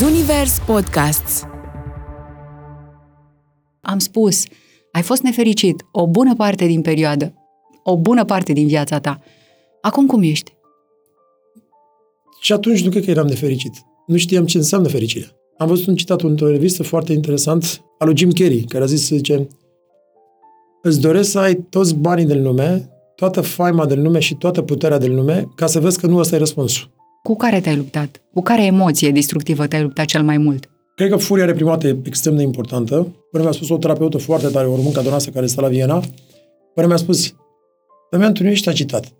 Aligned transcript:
Zunivers 0.00 0.58
Podcasts 0.66 1.42
Am 3.80 3.98
spus, 3.98 4.42
ai 4.92 5.02
fost 5.02 5.22
nefericit 5.22 5.84
o 5.92 6.06
bună 6.06 6.34
parte 6.34 6.66
din 6.66 6.82
perioadă, 6.82 7.34
o 7.84 7.96
bună 7.96 8.24
parte 8.24 8.52
din 8.52 8.66
viața 8.66 9.00
ta. 9.00 9.20
Acum 9.80 10.06
cum 10.06 10.22
ești? 10.22 10.52
Și 12.40 12.52
atunci 12.52 12.84
nu 12.84 12.90
cred 12.90 13.04
că 13.04 13.10
eram 13.10 13.26
nefericit. 13.26 13.72
Nu 14.06 14.16
știam 14.16 14.46
ce 14.46 14.56
înseamnă 14.56 14.88
fericirea. 14.88 15.28
Am 15.58 15.68
văzut 15.68 15.86
un 15.86 15.94
citat 15.94 16.20
într-o 16.20 16.50
revistă 16.50 16.82
foarte 16.82 17.12
interesant 17.12 17.82
al 17.98 18.06
lui 18.06 18.16
Jim 18.16 18.30
Carrey, 18.30 18.64
care 18.68 18.84
a 18.84 18.86
zis, 18.86 19.06
zice, 19.06 19.48
îți 20.82 21.00
doresc 21.00 21.30
să 21.30 21.38
ai 21.38 21.54
toți 21.54 21.94
banii 21.94 22.26
din 22.26 22.42
lume, 22.42 22.90
toată 23.14 23.40
faima 23.40 23.86
din 23.86 24.02
lume 24.02 24.18
și 24.18 24.34
toată 24.34 24.62
puterea 24.62 24.98
din 24.98 25.14
lume, 25.14 25.48
ca 25.54 25.66
să 25.66 25.80
vezi 25.80 26.00
că 26.00 26.06
nu 26.06 26.16
ăsta 26.16 26.34
e 26.34 26.38
răspunsul. 26.38 26.98
Cu 27.22 27.36
care 27.36 27.60
te-ai 27.60 27.76
luptat? 27.76 28.22
Cu 28.34 28.42
care 28.42 28.64
emoție 28.64 29.10
destructivă 29.10 29.66
te-ai 29.66 29.82
luptat 29.82 30.04
cel 30.04 30.22
mai 30.22 30.38
mult? 30.38 30.70
Cred 30.94 31.10
că 31.10 31.16
furia 31.16 31.44
reprimată 31.44 31.86
e 31.86 31.98
extrem 32.04 32.36
de 32.36 32.42
importantă. 32.42 33.16
Până 33.30 33.42
mi-a 33.42 33.52
spus 33.52 33.68
o 33.68 33.78
terapeută 33.78 34.18
foarte 34.18 34.48
tare, 34.48 34.66
o 34.66 34.74
româncă 34.74 35.00
donoasă 35.00 35.30
care 35.30 35.46
stă 35.46 35.60
la 35.60 35.68
Viena, 35.68 36.02
până 36.74 36.86
mi-a 36.86 36.96
spus, 36.96 37.34
Damian, 38.10 38.34
tu 38.34 38.42
nu 38.42 38.48
ești 38.48 38.68
agitat. 38.68 39.12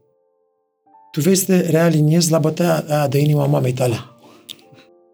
Tu 1.12 1.20
vei 1.20 1.34
să 1.34 1.44
te 1.44 1.70
realiniezi 1.70 2.30
la 2.30 2.38
bătaia 2.38 2.84
aia 2.88 3.08
de 3.08 3.18
inima 3.18 3.46
mamei 3.46 3.72
tale. 3.72 3.94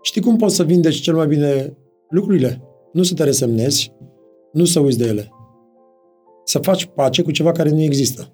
Știi 0.02 0.20
cum 0.20 0.36
poți 0.36 0.54
să 0.54 0.64
vindeci 0.64 1.00
cel 1.00 1.14
mai 1.14 1.26
bine 1.26 1.76
lucrurile? 2.08 2.62
Nu 2.92 3.02
să 3.02 3.14
te 3.14 3.24
resemnezi, 3.24 3.92
nu 4.52 4.64
să 4.64 4.80
uiți 4.80 4.98
de 4.98 5.06
ele. 5.06 5.30
Să 6.44 6.58
faci 6.58 6.84
pace 6.84 7.22
cu 7.22 7.30
ceva 7.30 7.52
care 7.52 7.70
nu 7.70 7.82
există. 7.82 8.32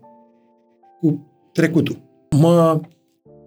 Cu 1.00 1.26
trecutul. 1.52 2.02
Mă, 2.38 2.80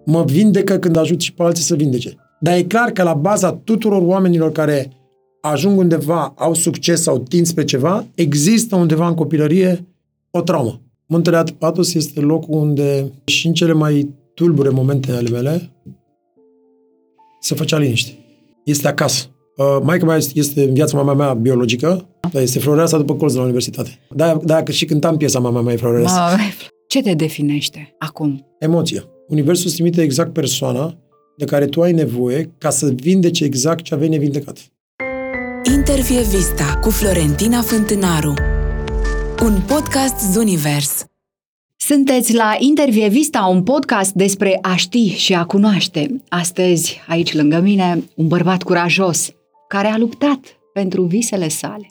mă 0.06 0.24
vindecă 0.24 0.78
când 0.78 0.96
ajut 0.96 1.20
și 1.20 1.32
pe 1.32 1.42
alții 1.42 1.64
să 1.64 1.74
vindece. 1.74 2.16
Dar 2.40 2.56
e 2.56 2.62
clar 2.62 2.90
că 2.90 3.02
la 3.02 3.14
baza 3.14 3.52
tuturor 3.52 4.02
oamenilor 4.02 4.52
care 4.52 4.90
ajung 5.40 5.78
undeva, 5.78 6.34
au 6.36 6.54
succes 6.54 7.02
sau 7.02 7.18
tind 7.18 7.46
spre 7.46 7.64
ceva, 7.64 8.06
există 8.14 8.76
undeva 8.76 9.08
în 9.08 9.14
copilărie 9.14 9.86
o 10.30 10.40
traumă. 10.40 10.80
Muntele 11.06 11.42
Atos 11.58 11.94
este 11.94 12.20
locul 12.20 12.54
unde 12.54 13.12
și 13.24 13.46
în 13.46 13.52
cele 13.52 13.72
mai 13.72 14.14
tulbure 14.34 14.68
momente 14.68 15.12
ale 15.12 15.28
mele 15.28 15.70
se 17.40 17.54
făcea 17.54 17.78
liniște. 17.78 18.18
Este 18.64 18.88
acasă. 18.88 19.26
Uh, 19.56 19.78
maica 19.82 20.06
mea 20.06 20.18
este 20.34 20.62
în 20.62 20.74
viața 20.74 20.96
mama 20.96 21.14
mea 21.14 21.34
biologică, 21.34 22.08
dar 22.32 22.42
este 22.42 22.58
floreasa 22.58 22.96
după 22.96 23.14
colț 23.14 23.32
de 23.32 23.38
la 23.38 23.44
universitate. 23.44 23.90
Da, 24.14 24.40
da, 24.44 24.62
că 24.62 24.72
și 24.72 24.84
cântam 24.84 25.16
piesa 25.16 25.38
mama 25.38 25.60
mea 25.60 25.72
e 25.72 25.76
floreasa. 25.76 26.36
Ce 26.88 27.02
te 27.02 27.14
definește 27.14 27.94
acum? 27.98 28.46
Emoția. 28.58 29.04
Universul 29.28 29.66
îți 29.66 29.74
trimite 29.74 30.02
exact 30.02 30.32
persoana 30.32 30.96
de 31.36 31.44
care 31.44 31.66
tu 31.66 31.82
ai 31.82 31.92
nevoie 31.92 32.54
ca 32.58 32.70
să 32.70 32.92
vindece 32.94 33.44
exact 33.44 33.84
ce 33.84 33.94
aveai 33.94 34.08
nevindecat. 34.08 34.58
Intervie 35.74 36.20
Vista 36.20 36.78
cu 36.80 36.90
Florentina 36.90 37.60
Fântânaru 37.60 38.34
Un 39.42 39.60
podcast 39.66 40.32
Zunivers 40.32 41.04
Sunteți 41.76 42.34
la 42.34 42.56
Intervie 42.58 43.08
Vista, 43.08 43.46
un 43.46 43.62
podcast 43.62 44.12
despre 44.12 44.58
a 44.62 44.76
ști 44.76 45.08
și 45.08 45.34
a 45.34 45.44
cunoaște. 45.44 46.22
Astăzi, 46.28 47.00
aici 47.06 47.34
lângă 47.34 47.60
mine, 47.60 48.04
un 48.16 48.28
bărbat 48.28 48.62
curajos, 48.62 49.30
care 49.68 49.86
a 49.86 49.98
luptat 49.98 50.40
pentru 50.72 51.02
visele 51.02 51.48
sale. 51.48 51.86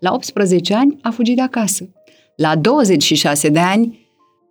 La 0.00 0.12
18 0.12 0.74
ani 0.74 0.98
a 1.02 1.10
fugit 1.10 1.36
de 1.36 1.42
acasă. 1.42 1.88
La 2.36 2.56
26 2.56 3.48
de 3.48 3.58
ani 3.58 4.05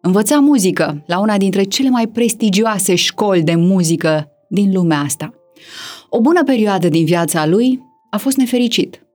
învăța 0.06 0.40
muzică 0.40 1.04
la 1.06 1.20
una 1.20 1.38
dintre 1.38 1.64
cele 1.64 1.90
mai 1.90 2.08
prestigioase 2.08 2.96
școli 2.96 3.44
de 3.44 3.56
muzică 3.56 4.30
din 4.50 4.72
lumea 4.74 5.00
asta. 5.00 5.34
O 6.10 6.22
bună 6.22 6.44
perioadă 6.44 6.90
din 6.90 7.06
viața 7.06 7.46
lui 7.46 7.82
a 8.10 8.18
fost 8.18 8.38
nefericit. 8.38 9.06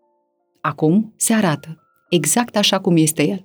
Acum 0.60 1.14
se 1.16 1.32
arată 1.32 1.78
exact 2.08 2.56
așa 2.56 2.78
cum 2.78 2.96
este 2.96 3.28
el. 3.28 3.44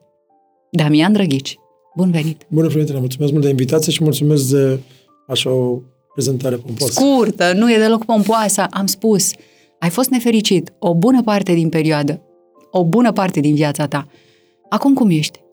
Damian 0.72 1.14
Drăghici, 1.14 1.58
bun 1.96 2.12
venit! 2.12 2.46
Bună, 2.50 2.68
Florentina, 2.68 3.00
mulțumesc 3.00 3.32
mult 3.32 3.44
de 3.44 3.50
invitație 3.50 3.92
și 3.92 4.04
mulțumesc 4.04 4.50
de 4.50 4.80
așa 5.28 5.50
o 5.50 5.80
prezentare 6.14 6.56
pompoasă. 6.56 6.94
Scurtă, 6.94 7.54
nu 7.54 7.72
e 7.74 7.78
deloc 7.78 8.06
pompoasă, 8.06 8.68
am 8.70 8.86
spus. 8.86 9.32
Ai 9.80 9.90
fost 9.90 10.10
nefericit 10.10 10.74
o 10.80 10.96
bună 10.96 11.24
parte 11.24 11.54
din 11.54 11.70
perioadă, 11.70 12.22
o 12.72 12.84
bună 12.86 13.12
parte 13.12 13.40
din 13.40 13.56
viața 13.56 13.88
ta. 13.88 14.08
Acum 14.70 14.94
cum 14.94 15.10
ești? 15.10 15.45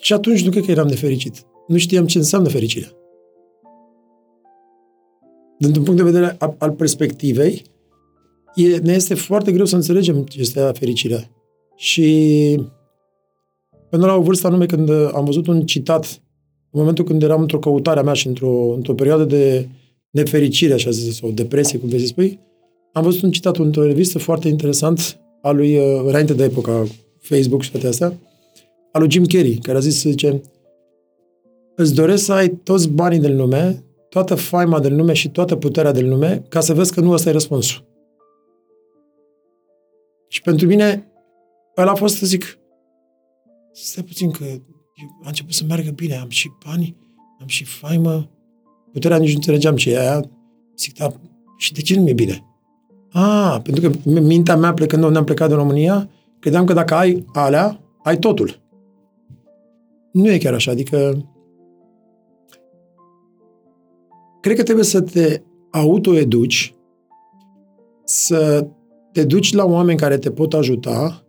Și 0.00 0.12
atunci 0.12 0.44
nu 0.44 0.50
cred 0.50 0.64
că 0.64 0.70
eram 0.70 0.86
nefericit. 0.86 1.46
Nu 1.66 1.76
știam 1.76 2.06
ce 2.06 2.18
înseamnă 2.18 2.48
fericirea. 2.48 2.88
Dintr-un 5.58 5.84
punct 5.84 5.98
de 5.98 6.10
vedere 6.10 6.36
al 6.58 6.70
perspectivei, 6.70 7.62
e, 8.54 8.76
ne 8.76 8.92
este 8.92 9.14
foarte 9.14 9.52
greu 9.52 9.64
să 9.64 9.74
înțelegem 9.74 10.24
ce 10.24 10.40
este 10.40 10.70
fericirea. 10.74 11.30
Și 11.76 12.60
până 13.90 14.06
la 14.06 14.14
o 14.14 14.22
vârstă 14.22 14.46
anume 14.46 14.66
când 14.66 14.90
am 14.90 15.24
văzut 15.24 15.46
un 15.46 15.66
citat, 15.66 16.22
în 16.70 16.80
momentul 16.80 17.04
când 17.04 17.22
eram 17.22 17.40
într-o 17.40 17.58
căutare 17.58 18.00
a 18.00 18.02
mea 18.02 18.12
și 18.12 18.26
într-o, 18.26 18.72
într-o 18.74 18.94
perioadă 18.94 19.24
de 19.24 19.68
nefericire, 20.10 20.72
așa 20.72 20.90
zis, 20.90 21.16
sau 21.16 21.30
depresie, 21.30 21.78
cum 21.78 21.88
vei 21.88 22.06
spui, 22.06 22.40
am 22.92 23.02
văzut 23.02 23.22
un 23.22 23.30
citat 23.30 23.56
într-o 23.56 23.84
revistă 23.84 24.18
foarte 24.18 24.48
interesant 24.48 25.20
al 25.42 25.56
lui, 25.56 25.76
uh, 25.76 26.02
înainte 26.04 26.34
de 26.34 26.44
epoca 26.44 26.86
Facebook 27.18 27.62
și 27.62 27.70
toate 27.70 27.86
astea, 27.86 28.18
al 28.98 29.04
lui 29.04 29.12
Jim 29.12 29.24
Carrey, 29.24 29.58
care 29.62 29.76
a 29.76 29.80
zis, 29.80 30.00
zice, 30.00 30.40
îți 31.76 31.94
doresc 31.94 32.24
să 32.24 32.32
ai 32.32 32.48
toți 32.48 32.88
banii 32.88 33.18
din 33.18 33.36
lume, 33.36 33.84
toată 34.08 34.34
faima 34.34 34.80
din 34.80 34.96
lume 34.96 35.12
și 35.12 35.30
toată 35.30 35.56
puterea 35.56 35.92
din 35.92 36.08
lume, 36.08 36.42
ca 36.48 36.60
să 36.60 36.74
vezi 36.74 36.92
că 36.92 37.00
nu 37.00 37.10
ăsta 37.10 37.28
e 37.28 37.32
răspunsul. 37.32 37.86
Și 40.28 40.42
pentru 40.42 40.66
mine, 40.66 41.12
ăla 41.76 41.90
a 41.90 41.94
fost 41.94 42.16
să 42.16 42.26
zic, 42.26 42.58
stai 43.72 44.04
puțin 44.04 44.30
că 44.30 44.44
a 45.24 45.26
început 45.26 45.52
să 45.52 45.64
meargă 45.68 45.90
bine, 45.90 46.14
am 46.14 46.28
și 46.28 46.50
bani, 46.66 46.96
am 47.40 47.46
și 47.46 47.64
faimă, 47.64 48.30
puterea 48.92 49.16
nici 49.16 49.28
nu 49.28 49.34
înțelegeam 49.34 49.76
ce 49.76 49.90
e 49.90 50.00
aia. 50.00 50.30
Zic, 50.76 50.96
da, 50.96 51.12
și 51.58 51.72
de 51.72 51.80
ce 51.80 51.96
nu 51.96 52.02
mi-e 52.02 52.12
bine? 52.12 52.44
A, 53.12 53.60
pentru 53.60 53.90
că 53.90 54.10
mintea 54.20 54.56
mea, 54.56 54.74
plecând 54.74 55.04
unde 55.04 55.18
am 55.18 55.24
plecat 55.24 55.48
din 55.48 55.56
România, 55.56 56.10
credeam 56.38 56.64
că 56.64 56.72
dacă 56.72 56.94
ai 56.94 57.24
alea, 57.32 57.80
ai 58.02 58.18
totul. 58.18 58.66
Nu 60.18 60.30
e 60.30 60.38
chiar 60.38 60.54
așa, 60.54 60.70
adică 60.70 61.26
cred 64.40 64.56
că 64.56 64.62
trebuie 64.62 64.84
să 64.84 65.00
te 65.00 65.42
autoeduci, 65.70 66.74
să 68.04 68.66
te 69.12 69.24
duci 69.24 69.52
la 69.52 69.64
oameni 69.64 69.98
care 69.98 70.18
te 70.18 70.30
pot 70.30 70.54
ajuta 70.54 71.26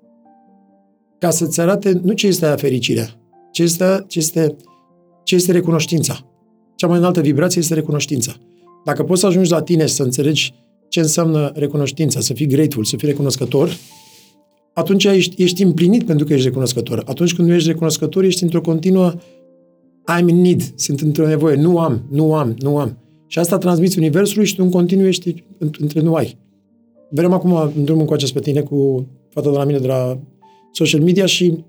ca 1.19 1.29
să-ți 1.29 1.61
arate 1.61 1.99
nu 2.03 2.13
ce 2.13 2.27
este 2.27 2.45
fericirea, 2.57 3.07
ce 3.51 3.63
este, 3.63 4.05
ce 4.07 4.19
este, 4.19 4.55
ce 5.23 5.35
este 5.35 5.51
recunoștința. 5.51 6.19
Cea 6.75 6.87
mai 6.87 6.97
înaltă 6.97 7.21
vibrație 7.21 7.61
este 7.61 7.73
recunoștința. 7.73 8.35
Dacă 8.85 9.03
poți 9.03 9.19
să 9.19 9.25
ajungi 9.27 9.51
la 9.51 9.61
tine 9.61 9.85
să 9.85 10.03
înțelegi 10.03 10.53
ce 10.87 10.99
înseamnă 10.99 11.51
recunoștința, 11.55 12.19
să 12.19 12.33
fii 12.33 12.47
grateful, 12.47 12.83
să 12.83 12.95
fii 12.97 13.07
recunoscător, 13.07 13.69
atunci 14.73 15.03
ești, 15.03 15.43
ești 15.43 15.63
împlinit 15.63 16.05
pentru 16.05 16.25
că 16.25 16.33
ești 16.33 16.45
recunoscător. 16.45 17.03
Atunci 17.05 17.35
când 17.35 17.47
nu 17.47 17.53
ești 17.53 17.67
recunoscător, 17.67 18.23
ești 18.23 18.43
într-o 18.43 18.61
continuă 18.61 19.13
I'm 20.11 20.27
in 20.27 20.41
need, 20.41 20.61
sunt 20.75 20.99
într-o 20.99 21.27
nevoie, 21.27 21.55
nu 21.55 21.79
am, 21.79 22.05
nu 22.09 22.35
am, 22.35 22.55
nu 22.59 22.77
am. 22.77 22.97
Și 23.27 23.39
asta 23.39 23.57
transmiți 23.57 23.97
Universului 23.97 24.45
și 24.45 24.55
tu 24.55 24.63
în 24.63 24.71
continuu 24.71 25.07
ești 25.07 25.43
între 25.57 26.01
nu 26.01 26.15
ai. 26.15 26.37
Vrem 27.09 27.33
acum 27.33 27.71
în 27.75 27.83
drumul 27.83 28.05
cu 28.05 28.13
acest 28.13 28.33
pe 28.33 28.39
tine 28.39 28.61
cu 28.61 29.07
fata 29.29 29.49
de 29.49 29.57
la 29.57 29.63
mine 29.63 29.77
de 29.77 29.87
la 29.87 30.19
social 30.71 31.01
media 31.01 31.25
și 31.25 31.63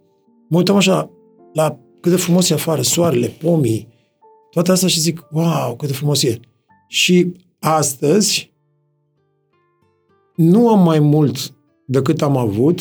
mă 0.48 0.56
uitam 0.56 0.76
așa 0.76 1.10
la 1.52 1.78
cât 2.00 2.10
de 2.10 2.16
frumos 2.18 2.50
e 2.50 2.54
afară, 2.54 2.82
soarele, 2.82 3.26
pomii, 3.26 3.88
toate 4.50 4.70
astea 4.70 4.88
și 4.88 5.00
zic, 5.00 5.26
wow, 5.30 5.76
cât 5.76 5.88
de 5.88 5.94
frumos 5.94 6.22
e. 6.22 6.40
Și 6.88 7.32
astăzi 7.58 8.52
nu 10.34 10.68
am 10.68 10.82
mai 10.82 10.98
mult 10.98 11.54
decât 11.90 12.22
am 12.22 12.36
avut, 12.36 12.80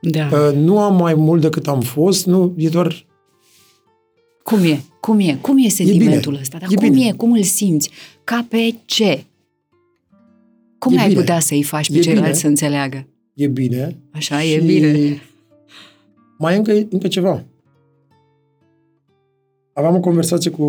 da. 0.00 0.28
Uh, 0.32 0.54
nu 0.56 0.78
am 0.80 0.96
mai 0.96 1.14
mult 1.14 1.40
decât 1.40 1.68
am 1.68 1.80
fost, 1.80 2.26
nu, 2.26 2.54
e 2.56 2.68
doar... 2.68 3.06
Cum 4.42 4.62
e? 4.64 4.80
Cum 5.00 5.18
e? 5.20 5.38
Cum 5.40 5.56
e 5.58 5.68
sentimentul 5.68 6.34
e 6.34 6.38
ăsta? 6.40 6.58
Dar 6.58 6.68
e 6.70 6.74
cum 6.74 6.90
bine. 6.90 7.06
e? 7.06 7.12
Cum 7.12 7.32
îl 7.32 7.42
simți? 7.42 7.90
Ca 8.24 8.46
pe 8.48 8.74
ce? 8.84 9.24
Cum 10.78 10.92
E 10.96 11.00
ai 11.00 11.08
bine. 11.08 11.20
putea 11.20 11.40
să-i 11.40 11.62
faci 11.62 11.90
pe 11.90 11.96
E 11.96 12.00
ceilalți 12.00 12.26
bine. 12.28 12.38
să 12.40 12.46
înțeleagă? 12.46 13.06
E 13.34 13.46
bine. 13.46 13.98
Așa, 14.12 14.40
și 14.40 14.52
e 14.52 14.60
bine. 14.60 15.22
Mai 16.38 16.54
e 16.54 16.56
încă, 16.56 16.72
încă 16.90 17.08
ceva. 17.08 17.44
Aveam 19.72 19.94
o 19.94 20.00
conversație 20.00 20.50
cu 20.50 20.64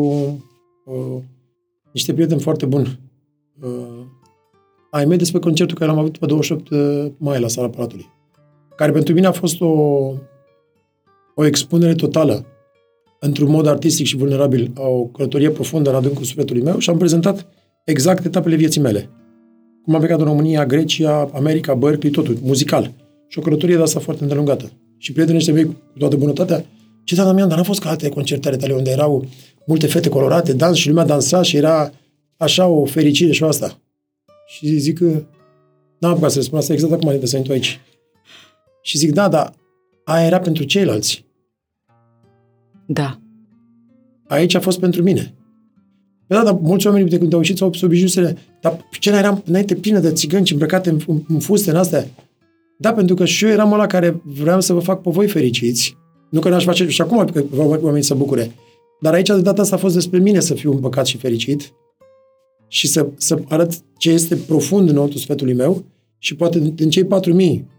uh, 0.86 1.22
niște 1.94 2.14
prieteni 2.14 2.42
foarte 2.42 2.66
buni 2.66 3.00
uh, 3.62 3.70
ai 4.90 5.06
mei 5.06 5.18
despre 5.18 5.40
concertul 5.40 5.78
care 5.78 5.90
l-am 5.90 6.00
avut 6.00 6.18
pe 6.18 6.26
28 6.26 6.70
uh, 6.70 7.12
mai 7.18 7.40
la 7.40 7.48
Sala 7.48 7.70
Palatului. 7.70 8.06
Care 8.76 8.92
pentru 8.92 9.14
mine 9.14 9.28
a 9.28 9.32
fost 9.32 9.62
o, 9.62 9.68
o 11.36 11.46
expunere 11.46 11.94
totală 11.94 12.46
într-un 13.20 13.50
mod 13.50 13.68
artistic 13.68 14.06
și 14.06 14.18
vulnerabil 14.18 14.72
a 14.76 14.88
o 14.88 15.04
călătorie 15.04 15.50
profundă 15.50 15.90
în 15.90 15.96
adâncul 15.96 16.24
sufletului 16.24 16.62
meu 16.62 16.78
și 16.78 16.90
am 16.90 16.98
prezentat 16.98 17.48
exact 17.86 18.26
etapele 18.26 18.56
vieții 18.56 18.82
mele. 18.82 19.10
cum 19.84 19.94
am 19.94 20.00
plecat 20.00 20.20
în 20.20 20.26
România, 20.26 20.66
Grecia, 20.66 21.30
America, 21.34 21.74
Berkeley, 21.74 22.12
totul, 22.12 22.38
muzical. 22.42 22.94
Și 23.28 23.40
o 23.40 23.42
călătorie 23.42 23.76
de 23.76 23.82
asta 23.82 24.00
foarte 24.00 24.24
îndelungată. 24.24 24.72
Și 24.98 25.12
prietenii 25.12 25.40
ăștia 25.40 25.54
mei, 25.54 25.66
cu 25.66 25.98
toată 25.98 26.16
bunătatea, 26.16 26.66
ce 27.04 27.16
da, 27.16 27.24
Damian, 27.24 27.48
dar 27.48 27.58
n-a 27.58 27.64
fost 27.64 27.80
ca 27.80 27.90
alte 27.90 28.10
concerte 28.10 28.50
tale 28.50 28.74
unde 28.74 28.90
erau 28.90 29.26
multe 29.66 29.88
fete 29.88 30.10
colorate, 30.10 30.54
dans 30.54 30.78
și 30.78 30.88
lumea 30.88 31.06
dansa 31.06 31.42
și 31.42 31.58
era 31.58 31.92
așa 32.38 32.68
o 32.68 32.86
fericire 32.86 33.32
și 33.32 33.44
asta. 33.44 33.78
Și 34.50 34.78
zic 34.78 34.98
că 34.98 35.24
n-am 36.00 36.12
apucat 36.12 36.32
să 36.32 36.38
le 36.38 36.44
spun 36.44 36.58
asta 36.58 36.74
exact 36.74 36.92
acum 36.92 37.20
de 37.20 37.26
să 37.26 37.42
aici. 37.50 37.80
Și 38.82 38.98
zic, 38.98 39.12
da, 39.12 39.28
dar 39.28 39.54
aia 40.04 40.26
era 40.26 40.40
pentru 40.40 40.64
ceilalți. 40.64 41.26
Da. 42.86 43.20
Aici 44.28 44.56
a 44.56 44.60
fost 44.60 44.80
pentru 44.80 45.04
mine. 45.04 45.34
Păi 46.28 46.38
da, 46.38 46.44
dar 46.44 46.54
mulți 46.62 46.88
oameni 46.88 47.10
de 47.10 47.18
când 47.18 47.34
au 47.34 47.40
ieșit 47.40 47.58
s-au 47.58 47.72
obișnuit 47.82 48.38
dar 48.62 48.88
scena 48.92 49.18
era 49.18 49.42
înainte 49.46 49.76
plină 49.76 50.00
de 50.00 50.12
țigănci 50.12 50.52
îmbrăcate 50.52 50.90
în, 50.90 51.00
în, 51.08 51.22
în 51.28 51.40
fuste, 51.40 51.70
în 51.70 51.76
astea. 51.76 52.08
Da, 52.78 52.94
pentru 52.94 53.16
că 53.16 53.26
și 53.26 53.46
eu 53.46 53.52
eram 53.52 53.74
ăla 53.74 53.86
care 53.86 54.22
vreau 54.24 54.62
să 54.62 54.74
vă 54.74 54.80
fac 54.80 55.02
pe 55.02 55.10
voi 55.10 55.28
fericiți. 55.28 55.98
Nu 56.30 56.40
că 56.40 56.50
n-aș 56.50 56.64
face, 56.64 56.88
și 56.88 57.02
acum 57.02 57.26
că 57.26 57.44
oamenii 57.58 58.04
să 58.04 58.16
bucure. 58.16 58.52
Dar 59.02 59.14
aici, 59.14 59.28
de 59.28 59.42
data 59.42 59.62
asta, 59.62 59.76
a 59.76 59.80
fost 59.80 59.94
despre 59.94 60.20
mine 60.20 60.40
să 60.40 60.54
fiu 60.54 60.72
împăcat 60.72 61.06
și 61.06 61.18
fericit 61.18 61.74
și 62.70 62.88
să, 62.88 63.08
să 63.18 63.42
arăt 63.48 63.74
ce 63.98 64.12
este 64.12 64.36
profund 64.36 64.90
în 64.90 64.98
otul 64.98 65.20
sfetului 65.20 65.54
meu 65.54 65.84
și 66.18 66.36
poate 66.36 66.60
din 66.60 66.90
cei 66.90 67.04
4.000 67.04 67.10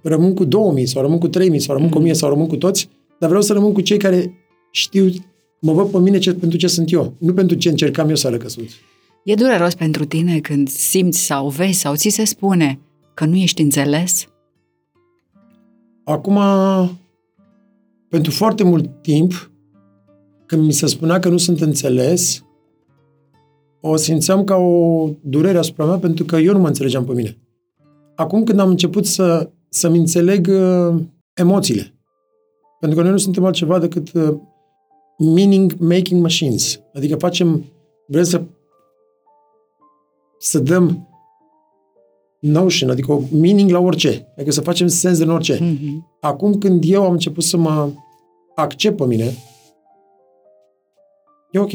rămân 0.02 0.34
cu 0.34 0.44
2.000 0.44 0.50
sau 0.84 1.02
rămân 1.02 1.18
cu 1.18 1.28
3.000 1.28 1.56
sau 1.56 1.74
rămân 1.74 1.90
cu 1.90 2.02
1.000 2.06 2.10
sau 2.10 2.28
rămân 2.28 2.46
cu 2.46 2.56
toți, 2.56 2.88
dar 3.18 3.28
vreau 3.28 3.44
să 3.44 3.52
rămân 3.52 3.72
cu 3.72 3.80
cei 3.80 3.98
care 3.98 4.34
știu, 4.70 5.10
mă 5.60 5.72
văd 5.72 5.90
pe 5.90 5.98
mine 5.98 6.18
ce, 6.18 6.34
pentru 6.34 6.58
ce 6.58 6.66
sunt 6.66 6.92
eu, 6.92 7.14
nu 7.18 7.32
pentru 7.32 7.56
ce 7.56 7.68
încercam 7.68 8.08
eu 8.08 8.14
să 8.14 8.26
arăt 8.26 8.40
că 8.40 8.48
sunt. 8.48 8.68
E 9.24 9.34
dureros 9.34 9.74
pentru 9.74 10.04
tine 10.04 10.38
când 10.38 10.68
simți 10.68 11.18
sau 11.18 11.48
vezi 11.48 11.78
sau 11.78 11.94
ți 11.94 12.08
se 12.08 12.24
spune 12.24 12.78
că 13.14 13.24
nu 13.24 13.36
ești 13.36 13.62
înțeles? 13.62 14.28
Acum, 16.04 16.38
pentru 18.08 18.30
foarte 18.30 18.64
mult 18.64 19.02
timp, 19.02 19.50
când 20.46 20.64
mi 20.64 20.72
se 20.72 20.86
spunea 20.86 21.18
că 21.18 21.28
nu 21.28 21.36
sunt 21.36 21.60
înțeles, 21.60 22.44
o 23.80 23.96
simțeam 23.96 24.44
ca 24.44 24.56
o 24.56 25.08
durere 25.22 25.58
asupra 25.58 25.84
mea 25.84 25.98
pentru 25.98 26.24
că 26.24 26.36
eu 26.36 26.52
nu 26.52 26.58
mă 26.58 26.66
înțelegeam 26.66 27.04
pe 27.04 27.12
mine. 27.12 27.38
Acum 28.14 28.44
când 28.44 28.58
am 28.58 28.68
început 28.68 29.06
să, 29.06 29.50
să-mi 29.68 29.98
înțeleg 29.98 30.48
uh, 30.50 31.02
emoțiile, 31.34 31.94
pentru 32.80 32.98
că 32.98 33.04
noi 33.04 33.12
nu 33.12 33.18
suntem 33.18 33.44
altceva 33.44 33.78
decât 33.78 34.12
uh, 34.12 34.34
meaning-making 35.18 36.22
machines, 36.22 36.80
adică 36.94 37.16
facem, 37.16 37.64
vrem 38.06 38.24
să 38.24 38.42
să 40.42 40.58
dăm 40.58 41.08
notion, 42.40 42.90
adică 42.90 43.12
o 43.12 43.20
meaning 43.32 43.70
la 43.70 43.78
orice, 43.78 44.28
adică 44.34 44.50
să 44.50 44.60
facem 44.60 44.86
sens 44.86 45.18
în 45.18 45.30
orice. 45.30 45.56
Mm-hmm. 45.56 46.18
Acum 46.20 46.58
când 46.58 46.84
eu 46.86 47.04
am 47.04 47.12
început 47.12 47.44
să 47.44 47.56
mă 47.56 47.90
accept 48.54 48.96
pe 48.96 49.06
mine, 49.06 49.32
e 51.50 51.58
ok. 51.58 51.72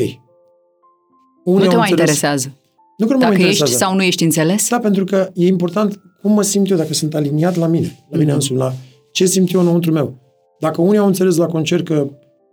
Unii 1.45 1.63
nu 1.63 1.69
te 1.69 1.75
mai 1.75 1.89
interesează. 1.89 2.51
Nu 2.97 3.05
că 3.05 3.13
nu 3.13 3.19
dacă 3.19 3.37
mă 3.37 3.43
ești 3.43 3.71
sau 3.71 3.95
nu 3.95 4.03
ești 4.03 4.23
înțeles? 4.23 4.69
Da, 4.69 4.79
pentru 4.79 5.03
că 5.03 5.29
e 5.33 5.47
important 5.47 5.99
cum 6.21 6.31
mă 6.31 6.41
simt 6.41 6.69
eu, 6.69 6.77
dacă 6.77 6.93
sunt 6.93 7.15
aliniat 7.15 7.55
la 7.55 7.67
mine, 7.67 8.05
la 8.09 8.17
mine 8.17 8.31
mm-hmm. 8.31 8.35
însumi, 8.35 8.59
la 8.59 8.73
ce 9.11 9.25
simt 9.25 9.51
eu 9.51 9.59
înăuntru 9.59 9.91
meu. 9.91 10.13
Dacă 10.59 10.81
unii 10.81 10.97
au 10.97 11.07
înțeles 11.07 11.35
la 11.35 11.45
concert 11.45 11.85
că 11.85 12.07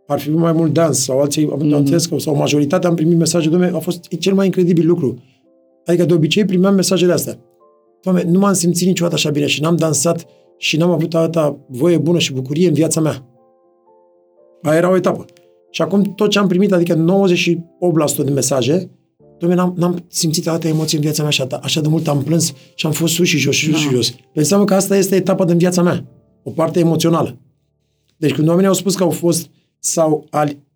ar 0.06 0.20
fi 0.20 0.30
mai 0.30 0.52
mult 0.52 0.72
dans 0.72 1.04
sau 1.04 1.20
alții 1.20 1.46
mm-hmm. 1.46 1.72
au 1.72 1.78
înțeles 1.78 2.06
că, 2.06 2.18
sau 2.18 2.36
majoritatea 2.36 2.88
am 2.88 2.94
primit 2.94 3.18
mesaje, 3.18 3.48
domne, 3.48 3.70
a 3.74 3.78
fost 3.78 4.08
cel 4.18 4.34
mai 4.34 4.46
incredibil 4.46 4.86
lucru. 4.86 5.22
Adică 5.86 6.04
de 6.04 6.14
obicei 6.14 6.44
primeam 6.44 6.74
mesajele 6.74 7.12
astea. 7.12 7.38
Doamne, 8.02 8.24
nu 8.26 8.38
m-am 8.38 8.52
simțit 8.52 8.86
niciodată 8.86 9.14
așa 9.14 9.30
bine 9.30 9.46
și 9.46 9.60
n-am 9.60 9.76
dansat 9.76 10.26
și 10.58 10.76
n-am 10.76 10.90
avut 10.90 11.14
atâta 11.14 11.58
voie 11.68 11.98
bună 11.98 12.18
și 12.18 12.32
bucurie 12.32 12.68
în 12.68 12.74
viața 12.74 13.00
mea. 13.00 13.26
Aia 14.62 14.76
era 14.76 14.90
o 14.90 14.96
etapă. 14.96 15.24
Și 15.72 15.82
acum 15.82 16.02
tot 16.02 16.30
ce 16.30 16.38
am 16.38 16.46
primit, 16.46 16.72
adică 16.72 17.04
98% 18.22 18.24
din 18.24 18.32
mesaje, 18.32 18.90
Doamne, 19.42 19.60
n-am, 19.60 19.74
n-am 19.76 20.04
simțit 20.08 20.48
atâta 20.48 20.68
emoție 20.68 20.96
în 20.96 21.02
viața 21.02 21.22
mea 21.22 21.30
așa, 21.30 21.46
așa 21.62 21.80
de 21.80 21.88
mult 21.88 22.08
am 22.08 22.22
plâns 22.22 22.52
și 22.74 22.86
am 22.86 22.92
fost 22.92 23.14
sus 23.14 23.26
și 23.26 23.38
jos 23.38 23.54
și 23.54 23.64
sus 23.64 23.72
da. 23.74 23.78
și 23.78 23.88
jos. 23.88 24.14
Înseamnă 24.34 24.66
că 24.66 24.74
asta 24.74 24.96
este 24.96 25.16
etapa 25.16 25.44
din 25.44 25.58
viața 25.58 25.82
mea. 25.82 26.04
O 26.42 26.50
parte 26.50 26.78
emoțională. 26.78 27.38
Deci 28.16 28.32
când 28.32 28.48
oamenii 28.48 28.68
au 28.68 28.74
spus 28.74 28.94
că 28.94 29.02
au 29.02 29.10
fost 29.10 29.50
sau 29.78 30.28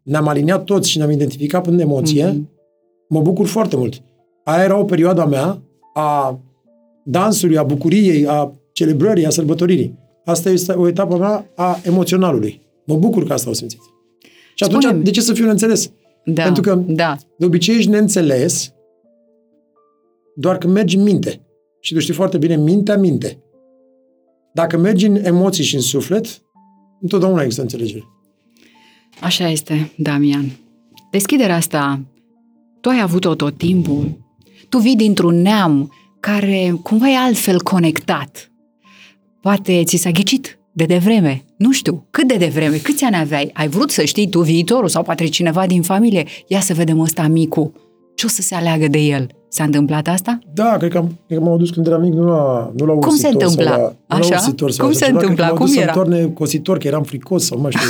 ne-am 0.02 0.28
aliniat 0.28 0.64
toți 0.64 0.90
și 0.90 0.98
ne-am 0.98 1.10
identificat 1.10 1.62
până 1.62 1.80
emoție, 1.80 2.32
mm-hmm. 2.32 3.08
mă 3.08 3.20
bucur 3.20 3.46
foarte 3.46 3.76
mult. 3.76 4.02
Aia 4.44 4.64
era 4.64 4.78
o 4.78 4.84
perioadă 4.84 5.20
a 5.20 5.26
mea 5.26 5.62
a 5.94 6.40
dansului, 7.04 7.58
a 7.58 7.62
bucuriei, 7.62 8.26
a 8.26 8.52
celebrării, 8.72 9.26
a 9.26 9.30
sărbătoririi. 9.30 9.98
Asta 10.24 10.50
este 10.50 10.72
o 10.72 10.88
etapă 10.88 11.16
mea 11.16 11.50
a 11.54 11.78
emoționalului. 11.82 12.60
Mă 12.86 12.96
bucur 12.96 13.26
că 13.26 13.32
asta 13.32 13.48
au 13.48 13.54
simțit. 13.54 13.80
Și 14.58 14.64
atunci, 14.64 14.82
Spune-mi. 14.82 15.04
de 15.04 15.10
ce 15.10 15.20
să 15.20 15.32
fiu 15.32 15.44
neînțeles? 15.44 15.90
Da, 16.24 16.42
Pentru 16.42 16.62
că, 16.62 16.74
da. 16.86 17.16
de 17.38 17.44
obicei, 17.44 17.76
ești 17.76 17.90
neînțeles 17.90 18.70
doar 20.36 20.58
când 20.58 20.72
mergi 20.72 20.96
în 20.96 21.02
minte. 21.02 21.40
Și 21.80 21.94
tu 21.94 22.00
știi 22.00 22.14
foarte 22.14 22.38
bine, 22.38 22.56
mintea 22.56 22.96
minte. 22.96 23.38
Dacă 24.54 24.76
mergi 24.76 25.06
în 25.06 25.16
emoții 25.24 25.64
și 25.64 25.74
în 25.74 25.80
suflet, 25.80 26.42
întotdeauna 27.00 27.40
există 27.40 27.62
înțelegere. 27.62 28.04
Așa 29.20 29.48
este, 29.48 29.92
Damian. 29.96 30.50
Deschiderea 31.10 31.56
asta, 31.56 32.00
tu 32.80 32.88
ai 32.88 33.00
avut-o 33.00 33.34
tot 33.34 33.58
timpul. 33.58 34.24
Tu 34.68 34.78
vii 34.78 34.96
dintr-un 34.96 35.34
neam 35.42 35.92
care 36.20 36.74
cumva 36.82 37.08
e 37.10 37.16
altfel 37.16 37.60
conectat. 37.62 38.50
Poate 39.40 39.82
ți 39.84 39.96
s-a 39.96 40.10
ghicit 40.10 40.58
de 40.76 40.84
devreme. 40.84 41.44
Nu 41.56 41.72
știu, 41.72 42.06
cât 42.10 42.28
de 42.28 42.34
devreme, 42.34 42.76
câți 42.76 43.04
ani 43.04 43.16
aveai? 43.16 43.50
Ai 43.52 43.68
vrut 43.68 43.90
să 43.90 44.04
știi 44.04 44.28
tu 44.28 44.40
viitorul 44.40 44.88
sau 44.88 45.02
poate 45.02 45.24
cineva 45.24 45.66
din 45.66 45.82
familie? 45.82 46.24
Ia 46.46 46.60
să 46.60 46.74
vedem 46.74 47.00
ăsta 47.00 47.26
micu. 47.26 47.72
Ce 48.14 48.26
o 48.26 48.28
să 48.28 48.42
se 48.42 48.54
aleagă 48.54 48.88
de 48.88 48.98
el? 48.98 49.26
S-a 49.48 49.64
întâmplat 49.64 50.08
asta? 50.08 50.38
Da, 50.54 50.76
cred 50.76 50.90
că, 50.90 50.98
am, 50.98 51.18
cred 51.26 51.38
că 51.38 51.44
m-am 51.44 51.58
dus 51.58 51.70
când 51.70 51.86
eram 51.86 52.00
mic, 52.00 52.12
nu 52.12 52.26
la, 52.26 52.72
nu 52.76 52.86
la 52.86 52.92
Cum 52.92 53.16
se 53.16 53.28
întâmpla? 53.28 53.76
La, 53.76 53.92
Așa? 54.06 54.28
La 54.28 54.36
ursitor, 54.36 54.70
Cum 54.76 54.92
se 54.92 55.06
întâmpla? 55.10 55.48
Cum 55.48 55.66
era? 55.66 55.92
Să 55.92 55.98
întoarne 55.98 56.26
cositor, 56.26 56.78
că 56.78 56.86
eram 56.86 57.02
fricos 57.02 57.44
sau 57.44 57.60
mai 57.60 57.70
știu 57.70 57.88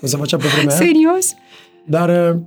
cum 0.00 0.08
se 0.08 0.16
făcea 0.16 0.36
pe 0.36 0.46
vremea 0.54 0.74
Serios? 0.84 1.34
Dar 1.86 2.38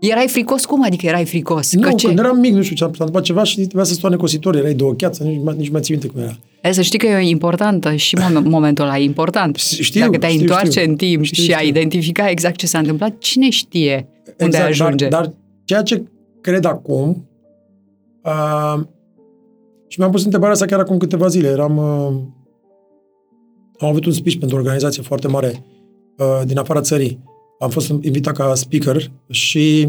Erai 0.00 0.28
fricos? 0.28 0.64
Cum 0.64 0.84
adică 0.84 1.06
erai 1.06 1.24
fricos? 1.24 1.74
Nu, 1.74 1.80
că 1.80 1.92
ce? 1.92 2.06
când 2.06 2.18
eram 2.18 2.38
mic, 2.38 2.52
nu 2.52 2.62
știu 2.62 2.76
ce, 2.76 2.82
s-a 2.82 2.88
întâmplat 2.88 3.22
ceva 3.22 3.42
și 3.42 3.56
trebuia 3.56 3.84
să 3.84 3.94
stoane 3.94 4.16
cositor, 4.16 4.56
erai 4.56 4.74
de 4.74 4.82
o 4.82 4.92
cheață, 4.92 5.22
nici, 5.22 5.40
nici 5.56 5.68
mai 5.68 5.80
ții 5.80 5.92
minte 5.92 6.08
cum 6.08 6.20
era. 6.20 6.36
E, 6.62 6.72
să 6.72 6.82
știi 6.82 6.98
că 6.98 7.06
e 7.06 7.28
importantă 7.28 7.94
și 7.94 8.16
momentul 8.44 8.84
ăla 8.84 8.98
e 8.98 9.02
important. 9.02 9.56
Știu, 9.56 10.00
Dacă 10.00 10.18
te-ai 10.18 10.30
știu, 10.30 10.42
întoarce 10.42 10.78
știu. 10.78 10.90
în 10.90 10.96
timp 10.96 11.24
Știu, 11.24 11.36
și 11.36 11.42
știu. 11.42 11.56
ai 11.58 11.68
identifica 11.68 12.30
exact 12.30 12.56
ce 12.56 12.66
s-a 12.66 12.78
întâmplat, 12.78 13.18
cine 13.18 13.50
știe 13.50 14.08
unde 14.38 14.56
exact, 14.56 14.68
ajunge? 14.68 15.08
Dar, 15.08 15.24
dar 15.24 15.32
ceea 15.64 15.82
ce 15.82 16.02
cred 16.40 16.64
acum, 16.64 17.28
uh, 18.24 18.80
și 19.88 19.98
mi-am 19.98 20.10
pus 20.10 20.24
întrebarea 20.24 20.54
asta 20.54 20.66
chiar 20.66 20.78
acum 20.78 20.96
câteva 20.96 21.26
zile, 21.26 21.48
eram, 21.48 21.76
uh, 21.76 22.20
am 23.78 23.88
avut 23.88 24.04
un 24.04 24.12
speech 24.12 24.38
pentru 24.38 24.56
o 24.56 24.60
organizație 24.60 25.02
foarte 25.02 25.28
mare 25.28 25.64
uh, 26.16 26.40
din 26.46 26.58
afara 26.58 26.80
țării. 26.80 27.18
Am 27.58 27.70
fost 27.70 27.88
invitat 27.88 28.36
ca 28.36 28.54
speaker 28.54 29.10
și 29.30 29.88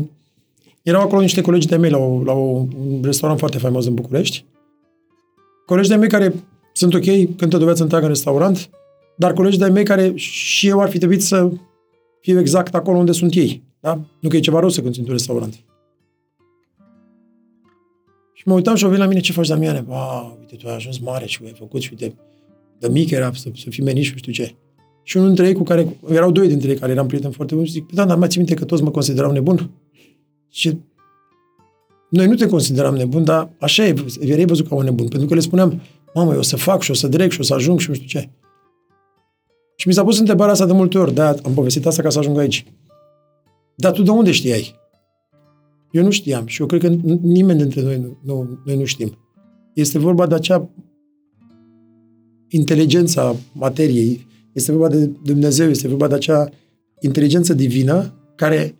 erau 0.81 1.01
acolo 1.01 1.21
niște 1.21 1.41
colegi 1.41 1.67
de 1.67 1.75
mei 1.75 1.89
la, 1.89 1.97
o, 1.97 2.23
la 2.23 2.33
o, 2.33 2.65
un 2.87 3.01
restaurant 3.03 3.39
foarte 3.39 3.57
faimos 3.57 3.85
în 3.85 3.93
București. 3.93 4.45
Colegi 5.65 5.89
de 5.89 5.95
mei 5.95 6.09
care 6.09 6.33
sunt 6.73 6.93
ok, 6.93 7.35
cântă 7.35 7.57
de 7.57 7.63
viață 7.63 7.81
întreagă 7.81 8.05
în 8.05 8.11
restaurant, 8.11 8.69
dar 9.17 9.33
colegi 9.33 9.57
de 9.57 9.65
mei 9.65 9.83
care 9.83 10.15
și 10.15 10.67
eu 10.67 10.81
ar 10.81 10.89
fi 10.89 10.97
trebuit 10.97 11.23
să 11.23 11.51
fiu 12.21 12.39
exact 12.39 12.75
acolo 12.75 12.97
unde 12.97 13.11
sunt 13.11 13.33
ei. 13.33 13.63
Da? 13.79 14.01
Nu 14.19 14.29
că 14.29 14.35
e 14.35 14.39
ceva 14.39 14.59
rău 14.59 14.69
să 14.69 14.81
cânti 14.81 14.97
într-un 14.97 15.15
restaurant. 15.15 15.53
Și 18.33 18.43
mă 18.45 18.53
uitam 18.53 18.75
și 18.75 18.83
au 18.83 18.89
venit 18.89 19.03
la 19.03 19.09
mine, 19.09 19.21
ce 19.21 19.31
faci, 19.31 19.47
Damiane? 19.47 19.85
Wow, 19.87 20.37
uite, 20.39 20.55
tu 20.55 20.67
ai 20.67 20.75
ajuns 20.75 20.97
mare 20.97 21.25
și 21.25 21.39
ai 21.45 21.53
făcut 21.57 21.81
și 21.81 21.89
uite, 21.91 22.15
de 22.79 22.87
mic 22.87 23.09
era 23.11 23.31
să, 23.33 23.49
să 23.55 23.69
fii 23.69 23.83
menit 23.83 24.03
și 24.03 24.11
nu 24.11 24.17
știu 24.17 24.31
ce. 24.31 24.55
Și 25.07 25.17
unul 25.17 25.29
dintre 25.29 25.47
ei 25.47 25.53
cu 25.53 25.63
care, 25.63 25.97
erau 26.09 26.31
doi 26.31 26.47
dintre 26.47 26.69
ei 26.69 26.75
care 26.75 26.91
eram 26.91 27.07
prieteni 27.07 27.33
foarte 27.33 27.55
buni, 27.55 27.67
și 27.67 27.71
zic, 27.73 27.91
da, 27.91 28.05
dar 28.05 28.17
mai 28.17 28.27
ții 28.27 28.37
minte 28.37 28.53
că 28.53 28.65
toți 28.65 28.83
mă 28.83 28.91
considerau 28.91 29.31
nebun? 29.31 29.69
Și 30.49 30.77
noi 32.09 32.27
nu 32.27 32.35
te 32.35 32.47
consideram 32.47 32.95
nebun, 32.95 33.23
dar 33.23 33.49
așa 33.59 33.85
e, 33.85 33.95
erai 34.19 34.45
văzut 34.45 34.67
ca 34.67 34.75
un 34.75 34.83
nebun, 34.83 35.07
pentru 35.07 35.27
că 35.27 35.33
le 35.33 35.39
spuneam, 35.39 35.81
mamă, 36.13 36.31
eu 36.31 36.39
o 36.39 36.41
să 36.41 36.55
fac 36.55 36.81
și 36.81 36.91
o 36.91 36.93
să 36.93 37.07
direct 37.07 37.31
și 37.31 37.39
o 37.39 37.43
să 37.43 37.53
ajung 37.53 37.79
și 37.79 37.89
nu 37.89 37.95
știu 37.95 38.07
ce. 38.07 38.29
Și 39.75 39.87
mi 39.87 39.93
s-a 39.93 40.03
pus 40.03 40.19
întrebarea 40.19 40.53
asta 40.53 40.65
de 40.65 40.73
multe 40.73 40.97
ori, 40.97 41.13
de 41.13 41.21
am 41.21 41.53
povestit 41.53 41.85
asta 41.85 42.01
ca 42.01 42.09
să 42.09 42.19
ajung 42.19 42.37
aici. 42.37 42.65
Dar 43.75 43.91
tu 43.91 44.03
de 44.03 44.11
unde 44.11 44.31
știai? 44.31 44.75
Eu 45.91 46.03
nu 46.03 46.09
știam 46.09 46.45
și 46.45 46.61
eu 46.61 46.67
cred 46.67 46.81
că 46.81 46.87
nimeni 47.21 47.59
dintre 47.59 47.81
noi 47.81 47.99
nu, 47.99 48.17
nu, 48.23 48.59
noi 48.65 48.77
nu 48.77 48.85
știm. 48.85 49.17
Este 49.73 49.99
vorba 49.99 50.27
de 50.27 50.35
acea 50.35 50.69
inteligența 52.47 53.35
materiei, 53.51 54.25
este 54.57 54.71
vorba 54.71 54.87
de 54.87 55.09
Dumnezeu, 55.23 55.69
este 55.69 55.87
vorba 55.87 56.07
de 56.07 56.15
acea 56.15 56.49
inteligență 56.99 57.53
divină 57.53 58.13
care 58.35 58.75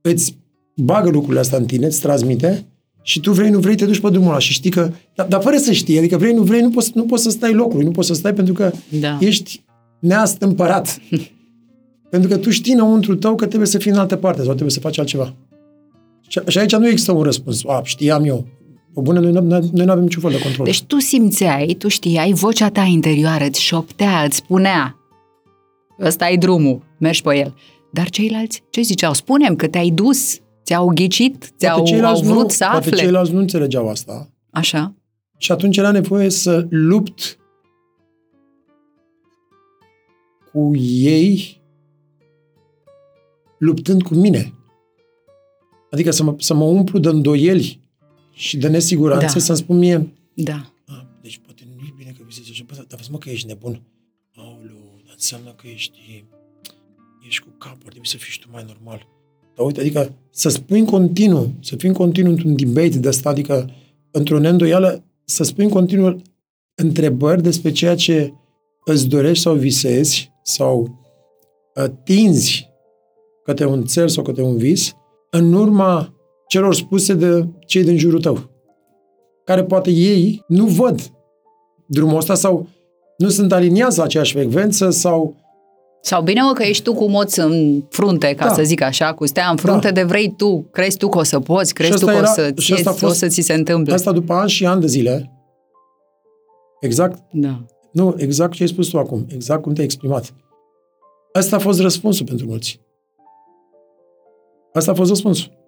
îți 0.00 0.38
bagă 0.76 1.10
lucrurile 1.10 1.40
astea 1.40 1.58
în 1.58 1.64
tine, 1.64 1.86
îți 1.86 2.00
transmite 2.00 2.66
și 3.02 3.20
tu 3.20 3.32
vrei, 3.32 3.50
nu 3.50 3.58
vrei, 3.58 3.74
te 3.74 3.84
duci 3.84 4.00
pe 4.00 4.10
drumul 4.10 4.28
ăla 4.28 4.38
și 4.38 4.52
știi 4.52 4.70
că... 4.70 4.90
Dar, 5.14 5.26
dar 5.26 5.42
fără 5.42 5.56
să 5.56 5.72
știi, 5.72 5.98
adică 5.98 6.16
vrei, 6.16 6.32
nu 6.32 6.42
vrei, 6.42 6.60
nu 6.60 6.70
poți, 6.70 6.90
nu 6.94 7.04
poți 7.04 7.22
să 7.22 7.30
stai 7.30 7.52
locului, 7.52 7.84
nu 7.84 7.90
poți 7.90 8.06
să 8.06 8.14
stai 8.14 8.34
pentru 8.34 8.54
că 8.54 8.72
Da. 9.00 9.18
ești 9.20 9.64
neastâmpărat. 10.00 10.98
pentru 12.10 12.28
că 12.28 12.36
tu 12.36 12.50
știi 12.50 12.72
înăuntru 12.72 13.14
tău 13.16 13.34
că 13.34 13.46
trebuie 13.46 13.68
să 13.68 13.78
fii 13.78 13.90
în 13.90 13.98
altă 13.98 14.16
parte 14.16 14.38
sau 14.38 14.48
trebuie 14.50 14.70
să 14.70 14.80
faci 14.80 14.98
altceva. 14.98 15.36
Și, 16.28 16.40
și 16.46 16.58
aici 16.58 16.76
nu 16.76 16.88
există 16.88 17.12
un 17.12 17.22
răspuns. 17.22 17.64
A, 17.66 17.80
știam 17.84 18.24
eu. 18.24 18.46
Pe 18.94 19.00
bune, 19.00 19.20
noi 19.20 19.32
nu, 19.32 19.40
noi 19.72 19.84
nu 19.84 19.90
avem 19.90 20.02
niciun 20.02 20.22
fel 20.22 20.30
de 20.30 20.40
control. 20.40 20.64
Deci 20.64 20.82
tu 20.82 20.98
simțeai, 20.98 21.74
tu 21.78 21.88
știai, 21.88 22.32
vocea 22.32 22.70
ta 22.70 22.82
interioară 22.82 23.44
îți 23.44 23.60
șoptea, 23.60 24.22
îți 24.22 24.36
spunea 24.36 24.94
ăsta 26.00 26.28
e 26.28 26.36
drumul, 26.36 26.82
mergi 26.98 27.22
pe 27.22 27.36
el. 27.36 27.54
Dar 27.92 28.10
ceilalți 28.10 28.62
ce 28.70 28.80
ziceau? 28.80 29.12
Spunem 29.12 29.56
că 29.56 29.68
te-ai 29.68 29.90
dus, 29.90 30.38
ți-au 30.64 30.90
ghicit, 30.94 31.52
ți-au 31.58 31.78
au 31.78 31.84
ceilalți 31.84 32.22
vrut 32.22 32.42
nu, 32.42 32.48
să 32.48 32.64
poate 32.70 32.88
afle. 32.88 32.96
ceilalți 32.96 33.32
nu 33.32 33.38
înțelegeau 33.38 33.88
asta. 33.88 34.30
Așa? 34.50 34.94
Și 35.38 35.52
atunci 35.52 35.76
era 35.76 35.90
nevoie 35.90 36.28
să 36.28 36.66
lupt 36.70 37.38
cu 40.52 40.70
ei 41.02 41.62
luptând 43.58 44.02
cu 44.02 44.14
mine. 44.14 44.54
Adică 45.90 46.10
să 46.10 46.22
mă, 46.22 46.34
să 46.38 46.54
mă 46.54 46.64
umplu 46.64 46.98
de 46.98 47.08
îndoieli 47.08 47.79
și 48.40 48.56
de 48.56 48.68
nesiguranță, 48.68 49.38
Da. 49.38 49.44
să-mi 49.44 49.58
spun 49.58 49.78
mie, 49.78 50.12
Da. 50.34 50.72
a, 50.86 51.06
deci 51.22 51.40
poate 51.44 51.62
nu 51.76 51.84
e 51.88 51.94
bine 51.96 52.14
că 52.18 52.22
visezi 52.26 52.50
așa, 52.50 52.64
bă, 52.66 52.74
dar 52.74 52.98
vezi 52.98 53.10
mă 53.10 53.18
că 53.18 53.30
ești 53.30 53.46
nebun. 53.46 53.82
Aoleu, 54.34 55.00
dar 55.04 55.14
înseamnă 55.14 55.50
că 55.50 55.66
ești, 55.66 56.24
ești 57.26 57.42
cu 57.42 57.48
capul, 57.58 57.82
ar 57.84 57.90
trebui 57.90 58.08
să 58.08 58.16
fii 58.16 58.32
și 58.32 58.38
tu 58.40 58.48
mai 58.52 58.64
normal. 58.66 59.06
Dar 59.56 59.66
uite, 59.66 59.80
adică 59.80 60.14
să 60.30 60.48
spui 60.48 60.78
în 60.78 60.84
continuu, 60.84 61.52
să 61.60 61.76
fii 61.76 61.88
în 61.88 61.94
continuu 61.94 62.30
într-un 62.30 62.56
debate 62.56 62.98
de 62.98 63.08
asta, 63.08 63.28
adică 63.28 63.70
într-o 64.10 64.38
neîndoială, 64.38 65.04
să 65.24 65.42
spui 65.42 65.64
în 65.64 65.70
continuu 65.70 66.22
întrebări 66.74 67.42
despre 67.42 67.72
ceea 67.72 67.94
ce 67.94 68.32
îți 68.84 69.08
dorești 69.08 69.42
sau 69.42 69.54
visezi 69.54 70.32
sau 70.42 70.98
uh, 71.74 71.90
tinzi 72.04 72.68
către 73.44 73.66
un 73.66 73.84
cel 73.84 74.08
sau 74.08 74.22
către 74.24 74.42
un 74.42 74.56
vis, 74.56 74.92
în 75.30 75.52
urma 75.52 76.14
celor 76.50 76.74
spuse 76.74 77.14
de 77.14 77.46
cei 77.66 77.84
din 77.84 77.98
jurul 77.98 78.20
tău, 78.20 78.38
care 79.44 79.64
poate 79.64 79.90
ei 79.90 80.44
nu 80.48 80.64
văd 80.66 81.00
drumul 81.86 82.16
ăsta 82.16 82.34
sau 82.34 82.66
nu 83.16 83.28
sunt 83.28 83.52
aliniați 83.52 83.98
la 83.98 84.04
aceeași 84.04 84.32
frecvență 84.32 84.90
sau 84.90 85.34
Sau 86.02 86.22
bine 86.22 86.40
mă 86.40 86.52
că 86.52 86.62
ești 86.62 86.82
tu 86.82 86.94
cu 86.94 87.04
moț 87.08 87.36
în 87.36 87.82
frunte, 87.88 88.34
ca 88.34 88.46
Da. 88.46 88.52
să 88.54 88.62
zic 88.62 88.80
așa, 88.82 89.14
cu 89.14 89.26
stea 89.26 89.48
în 89.50 89.56
frunte 89.56 89.86
Da. 89.86 89.92
de 89.92 90.02
vrei 90.02 90.34
tu, 90.36 90.66
crezi 90.70 90.96
tu 90.96 91.08
că 91.08 91.18
o 91.18 91.22
să 91.22 91.40
poți, 91.40 91.74
crezi 91.74 91.90
tu 91.90 91.96
asta 91.96 92.10
că 92.10 92.16
o 92.16 92.18
era- 92.18 92.26
să, 92.32 92.52
și 92.60 92.72
asta 92.72 92.90
a 92.90 92.92
ție, 92.92 93.06
fost- 93.06 93.12
o 93.22 93.26
să 93.26 93.26
ți 93.32 93.40
se 93.40 93.52
întâmple. 93.54 93.92
asta 93.94 94.12
după 94.12 94.32
ani 94.32 94.50
și 94.50 94.66
ani 94.66 94.80
de 94.80 94.86
zile, 94.86 95.30
exact 96.80 97.22
Da. 97.32 97.64
Nu, 97.92 98.14
exact 98.16 98.52
ce 98.52 98.62
ai 98.62 98.68
spus 98.68 98.88
tu 98.88 98.98
acum, 98.98 99.26
exact 99.28 99.62
cum 99.62 99.72
te-ai 99.72 99.84
exprimat. 99.86 100.34
Asta 101.32 101.56
a 101.56 101.58
fost 101.58 101.80
răspunsul 101.80 102.26
pentru 102.26 102.46
mulți. 102.46 102.80
Asta 104.72 104.90
a 104.90 104.94
fost 104.94 105.08
răspunsul. 105.08 105.58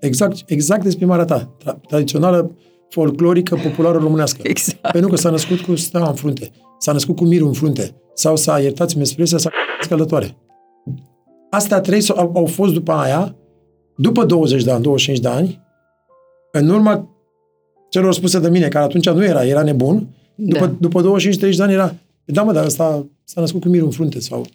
Exact, 0.00 0.42
exact 0.46 0.84
exprimarea 0.84 1.24
ta, 1.24 1.56
tra- 1.64 1.80
tradițională, 1.88 2.56
folclorică, 2.88 3.56
populară 3.62 3.98
românească. 3.98 4.40
Exact. 4.42 4.90
Pentru 4.92 5.10
că 5.10 5.16
s-a 5.16 5.30
născut 5.30 5.60
cu 5.60 5.74
steaua 5.74 6.08
în 6.08 6.14
frunte, 6.14 6.50
s-a 6.78 6.92
născut 6.92 7.16
cu 7.16 7.24
mirul 7.24 7.46
în 7.46 7.52
frunte, 7.52 7.94
sau 8.14 8.36
s-a, 8.36 8.60
iertați-mi 8.60 9.02
expresia, 9.02 9.38
s-a 9.38 9.50
scălătoare. 9.80 10.36
Astea 11.50 11.80
trei 11.80 12.00
s- 12.00 12.08
au, 12.10 12.32
au 12.34 12.46
fost 12.46 12.72
după 12.72 12.92
aia, 12.92 13.36
după 13.96 14.24
20 14.24 14.62
de 14.64 14.70
ani, 14.70 14.82
25 14.82 15.22
de 15.22 15.28
ani, 15.28 15.60
în 16.52 16.68
urma 16.68 17.08
celor 17.90 18.14
spuse 18.14 18.38
de 18.38 18.48
mine, 18.48 18.68
care 18.68 18.84
atunci 18.84 19.08
nu 19.10 19.24
era, 19.24 19.44
era 19.44 19.62
nebun, 19.62 20.08
după, 20.34 20.66
Da. 20.66 20.72
după 20.80 21.00
25-30 21.02 21.56
de 21.56 21.62
ani 21.62 21.72
era, 21.72 21.94
da 22.24 22.42
mă, 22.42 22.52
dar 22.52 22.64
ăsta 22.64 23.06
s-a 23.24 23.40
născut 23.40 23.60
cu 23.60 23.68
mirul 23.68 23.86
în 23.86 23.92
frunte 23.92 24.20
sau... 24.20 24.46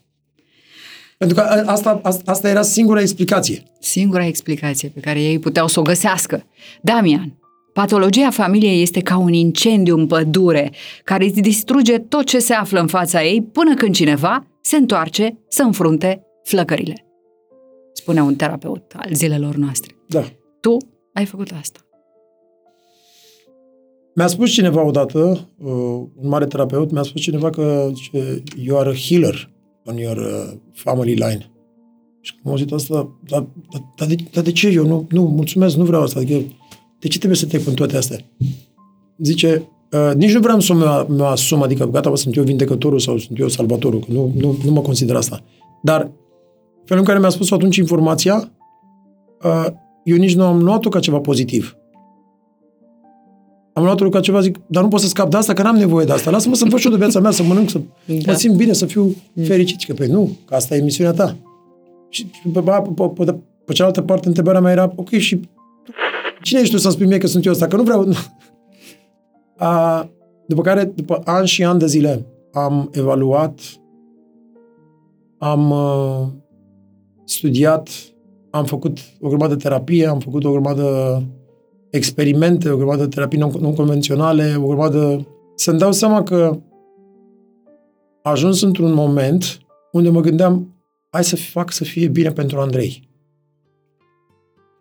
Pentru 1.22 1.40
că 1.40 1.48
a- 1.48 1.72
asta, 1.72 2.00
asta, 2.04 2.32
asta 2.32 2.50
era 2.50 2.62
singura 2.62 3.02
explicație. 3.02 3.64
Singura 3.80 4.26
explicație 4.26 4.90
pe 4.90 5.00
care 5.00 5.22
ei 5.22 5.40
puteau 5.40 5.68
să 5.68 5.80
o 5.80 5.84
găsească. 5.84 6.44
Damian, 6.82 7.40
patologia 7.74 8.30
familiei 8.30 8.82
este 8.82 9.00
ca 9.02 9.18
un 9.18 9.34
incendiu 9.34 9.98
în 9.98 10.08
pădure 10.08 10.72
care 11.04 11.26
îți 11.26 11.42
distruge 11.42 11.98
tot 11.98 12.26
ce 12.26 12.40
se 12.40 12.54
află 12.54 12.80
în 12.80 12.88
fața 12.88 13.24
ei 13.24 13.42
până 13.42 13.74
când 13.74 13.96
cineva 13.96 14.48
se 14.62 14.76
întoarce 14.76 15.38
să 15.48 15.64
înfrunte 15.64 16.24
flăcările. 16.44 17.06
Spune 17.94 18.22
un 18.22 18.36
terapeut 18.36 18.94
al 18.98 19.10
zilelor 19.14 19.56
noastre. 19.56 19.96
Da. 20.08 20.24
Tu 20.62 20.78
ai 21.14 21.26
făcut 21.26 21.52
asta. 21.60 21.80
Mi-a 24.16 24.28
spus 24.28 24.50
cineva 24.52 24.86
odată, 24.86 25.50
uh, 25.58 25.72
un 26.16 26.28
mare 26.28 26.46
terapeut, 26.46 26.92
mi-a 26.92 27.04
spus 27.04 27.22
cineva 27.22 27.50
că 27.50 27.90
zice, 27.94 28.44
you 28.64 28.80
are 28.80 28.90
a 28.90 28.94
healer 28.94 29.50
on 29.86 29.98
your 29.98 30.18
uh, 30.18 30.58
family 30.74 31.14
line. 31.14 31.52
Și 32.22 32.32
când 32.32 32.46
am 32.46 32.52
auzit 32.52 32.72
asta, 32.72 33.18
dar, 33.28 33.48
dar, 33.72 33.92
dar, 33.96 34.08
de, 34.08 34.16
dar 34.32 34.44
de 34.44 34.52
ce 34.52 34.68
eu? 34.68 34.86
Nu, 34.86 35.08
nu, 35.10 35.24
mulțumesc, 35.24 35.76
nu 35.76 35.84
vreau 35.84 36.02
asta. 36.02 36.20
Adică, 36.20 36.56
de 37.00 37.08
ce 37.08 37.18
trebuie 37.18 37.40
să 37.40 37.46
trec 37.46 37.68
în 37.68 37.74
toate 37.74 37.98
astea? 37.98 38.18
Zice, 39.18 39.68
uh, 39.92 40.16
nici 40.16 40.34
nu 40.34 40.40
vreau 40.40 40.60
să 40.60 40.74
mă, 40.74 41.06
mă 41.10 41.26
asum, 41.26 41.62
adică 41.62 41.86
gata, 41.86 42.10
bă, 42.10 42.16
sunt 42.16 42.36
eu 42.36 42.44
vindecătorul 42.44 43.00
sau 43.00 43.18
sunt 43.18 43.40
eu 43.40 43.48
salvatorul, 43.48 44.00
că 44.00 44.06
nu, 44.12 44.34
nu, 44.38 44.58
nu 44.66 44.72
mă 44.72 44.82
consider 44.82 45.16
asta. 45.16 45.44
Dar 45.84 46.12
felul 46.86 47.02
în 47.02 47.08
care 47.08 47.20
mi-a 47.20 47.30
spus 47.30 47.52
atunci 47.52 47.76
informația, 47.76 48.52
uh, 49.44 49.66
eu 50.04 50.18
nici 50.18 50.36
nu 50.36 50.44
am 50.44 50.64
luat-o 50.64 50.90
ca 50.90 51.00
ceva 51.00 51.20
pozitiv. 51.20 51.76
Am 53.74 53.84
luat-o 53.84 54.10
ca 54.10 54.20
ceva, 54.20 54.42
zic, 54.42 54.60
dar 54.68 54.84
nu 54.84 54.90
pot 54.90 55.00
să 55.00 55.08
scap 55.08 55.30
de 55.30 55.38
asta, 55.38 55.54
că 55.54 55.62
n-am 55.62 55.76
nevoie 55.76 56.06
de 56.06 56.12
asta. 56.12 56.30
Lasă-mă 56.32 56.56
să-mi 56.56 56.70
fac 56.70 56.80
și 56.80 56.86
eu 56.86 56.92
de 56.92 56.98
viața 56.98 57.20
mea, 57.20 57.32
să 57.32 57.44
mănânc, 57.44 57.70
să 57.70 57.82
Da. 58.06 58.32
mă 58.32 58.34
simt 58.34 58.56
bine, 58.56 58.74
să 58.74 58.86
fiu 58.86 59.16
fericit. 59.44 59.84
Că, 59.84 59.94
păi 59.94 60.08
nu, 60.08 60.38
că 60.46 60.56
asta 60.56 60.76
e 60.76 60.82
misiunea 60.82 61.14
ta. 61.14 61.36
Și 62.10 62.26
pe, 62.54 62.60
pe, 62.60 62.72
pe, 62.96 63.04
pe, 63.16 63.24
pe, 63.26 63.36
pe 63.66 63.74
cealaltă 63.74 64.02
parte, 64.02 64.28
întrebarea 64.28 64.62
mea 64.62 64.72
era, 64.72 64.94
ok, 64.96 65.10
și 65.10 65.36
tu, 65.36 65.92
cine 66.42 66.60
ești 66.60 66.74
tu 66.74 66.80
să-mi 66.80 66.94
spui 66.94 67.06
mie 67.06 67.18
că 67.18 67.28
sunt 67.28 67.46
eu 67.46 67.52
ăsta? 67.52 67.68
Că 67.68 67.76
nu 67.76 67.84
vreau... 67.84 68.08
A, 69.58 70.10
după 70.48 70.62
care, 70.62 70.84
după 70.96 71.22
ani 71.26 71.48
și 71.48 71.64
ani 71.64 71.80
de 71.80 71.86
zile, 71.86 72.26
am 72.54 72.90
evaluat, 72.94 73.60
am 75.38 75.72
uh, 75.72 76.28
studiat, 77.26 77.90
am 78.50 78.66
făcut 78.66 78.98
o 79.20 79.28
grămadă 79.28 79.56
de 79.56 79.62
terapie, 79.64 80.08
am 80.08 80.20
făcut 80.20 80.44
o 80.44 80.52
grămadă 80.52 81.24
experimente, 81.92 82.70
o 82.70 82.78
grămadă 82.78 83.04
de 83.04 83.08
terapii 83.08 83.40
non- 83.40 83.60
non-convenționale, 83.60 84.56
o 84.58 84.68
grămadă... 84.68 85.28
Să-mi 85.56 85.80
dau 85.80 85.92
seama 85.92 86.24
că 86.24 86.60
a 88.22 88.30
ajuns 88.30 88.62
într-un 88.62 88.94
moment 88.94 89.60
unde 89.92 90.10
mă 90.10 90.22
gândeam, 90.22 90.76
hai 91.10 91.24
să 91.24 91.36
fac 91.36 91.72
să 91.72 91.84
fie 91.84 92.08
bine 92.08 92.32
pentru 92.32 92.60
Andrei. 92.60 93.10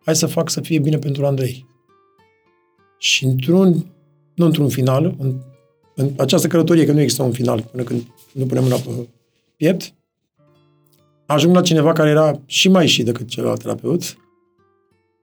Hai 0.04 0.16
să 0.16 0.26
fac 0.26 0.50
să 0.50 0.60
fie 0.60 0.78
bine 0.78 0.98
pentru 0.98 1.26
Andrei. 1.26 1.66
Și 2.98 3.24
într-un, 3.24 3.92
nu 4.34 4.44
într-un 4.44 4.68
final, 4.68 5.14
în, 5.18 5.34
în 5.94 6.10
această 6.16 6.46
călătorie, 6.46 6.86
că 6.86 6.92
nu 6.92 7.00
există 7.00 7.22
un 7.22 7.32
final 7.32 7.62
până 7.70 7.82
când 7.82 8.06
nu 8.32 8.46
punem 8.46 8.62
mâna 8.62 8.76
pe 8.76 9.08
piept, 9.56 9.94
ajung 11.26 11.54
la 11.54 11.60
cineva 11.60 11.92
care 11.92 12.10
era 12.10 12.40
și 12.46 12.68
mai 12.68 12.86
și 12.86 13.02
decât 13.02 13.28
celălalt 13.28 13.62
terapeut 13.62 14.16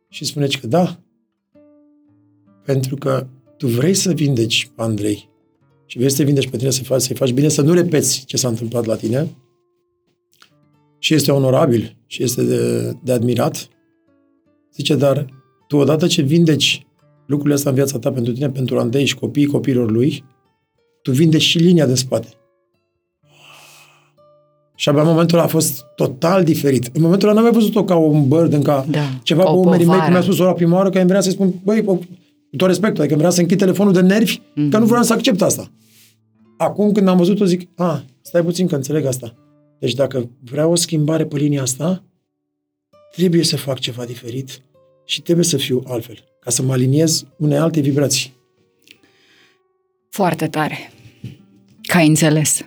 și 0.09 0.25
spune 0.25 0.47
că 0.47 0.67
da, 0.67 0.99
pentru 2.67 2.95
că 2.95 3.27
tu 3.57 3.67
vrei 3.67 3.93
să 3.93 4.11
vindeci 4.11 4.69
pe 4.75 4.81
Andrei 4.81 5.29
și 5.85 5.97
vrei 5.97 6.09
să 6.09 6.17
te 6.17 6.23
vindeci 6.23 6.49
pe 6.49 6.57
tine, 6.57 6.69
să 6.69 6.83
faci, 6.83 7.01
să-i 7.01 7.15
faci 7.15 7.31
bine, 7.31 7.47
să 7.47 7.61
nu 7.61 7.73
repeți 7.73 8.23
ce 8.25 8.37
s-a 8.37 8.47
întâmplat 8.47 8.85
la 8.85 8.95
tine 8.95 9.27
și 10.99 11.13
este 11.13 11.31
onorabil 11.31 11.97
și 12.07 12.23
este 12.23 12.43
de, 12.43 12.91
de 13.03 13.11
admirat. 13.11 13.67
Zice, 14.73 14.95
dar 14.95 15.25
tu 15.67 15.77
odată 15.77 16.07
ce 16.07 16.21
vindeci 16.21 16.85
lucrurile 17.25 17.55
astea 17.55 17.69
în 17.71 17.75
viața 17.77 17.99
ta 17.99 18.11
pentru 18.11 18.33
tine, 18.33 18.49
pentru 18.49 18.79
Andrei 18.79 19.05
și 19.05 19.15
copiii 19.15 19.45
copiilor 19.47 19.91
lui, 19.91 20.23
tu 21.01 21.11
vindeci 21.11 21.41
și 21.41 21.57
linia 21.57 21.85
de 21.85 21.95
spate. 21.95 22.27
Și 24.75 24.89
abia 24.89 25.01
în 25.01 25.07
momentul 25.07 25.37
ăla 25.37 25.45
a 25.47 25.49
fost 25.49 25.83
total 25.95 26.43
diferit. 26.43 26.89
În 26.93 27.01
momentul 27.01 27.27
ăla 27.27 27.35
n-am 27.41 27.43
mai 27.49 27.59
văzut-o 27.59 27.83
ca 27.83 27.95
un 27.95 28.27
burden, 28.27 28.61
ca 28.61 28.85
Da, 28.89 28.99
ceva 29.23 29.43
ca 29.43 29.49
pe 29.49 29.55
o 29.55 29.59
umerii 29.59 29.77
mei, 29.77 29.85
cum 29.85 29.93
povară. 29.95 30.11
mi-a 30.11 30.21
spus 30.21 30.39
ora 30.39 30.53
prima 30.53 30.75
oară, 30.75 30.89
că 30.89 30.97
îmi 30.97 31.07
vrea 31.07 31.21
să-i 31.21 31.31
spun, 31.31 31.53
băi, 31.63 31.83
o- 31.85 31.95
cu 31.95 32.05
tot 32.57 32.67
respectul, 32.67 32.99
adică 32.99 33.13
îmi 33.13 33.23
vrea 33.23 33.35
să 33.35 33.41
închid 33.41 33.57
telefonul 33.57 33.93
de 33.93 34.01
nervi, 34.01 34.39
mm-hmm. 34.39 34.69
că 34.69 34.77
nu 34.77 34.85
vreau 34.85 35.03
să 35.03 35.13
accept 35.13 35.41
asta. 35.41 35.71
Acum 36.57 36.91
când 36.91 37.07
am 37.07 37.17
văzut-o 37.17 37.45
zic, 37.45 37.69
a, 37.75 38.03
stai 38.21 38.43
puțin 38.43 38.67
că 38.67 38.75
înțeleg 38.75 39.05
asta. 39.05 39.33
Deci 39.79 39.93
dacă 39.93 40.29
vreau 40.43 40.71
o 40.71 40.75
schimbare 40.75 41.25
pe 41.25 41.37
linia 41.37 41.61
asta, 41.61 42.03
trebuie 43.11 43.43
să 43.43 43.57
fac 43.57 43.79
ceva 43.79 44.05
diferit 44.05 44.61
și 45.05 45.21
trebuie 45.21 45.45
să 45.45 45.57
fiu 45.57 45.83
altfel, 45.87 46.23
ca 46.39 46.49
să 46.49 46.61
mă 46.61 46.71
aliniez 46.71 47.25
unei 47.37 47.57
alte 47.57 47.79
vibrații. 47.79 48.35
Foarte 50.09 50.47
tare. 50.47 50.91
Că 51.81 51.97
ai 51.97 52.07
înțeles. 52.07 52.61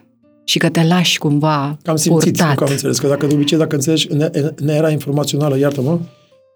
Și 0.44 0.58
că 0.58 0.68
te 0.68 0.82
lași 0.84 1.18
cumva 1.18 1.78
Că 1.82 1.90
am 1.90 1.96
simțit, 1.96 2.22
purtat. 2.22 2.48
nu 2.48 2.54
că 2.54 2.64
am 2.64 2.70
înțeles. 2.70 2.98
Că 2.98 3.08
dacă 3.08 3.26
de 3.26 3.34
obicei, 3.34 3.58
dacă 3.58 3.74
înțelegi, 3.74 4.06
în, 4.10 4.28
în 4.54 4.68
era 4.68 4.90
informațională, 4.90 5.58
iartă-mă, 5.58 5.98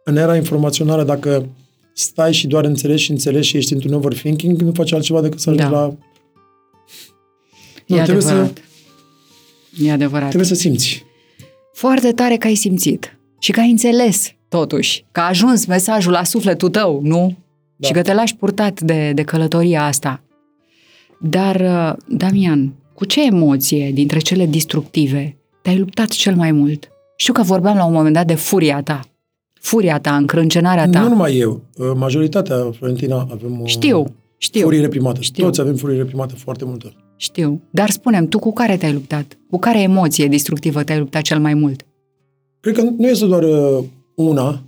în 0.04 0.16
era 0.16 0.36
informațională, 0.36 1.04
dacă 1.04 1.48
stai 1.94 2.32
și 2.32 2.46
doar 2.46 2.64
înțelegi 2.64 3.02
și 3.02 3.10
înțelegi 3.10 3.48
și 3.48 3.56
ești 3.56 3.72
într-un 3.72 3.92
overthinking, 3.92 4.60
nu 4.60 4.72
faci 4.72 4.92
altceva 4.92 5.20
decât 5.20 5.40
să 5.40 5.50
ajungi 5.50 5.70
Da. 5.70 5.78
la... 5.80 5.94
Nu, 7.86 7.96
e 7.96 8.02
trebuie 8.02 8.22
să, 8.22 8.28
adevărat. 8.28 8.62
E 9.82 9.92
adevărat. 9.92 10.28
trebuie 10.28 10.48
să 10.48 10.54
simți. 10.54 11.04
Foarte 11.72 12.12
tare 12.12 12.36
că 12.36 12.46
ai 12.46 12.54
simțit 12.54 13.18
și 13.38 13.52
că 13.52 13.60
ai 13.60 13.70
înțeles, 13.70 14.32
totuși, 14.48 15.04
că 15.12 15.20
a 15.20 15.28
ajuns 15.28 15.66
mesajul 15.66 16.12
la 16.12 16.24
sufletul 16.24 16.68
tău, 16.68 17.00
nu? 17.02 17.36
Da. 17.76 17.86
Și 17.86 17.92
că 17.92 18.02
te 18.02 18.14
lași 18.14 18.36
purtat 18.36 18.80
de, 18.80 19.12
de 19.14 19.22
călătoria 19.22 19.84
asta. 19.84 20.22
Dar, 21.20 21.60
uh, 21.60 22.16
Damian, 22.16 22.74
cu 22.94 23.04
ce 23.04 23.24
emoție 23.24 23.90
dintre 23.90 24.18
cele 24.18 24.46
destructive 24.46 25.36
te-ai 25.62 25.78
luptat 25.78 26.08
cel 26.08 26.34
mai 26.34 26.52
mult? 26.52 26.88
Știu 27.16 27.32
că 27.32 27.42
vorbeam 27.42 27.76
la 27.76 27.84
un 27.84 27.92
moment 27.92 28.14
dat 28.14 28.26
de 28.26 28.34
furia 28.34 28.82
ta. 28.82 29.00
Furia 29.64 29.98
ta, 30.00 30.16
încrâncenarea 30.16 30.88
ta. 30.88 31.00
Nu 31.00 31.08
numai 31.08 31.36
eu. 31.36 31.60
Uh, 31.76 31.90
Majoritatea, 31.96 32.70
Florentina, 32.76 33.28
avem 33.30 33.60
o 33.62 33.66
Știu, 33.66 34.04
știu, 34.36 34.62
furie 34.62 34.80
reprimată. 34.80 35.20
Știu. 35.20 35.44
Toți 35.44 35.60
avem 35.60 35.74
furie 35.76 35.96
reprimată 35.96 36.34
foarte 36.34 36.64
multă. 36.64 36.92
știu. 37.16 37.62
Dar 37.70 37.90
spunem, 37.90 38.26
tu 38.28 38.38
cu 38.38 38.52
care 38.52 38.76
te-ai 38.76 38.92
luptat? 38.92 39.38
Cu 39.50 39.58
care 39.58 39.82
emoție 39.82 40.26
destructivă 40.28 40.82
te-ai 40.82 40.98
luptat 40.98 41.22
cel 41.22 41.38
mai 41.38 41.54
mult? 41.54 41.86
Cred 42.60 42.74
că 42.74 42.82
nu 42.82 43.08
este 43.08 43.26
doar 43.26 43.42
uh, 43.42 43.84
una. 44.14 44.62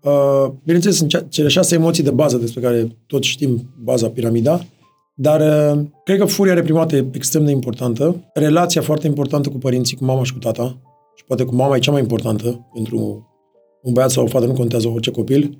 Uh, 0.00 0.50
bineînțeles, 0.64 0.96
sunt 0.96 1.08
cea- 1.08 1.26
cele 1.28 1.48
șase 1.48 1.74
emoții 1.74 2.02
de 2.02 2.10
bază 2.10 2.36
despre 2.36 2.60
care 2.60 2.96
toți 3.06 3.28
știm 3.28 3.70
baza 3.82 4.08
piramida, 4.08 4.66
dar 5.14 5.40
uh, 5.40 5.80
cred 6.04 6.18
că 6.18 6.24
furia 6.24 6.54
reprimată 6.54 6.96
e 6.96 7.06
extrem 7.12 7.44
de 7.44 7.50
importantă. 7.50 8.30
Relația 8.34 8.82
foarte 8.82 9.06
importantă 9.06 9.48
cu 9.48 9.58
părinții, 9.58 9.96
cu 9.96 10.04
mama 10.04 10.24
și 10.24 10.32
cu 10.32 10.38
tata. 10.38 10.76
Și 11.16 11.24
poate 11.24 11.44
cu 11.44 11.54
mama 11.54 11.76
e 11.76 11.78
cea 11.78 11.92
mai 11.92 12.00
importantă 12.00 12.66
pentru 12.74 13.26
un 13.82 13.92
băiat 13.92 14.10
sau 14.10 14.24
o 14.24 14.26
fată, 14.26 14.46
nu 14.46 14.52
contează 14.52 14.88
orice 14.88 15.10
copil. 15.10 15.58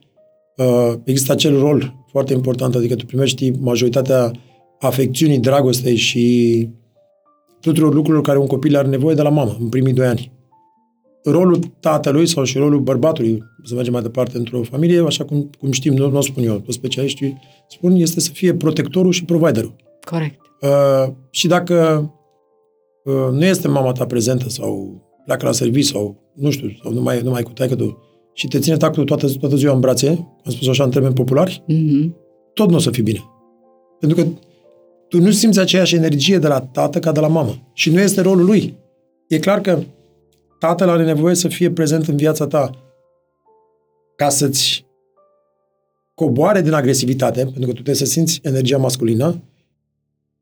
Uh, 0.56 0.92
există 1.04 1.32
acel 1.32 1.58
rol 1.58 1.94
foarte 2.10 2.32
important, 2.32 2.74
adică 2.74 2.94
tu 2.94 3.06
primești 3.06 3.50
majoritatea 3.50 4.30
afecțiunii, 4.80 5.38
dragostei 5.38 5.96
și 5.96 6.68
tuturor 7.60 7.94
lucrurilor 7.94 8.22
care 8.22 8.38
un 8.38 8.46
copil 8.46 8.76
are 8.76 8.88
nevoie 8.88 9.14
de 9.14 9.22
la 9.22 9.28
mamă 9.28 9.56
în 9.60 9.68
primii 9.68 9.92
doi 9.92 10.06
ani 10.06 10.32
rolul 11.24 11.58
tatălui 11.80 12.26
sau 12.26 12.44
și 12.44 12.58
rolul 12.58 12.80
bărbatului, 12.80 13.42
să 13.64 13.74
mergem 13.74 13.92
mai 13.92 14.02
departe 14.02 14.36
într-o 14.36 14.62
familie, 14.62 15.02
așa 15.06 15.24
cum, 15.24 15.50
cum 15.58 15.70
știm, 15.70 15.94
nu, 15.94 16.10
nu 16.10 16.16
o 16.16 16.20
spun 16.20 16.44
eu, 16.44 16.58
toți 16.58 16.76
specialiștii 16.76 17.40
spun, 17.68 17.94
este 17.94 18.20
să 18.20 18.30
fie 18.32 18.54
protectorul 18.54 19.12
și 19.12 19.24
providerul. 19.24 19.74
Corect. 20.04 20.40
Uh, 20.60 21.12
și 21.30 21.46
dacă 21.46 22.10
uh, 23.04 23.28
nu 23.32 23.44
este 23.44 23.68
mama 23.68 23.92
ta 23.92 24.06
prezentă 24.06 24.48
sau 24.48 25.00
pleacă 25.24 25.46
la 25.46 25.52
serviciu 25.52 25.92
sau, 25.92 26.32
nu 26.34 26.50
știu, 26.50 26.68
sau 26.82 26.92
nu 26.92 27.00
mai, 27.00 27.20
nu 27.20 27.30
mai 27.30 27.42
cu 27.42 27.52
taică 27.52 27.74
tu 27.74 27.98
și 28.32 28.48
te 28.48 28.58
ține 28.58 28.76
tactul 28.76 29.04
toată, 29.04 29.28
toată 29.40 29.56
ziua 29.56 29.74
în 29.74 29.80
brațe, 29.80 30.08
am 30.44 30.52
spus 30.52 30.68
așa 30.68 30.84
în 30.84 30.90
termeni 30.90 31.14
populari, 31.14 31.62
Mhm. 31.66 32.16
tot 32.54 32.68
nu 32.70 32.76
o 32.76 32.78
să 32.78 32.90
fii 32.90 33.02
bine. 33.02 33.20
Pentru 34.00 34.22
că 34.22 34.28
tu 35.08 35.20
nu 35.20 35.30
simți 35.30 35.58
aceeași 35.60 35.94
energie 35.94 36.38
de 36.38 36.46
la 36.46 36.60
tată 36.60 36.98
ca 36.98 37.12
de 37.12 37.20
la 37.20 37.28
mamă. 37.28 37.70
Și 37.72 37.90
nu 37.90 38.00
este 38.00 38.20
rolul 38.20 38.44
lui. 38.44 38.74
E 39.28 39.38
clar 39.38 39.60
că 39.60 39.82
tatăl 40.58 40.88
are 40.88 41.04
nevoie 41.04 41.34
să 41.34 41.48
fie 41.48 41.70
prezent 41.70 42.06
în 42.06 42.16
viața 42.16 42.46
ta 42.46 42.70
ca 44.16 44.28
să-ți 44.28 44.84
coboare 46.14 46.60
din 46.62 46.72
agresivitate, 46.72 47.40
pentru 47.42 47.60
că 47.60 47.66
tu 47.66 47.72
trebuie 47.72 47.94
să 47.94 48.04
simți 48.04 48.40
energia 48.42 48.78
masculină, 48.78 49.42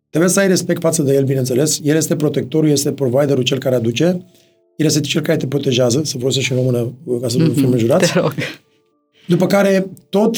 trebuie 0.09 0.31
să 0.31 0.41
ai 0.41 0.49
respect 0.49 0.81
față 0.81 1.03
de 1.03 1.15
el, 1.15 1.25
bineînțeles. 1.25 1.81
El 1.83 1.97
este 1.97 2.17
protectorul, 2.17 2.69
este 2.69 2.93
providerul, 2.93 3.43
cel 3.43 3.59
care 3.59 3.75
aduce, 3.75 4.27
el 4.81 4.87
este 4.87 5.01
cel 5.01 5.23
care 5.23 5.37
te 5.37 5.47
protejează, 5.47 6.01
să 6.05 6.19
folosesc 6.19 6.45
și 6.45 6.53
în 6.53 6.59
română 6.59 6.93
ca 7.21 7.29
să 7.29 7.39
nu 7.39 7.53
fim 7.53 7.71
înjurați. 7.71 8.13
Te 8.13 8.19
rog. 8.19 8.35
După 9.27 9.47
care, 9.47 9.91
tot, 10.09 10.37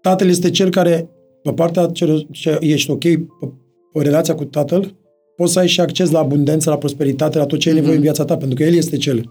tatăl 0.00 0.28
este 0.28 0.50
cel 0.50 0.70
care, 0.70 1.08
pe 1.42 1.52
partea 1.52 1.86
ce, 1.86 2.26
ce 2.30 2.56
ești 2.60 2.90
ok, 2.90 3.00
pe, 3.00 3.18
pe 3.92 4.02
relația 4.02 4.34
cu 4.34 4.44
tatăl, 4.44 4.94
poți 5.36 5.52
să 5.52 5.58
ai 5.58 5.66
și 5.68 5.80
acces 5.80 6.10
la 6.10 6.18
abundență, 6.18 6.70
la 6.70 6.78
prosperitate, 6.78 7.38
la 7.38 7.46
tot 7.46 7.58
ce 7.58 7.68
ai 7.68 7.74
nevoie 7.74 7.94
în 7.94 8.00
viața 8.00 8.24
ta, 8.24 8.36
pentru 8.36 8.56
că 8.56 8.62
el 8.62 8.74
este 8.74 8.96
cel. 8.96 9.30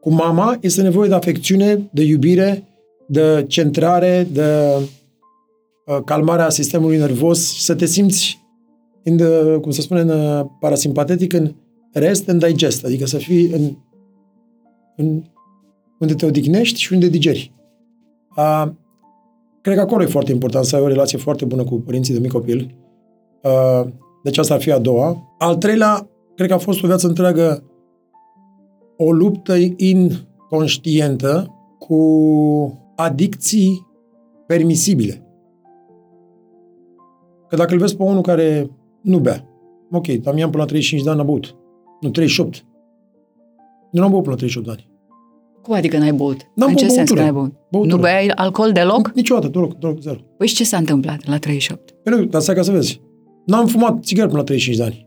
Cu 0.00 0.12
mama 0.12 0.58
este 0.60 0.82
nevoie 0.82 1.08
de 1.08 1.14
afecțiune, 1.14 1.88
de 1.92 2.02
iubire, 2.02 2.68
de 3.08 3.44
centrare, 3.48 4.28
de 4.32 4.42
uh, 5.86 5.98
calmarea 6.04 6.50
sistemului 6.50 6.96
nervos 6.96 7.52
și 7.52 7.62
să 7.62 7.74
te 7.74 7.86
simți, 7.86 8.44
în, 9.04 9.16
the, 9.16 9.58
cum 9.60 9.70
se 9.70 9.80
spune, 9.80 10.00
în 10.00 10.08
uh, 10.08 10.46
parasimpatetic, 10.60 11.32
în 11.32 11.54
rest 11.98 12.28
and 12.28 12.44
digest, 12.44 12.84
adică 12.84 13.06
să 13.06 13.16
fii 13.16 13.50
în, 13.50 13.76
în 14.96 15.22
unde 15.98 16.14
te 16.14 16.26
odihnești 16.26 16.80
și 16.80 16.92
unde 16.92 17.08
digeri. 17.08 17.54
A, 18.28 18.74
cred 19.60 19.74
că 19.74 19.80
acolo 19.80 20.02
e 20.02 20.06
foarte 20.06 20.32
important 20.32 20.64
să 20.64 20.76
ai 20.76 20.82
o 20.82 20.86
relație 20.86 21.18
foarte 21.18 21.44
bună 21.44 21.64
cu 21.64 21.74
părinții 21.74 22.14
de 22.14 22.20
mic 22.20 22.32
copil. 22.32 22.74
A, 23.42 23.88
deci 24.22 24.38
asta 24.38 24.54
ar 24.54 24.60
fi 24.60 24.72
a 24.72 24.78
doua. 24.78 25.34
Al 25.38 25.56
treilea, 25.56 26.08
cred 26.34 26.48
că 26.48 26.54
a 26.54 26.58
fost 26.58 26.82
o 26.82 26.86
viață 26.86 27.06
întreagă 27.06 27.64
o 28.96 29.12
luptă 29.12 29.54
inconștientă 29.76 31.54
cu 31.78 31.98
adicții 32.96 33.86
permisibile. 34.46 35.20
Că 37.48 37.56
dacă 37.56 37.72
îl 37.72 37.78
vezi 37.78 37.96
pe 37.96 38.02
unul 38.02 38.22
care 38.22 38.70
nu 39.00 39.18
bea, 39.18 39.48
ok, 39.90 40.06
Damian 40.06 40.50
până 40.50 40.62
la 40.62 40.68
35 40.68 41.02
de 41.02 41.10
ani 41.10 41.20
a 41.20 41.22
băut. 41.22 41.56
Nu, 42.06 42.12
38. 42.12 42.64
Nu 43.90 44.02
am 44.02 44.10
băut 44.10 44.22
până 44.22 44.34
la 44.34 44.40
38 44.40 44.66
de 44.66 44.72
ani. 44.72 44.94
Cum 45.62 45.74
adică 45.74 45.98
n-ai 45.98 46.12
băut? 46.12 46.36
N-am 46.54 46.68
în 46.68 46.74
ce 46.76 46.84
băut 46.84 46.96
sens 46.96 47.08
că 47.10 47.14
băutură. 47.14 47.20
n-ai 47.20 47.32
băut? 47.32 47.70
Băutură. 47.70 47.94
Nu 47.94 48.00
beai 48.02 48.28
alcool 48.28 48.72
deloc? 48.72 49.12
Niciodată, 49.14 49.48
deloc, 49.48 49.78
deloc, 49.78 50.00
zero. 50.00 50.18
Păi 50.36 50.46
și 50.46 50.54
ce 50.54 50.64
s-a 50.64 50.76
întâmplat 50.76 51.26
la 51.26 51.38
38? 51.38 51.90
Păi 51.90 52.12
nu, 52.12 52.24
dar 52.24 52.40
stai 52.40 52.54
ca 52.54 52.62
să 52.62 52.70
vezi. 52.70 53.00
N-am 53.46 53.66
fumat 53.66 54.02
țigări 54.02 54.26
până 54.26 54.38
la 54.38 54.44
35 54.44 54.76
de 54.76 54.84
ani. 54.84 55.06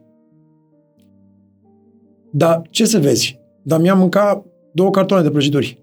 Dar 2.32 2.62
ce 2.70 2.86
să 2.86 3.00
vezi? 3.00 3.40
Dar 3.64 3.80
mi-am 3.82 3.98
mâncat 3.98 4.46
două 4.74 4.90
cartoane 4.90 5.24
de 5.24 5.30
prăjituri. 5.30 5.82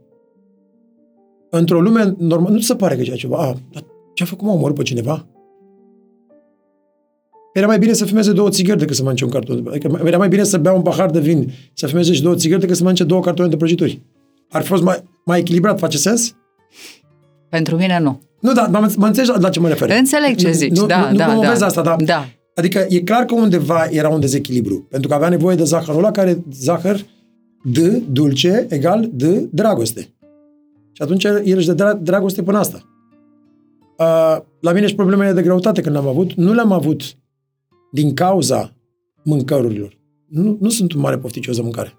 Într-o 1.50 1.80
lume 1.80 2.14
normală, 2.18 2.52
nu 2.54 2.60
ți 2.60 2.66
se 2.66 2.74
pare 2.74 2.94
că 2.94 3.00
e 3.00 3.14
ceva? 3.14 3.36
A, 3.36 3.54
dar 3.72 3.84
ce-a 4.14 4.26
făcut, 4.26 4.46
mă, 4.46 4.52
omor 4.52 4.72
pe 4.72 4.82
cineva? 4.82 5.26
Era 7.56 7.66
mai 7.66 7.78
bine 7.78 7.92
să 7.92 8.04
fumeze 8.04 8.32
două 8.32 8.48
țigări 8.50 8.78
decât 8.78 8.96
să 8.96 9.02
mănânce 9.02 9.24
un 9.24 9.30
carton. 9.30 9.66
Adică 9.68 10.00
era 10.04 10.16
mai 10.18 10.28
bine 10.28 10.44
să 10.44 10.58
bea 10.58 10.72
un 10.72 10.82
pahar 10.82 11.10
de 11.10 11.20
vin, 11.20 11.52
să 11.74 11.86
fumeze 11.86 12.12
și 12.12 12.22
două 12.22 12.34
țigări 12.34 12.60
decât 12.60 12.76
să 12.76 12.82
mănânce 12.82 13.04
două 13.04 13.20
cartoane 13.20 13.50
de 13.50 13.56
prăjituri. 13.56 14.02
Ar 14.50 14.62
fi 14.62 14.68
fost 14.68 14.82
mai, 14.82 15.02
mai 15.24 15.38
echilibrat, 15.38 15.78
face 15.78 15.96
sens? 15.96 16.34
Pentru 17.48 17.76
mine 17.76 17.98
nu. 18.02 18.20
Nu, 18.40 18.52
dar 18.52 18.68
mă, 18.68 18.92
mă 18.96 19.06
înțelegi 19.06 19.32
la, 19.32 19.38
la 19.40 19.48
ce 19.48 19.60
mă 19.60 19.68
refer. 19.68 19.90
Înțeleg 19.98 20.36
ce 20.36 20.46
Nu- 20.46 20.52
zici, 20.52 20.70
nu, 20.76 20.86
da, 20.86 20.96
nu, 20.96 21.04
da, 21.04 21.10
nu 21.10 21.16
da. 21.16 21.24
promovez 21.24 21.60
asta, 21.60 21.82
dar 21.82 21.96
Da. 22.04 22.28
Adică 22.54 22.86
e 22.88 23.00
clar 23.00 23.24
că 23.24 23.34
undeva 23.34 23.86
era 23.90 24.08
un 24.08 24.20
dezechilibru, 24.20 24.86
pentru 24.90 25.08
că 25.08 25.14
avea 25.14 25.28
nevoie 25.28 25.56
de 25.56 25.64
zahărul 25.64 25.98
ăla 25.98 26.10
care 26.10 26.44
zahăr 26.52 27.00
D, 27.64 27.78
dulce, 28.12 28.66
egal 28.68 29.10
D, 29.12 29.22
dragoste. 29.50 30.00
Și 30.92 31.02
atunci 31.02 31.24
el 31.24 31.56
își 31.56 31.66
dă 31.66 31.74
dra- 31.74 32.02
dragoste 32.02 32.42
până 32.42 32.58
asta. 32.58 32.82
Uh, 33.98 34.36
la 34.60 34.72
mine 34.72 34.86
și 34.86 34.94
problemele 34.94 35.32
de 35.32 35.42
greutate 35.42 35.80
când 35.80 35.94
le-am 35.94 36.08
avut, 36.08 36.32
nu 36.34 36.52
le-am 36.52 36.72
avut 36.72 37.00
din 37.96 38.14
cauza 38.14 38.72
mâncărurilor. 39.22 39.98
Nu, 40.28 40.56
nu 40.60 40.68
sunt 40.68 40.92
un 40.92 41.00
mare 41.00 41.18
pofticios 41.18 41.56
de 41.56 41.62
mâncare. 41.62 41.92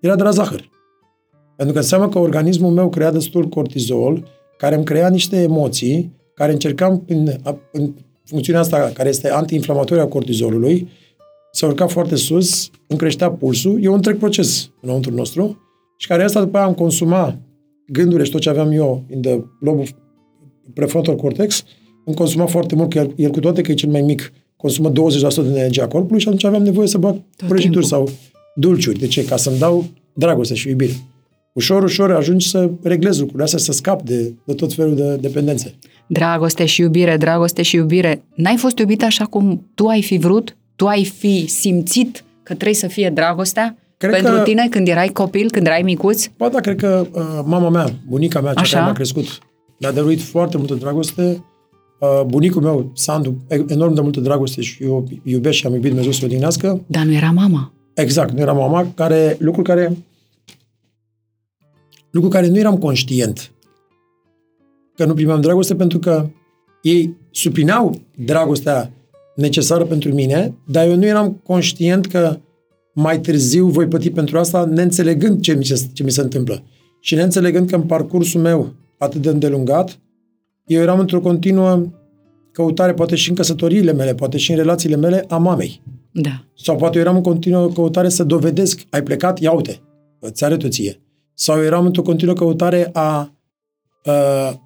Era 0.00 0.16
de 0.16 0.22
la 0.22 0.30
zahăr. 0.30 0.70
Pentru 1.56 1.74
că 1.74 1.80
înseamnă 1.80 2.08
că 2.08 2.18
organismul 2.18 2.72
meu 2.72 2.88
crea 2.88 3.12
destul 3.12 3.48
cortizol, 3.48 4.28
care 4.56 4.74
îmi 4.74 4.84
crea 4.84 5.08
niște 5.08 5.42
emoții, 5.42 6.12
care 6.34 6.52
încercam 6.52 7.04
în, 7.06 7.28
în 7.72 7.94
funcțiunea 8.24 8.60
asta, 8.60 8.90
care 8.94 9.08
este 9.08 9.30
antiinflamatorie 9.30 10.02
a 10.02 10.06
cortizolului, 10.06 10.88
să 11.52 11.66
urca 11.66 11.86
foarte 11.86 12.16
sus, 12.16 12.70
îmi 12.86 12.98
creștea 12.98 13.30
pulsul, 13.30 13.82
e 13.82 13.88
un 13.88 13.94
întreg 13.94 14.18
proces 14.18 14.70
înăuntru 14.80 15.14
nostru, 15.14 15.58
și 15.96 16.06
care 16.06 16.22
asta 16.22 16.40
după 16.40 16.56
aia 16.56 16.66
am 16.66 16.74
consumat 16.74 17.38
gândurile 17.86 18.24
și 18.24 18.30
tot 18.30 18.40
ce 18.40 18.48
aveam 18.48 18.70
eu 18.70 19.04
în 19.10 19.20
the 19.20 19.40
lobul 19.60 19.86
prefrontal 20.74 21.16
cortex, 21.16 21.64
îmi 22.04 22.16
consuma 22.16 22.46
foarte 22.46 22.74
mult, 22.74 22.90
că 22.90 22.98
el, 22.98 23.12
el 23.16 23.30
cu 23.30 23.40
toate 23.40 23.60
că 23.60 23.70
e 23.70 23.74
cel 23.74 23.90
mai 23.90 24.00
mic, 24.00 24.32
consumă 24.60 24.92
20% 24.92 24.94
din 25.34 25.54
energia 25.56 25.86
corpului 25.88 26.20
și 26.20 26.26
atunci 26.26 26.44
aveam 26.44 26.62
nevoie 26.62 26.86
să 26.88 26.98
bag 26.98 27.16
prăjituri 27.36 27.60
timpul. 27.62 27.82
sau 27.82 28.08
dulciuri. 28.54 28.98
De 28.98 29.06
ce? 29.06 29.24
Ca 29.24 29.36
să-mi 29.36 29.58
dau 29.58 29.84
dragoste 30.12 30.54
și 30.54 30.68
iubire. 30.68 30.92
Ușor, 31.52 31.82
ușor 31.82 32.12
ajungi 32.12 32.48
să 32.48 32.70
reglezi 32.82 33.18
lucrurile 33.18 33.44
astea, 33.44 33.58
să 33.58 33.72
scap 33.72 34.02
de, 34.02 34.34
de 34.44 34.54
tot 34.54 34.72
felul 34.72 34.94
de 34.94 35.16
dependențe. 35.16 35.74
Dragoste 36.06 36.64
și 36.64 36.80
iubire, 36.80 37.16
dragoste 37.16 37.62
și 37.62 37.76
iubire. 37.76 38.22
N-ai 38.34 38.56
fost 38.56 38.78
iubit 38.78 39.02
așa 39.02 39.24
cum 39.24 39.70
tu 39.74 39.86
ai 39.86 40.02
fi 40.02 40.18
vrut? 40.18 40.56
Tu 40.76 40.86
ai 40.86 41.04
fi 41.04 41.46
simțit 41.46 42.24
că 42.42 42.54
trebuie 42.54 42.74
să 42.74 42.86
fie 42.86 43.10
dragostea? 43.14 43.76
Cred 43.96 44.12
Pentru 44.12 44.32
că- 44.34 44.42
tine 44.42 44.66
când 44.70 44.88
erai 44.88 45.08
copil, 45.08 45.50
când 45.50 45.66
erai 45.66 45.82
micuț? 45.82 46.26
Ba 46.36 46.48
da, 46.48 46.60
cred 46.60 46.76
că 46.76 47.06
uh, 47.12 47.22
mama 47.44 47.68
mea, 47.68 47.86
bunica 48.08 48.40
mea, 48.40 48.52
cea 48.52 48.60
Așa? 48.60 48.74
care 48.76 48.86
m-a 48.88 48.94
crescut, 48.94 49.24
mi-a 49.80 49.90
dăruit 49.92 50.20
foarte 50.22 50.56
multă 50.56 50.74
dragoste. 50.74 51.44
Uh, 52.00 52.22
bunicul 52.26 52.62
meu, 52.62 52.90
Sandu, 52.94 53.36
e- 53.48 53.64
enorm 53.66 53.94
de 53.94 54.00
multă 54.00 54.20
dragoste 54.20 54.60
și 54.60 54.82
eu 54.82 55.08
iubesc 55.22 55.56
și 55.56 55.66
am 55.66 55.72
iubit 55.72 55.88
Dumnezeu 55.88 56.12
să 56.12 56.20
o 56.22 56.26
odihnească. 56.26 56.80
Dar 56.86 57.04
nu 57.04 57.12
era 57.12 57.30
mama. 57.30 57.72
Exact, 57.94 58.32
nu 58.32 58.40
era 58.40 58.52
mama, 58.52 58.92
care, 58.94 59.36
lucru 59.38 59.62
care 59.62 59.96
lucru 62.10 62.28
care 62.28 62.48
nu 62.48 62.58
eram 62.58 62.78
conștient. 62.78 63.52
că 64.96 65.04
nu 65.04 65.14
primeam 65.14 65.40
dragoste 65.40 65.74
pentru 65.74 65.98
că 65.98 66.28
ei 66.82 67.16
suplineau 67.30 68.00
dragostea 68.24 68.92
necesară 69.36 69.84
pentru 69.84 70.12
mine, 70.12 70.54
dar 70.66 70.86
eu 70.86 70.96
nu 70.96 71.06
eram 71.06 71.40
conștient 71.44 72.06
că 72.06 72.38
mai 72.94 73.20
târziu 73.20 73.66
voi 73.66 73.86
plăti 73.86 74.10
pentru 74.10 74.38
asta, 74.38 74.64
neînțelegând 74.64 75.40
ce 75.40 75.54
mi 75.54 75.64
se, 75.64 75.88
ce 75.92 76.02
mi 76.02 76.10
se 76.10 76.20
întâmplă. 76.20 76.62
Și 77.00 77.14
neînțelegând 77.14 77.70
că 77.70 77.76
în 77.76 77.82
parcursul 77.82 78.40
meu 78.40 78.72
atât 78.98 79.22
de 79.22 79.28
îndelungat, 79.28 79.98
eu 80.70 80.82
eram 80.82 80.98
într-o 80.98 81.20
continuă 81.20 81.86
căutare, 82.52 82.94
poate 82.94 83.14
și 83.14 83.28
în 83.28 83.34
căsătoriile 83.34 83.92
mele, 83.92 84.14
poate 84.14 84.36
și 84.36 84.50
în 84.50 84.56
relațiile 84.56 84.96
mele, 84.96 85.24
a 85.28 85.36
mamei. 85.36 85.82
Da. 86.12 86.44
Sau 86.56 86.76
poate 86.76 86.96
eu 86.96 87.02
eram 87.02 87.16
în 87.16 87.22
continuă 87.22 87.68
căutare 87.68 88.08
să 88.08 88.24
dovedesc, 88.24 88.80
ai 88.90 89.02
plecat, 89.02 89.38
ia 89.38 89.52
uite, 89.52 89.80
îți 90.18 90.44
arăt 90.44 90.70
ție. 90.70 91.00
Sau 91.34 91.56
eu 91.56 91.64
eram 91.64 91.86
într-o 91.86 92.02
continuă 92.02 92.34
căutare 92.34 92.90
a, 92.92 93.34
a 94.02 94.60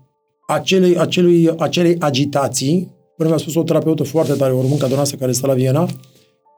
acelei, 0.46 0.98
acelui, 0.98 1.50
acelei 1.58 1.96
agitații. 1.98 2.92
Până 3.16 3.28
mi-a 3.28 3.38
spus 3.38 3.54
o 3.54 3.62
terapeută 3.62 4.02
foarte 4.02 4.32
tare, 4.32 4.52
o 4.52 4.60
româncă 4.60 4.86
donoasă 4.86 5.16
care 5.16 5.32
stă 5.32 5.46
la 5.46 5.54
Viena, 5.54 5.88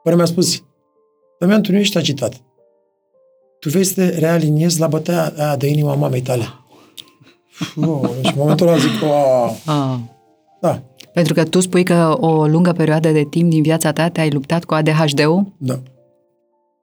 până 0.03 0.15
mi-a 0.15 0.25
spus, 0.25 0.63
Damian, 1.39 1.61
tu 1.61 1.71
nu 1.71 1.77
ești 1.77 1.97
agitat. 1.97 2.41
Tu 3.59 3.69
vei 3.69 3.83
să 3.83 3.93
te 3.93 4.19
realiniezi 4.19 4.79
la 4.79 4.87
bătaia 4.87 5.33
aia 5.37 5.55
de 5.55 5.67
inima 5.67 5.95
mamei 5.95 6.21
tale. 6.21 6.43
Oh, 7.75 8.09
și 8.21 8.31
în 8.33 8.37
momentul 8.37 8.67
ăla 8.67 8.77
zic, 8.77 8.89
oh, 9.03 9.57
Ah. 9.65 9.95
da, 10.61 10.81
Pentru 11.13 11.33
că 11.33 11.43
tu 11.43 11.59
spui 11.59 11.83
că 11.83 12.17
o 12.19 12.45
lungă 12.47 12.71
perioadă 12.71 13.09
de 13.11 13.23
timp 13.29 13.49
din 13.49 13.61
viața 13.61 13.91
ta 13.91 14.07
te-ai 14.09 14.29
luptat 14.29 14.63
cu 14.63 14.73
ADHD-ul? 14.73 15.53
da. 15.57 15.79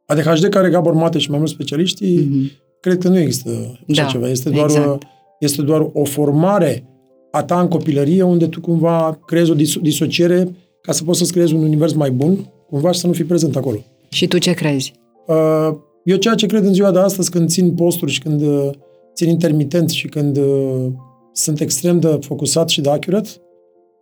ADHD 0.07 0.45
care 0.49 0.69
Gabor 0.71 0.93
Mate 0.95 1.19
și 1.19 1.29
mai 1.31 1.39
mulți 1.39 1.53
specialiștii, 1.55 2.17
Mhm. 2.31 2.51
cred 2.81 2.99
că 2.99 3.09
nu 3.09 3.19
există 3.19 3.51
așa 3.91 4.03
Da, 4.03 4.09
ceva. 4.09 4.29
Este 4.29 4.51
doar, 4.51 4.65
exact. 4.65 4.87
o, 4.87 4.99
este 5.39 5.63
doar 5.63 5.87
o 5.93 6.05
formare 6.05 6.85
a 7.31 7.43
ta 7.43 7.61
în 7.61 7.69
copilărie 7.69 8.23
unde 8.23 8.47
tu 8.47 8.61
cumva 8.61 9.19
creezi 9.27 9.51
o 9.51 9.55
diso- 9.55 9.81
disociere 9.83 10.49
ca 10.81 10.93
să 10.93 11.05
poți 11.05 11.19
să-ți 11.19 11.33
creezi 11.33 11.55
un 11.55 11.63
univers 11.63 11.93
mai 11.93 12.11
bun, 12.11 12.53
cumva 12.71 12.91
și 12.93 13.01
să 13.01 13.07
nu 13.07 13.13
fii 13.13 13.25
prezent 13.25 13.57
acolo. 13.57 13.77
Și 14.09 14.27
tu 14.27 14.39
ce 14.39 14.53
crezi? 14.53 14.93
Uh, 15.27 15.69
Eu 16.05 16.17
ceea 16.17 16.35
ce 16.35 16.47
cred 16.47 16.65
în 16.65 16.73
ziua 16.75 16.91
de 16.91 16.99
astăzi, 16.99 17.31
când 17.31 17.49
țin 17.49 17.75
posturi 17.75 18.13
și 18.13 18.21
când 18.21 18.41
uh, 18.43 18.71
țin 19.15 19.29
intermitent 19.29 19.91
și 19.91 20.09
când 20.09 20.37
uh, 20.37 20.87
sunt 21.33 21.61
extrem 21.61 22.01
de 22.01 22.19
focusat 22.21 22.69
și 22.69 22.81
de 22.81 22.91
accurate, 22.91 23.29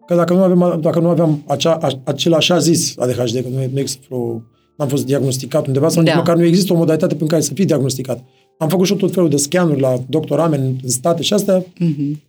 că 0.06 0.14
dacă 0.14 0.34
nu 0.34 0.42
aveam, 0.42 0.80
dacă 0.80 1.00
nu 1.00 1.08
aveam 1.08 1.42
acea, 1.46 1.72
a, 1.74 2.00
acel 2.04 2.32
așa 2.34 2.58
zis 2.58 2.94
ADHD, 2.98 3.32
că 3.42 3.48
nu, 3.50 3.58
nu 3.72 3.78
există 3.78 4.04
vreo, 4.08 4.42
n-am 4.76 4.88
fost 4.88 5.06
diagnosticat 5.06 5.66
undeva 5.66 5.88
sau 5.88 6.02
Da. 6.02 6.10
nici 6.10 6.18
măcar 6.18 6.36
nu 6.36 6.44
există 6.44 6.72
o 6.72 6.76
modalitate 6.76 7.14
prin 7.14 7.28
care 7.28 7.42
să 7.42 7.54
fii 7.54 7.64
diagnosticat. 7.64 8.24
Am 8.58 8.68
făcut 8.68 8.86
și 8.86 8.92
eu 8.92 8.98
tot 8.98 9.12
felul 9.12 9.28
de 9.28 9.36
scanuri 9.36 9.80
la 9.80 10.02
doctor 10.08 10.40
Amen 10.40 10.76
în 10.82 10.88
state 10.88 11.22
și 11.22 11.32
astea, 11.32 11.64
Mhm. 11.78 12.22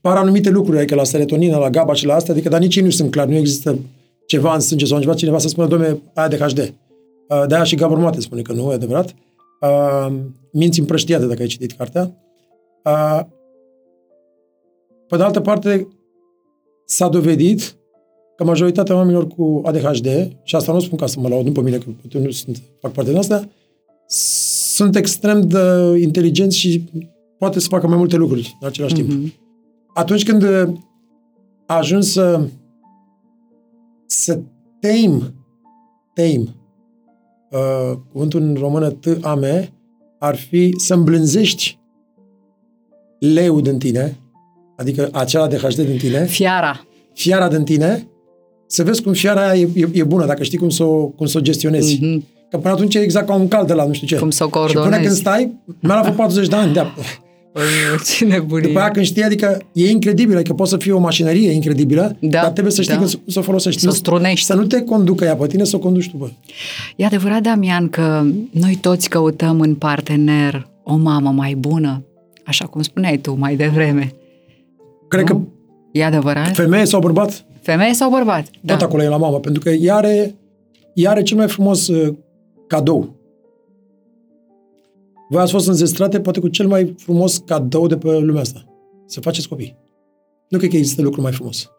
par 0.00 0.16
anumite 0.16 0.50
lucruri, 0.50 0.78
adică 0.78 0.94
la 0.94 1.04
serotonină, 1.04 1.56
la 1.56 1.70
GABA 1.70 1.92
și 1.94 2.06
la 2.06 2.14
astea, 2.14 2.32
adică, 2.34 2.48
dar 2.48 2.60
nici 2.60 2.76
ei 2.76 2.82
nu 2.82 2.90
sunt 2.90 3.10
clar, 3.10 3.26
nu 3.26 3.36
există 3.36 3.78
ceva 4.26 4.54
în 4.54 4.60
sânge 4.60 4.84
sau 4.84 5.00
ceva, 5.00 5.14
cineva 5.14 5.38
să 5.38 5.48
spună, 5.48 5.66
domne, 5.66 5.98
aia 6.14 6.28
de 6.28 6.36
HD. 6.36 6.58
Uh, 6.58 7.44
De-aia 7.48 7.64
și 7.64 7.74
Gabor 7.74 7.98
Mate 7.98 8.20
spune 8.20 8.42
că 8.42 8.52
nu, 8.52 8.70
e 8.70 8.74
adevărat. 8.74 9.14
Uh, 9.60 10.16
Minți 10.52 10.80
împrăștiate, 10.80 11.26
dacă 11.26 11.40
ai 11.42 11.46
citit 11.48 11.72
cartea. 11.72 12.16
Uh, 12.84 13.20
Pe 15.08 15.16
de 15.16 15.22
altă 15.22 15.40
parte, 15.40 15.88
s-a 16.84 17.08
dovedit 17.08 17.76
că 18.36 18.44
majoritatea 18.44 18.94
oamenilor 18.94 19.26
cu 19.26 19.62
ADHD, 19.64 20.06
și 20.42 20.56
asta 20.56 20.72
nu 20.72 20.80
spun 20.80 20.98
ca 20.98 21.06
să 21.06 21.20
mă 21.20 21.28
laud, 21.28 21.46
nu 21.46 21.52
pe 21.52 21.60
mine, 21.60 21.78
că 21.78 21.84
eu 22.12 22.22
nu 22.22 22.30
sunt, 22.30 22.62
fac 22.80 22.92
parte 22.92 23.10
din 23.10 23.18
asta, 23.18 23.48
sunt 24.74 24.96
extrem 24.96 25.40
de 25.48 25.58
inteligenți 26.00 26.56
și 26.56 26.84
poate 27.38 27.60
să 27.60 27.68
facă 27.68 27.86
mai 27.86 27.96
multe 27.96 28.16
lucruri 28.16 28.56
în 28.60 28.66
același 28.66 28.94
timp 28.94 29.08
Mhm. 29.08 29.32
atunci 29.94 30.24
când 30.24 30.42
uh, 30.42 30.68
a 31.66 31.76
ajuns 31.76 32.12
să, 32.12 32.48
să 34.06 34.38
tame, 34.80 35.34
tame, 36.14 36.54
uh, 37.50 37.96
cuvântul 38.12 38.40
în 38.40 38.56
română 38.60 38.90
T-A-M, 38.90 39.44
ar 40.18 40.36
fi 40.36 40.74
să 40.76 40.94
îmblânzești 40.94 41.78
leul 43.18 43.62
din 43.62 43.78
tine, 43.78 44.16
adică 44.76 45.08
acela 45.12 45.46
de 45.46 45.56
HD 45.56 45.74
din 45.74 45.98
tine, 45.98 46.24
Fiara. 46.26 46.86
fiara 47.14 47.48
din 47.48 47.64
tine, 47.64 48.08
să 48.66 48.82
vezi 48.82 49.02
cum 49.02 49.12
fiara 49.12 49.48
aia 49.48 49.60
e, 49.60 49.68
e, 49.74 49.88
e 49.92 50.04
bună, 50.04 50.26
dacă 50.26 50.42
știi 50.42 50.58
cum 50.58 50.68
să 50.68 50.84
o, 50.84 51.06
cum 51.06 51.26
să 51.26 51.38
o 51.38 51.40
gestionezi. 51.40 51.98
Mhm. 52.00 52.24
Că 52.50 52.58
până 52.58 52.74
atunci 52.74 52.94
e 52.94 52.98
exact 52.98 53.26
ca 53.26 53.34
un 53.34 53.48
cal 53.48 53.66
de 53.66 53.72
la 53.72 53.86
nu 53.86 53.92
știu 53.92 54.06
ce. 54.06 54.16
Cum 54.16 54.30
să 54.30 54.44
o 54.44 54.46
Și 54.46 54.52
până 54.52 54.72
coordonezi. 54.72 55.02
când 55.02 55.16
stai, 55.16 55.52
mi-a 55.80 55.92
luat 55.92 56.02
vreo 56.02 56.14
40 56.14 56.48
de 56.48 56.56
ani. 56.56 56.72
De 56.72 56.80
Ce 58.06 58.24
nebunie. 58.24 58.66
după 58.66 58.78
aia 58.80 58.90
când 58.90 59.04
știi, 59.04 59.22
adică 59.22 59.62
e 59.72 59.90
incredibil, 59.90 60.34
adică 60.36 60.54
poți 60.54 60.70
să 60.70 60.76
fii 60.76 60.90
o 60.92 60.98
mașinărie 60.98 61.50
incredibilă, 61.50 62.16
Da, 62.20 62.28
dar 62.40 62.50
trebuie 62.50 62.72
să 62.72 62.82
știi 62.82 62.94
da. 62.94 63.00
cum 63.00 63.08
să, 63.08 63.16
să 63.26 63.38
o 63.38 63.42
folosești. 63.42 63.80
Să 63.80 63.86
o 63.86 63.90
Nu- 63.90 63.96
strunești. 63.96 64.46
Să 64.46 64.54
nu 64.54 64.64
te 64.64 64.82
conducă 64.82 65.24
ea 65.24 65.36
pe 65.36 65.46
tine, 65.46 65.64
să 65.64 65.76
o 65.76 65.78
conduci 65.78 66.10
tu, 66.10 66.16
bă. 66.16 66.28
E 66.96 67.04
adevărat, 67.04 67.42
Damian, 67.42 67.88
că 67.88 68.24
noi 68.50 68.78
toți 68.80 69.08
căutăm 69.08 69.60
în 69.60 69.74
partener 69.74 70.68
o 70.82 70.96
mamă 70.96 71.30
mai 71.30 71.54
bună, 71.54 72.02
așa 72.44 72.64
cum 72.66 72.82
spuneai 72.82 73.16
tu 73.18 73.34
mai 73.38 73.56
devreme. 73.56 74.12
Cred 75.08 75.28
Nu? 75.28 75.48
E 75.92 76.04
adevărat? 76.04 76.46
că 76.46 76.52
femeie 76.62 76.84
sau 76.84 77.00
bărbat, 77.00 77.44
Femeie 77.62 77.94
sau 77.94 78.10
bărbat? 78.10 78.46
da. 78.60 78.72
tot 78.76 78.82
acolo 78.82 79.02
e 79.02 79.08
la 79.08 79.16
mamă, 79.16 79.38
pentru 79.38 79.62
că 79.62 79.70
ea 79.70 79.94
are, 79.96 80.34
ea 80.94 81.10
are 81.10 81.22
cel 81.22 81.36
mai 81.36 81.48
frumos 81.48 81.88
uh, 81.88 82.14
cadou. 82.66 83.14
Voi 85.30 85.40
ați 85.42 85.52
fost 85.52 85.68
înzestrate 85.68 86.20
poate 86.20 86.40
cu 86.40 86.48
cel 86.48 86.66
mai 86.66 86.94
frumos 86.98 87.38
cadou 87.46 87.86
de 87.86 87.96
pe 87.96 88.18
lumea 88.18 88.40
asta. 88.40 88.64
Să 89.06 89.20
faceți 89.20 89.48
copii. 89.48 89.76
Nu 90.48 90.58
cred 90.58 90.70
că 90.70 90.76
există 90.76 91.02
lucru 91.02 91.20
mai 91.20 91.32
frumos. 91.32 91.70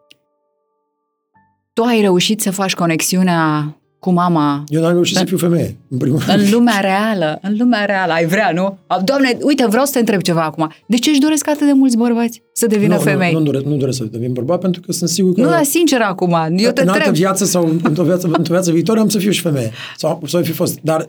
Tu 1.72 1.82
ai 1.82 2.00
reușit 2.00 2.40
să 2.40 2.50
faci 2.50 2.74
conexiunea 2.74 3.76
cu 3.98 4.10
mama 4.10 4.64
Eu 4.68 4.80
n-am 4.82 4.92
reușit 4.92 5.14
Da. 5.14 5.20
să 5.20 5.26
fiu 5.26 5.36
femeie, 5.36 5.76
în 5.88 5.98
primul 5.98 6.18
rând. 6.26 6.40
în 6.40 6.50
lumea 6.50 6.80
reală, 6.80 7.38
în 7.42 7.56
lumea 7.58 7.84
reală, 7.84 8.12
ai 8.12 8.26
vrea, 8.26 8.50
nu? 8.54 8.78
Doamne, 9.04 9.38
uite, 9.42 9.66
vreau 9.66 9.84
să 9.84 9.92
te 9.92 9.98
întreb 9.98 10.20
ceva 10.20 10.42
acum. 10.42 10.72
De 10.86 10.96
ce 10.96 11.10
își 11.10 11.20
doresc 11.20 11.48
atât 11.48 11.66
de 11.66 11.72
mulți 11.72 11.96
bărbați 11.96 12.42
să 12.52 12.66
devină 12.66 12.94
nu, 12.94 13.00
femei? 13.00 13.32
Nu, 13.32 13.38
nu, 13.38 13.44
doresc, 13.44 13.64
nu 13.64 13.76
doresc 13.76 13.98
să 13.98 14.04
devin 14.04 14.32
bărbat, 14.32 14.60
pentru 14.60 14.80
că 14.80 14.92
sunt 14.92 15.10
sigur 15.10 15.32
că... 15.34 15.40
Nu, 15.40 15.48
dar 15.48 15.62
sincer 15.64 16.00
acum, 16.00 16.32
eu 16.56 16.70
te 16.70 16.82
în 16.82 16.88
altă 16.88 16.92
întreb. 16.92 17.14
viață 17.14 17.44
sau 17.44 17.68
într-o 17.82 18.04
viață, 18.04 18.26
într-o 18.26 18.52
viață 18.52 18.70
viitoare 18.72 19.00
am 19.00 19.08
să 19.08 19.18
fiu 19.18 19.30
și 19.30 19.40
femeie. 19.40 19.70
Sau 19.96 20.22
să 20.26 20.40
fi 20.40 20.52
fost. 20.52 20.78
Dar 20.82 21.08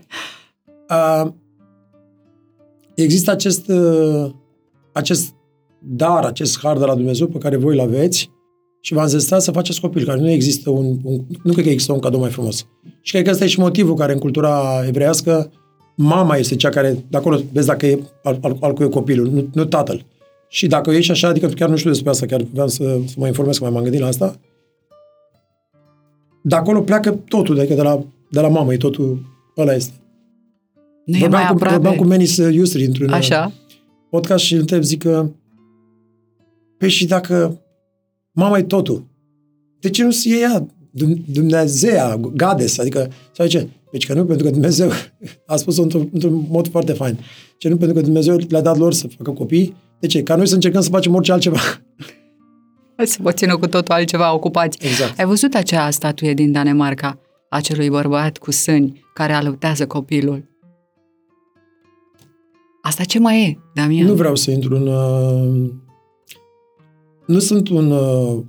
uh, 0.89 1.31
există 2.95 3.31
acest, 3.31 3.67
uh, 3.67 4.31
acest 4.91 5.33
dar, 5.79 6.23
acest 6.23 6.59
har 6.59 6.77
de 6.77 6.85
la 6.85 6.95
Dumnezeu 6.95 7.27
pe 7.27 7.37
care 7.37 7.55
voi 7.55 7.73
îl 7.73 7.79
aveți 7.79 8.29
și 8.81 8.93
v-am 8.93 9.07
zis 9.07 9.25
să 9.25 9.51
faceți 9.51 9.81
copil, 9.81 10.05
care 10.05 10.19
nu 10.19 10.29
există 10.29 10.69
un, 10.69 10.97
un, 11.03 11.21
nu 11.43 11.51
cred 11.51 11.65
că 11.65 11.71
există 11.71 11.93
un 11.93 11.99
cadou 11.99 12.19
mai 12.19 12.29
frumos. 12.29 12.67
Și 13.01 13.11
cred 13.11 13.23
că 13.23 13.29
ăsta 13.29 13.43
e 13.43 13.47
și 13.47 13.59
motivul 13.59 13.95
care 13.95 14.13
în 14.13 14.19
cultura 14.19 14.83
evreiască 14.87 15.51
mama 15.95 16.35
este 16.35 16.55
cea 16.55 16.69
care, 16.69 17.05
de 17.09 17.17
acolo 17.17 17.39
vezi 17.51 17.67
dacă 17.67 17.85
e 17.85 17.99
al, 18.23 18.39
al, 18.41 18.57
al 18.59 18.73
cui 18.73 18.85
e 18.85 18.89
copilul, 18.89 19.29
nu, 19.29 19.47
nu 19.53 19.65
tatăl. 19.65 20.05
Și 20.49 20.67
dacă 20.67 20.91
ești 20.91 21.11
așa, 21.11 21.27
adică 21.27 21.47
chiar 21.47 21.69
nu 21.69 21.75
știu 21.75 21.89
despre 21.89 22.09
asta, 22.09 22.25
chiar 22.25 22.45
vreau 22.51 22.67
să, 22.67 22.83
să 23.07 23.13
mă 23.17 23.27
informez, 23.27 23.57
că 23.57 23.63
mai 23.63 23.73
m-am 23.73 23.83
gândit 23.83 24.01
la 24.01 24.07
asta, 24.07 24.39
de 26.41 26.55
acolo 26.55 26.81
pleacă 26.81 27.19
totul, 27.27 27.59
adică 27.59 27.73
de 27.73 27.81
la, 27.81 28.03
de 28.29 28.39
la 28.39 28.47
mamă, 28.47 28.73
e 28.73 28.77
totul, 28.77 29.21
ăla 29.57 29.73
este. 29.73 29.93
Nu 31.05 31.15
e 31.15 31.19
vorbeam, 31.19 31.41
mai 31.41 31.49
cu, 31.49 31.53
aproape. 31.53 31.73
vorbeam 31.73 31.95
cu 31.95 32.03
Menis 32.03 32.37
Iustri 32.37 32.85
într-un 32.85 33.07
uh, 33.07 33.13
Așa? 33.13 33.51
podcast 34.09 34.43
și 34.43 34.53
îl 34.53 34.59
întreb, 34.59 34.81
zic 34.81 35.01
că 35.01 35.29
pe 36.77 36.87
și 36.87 37.05
dacă 37.05 37.61
mama 38.31 38.57
e 38.57 38.63
totul, 38.63 39.05
de 39.79 39.89
ce 39.89 40.03
nu 40.03 40.11
se 40.11 40.29
e 40.29 40.39
ea 40.39 40.67
Dum- 40.91 41.23
Dumnezeea, 41.25 42.17
Gades, 42.17 42.77
adică, 42.77 43.11
sau 43.31 43.47
ce? 43.47 43.67
Deci 43.91 44.05
că 44.05 44.13
nu, 44.13 44.25
pentru 44.25 44.45
că 44.45 44.51
Dumnezeu 44.51 44.89
a 45.45 45.55
spus-o 45.55 45.81
într-un, 45.81 46.09
într-un 46.13 46.45
mod 46.49 46.67
foarte 46.69 46.93
fain. 46.93 47.19
Ce 47.57 47.69
nu, 47.69 47.77
pentru 47.77 47.95
că 47.95 48.01
Dumnezeu 48.01 48.37
le-a 48.49 48.61
dat 48.61 48.77
lor 48.77 48.93
să 48.93 49.07
facă 49.17 49.31
copii. 49.31 49.75
De 49.99 50.07
ce? 50.07 50.23
Ca 50.23 50.35
noi 50.35 50.47
să 50.47 50.53
încercăm 50.53 50.81
să 50.81 50.89
facem 50.89 51.15
orice 51.15 51.31
altceva. 51.31 51.59
Să 53.03 53.17
vă 53.21 53.31
țină 53.31 53.57
cu 53.57 53.67
totul 53.67 53.93
altceva 53.93 54.33
ocupați. 54.33 54.77
Exact. 54.81 55.19
Ai 55.19 55.25
văzut 55.25 55.53
acea 55.53 55.89
statuie 55.89 56.33
din 56.33 56.51
Danemarca, 56.51 57.19
acelui 57.49 57.89
bărbat 57.89 58.37
cu 58.37 58.51
sâni 58.51 59.05
care 59.13 59.33
alăptează 59.33 59.87
copilul? 59.87 60.43
Asta 62.85 63.03
ce 63.03 63.19
mai 63.19 63.41
e, 63.43 63.57
Damian? 63.73 64.05
Nu 64.07 64.13
vreau 64.13 64.35
să 64.35 64.51
intru 64.51 64.75
în... 64.75 64.87
Uh, 64.87 65.69
nu 67.27 67.39
sunt 67.39 67.69
un 67.69 67.91
uh, 67.91 68.39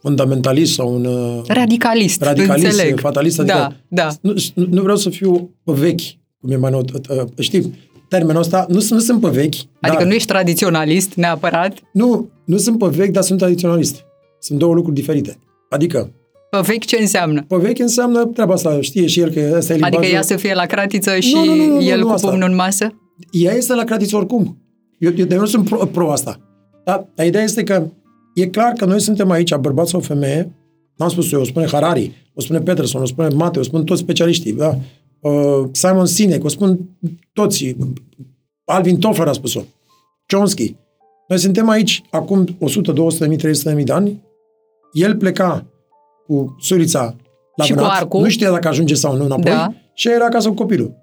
fundamentalist 0.00 0.72
sau 0.72 0.94
un... 0.94 1.04
Uh, 1.04 1.40
Radicalist, 1.46 2.22
radicalist, 2.22 2.66
înțeleg. 2.66 2.98
fatalist, 3.00 3.38
adică 3.38 3.54
Da, 3.56 3.72
da. 3.88 4.08
Nu, 4.20 4.34
nu, 4.54 4.66
nu 4.70 4.82
vreau 4.82 4.96
să 4.96 5.10
fiu 5.10 5.50
pe 5.64 5.72
vechi, 5.72 6.00
cum 6.40 6.50
e 6.50 6.56
mai 6.56 6.70
nou, 6.70 6.84
uh, 7.10 7.22
știi, 7.38 7.74
termenul 8.08 8.40
ăsta, 8.42 8.66
nu, 8.68 8.78
sunt- 8.80 8.98
nu 8.98 9.04
sunt 9.04 9.20
pe 9.20 9.28
vechi, 9.28 9.54
Adică 9.80 9.98
dar, 9.98 10.02
nu 10.06 10.12
ești 10.12 10.28
tradiționalist 10.28 11.14
neapărat, 11.14 11.78
nu, 11.92 12.30
nu 12.44 12.56
sunt 12.56 12.78
pe 12.78 12.86
vechi, 12.86 13.10
dar 13.12 13.22
sunt 13.22 13.38
tradiționalist. 13.38 14.04
Sunt 14.38 14.58
două 14.58 14.74
lucruri 14.74 14.96
diferite. 14.96 15.38
Adică, 15.68 16.12
pe 16.50 16.58
vechi 16.62 16.84
ce 16.84 16.96
înseamnă? 17.00 17.44
pe 17.48 17.56
vechi 17.56 17.78
înseamnă 17.78 18.24
treaba 18.24 18.52
asta, 18.52 18.80
știe 18.80 19.06
și 19.06 19.20
el 19.20 19.30
că 19.30 19.52
ăsta 19.56 19.72
e 19.72 19.76
limbajul. 19.76 19.98
Adică 19.98 20.12
ea 20.14 20.22
să 20.22 20.36
fie 20.36 20.54
la 20.54 20.66
cratiță 20.66 21.18
și 21.18 21.34
Nu, 21.34 21.44
nu, 21.44 21.54
nu, 21.54 21.66
nu, 21.66 21.82
el 21.82 21.98
nu 21.98 22.06
cu 22.06 22.12
asta. 22.12 22.28
pumnul 22.28 22.48
în 22.48 22.54
masă? 22.54 22.96
Ea 23.30 23.52
este 23.52 23.74
la 23.74 23.84
cratiță 23.84 24.16
oricum. 24.16 24.58
Eu, 24.98 25.12
eu, 25.16 25.26
eu 25.30 25.38
nu 25.38 25.46
sunt 25.46 25.68
pro, 25.68 25.86
pro 25.86 26.10
asta. 26.10 26.40
Dar, 26.84 27.08
dar 27.14 27.26
ideea 27.26 27.44
este 27.44 27.62
că 27.62 27.86
E 28.34 28.46
clar 28.46 28.72
că 28.72 28.84
noi 28.84 29.00
suntem 29.00 29.30
aici, 29.30 29.54
bărbat 29.54 29.86
sau 29.86 30.00
femeie, 30.00 30.52
n-am 30.96 31.08
spus 31.08 31.32
eu, 31.32 31.40
o 31.40 31.44
spune 31.44 31.66
Harari, 31.66 32.30
o 32.34 32.40
spune 32.40 32.60
Peterson, 32.60 33.02
o 33.02 33.04
spune 33.04 33.28
Mate, 33.28 33.58
o 33.58 33.62
spun 33.62 33.84
toți 33.84 34.00
specialiștii, 34.00 34.52
da? 34.52 34.78
Uh, 35.20 35.68
Simon 35.72 36.06
Sinek, 36.06 36.44
o 36.44 36.48
spun 36.48 36.78
toți, 37.32 37.76
Alvin 38.64 38.98
Toffler 38.98 39.26
a 39.28 39.32
spus-o, 39.32 39.60
Chomsky. 40.26 40.76
Noi 41.28 41.38
suntem 41.38 41.68
aici 41.68 42.02
acum 42.10 42.46
100, 42.58 42.92
200, 42.92 43.36
300 43.36 43.82
de 43.82 43.92
ani, 43.92 44.22
el 44.92 45.16
pleca 45.16 45.66
cu 46.26 46.56
surița 46.60 47.16
la 47.56 47.64
Și 47.64 47.72
cu 47.72 47.78
vânat, 47.78 48.00
arcul. 48.00 48.20
nu 48.20 48.28
știa 48.28 48.50
dacă 48.50 48.68
ajunge 48.68 48.94
sau 48.94 49.16
nu 49.16 49.24
înapoi 49.24 49.50
Da. 49.52 49.72
și 49.94 50.08
era 50.08 50.24
acasă 50.24 50.48
cu 50.48 50.54
copilul. 50.54 50.94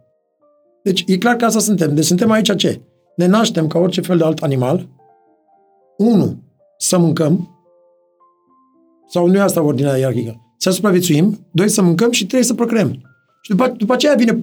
Deci 0.83 1.03
e 1.07 1.17
clar 1.17 1.35
că 1.35 1.45
asta 1.45 1.59
suntem. 1.59 1.95
Deci 1.95 2.05
suntem 2.05 2.31
aici 2.31 2.55
ce? 2.55 2.81
Ne 3.15 3.25
naștem 3.25 3.67
ca 3.67 3.79
orice 3.79 4.01
fel 4.01 4.17
de 4.17 4.23
alt 4.23 4.41
animal. 4.41 4.87
Unu, 5.97 6.43
să 6.77 6.97
mâncăm. 6.97 7.53
Sau 9.07 9.27
nu 9.27 9.35
e 9.35 9.39
asta 9.39 9.63
ordinea 9.63 9.97
ierarhică. 9.97 10.41
Să 10.57 10.69
supraviețuim. 10.69 11.47
Doi, 11.51 11.69
să 11.69 11.81
mâncăm 11.81 12.11
și 12.11 12.25
trei, 12.25 12.43
să 12.43 12.53
procreăm. 12.53 12.91
Și 13.41 13.49
după, 13.49 13.73
după 13.77 13.93
aceea 13.93 14.13
vine, 14.13 14.41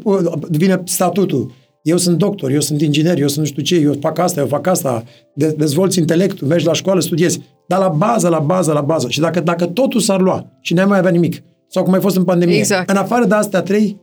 vine 0.49 0.83
statutul. 0.85 1.53
Eu 1.83 1.97
sunt 1.97 2.19
doctor, 2.19 2.51
eu 2.51 2.61
sunt 2.61 2.81
inginer, 2.81 3.19
eu 3.19 3.29
sunt 3.29 3.39
nu 3.39 3.45
știu 3.45 3.63
ce, 3.63 3.77
eu 3.77 3.95
fac 4.01 4.19
asta, 4.19 4.41
eu 4.41 4.47
fac 4.47 4.67
asta, 4.67 5.05
de, 5.35 5.55
dezvolți 5.59 5.99
intelectul, 5.99 6.47
mergi 6.47 6.67
la 6.67 6.73
școală, 6.73 7.01
studiezi. 7.01 7.41
Dar 7.67 7.79
la 7.79 7.89
bază, 7.89 8.29
la 8.29 8.39
bază, 8.39 8.73
la 8.73 8.81
bază. 8.81 9.09
Și 9.09 9.21
dacă, 9.21 9.41
dacă 9.41 9.67
totul 9.67 10.01
s-ar 10.01 10.21
lua 10.21 10.47
și 10.61 10.75
n-ai 10.75 10.85
mai 10.85 10.99
avea 10.99 11.11
nimic, 11.11 11.43
sau 11.69 11.83
cum 11.83 11.93
ai 11.93 12.01
fost 12.01 12.17
în 12.17 12.25
pandemie, 12.25 12.57
Exact. 12.59 12.91
în 12.91 12.97
afară 12.97 13.25
de 13.25 13.35
astea 13.35 13.63
trei, 13.63 14.01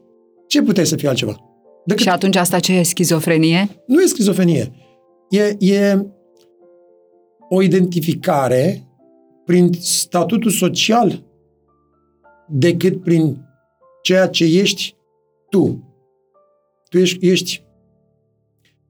ce 0.48 0.62
puteai 0.62 0.86
să 0.86 0.96
fie 0.96 1.08
altceva? 1.08 1.53
Decât 1.86 2.02
Și 2.04 2.10
atunci 2.10 2.36
asta 2.36 2.60
ce 2.60 2.74
e? 2.74 2.84
Schizofrenie? 2.84 3.70
nu 3.88 4.02
e 4.02 4.06
schizofrenie. 4.06 4.72
E, 5.30 5.56
e 5.60 6.06
o 7.50 7.62
identificare 7.62 8.84
prin 9.46 9.72
statutul 9.80 10.52
social 10.52 11.24
decât 12.50 13.02
prin 13.02 13.38
ceea 14.02 14.28
ce 14.28 14.44
ești 14.44 14.96
tu. 15.50 15.84
Tu 16.90 16.98
ești, 16.98 17.28
ești 17.30 17.64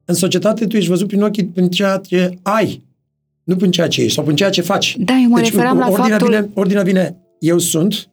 în 0.06 0.14
societate 0.16 0.68
tu 0.68 0.76
ești 0.78 0.90
văzut 0.90 1.08
prin 1.08 1.22
ochii 1.24 1.46
prin 1.46 1.70
ceea 1.70 1.98
ce 1.98 2.38
ai, 2.42 2.84
nu 3.44 3.56
prin 3.56 3.72
ceea 3.72 3.88
ce 3.88 4.02
ești 4.02 4.14
sau 4.14 4.24
prin 4.24 4.36
ceea 4.36 4.50
ce 4.50 4.62
faci. 4.62 4.98
Da, 5.00 5.14
eu 5.24 5.30
mă 5.30 5.40
referam 5.40 5.78
la 5.78 5.88
ordinea 5.90 6.18
faptul- 6.18 6.28
Vine, 6.36 6.50
ordinea 6.54 6.84
vine, 6.84 7.18
eu 7.40 7.58
sunt, 7.58 8.10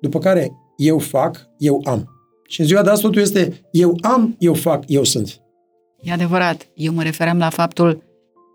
după 0.00 0.18
care 0.18 0.50
eu 0.76 0.98
fac, 0.98 1.46
eu 1.58 1.80
am. 1.84 2.08
Și 2.50 2.60
în 2.60 2.66
ziua 2.66 2.82
de 2.82 2.90
azi 2.90 3.02
totul 3.02 3.20
este 3.20 3.60
eu 3.70 3.96
am, 4.00 4.36
eu 4.38 4.54
fac, 4.54 4.82
eu 4.86 5.04
sunt. 5.04 5.40
E 6.02 6.12
adevărat. 6.12 6.68
Eu 6.74 6.92
mă 6.92 7.02
referam 7.02 7.38
la 7.38 7.48
faptul 7.50 8.02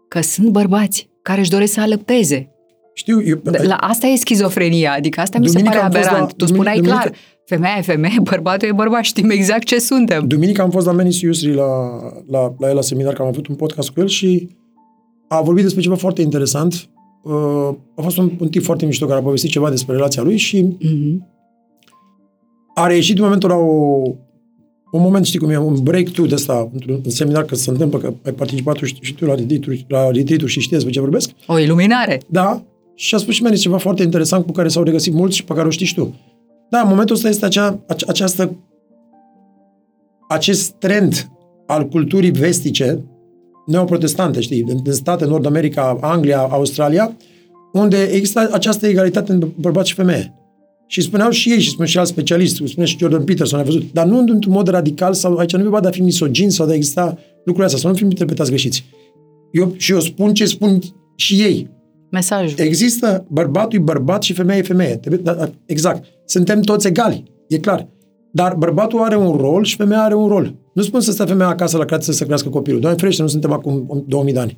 că 0.07 0.21
sunt 0.21 0.49
bărbați 0.49 1.09
care 1.21 1.39
își 1.39 1.49
doresc 1.49 1.73
să 1.73 1.81
alăpteze. 1.81 2.49
Știu, 2.93 3.21
eu, 3.23 3.41
La 3.43 3.75
asta 3.75 4.07
e 4.07 4.15
schizofrenia, 4.15 4.93
adică 4.93 5.21
asta 5.21 5.37
mi 5.39 5.47
se 5.47 5.51
Duminică 5.51 5.75
pare 5.75 5.85
am 5.85 5.91
fost 5.91 6.07
aberant. 6.07 6.29
la- 6.29 6.35
tu 6.37 6.45
spuneai 6.53 6.75
duminică- 6.75 6.99
clar, 7.01 7.15
femeia 7.45 7.75
e 7.77 7.81
femeie, 7.81 8.15
bărbatul 8.31 8.67
e 8.67 8.71
bărbat, 8.71 9.03
știm 9.03 9.29
exact 9.29 9.63
ce 9.63 9.79
suntem. 9.79 10.27
Duminică 10.27 10.61
am 10.61 10.69
fost 10.69 10.85
la 10.85 10.91
Menis 10.91 11.19
Yusri 11.21 11.53
la, 11.53 11.65
la, 12.27 12.55
la 12.59 12.69
el 12.69 12.75
la 12.75 12.81
seminar, 12.81 13.13
că 13.13 13.21
am 13.21 13.27
avut 13.27 13.47
un 13.47 13.55
podcast 13.55 13.89
cu 13.89 13.99
el 13.99 14.07
și 14.07 14.49
a 15.27 15.41
vorbit 15.41 15.63
despre 15.63 15.81
ceva 15.81 15.95
foarte 15.95 16.21
interesant. 16.21 16.89
Uh, 17.23 17.69
a 17.95 18.01
fost 18.01 18.17
un, 18.17 18.31
un 18.39 18.49
tip 18.49 18.63
foarte 18.63 18.85
mișto 18.85 19.05
care 19.05 19.19
a 19.19 19.23
povestit 19.23 19.49
ceva 19.49 19.69
despre 19.69 19.95
relația 19.95 20.21
lui 20.23 20.37
și 20.37 20.61
Mhm. 20.61 21.33
A 22.75 22.87
reieșit 22.87 23.17
în 23.17 23.23
momentul 23.23 23.49
la 23.49 23.55
o, 23.55 24.01
un 24.91 25.01
moment, 25.01 25.25
știi 25.25 25.39
cum 25.39 25.49
e, 25.49 25.57
un 25.57 25.83
breakthrough 25.83 26.29
de 26.29 26.35
ăsta, 26.35 26.69
într-un 26.73 27.01
seminar, 27.07 27.43
că 27.43 27.55
se 27.55 27.69
întâmplă, 27.69 27.99
că 27.99 28.13
ai 28.25 28.31
participat 28.31 28.75
și, 28.75 28.97
și 29.01 29.13
tu 29.13 29.25
la 29.25 29.35
retreat 29.35 29.79
la 29.87 30.11
retreat 30.11 30.39
și 30.39 30.59
știți 30.59 30.69
despre 30.69 30.91
ce 30.91 30.99
vorbesc. 30.99 31.29
O 31.47 31.59
iluminare. 31.59 32.21
Da, 32.27 32.63
și 32.95 33.15
a 33.15 33.17
spus 33.17 33.33
și 33.33 33.43
Menis 33.43 33.59
ceva 33.59 33.77
foarte 33.77 34.03
interesant 34.03 34.45
cu 34.45 34.51
care 34.51 34.67
s-au 34.67 34.83
regăsit 34.83 35.13
mulți 35.13 35.35
și 35.35 35.43
pe 35.43 35.53
care 35.53 35.67
o 35.67 35.69
știi 35.69 35.85
și 35.85 35.95
tu. 35.95 36.15
Da, 36.69 36.79
în 36.81 36.87
momentul 36.87 37.15
ăsta 37.15 37.29
este 37.29 37.45
acea, 37.45 37.79
ace- 37.87 38.05
această, 38.07 38.55
acest 40.29 40.71
trend 40.71 41.29
al 41.65 41.87
culturii 41.87 42.31
vestice, 42.31 43.03
neoprotestante, 43.65 44.41
știi, 44.41 44.63
în, 44.67 44.79
în 44.83 44.93
state, 44.93 45.25
Nord 45.25 45.45
America, 45.45 45.97
Anglia, 46.01 46.39
Australia, 46.39 47.15
unde 47.73 48.03
există 48.03 48.49
această 48.51 48.87
egalitate 48.87 49.31
în 49.31 49.47
bărbați 49.59 49.89
și 49.89 49.95
femeie. 49.95 50.33
Și 50.87 51.01
spuneau 51.01 51.29
și 51.29 51.51
ei, 51.51 51.59
și 51.59 51.69
spun 51.69 51.85
și 51.85 51.97
alți 51.97 52.11
specialiști, 52.11 52.67
spune 52.67 52.85
și 52.85 52.97
Jordan 52.97 53.23
Peterson, 53.23 53.59
ai 53.59 53.65
văzut, 53.65 53.83
dar 53.93 54.05
nu 54.05 54.17
într-un 54.17 54.53
mod 54.53 54.67
radical, 54.67 55.13
sau 55.13 55.37
aici 55.37 55.51
nu 55.53 55.59
e 55.59 55.63
vorba 55.63 55.79
de 55.79 55.87
a 55.87 55.91
fi 55.91 56.01
misogin 56.01 56.49
sau 56.49 56.65
de 56.65 56.71
a 56.71 56.75
exista 56.75 57.17
lucrurile 57.35 57.65
astea, 57.65 57.79
să 57.79 57.87
nu 57.87 57.93
fim 57.93 58.09
interpretați 58.09 58.49
greșiți. 58.49 58.85
Eu, 59.51 59.73
și 59.77 59.91
eu 59.91 59.99
spun 59.99 60.33
ce 60.33 60.45
spun 60.45 60.79
și 61.15 61.41
ei. 61.41 61.69
Mesajul. 62.11 62.59
Există 62.59 63.25
bărbatul 63.29 63.79
e 63.79 63.81
bărbat 63.81 64.23
și 64.23 64.33
femeia 64.33 64.59
e 64.59 64.61
femeie. 64.61 64.95
Trebuie- 64.95 65.21
da, 65.23 65.33
da, 65.33 65.49
Exact. 65.65 66.03
Suntem 66.25 66.61
toți 66.61 66.87
egali, 66.87 67.23
e 67.47 67.57
clar. 67.57 67.87
Dar 68.31 68.55
bărbatul 68.55 68.99
are 69.01 69.17
un 69.17 69.35
rol 69.37 69.63
și 69.63 69.75
femeia 69.75 70.01
are 70.03 70.13
un 70.15 70.27
rol. 70.27 70.55
Nu 70.73 70.81
spun 70.81 71.01
să 71.01 71.11
stea 71.11 71.25
femeia 71.25 71.49
acasă 71.49 71.77
la 71.77 71.85
creație 71.85 72.11
să 72.13 72.17
se 72.19 72.25
crească 72.25 72.49
copilul. 72.49 72.79
Doamne 72.79 72.99
ferește, 72.99 73.21
nu 73.21 73.27
suntem 73.27 73.51
acum 73.51 74.03
2000 74.07 74.33
de 74.33 74.39
ani. 74.39 74.57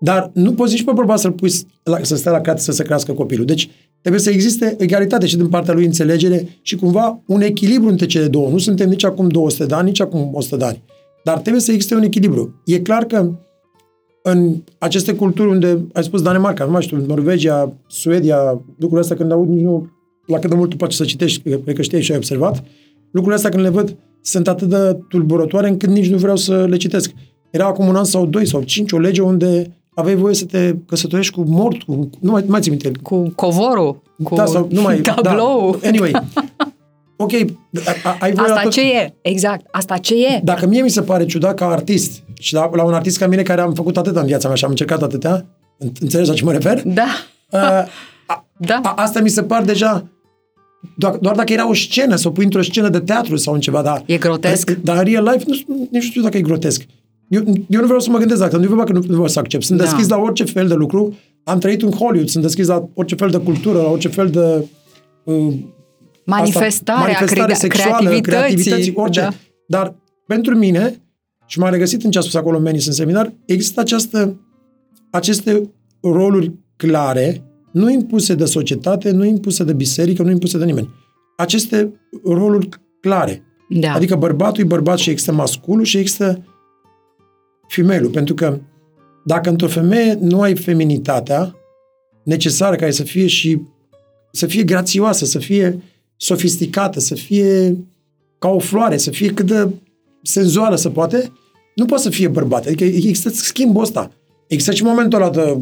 Dar 0.00 0.30
nu 0.34 0.52
poți 0.52 0.72
nici 0.72 0.84
pe 0.84 0.92
bărbat 0.94 1.18
să-l 1.18 1.32
pui 1.32 1.48
s- 1.48 1.64
la, 1.82 1.98
să 2.02 2.16
stea 2.16 2.32
la 2.32 2.40
creație 2.40 2.64
să 2.64 2.72
se 2.72 2.82
crească 2.82 3.12
copilul. 3.12 3.44
Deci 3.46 3.70
trebuie 4.00 4.20
să 4.20 4.30
existe 4.30 4.74
egalitate 4.78 5.26
și 5.26 5.36
din 5.36 5.48
partea 5.48 5.74
lui 5.74 5.84
înțelegere 5.84 6.58
și 6.62 6.76
cumva 6.76 7.22
un 7.26 7.40
echilibru 7.40 7.88
între 7.88 8.06
cele 8.06 8.26
două. 8.26 8.50
Nu 8.50 8.58
suntem 8.58 8.88
nici 8.88 9.04
acum 9.04 9.28
200 9.28 9.66
de 9.66 9.74
ani, 9.74 9.86
nici 9.86 10.00
acum 10.00 10.30
100 10.32 10.56
de 10.56 10.64
ani. 10.64 10.82
Dar 11.24 11.38
trebuie 11.38 11.62
să 11.62 11.72
existe 11.72 11.94
un 11.94 12.02
echilibru. 12.02 12.62
E 12.64 12.80
clar 12.80 13.04
că 13.04 13.32
în 14.22 14.62
aceste 14.78 15.14
culturi 15.14 15.48
unde, 15.48 15.86
ai 15.92 16.02
spus 16.02 16.22
Danemarca, 16.22 16.64
nu 16.64 16.70
mai 16.70 16.82
știu, 16.82 17.04
Norvegia, 17.06 17.76
Suedia, 17.86 18.62
lucrurile 18.66 19.00
astea 19.00 19.16
când 19.16 19.32
aud, 19.32 19.48
nici 19.48 19.62
nu, 19.62 19.88
la 20.26 20.38
cât 20.38 20.50
de 20.50 20.56
mult 20.56 20.70
tu 20.70 20.76
poți 20.76 20.96
să 20.96 21.04
citești, 21.04 21.40
cred 21.40 21.74
că 21.74 21.82
știi 21.82 22.00
și 22.00 22.10
ai 22.10 22.16
observat, 22.16 22.64
lucrurile 23.10 23.34
astea 23.34 23.50
când 23.50 23.62
le 23.62 23.68
văd 23.68 23.96
sunt 24.20 24.48
atât 24.48 24.68
de 24.68 24.98
tulburătoare 25.08 25.68
încât 25.68 25.88
nici 25.88 26.10
nu 26.10 26.16
vreau 26.16 26.36
să 26.36 26.66
le 26.68 26.76
citesc. 26.76 27.10
Era 27.50 27.66
acum 27.66 27.88
un 27.88 27.96
an 27.96 28.04
sau 28.04 28.26
doi 28.26 28.46
sau 28.46 28.62
cinci 28.62 28.92
o 28.92 28.98
lege 28.98 29.22
unde 29.22 29.79
aveai 30.00 30.16
voie 30.16 30.34
să 30.34 30.44
te 30.44 30.74
căsătorești 30.86 31.32
cu 31.34 31.44
mort, 31.46 31.82
cu, 31.82 32.10
nu 32.20 32.30
mai, 32.30 32.42
nu 32.42 32.50
mai 32.50 32.60
țin 32.60 32.70
minte, 32.72 32.90
Cu 33.02 33.32
covorul, 33.34 34.02
cu 34.22 34.34
da, 34.34 34.46
sau, 34.46 34.68
nu 34.70 34.80
mai, 34.80 34.96
tablou. 35.00 35.76
Da. 35.82 35.88
Anyway, 35.88 36.12
ok, 37.16 37.32
a, 37.32 37.44
a, 38.04 38.16
ai 38.20 38.32
voie 38.32 38.48
la 38.48 38.54
Asta 38.54 38.62
tot- 38.62 38.72
ce 38.72 38.80
e? 38.80 39.14
Exact. 39.22 39.66
Asta 39.70 39.96
ce 39.96 40.14
e? 40.14 40.40
dacă 40.44 40.66
mie 40.66 40.82
mi 40.82 40.90
se 40.90 41.02
pare 41.02 41.24
ciudat 41.26 41.54
ca 41.54 41.66
artist 41.66 42.22
și 42.40 42.54
la, 42.54 42.70
la 42.72 42.84
un 42.84 42.94
artist 42.94 43.18
ca 43.18 43.26
mine 43.26 43.42
care 43.42 43.60
am 43.60 43.74
făcut 43.74 43.96
atâta 43.96 44.20
în 44.20 44.26
viața 44.26 44.46
mea 44.46 44.56
și 44.56 44.64
am 44.64 44.70
încercat 44.70 45.02
atâtea, 45.02 45.46
în- 45.78 45.92
înțelegi 46.00 46.28
la 46.28 46.34
ce 46.34 46.44
mă 46.44 46.52
refer? 46.52 46.82
Da. 46.84 47.06
Uh, 47.50 47.60
a, 48.26 48.46
Da. 48.58 48.80
a, 48.82 48.94
asta 48.96 49.20
mi 49.20 49.28
se 49.28 49.42
par 49.42 49.62
deja 49.64 50.04
doar, 50.96 51.14
doar 51.16 51.34
dacă 51.34 51.52
era 51.52 51.68
o 51.68 51.74
scenă, 51.74 52.16
să 52.16 52.28
o 52.28 52.30
pui 52.30 52.44
într-o 52.44 52.62
scenă 52.62 52.88
de 52.88 53.00
teatru 53.00 53.36
sau 53.36 53.54
în 53.54 53.60
ceva, 53.60 53.82
dar... 53.82 54.02
E 54.06 54.16
grotesc? 54.16 54.70
Dar, 54.70 54.76
dar 54.82 54.96
în 54.96 55.12
real 55.12 55.24
life, 55.32 55.44
nu, 55.46 55.54
nici 55.76 55.88
nu 55.90 56.00
știu 56.00 56.22
dacă 56.22 56.36
e 56.36 56.40
grotesc. 56.40 56.82
Eu, 57.30 57.42
eu 57.68 57.80
nu 57.80 57.84
vreau 57.86 58.00
să 58.00 58.10
mă 58.10 58.18
gândesc 58.18 58.40
dacă 58.40 58.56
nu 58.56 58.62
e 58.62 58.66
vorba 58.66 58.84
că 58.84 58.92
nu, 58.92 58.98
nu 58.98 59.12
vreau 59.12 59.28
să 59.28 59.38
accept. 59.38 59.64
Sunt 59.64 59.78
Da. 59.78 59.84
deschis 59.84 60.08
la 60.08 60.16
orice 60.18 60.44
fel 60.44 60.68
de 60.68 60.74
lucru. 60.74 61.14
Am 61.44 61.58
trăit 61.58 61.82
în 61.82 61.90
Hollywood, 61.90 62.28
sunt 62.28 62.42
deschis 62.42 62.66
la 62.66 62.88
orice 62.94 63.14
fel 63.14 63.30
de 63.30 63.38
cultură, 63.38 63.78
la 63.78 63.88
orice 63.90 64.08
fel 64.08 64.30
de... 64.30 64.64
Uh, 65.24 65.54
Manifestarea, 66.24 67.00
manifestare 67.02 67.42
cre- 67.42 67.54
sexuală, 67.54 67.96
creativității. 67.96 68.22
creativității, 68.22 68.92
orice. 68.96 69.20
Da. 69.20 69.30
Dar 69.66 69.94
pentru 70.26 70.54
mine, 70.56 71.02
și 71.46 71.58
m-am 71.58 71.70
regăsit 71.72 72.02
în 72.04 72.10
ce 72.10 72.18
a 72.18 72.20
spus 72.20 72.34
acolo 72.34 72.58
Menis 72.58 72.86
în 72.86 72.92
seminar, 72.92 73.32
există 73.44 73.80
această, 73.80 74.40
aceste 75.10 75.70
roluri 76.02 76.52
clare, 76.76 77.42
nu 77.72 77.90
impuse 77.90 78.34
de 78.34 78.44
societate, 78.44 79.10
nu 79.10 79.24
impuse 79.24 79.64
de 79.64 79.72
biserică, 79.72 80.22
nu 80.22 80.30
impuse 80.30 80.58
de 80.58 80.64
nimeni. 80.64 80.88
Aceste 81.36 81.92
roluri 82.24 82.68
clare. 83.00 83.42
Da. 83.68 83.92
Adică 83.92 84.16
bărbatul 84.16 84.62
e 84.62 84.66
bărbat 84.66 84.98
și 84.98 85.10
există 85.10 85.32
masculul 85.32 85.84
și 85.84 85.98
există 85.98 86.44
femelul. 87.70 88.10
Pentru 88.10 88.34
că 88.34 88.58
dacă 89.24 89.48
într-o 89.48 89.68
femeie 89.68 90.18
nu 90.20 90.40
ai 90.40 90.56
feminitatea 90.56 91.54
necesară 92.22 92.76
care 92.76 92.90
să 92.90 93.02
fie 93.02 93.26
și 93.26 93.60
să 94.32 94.46
fie 94.46 94.62
grațioasă, 94.62 95.24
să 95.24 95.38
fie 95.38 95.82
sofisticată, 96.16 97.00
să 97.00 97.14
fie 97.14 97.76
ca 98.38 98.48
o 98.48 98.58
floare, 98.58 98.96
să 98.96 99.10
fie 99.10 99.28
cât 99.28 99.46
de 99.46 99.68
senzuală 100.22 100.76
se 100.76 100.88
poate, 100.88 101.32
nu 101.74 101.84
poate 101.84 102.02
să 102.02 102.10
fie 102.10 102.28
bărbat. 102.28 102.66
Adică 102.66 102.84
există 102.84 103.28
schimbul 103.28 103.82
ăsta. 103.82 104.10
Există 104.46 104.72
și 104.72 104.82
momentul 104.82 105.22
ăla 105.22 105.30
de 105.30 105.58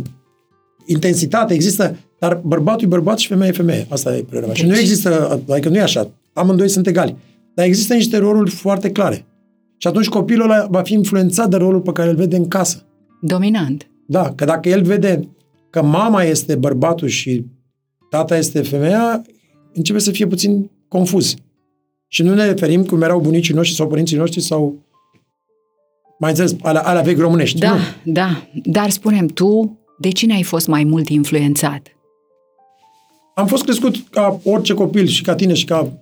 intensitate, 0.87 1.55
există, 1.55 1.97
dar 2.19 2.41
bărbatul 2.45 2.85
e 2.85 2.89
bărbat 2.89 3.19
și 3.19 3.29
femeia 3.29 3.49
e 3.51 3.53
femeie. 3.53 3.87
Asta 3.91 4.17
e 4.17 4.21
părerea 4.21 4.47
mea. 4.47 4.55
Și 4.55 4.65
nu 4.65 4.71
Deci- 4.71 4.81
există, 4.81 5.43
adică 5.49 5.69
nu 5.69 5.77
e 5.77 5.81
așa. 5.81 6.11
Amândoi 6.33 6.69
sunt 6.69 6.87
egali. 6.87 7.17
Dar 7.55 7.67
există 7.67 7.95
niște 7.95 8.17
roluri 8.17 8.51
foarte 8.51 8.91
clare. 8.91 9.27
Și 9.79 9.87
atunci 9.87 10.09
copilul 10.09 10.51
ăla 10.51 10.67
va 10.71 10.83
fi 10.83 10.93
influențat 10.93 11.49
de 11.49 11.57
rolul 11.57 11.81
pe 11.81 11.93
care 11.93 12.11
îl 12.11 12.17
vede 12.17 12.37
în 12.37 12.49
casă. 12.49 12.87
Dominant. 13.21 13.91
Da, 14.07 14.33
că 14.35 14.45
dacă 14.45 14.69
el 14.69 14.83
vede 14.83 15.29
că 15.71 15.83
mama 15.83 16.23
este 16.23 16.55
bărbatul 16.55 17.09
și 17.09 17.45
tata 18.11 18.37
este 18.37 18.63
femeia, 18.63 19.23
începe 19.73 19.99
să 19.99 20.11
fie 20.11 20.27
puțin 20.27 20.71
confuz. 20.89 21.35
Și 22.09 22.23
nu 22.23 22.35
ne 22.35 22.45
referim 22.45 22.85
cum 22.85 23.03
erau 23.03 23.21
bunicii 23.21 23.55
noștri 23.55 23.77
sau 23.77 23.87
părinții 23.87 24.17
noștri 24.17 24.41
sau 24.41 24.87
mai 26.19 26.31
înțeles, 26.31 26.57
alea, 26.63 26.83
alea 26.83 27.03
vechi 27.03 27.19
românești. 27.19 27.59
Da, 27.59 27.75
Nu. 27.75 28.13
da. 28.13 28.49
Dar 28.65 28.91
spunem, 28.91 29.27
tu 29.27 29.79
De 30.01 30.09
cine 30.09 30.35
ai 30.35 30.43
fost 30.43 30.67
mai 30.67 30.85
mult 30.85 31.09
influențat? 31.09 31.87
Am 33.35 33.47
fost 33.47 33.63
crescut 33.63 33.97
ca 34.11 34.41
orice 34.45 34.75
copil 34.75 35.07
și 35.07 35.23
ca 35.23 35.35
tine 35.35 35.55
și 35.55 35.65
ca 35.65 35.93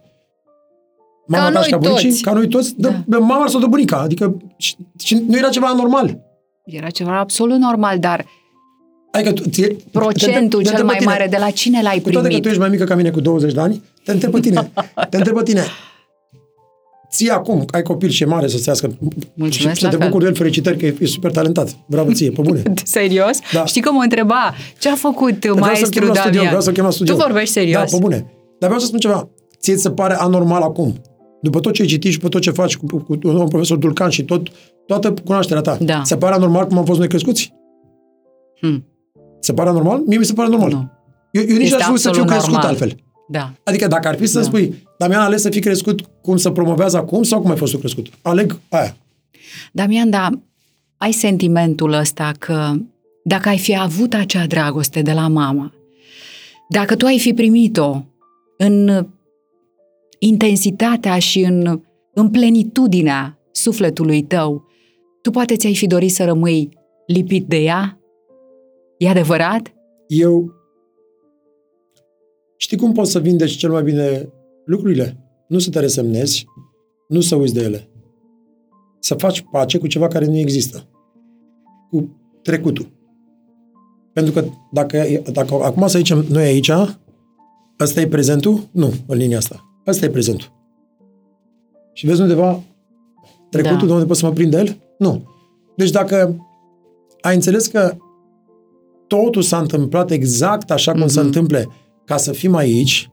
mama 1.26 1.44
Ca 1.44 1.52
ta 1.52 1.62
și 1.62 1.70
ca 1.70 1.76
noi 1.76 1.86
bunicii, 1.88 2.08
toți. 2.08 2.22
ca 2.22 2.32
noi 2.32 2.48
toți, 2.48 2.74
de, 2.76 2.94
Da. 3.06 3.18
mama 3.18 3.46
sau 3.46 3.60
de 3.60 3.66
bunica. 3.66 3.96
Adică 3.96 4.36
și, 4.56 4.76
și 4.98 5.24
nu 5.28 5.36
era 5.36 5.48
ceva 5.48 5.66
anormal. 5.66 6.18
Era 6.64 6.88
ceva 6.90 7.18
absolut 7.18 7.58
normal, 7.58 7.98
dar 7.98 8.24
Adică 9.10 9.32
tu, 9.32 9.48
ție, 9.48 9.76
procentul 9.92 10.62
te- 10.62 10.64
te- 10.64 10.70
te 10.70 10.76
cel 10.76 10.84
mai 10.84 10.84
întreb 10.84 10.88
pe 10.88 10.96
tine, 10.98 11.10
mare 11.10 11.26
de 11.30 11.36
la 11.40 11.50
cine 11.50 11.82
l-ai 11.82 12.00
Cu 12.00 12.10
toate 12.10 12.16
că 12.16 12.22
primit? 12.22 12.42
tu 12.42 12.48
ești 12.48 12.60
mai 12.60 12.68
mică 12.68 12.84
ca 12.84 12.94
mine 12.94 13.10
cu 13.10 13.20
20 13.20 13.52
de 13.52 13.60
ani, 13.60 13.82
te 14.04 14.12
întreb 14.12 14.32
pe 14.32 14.40
tine. 14.40 14.70
te 15.10 15.16
întreb 15.16 15.36
pe 15.36 15.42
tine. 15.42 15.62
Ție 17.10 17.30
acum, 17.32 17.64
ai 17.70 17.82
copil 17.82 18.08
și 18.08 18.22
e 18.22 18.26
mare 18.26 18.48
să-ți 18.48 18.68
iască. 18.68 18.98
Mulțumesc 19.34 19.76
și 19.76 19.82
la 19.84 19.90
să 19.90 19.96
te 19.96 20.02
fel. 20.02 20.06
bucuri 20.06 20.24
de 20.24 20.30
el, 20.30 20.36
felicitări 20.36 20.76
că 20.78 20.86
e, 20.86 20.94
e 21.00 21.06
super 21.06 21.30
talentat. 21.30 21.76
Bravo 21.86 22.12
ție, 22.12 22.30
pe 22.30 22.40
bune. 22.42 22.62
Serios? 22.84 23.38
Da. 23.52 23.64
Știi 23.64 23.80
că 23.80 23.90
mă 23.92 24.02
întreba 24.02 24.54
ce 24.78 24.88
a 24.88 24.94
făcut 24.94 25.38
Vreau 25.38 25.54
să-l 25.54 25.64
maestru 25.64 25.90
chem 25.90 26.08
la 26.08 26.14
studio, 26.14 26.30
Damian? 26.30 26.46
vreau 26.46 26.60
să-l 26.62 26.72
chem 26.72 26.84
la 26.84 26.90
studio. 26.90 27.14
Tu 27.14 27.20
vorbești 27.20 27.52
serios? 27.52 27.90
Da, 27.90 27.96
pe 27.96 28.02
bune. 28.02 28.16
Dar 28.58 28.68
vreau 28.68 28.78
să 28.78 28.86
spun 28.86 28.98
ceva. 28.98 29.28
Ție 29.60 29.74
ți 29.74 29.82
se 29.82 29.90
pare 29.90 30.14
anormal 30.18 30.62
acum. 30.62 30.94
După 31.40 31.60
tot 31.60 31.72
ce 31.72 31.82
ai 31.82 31.88
citit 31.88 32.12
și 32.12 32.18
pe 32.18 32.28
tot 32.28 32.40
ce 32.40 32.50
faci 32.50 32.76
cu, 32.76 32.86
cu, 32.86 32.96
cu 32.98 33.16
domnul 33.16 33.48
profesor 33.48 33.76
Dulcan 33.76 34.10
și 34.10 34.24
tot, 34.24 34.48
toată 34.86 35.14
cunoașterea 35.24 35.62
ta, 35.62 35.76
Da. 35.80 36.02
se 36.04 36.16
pare 36.16 36.34
anormal 36.34 36.66
cum 36.66 36.78
am 36.78 36.84
fost 36.84 36.98
noi 36.98 37.08
crescuți? 37.08 37.52
Hmm. 38.60 38.84
Se 39.40 39.52
pare 39.52 39.68
anormal? 39.68 40.02
Mie 40.06 40.18
mi 40.18 40.24
se 40.24 40.32
pare 40.32 40.48
normal. 40.48 40.70
Nu. 40.70 40.90
Eu, 41.30 41.42
eu 41.42 41.56
nici 41.56 41.64
Este 41.64 41.76
n-aș 41.76 41.86
vrea 41.86 41.96
să 41.96 42.10
fiu 42.10 42.22
absolut 42.22 42.26
crescut 42.30 42.52
normal. 42.52 42.68
altfel. 42.70 42.96
Da. 43.28 43.52
Adică 43.64 43.86
dacă 43.86 44.08
ar 44.08 44.16
fi 44.16 44.26
să 44.26 44.38
Da. 44.38 44.44
spui, 44.44 44.86
Damian 44.98 45.20
a 45.20 45.24
ales 45.24 45.40
să 45.40 45.50
fii 45.50 45.60
crescut 45.60 46.00
cum 46.22 46.36
să 46.36 46.50
promovează 46.50 46.96
acum 46.96 47.22
sau 47.22 47.40
cum 47.40 47.50
ai 47.50 47.56
fost 47.56 47.72
tu 47.72 47.78
crescut? 47.78 48.06
Aleg 48.22 48.58
aia. 48.68 48.96
Damian, 49.72 50.10
dar 50.10 50.38
ai 50.96 51.12
sentimentul 51.12 51.92
ăsta 51.92 52.32
că 52.38 52.72
dacă 53.24 53.48
ai 53.48 53.58
fi 53.58 53.78
avut 53.78 54.14
acea 54.14 54.46
dragoste 54.46 55.02
de 55.02 55.12
la 55.12 55.28
mama, 55.28 55.72
dacă 56.68 56.96
tu 56.96 57.06
ai 57.06 57.18
fi 57.18 57.32
primit-o 57.34 58.02
în 58.56 59.06
intensitatea 60.18 61.18
și 61.18 61.40
în, 61.40 61.80
în 62.12 62.30
plenitudinea 62.30 63.38
sufletului 63.52 64.22
tău, 64.22 64.64
tu 65.22 65.30
poate 65.30 65.56
ți-ai 65.56 65.74
fi 65.74 65.86
dorit 65.86 66.12
să 66.12 66.24
rămâi 66.24 66.68
lipit 67.06 67.46
de 67.46 67.56
ea? 67.56 68.00
E 68.98 69.08
adevărat? 69.08 69.74
Eu... 70.06 70.50
Știi 72.56 72.76
cum 72.76 72.92
poți 72.92 73.10
să 73.10 73.18
vindeci 73.18 73.56
cel 73.56 73.70
mai 73.70 73.82
bine 73.82 74.28
lucrurile? 74.64 75.16
Nu 75.48 75.58
să 75.58 75.70
te 75.70 75.80
resemnezi, 75.80 76.44
nu 77.08 77.20
să 77.20 77.36
uiți 77.36 77.54
de 77.54 77.62
ele. 77.62 77.88
Să 79.00 79.14
faci 79.14 79.44
pace 79.50 79.78
cu 79.78 79.86
ceva 79.86 80.06
care 80.08 80.26
nu 80.26 80.36
există. 80.36 80.88
Cu 81.90 82.20
trecutul. 82.42 82.92
Pentru 84.12 84.32
că 84.32 84.44
dacă, 84.72 85.04
dacă 85.32 85.54
acum 85.54 85.86
să 85.86 85.98
zicem 85.98 86.24
noi 86.28 86.44
aici, 86.44 86.70
ăsta 87.80 88.00
e 88.00 88.06
prezentul? 88.06 88.68
Nu, 88.70 88.92
în 89.06 89.16
linia 89.16 89.36
asta. 89.36 89.75
Ăsta 89.86 90.04
e 90.04 90.08
prezentul. 90.10 90.52
Și 91.92 92.06
vezi 92.06 92.20
undeva 92.20 92.60
trecutul 93.50 93.78
Da. 93.78 93.86
de 93.86 93.92
unde 93.92 94.04
poți 94.06 94.20
să 94.20 94.26
mă 94.26 94.32
prind 94.32 94.50
de 94.50 94.56
el? 94.58 94.76
Nu. 94.98 95.22
Deci 95.76 95.90
dacă 95.90 96.46
ai 97.20 97.34
înțeles 97.34 97.66
că 97.66 97.96
totul 99.06 99.42
s-a 99.42 99.58
întâmplat 99.58 100.10
exact 100.10 100.70
așa 100.70 100.90
cum 100.92 101.00
Mhm. 101.00 101.08
se 101.10 101.20
întâmple 101.20 101.68
ca 102.04 102.16
să 102.16 102.32
fim 102.32 102.54
aici 102.54 103.10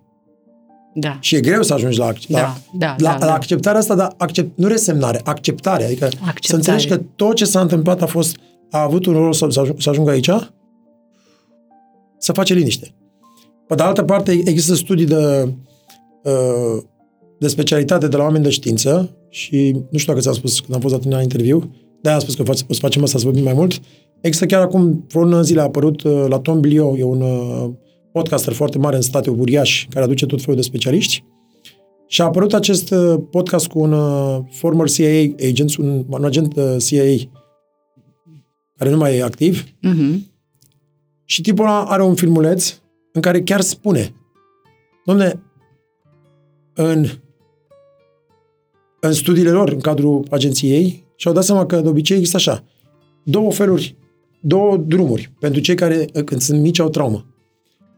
Da. 0.93 1.17
și 1.19 1.36
e 1.36 1.39
greu 1.39 1.62
să 1.62 1.73
ajungi 1.73 1.97
la, 1.99 2.13
ac- 2.13 2.27
Da, 2.27 2.39
la, 2.39 2.55
da, 2.77 2.88
la, 2.88 2.95
da, 2.97 3.12
la 3.12 3.25
da. 3.25 3.33
acceptarea 3.33 3.79
asta, 3.79 3.95
dar 3.95 4.13
accept, 4.17 4.57
nu 4.57 4.67
resemnare, 4.67 5.21
acceptare. 5.23 5.83
Adică 5.86 6.05
să 6.09 6.17
Acceptare. 6.25 6.55
înțelegi 6.57 6.88
că 6.88 7.01
tot 7.15 7.36
ce 7.36 7.45
s-a 7.45 7.62
întâmplat 7.62 8.01
a 8.01 8.05
fost 8.05 8.38
a 8.71 8.81
avut 8.81 9.05
un 9.05 9.13
rol 9.13 9.33
să, 9.33 9.47
să, 9.49 9.59
ajung, 9.59 9.81
să 9.81 9.89
ajungă 9.89 10.12
aici, 10.12 10.29
să 12.17 12.31
face 12.33 12.53
liniște. 12.53 12.93
Pe 13.67 13.75
de 13.75 13.83
altă 13.83 14.03
parte, 14.03 14.31
există 14.31 14.73
studii 14.75 15.05
de, 15.05 15.15
uh, 15.43 15.49
de 17.39 17.47
specialitate 17.47 18.07
de 18.07 18.17
la 18.17 18.23
oameni 18.23 18.43
de 18.43 18.49
știință 18.49 19.17
și 19.29 19.71
nu 19.91 19.97
știu 19.97 20.12
dacă 20.12 20.19
ți-am 20.19 20.33
spus 20.33 20.59
când 20.59 20.73
am 20.73 20.79
fost 20.81 20.93
la 20.93 20.99
tine 20.99 21.15
la 21.15 21.21
interviu, 21.21 21.75
de-aia 22.01 22.17
am 22.17 22.23
spus 22.23 22.36
că 22.36 22.43
fac- 22.43 22.69
o 22.69 22.73
să 22.73 22.79
facem 22.79 23.03
asta 23.03 23.17
să 23.17 23.23
vorbim 23.25 23.43
mai 23.43 23.53
mult. 23.53 23.79
Există 24.21 24.45
chiar 24.45 24.62
acum 24.62 25.05
vreo 25.09 25.21
lună 25.23 25.41
zile 25.41 25.59
a 25.59 25.63
apărut 25.63 26.03
uh, 26.03 26.25
la 26.27 26.39
Tom 26.39 26.59
Bilio, 26.59 26.97
e 26.97 27.03
un 27.03 27.21
uh, 27.21 27.69
podcaster 28.12 28.53
foarte 28.53 28.77
mare 28.77 28.95
în 28.95 29.01
state, 29.01 29.29
uriaș, 29.29 29.88
care 29.89 30.05
aduce 30.05 30.25
tot 30.25 30.39
felul 30.41 30.55
de 30.55 30.62
specialiști. 30.62 31.23
Și 32.07 32.21
a 32.21 32.25
apărut 32.25 32.53
acest 32.53 32.91
uh, 32.91 33.15
podcast 33.31 33.67
cu 33.67 33.79
un 33.79 33.91
uh, 33.91 34.39
former 34.51 34.88
CIA 34.89 35.33
agent, 35.47 35.75
un, 35.77 36.05
un 36.09 36.23
agent 36.25 36.55
uh, 36.55 36.75
CIA 36.86 37.29
care 38.77 38.89
nu 38.89 38.97
mai 38.97 39.15
e 39.17 39.23
activ, 39.23 39.63
Mhm. 39.81 40.31
și 41.25 41.41
tipul 41.41 41.65
ăla 41.65 41.83
are 41.86 42.03
un 42.03 42.15
filmuleț 42.15 42.73
în 43.13 43.21
care 43.21 43.41
chiar 43.41 43.62
spune 43.62 44.13
Domne, 45.05 45.43
în, 46.73 47.05
în 48.99 49.12
studiile 49.13 49.49
lor, 49.49 49.69
în 49.69 49.79
cadrul 49.79 50.25
agenției 50.29 50.71
ei, 50.71 51.05
și-au 51.15 51.33
dat 51.33 51.43
seama 51.43 51.65
că 51.65 51.79
de 51.81 51.88
obicei 51.88 52.15
există 52.17 52.38
așa, 52.38 52.63
două 53.23 53.51
feluri, 53.51 53.95
două 54.41 54.77
drumuri 54.77 55.31
pentru 55.39 55.62
cei 55.62 55.75
care 55.75 56.05
când 56.25 56.41
sunt 56.41 56.62
mici 56.62 56.79
au 56.79 56.89
traumă. 56.89 57.25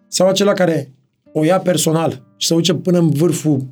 Sau 0.08 0.28
acela 0.28 0.54
care 0.54 0.94
o 1.34 1.44
ia 1.44 1.60
personal 1.60 2.24
și 2.38 2.48
se 2.48 2.54
duce 2.54 2.74
până 2.74 2.98
în 2.98 3.10
vârful, 3.10 3.66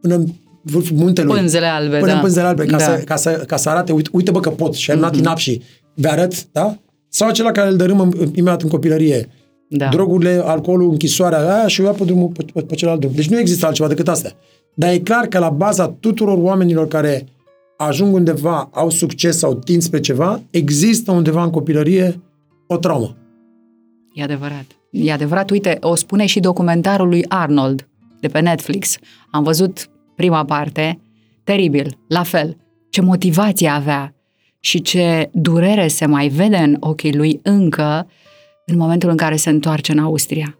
până 0.00 0.14
în 0.14 0.26
vârful 0.62 0.96
muntelui. 0.96 1.34
Pânzele 1.34 1.66
albe, 1.66 1.96
până 1.98 2.10
da. 2.10 2.14
în 2.14 2.20
pânzele 2.20 2.46
albe, 2.46 2.64
ca, 2.64 2.76
Da. 2.76 2.84
să, 2.84 3.02
ca, 3.04 3.16
să, 3.16 3.30
ca 3.46 3.56
să 3.56 3.68
arate, 3.68 3.92
uite, 3.92 4.10
uite 4.12 4.30
bă 4.30 4.40
că 4.40 4.50
pot 4.50 4.74
și 4.74 4.90
am 4.90 4.98
Mhm. 4.98 5.10
mm-hmm. 5.10 5.18
inap 5.18 5.36
și 5.36 5.62
vă 5.94 6.08
arăt, 6.08 6.52
da? 6.52 6.78
Sau 7.08 7.28
acela 7.28 7.50
care 7.52 7.68
îl 7.68 7.76
dărâmă 7.76 8.02
în- 8.02 8.10
imediat 8.34 8.62
în 8.62 8.68
copilărie. 8.68 9.28
Da. 9.68 9.88
Drogurile, 9.88 10.42
alcoolul, 10.44 10.90
închisoarea 10.90 11.56
aia 11.56 11.66
și 11.66 11.80
o 11.80 11.84
ia 11.84 11.90
pe, 11.90 12.04
drumul, 12.04 12.28
pe, 12.28 12.44
pe, 12.52 12.62
pe 12.62 12.74
celălalt 12.74 13.00
drum. 13.02 13.14
Deci 13.14 13.28
nu 13.28 13.38
există 13.38 13.66
altceva 13.66 13.88
decât 13.88 14.08
astea. 14.08 14.32
Dar 14.74 14.92
e 14.92 14.98
clar 14.98 15.26
că 15.26 15.38
la 15.38 15.50
baza 15.50 15.88
tuturor 16.00 16.38
oamenilor 16.38 16.88
care 16.88 17.26
ajung 17.76 18.14
undeva, 18.14 18.68
au 18.72 18.90
succes 18.90 19.38
sau 19.38 19.54
tind 19.54 19.82
spre 19.82 20.00
ceva, 20.00 20.40
există 20.50 21.12
undeva 21.12 21.42
în 21.42 21.50
copilărie 21.50 22.22
o 22.66 22.76
traumă. 22.76 23.16
E 24.12 24.22
adevărat. 24.22 24.66
E 24.90 25.12
adevărat, 25.12 25.50
uite, 25.50 25.78
o 25.80 25.94
spune 25.94 26.26
și 26.26 26.40
documentarul 26.40 27.08
lui 27.08 27.24
Arnold 27.28 27.88
de 28.20 28.28
pe 28.28 28.40
Netflix. 28.40 28.96
Am 29.30 29.42
văzut 29.42 29.88
prima 30.14 30.44
parte, 30.44 31.00
teribil, 31.44 31.98
la 32.08 32.22
fel. 32.22 32.56
Ce 32.90 33.00
motivație 33.00 33.68
avea 33.68 34.14
și 34.60 34.82
ce 34.82 35.30
durere 35.32 35.88
se 35.88 36.06
mai 36.06 36.28
vede 36.28 36.56
în 36.56 36.76
ochii 36.80 37.16
lui 37.16 37.40
încă 37.42 38.06
în 38.66 38.76
momentul 38.76 39.10
în 39.10 39.16
care 39.16 39.36
se 39.36 39.50
întoarce 39.50 39.92
în 39.92 39.98
Austria. 39.98 40.58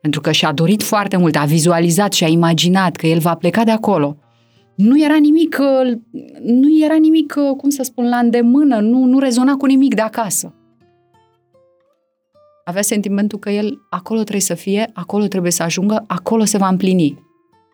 Pentru 0.00 0.20
că 0.20 0.32
și-a 0.32 0.52
dorit 0.52 0.82
foarte 0.82 1.16
mult, 1.16 1.36
a 1.36 1.44
vizualizat 1.44 2.12
și 2.12 2.24
a 2.24 2.28
imaginat 2.28 2.96
că 2.96 3.06
el 3.06 3.18
va 3.18 3.34
pleca 3.34 3.64
de 3.64 3.70
acolo. 3.70 4.16
Nu 4.74 5.02
era 5.02 5.16
nimic, 5.16 5.58
uh, 5.60 5.92
nu 6.42 6.84
era 6.84 6.94
nimic, 6.94 7.34
uh, 7.36 7.56
cum 7.56 7.70
să 7.70 7.82
spun, 7.82 8.08
la 8.08 8.16
îndemână, 8.16 8.80
nu, 8.80 9.04
nu 9.04 9.18
rezona 9.18 9.54
cu 9.54 9.66
nimic 9.66 9.94
de 9.94 10.00
acasă 10.00 10.54
avea 12.64 12.82
sentimentul 12.82 13.38
că 13.38 13.50
el 13.50 13.86
acolo 13.90 14.20
trebuie 14.20 14.40
să 14.40 14.54
fie, 14.54 14.90
acolo 14.92 15.26
trebuie 15.26 15.52
să 15.52 15.62
ajungă, 15.62 16.04
acolo 16.06 16.44
se 16.44 16.58
va 16.58 16.68
împlini. 16.68 17.22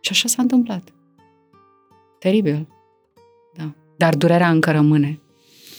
Și 0.01 0.11
așa 0.11 0.29
s-a 0.29 0.43
întâmplat. 0.43 0.83
Teribil. 2.19 2.69
Da. 3.57 3.75
Dar 3.97 4.15
durerea 4.15 4.51
încă 4.51 4.71
rămâne. 4.71 5.21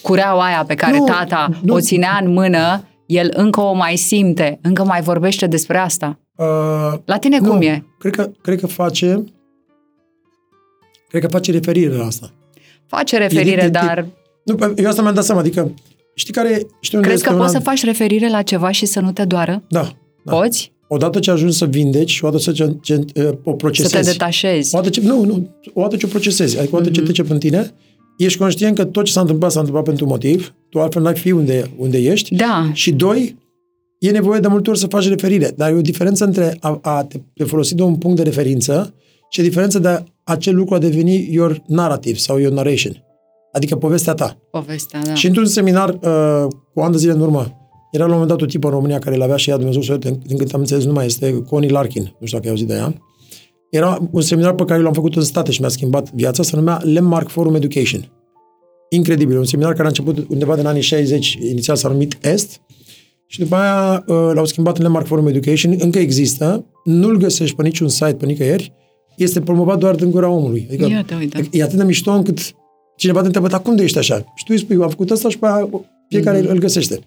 Cureaua 0.01 0.45
aia 0.45 0.63
pe 0.67 0.75
care 0.75 0.97
Nu, 0.97 1.03
tata 1.03 1.49
nu. 1.61 1.73
o 1.73 1.79
ținea 1.79 2.19
în 2.21 2.33
mână, 2.33 2.83
el 3.09 3.31
încă 3.35 3.61
o 3.61 3.73
mai 3.73 3.95
simte, 3.95 4.59
încă 4.61 4.83
mai 4.83 5.01
vorbește 5.01 5.47
despre 5.47 5.77
asta. 5.77 6.19
Uh, 6.35 6.45
La 7.05 7.17
tine 7.19 7.37
nu, 7.39 7.49
cum 7.49 7.61
e? 7.61 7.85
Cred 7.99 8.15
că, 8.15 8.31
cred 8.41 8.59
că 8.59 8.67
face 8.67 9.23
cred 11.09 11.21
că 11.21 11.27
face 11.27 11.51
referire 11.51 11.95
la 11.95 12.05
asta. 12.05 12.31
Face 12.85 13.17
referire, 13.17 13.61
E- 13.61 13.63
e- 13.63 13.65
e- 13.65 13.69
dar 13.69 14.05
Nu, 14.43 14.55
pe- 14.55 14.73
eu 14.75 14.87
asta 14.89 15.01
mi-am 15.01 15.13
dat 15.13 15.23
seama, 15.23 15.39
adică 15.39 15.73
știi 16.15 16.33
care, 16.33 16.65
știi 16.79 16.97
unde 16.97 17.07
crezi 17.09 17.23
este 17.23 17.35
că 17.35 17.41
poți 17.41 17.55
una- 17.55 17.59
să 17.59 17.63
faci 17.69 17.83
referire 17.83 18.29
la 18.29 18.41
ceva 18.41 18.71
și 18.71 18.85
să 18.85 18.99
nu 18.99 19.11
te 19.11 19.25
doară? 19.25 19.63
Da. 19.69 19.91
da. 20.23 20.35
Poți? 20.35 20.71
Odată 20.87 21.19
ce 21.19 21.31
ajungi 21.31 21.57
să 21.57 21.65
vindeci 21.65 22.09
și 22.11 22.25
odată 22.25 22.51
ce, 22.51 22.75
ce 22.81 22.93
uh, 23.15 23.25
o 23.43 23.49
Să 23.49 23.51
procesezi. 23.51 23.93
te 24.05 24.11
detașezi. 24.11 24.75
Odată 24.75 24.89
ce, 24.89 25.01
nu, 25.01 25.23
nu, 25.25 25.49
odată 25.73 25.95
ce 25.97 26.05
o 26.05 26.09
procesezi, 26.09 26.57
adică 26.59 26.75
odată 26.75 26.89
Mhm. 26.89 26.99
ce 26.99 27.11
trece 27.11 27.33
în 27.33 27.39
tine, 27.39 27.71
ești 28.25 28.39
conștient 28.39 28.75
că 28.75 28.85
tot 28.85 29.03
ce 29.05 29.11
s-a 29.11 29.21
întâmplat 29.21 29.51
s-a 29.51 29.59
întâmplat 29.59 29.85
pentru 29.85 30.05
un 30.05 30.11
motiv, 30.11 30.53
tu 30.69 30.79
altfel 30.79 31.01
n-ai 31.01 31.15
fi 31.15 31.31
unde, 31.31 31.71
unde 31.77 31.97
ești. 31.97 32.35
Da, 32.35 32.69
Și 32.73 32.91
doi, 32.91 33.37
e 33.97 34.11
nevoie 34.11 34.39
de 34.39 34.47
multe 34.47 34.69
ori 34.69 34.79
să 34.79 34.87
faci 34.87 35.07
referire, 35.07 35.53
dar 35.55 35.71
e 35.71 35.73
o 35.73 35.81
diferență 35.81 36.25
între 36.25 36.57
a, 36.59 36.79
a 36.81 37.03
te, 37.03 37.19
te 37.33 37.43
folosi 37.43 37.75
de 37.75 37.81
un 37.81 37.95
punct 37.95 38.17
de 38.17 38.23
referință 38.23 38.93
și 39.29 39.39
a 39.39 39.43
diferență 39.43 39.79
de 39.79 40.03
acel 40.23 40.55
lucru 40.55 40.75
a 40.75 40.79
deveni 40.79 41.27
your 41.31 41.61
narrative 41.65 42.17
sau 42.17 42.37
your 42.37 42.53
narration, 42.53 43.03
adică 43.51 43.75
povestea 43.75 44.13
ta. 44.13 44.37
povestea, 44.51 45.01
da. 45.03 45.13
Și 45.13 45.27
într-un 45.27 45.45
seminar 45.45 45.89
uh, 45.89 46.47
cu 46.73 46.79
ani 46.79 46.91
de 46.91 46.97
zile 46.97 47.11
în 47.11 47.21
urmă, 47.21 47.53
era 47.91 48.03
la 48.03 48.09
un 48.13 48.19
moment 48.19 48.29
dat 48.29 48.41
o 48.41 48.45
tipă 48.45 48.67
în 48.67 48.73
România 48.73 48.99
care 48.99 49.15
l-avea 49.15 49.35
și 49.35 49.49
ea, 49.49 49.57
Dumnezeu 49.57 49.81
să 49.81 49.91
o 49.91 49.93
ierte, 49.93 50.19
din 50.25 50.37
cât 50.37 50.53
am 50.53 50.59
înțeles, 50.59 50.85
nu 50.85 50.91
mai 50.91 51.05
este 51.05 51.41
Connie 51.49 51.69
Larkin, 51.69 52.15
nu 52.19 52.25
știu 52.25 52.37
dacă 52.37 52.43
ai 52.43 52.49
auzit 52.49 52.67
de 52.67 52.73
ea. 52.73 52.93
Era 53.69 54.07
un 54.11 54.21
seminar 54.21 54.53
pe 54.53 54.65
care 54.65 54.81
l-am 54.81 54.93
făcut 54.93 55.15
în 55.15 55.21
state 55.23 55.51
și 55.51 55.59
mi-a 55.59 55.69
schimbat 55.69 56.11
viața, 56.13 56.43
se 56.43 56.55
numea 56.55 56.81
Landmark 56.83 57.29
Forum 57.29 57.55
Education. 57.55 58.11
Incredibil, 58.89 59.37
un 59.37 59.45
seminar 59.45 59.71
care 59.71 59.83
a 59.83 59.87
început 59.87 60.25
undeva 60.29 60.55
din 60.55 60.65
anii 60.65 60.81
60, 60.81 61.37
inițial 61.49 61.75
s-a 61.75 61.89
numit 61.89 62.17
Est, 62.21 62.61
Și 63.25 63.39
după 63.39 63.55
aia 63.55 64.03
uh, 64.07 64.31
l-au 64.33 64.45
schimbat 64.45 64.75
în 64.77 64.81
Landmark 64.81 65.05
Forum 65.07 65.27
Education, 65.27 65.75
încă 65.79 65.99
există, 65.99 66.65
nu-l 66.83 67.17
găsești 67.17 67.55
pe 67.55 67.63
niciun 67.63 67.87
site, 67.87 68.13
pe 68.13 68.25
nicăieri, 68.25 68.73
este 69.17 69.41
promovat 69.41 69.77
doar 69.79 69.95
din 69.95 70.11
gura 70.11 70.29
omului. 70.29 70.65
Adică 70.69 70.85
Iată, 70.87 71.15
uite. 71.19 71.47
e 71.51 71.63
atât 71.63 71.77
de 71.77 71.83
mișto 71.83 72.11
încât 72.11 72.39
cineva 72.97 73.19
te 73.19 73.25
întreabă, 73.25 73.47
dar 73.49 73.61
cum 73.61 73.75
de 73.75 73.83
ești 73.83 73.97
așa? 73.97 74.15
Și 74.35 74.43
tu 74.45 74.51
îi 74.53 74.57
spui, 74.59 74.75
am 74.81 74.89
făcut 74.89 75.11
asta 75.11 75.29
și 75.29 75.39
pe 75.39 75.45
aia 75.45 75.69
fiecare 76.09 76.39
Mhm. 76.39 76.49
îl 76.51 76.57
găsește. 76.57 76.99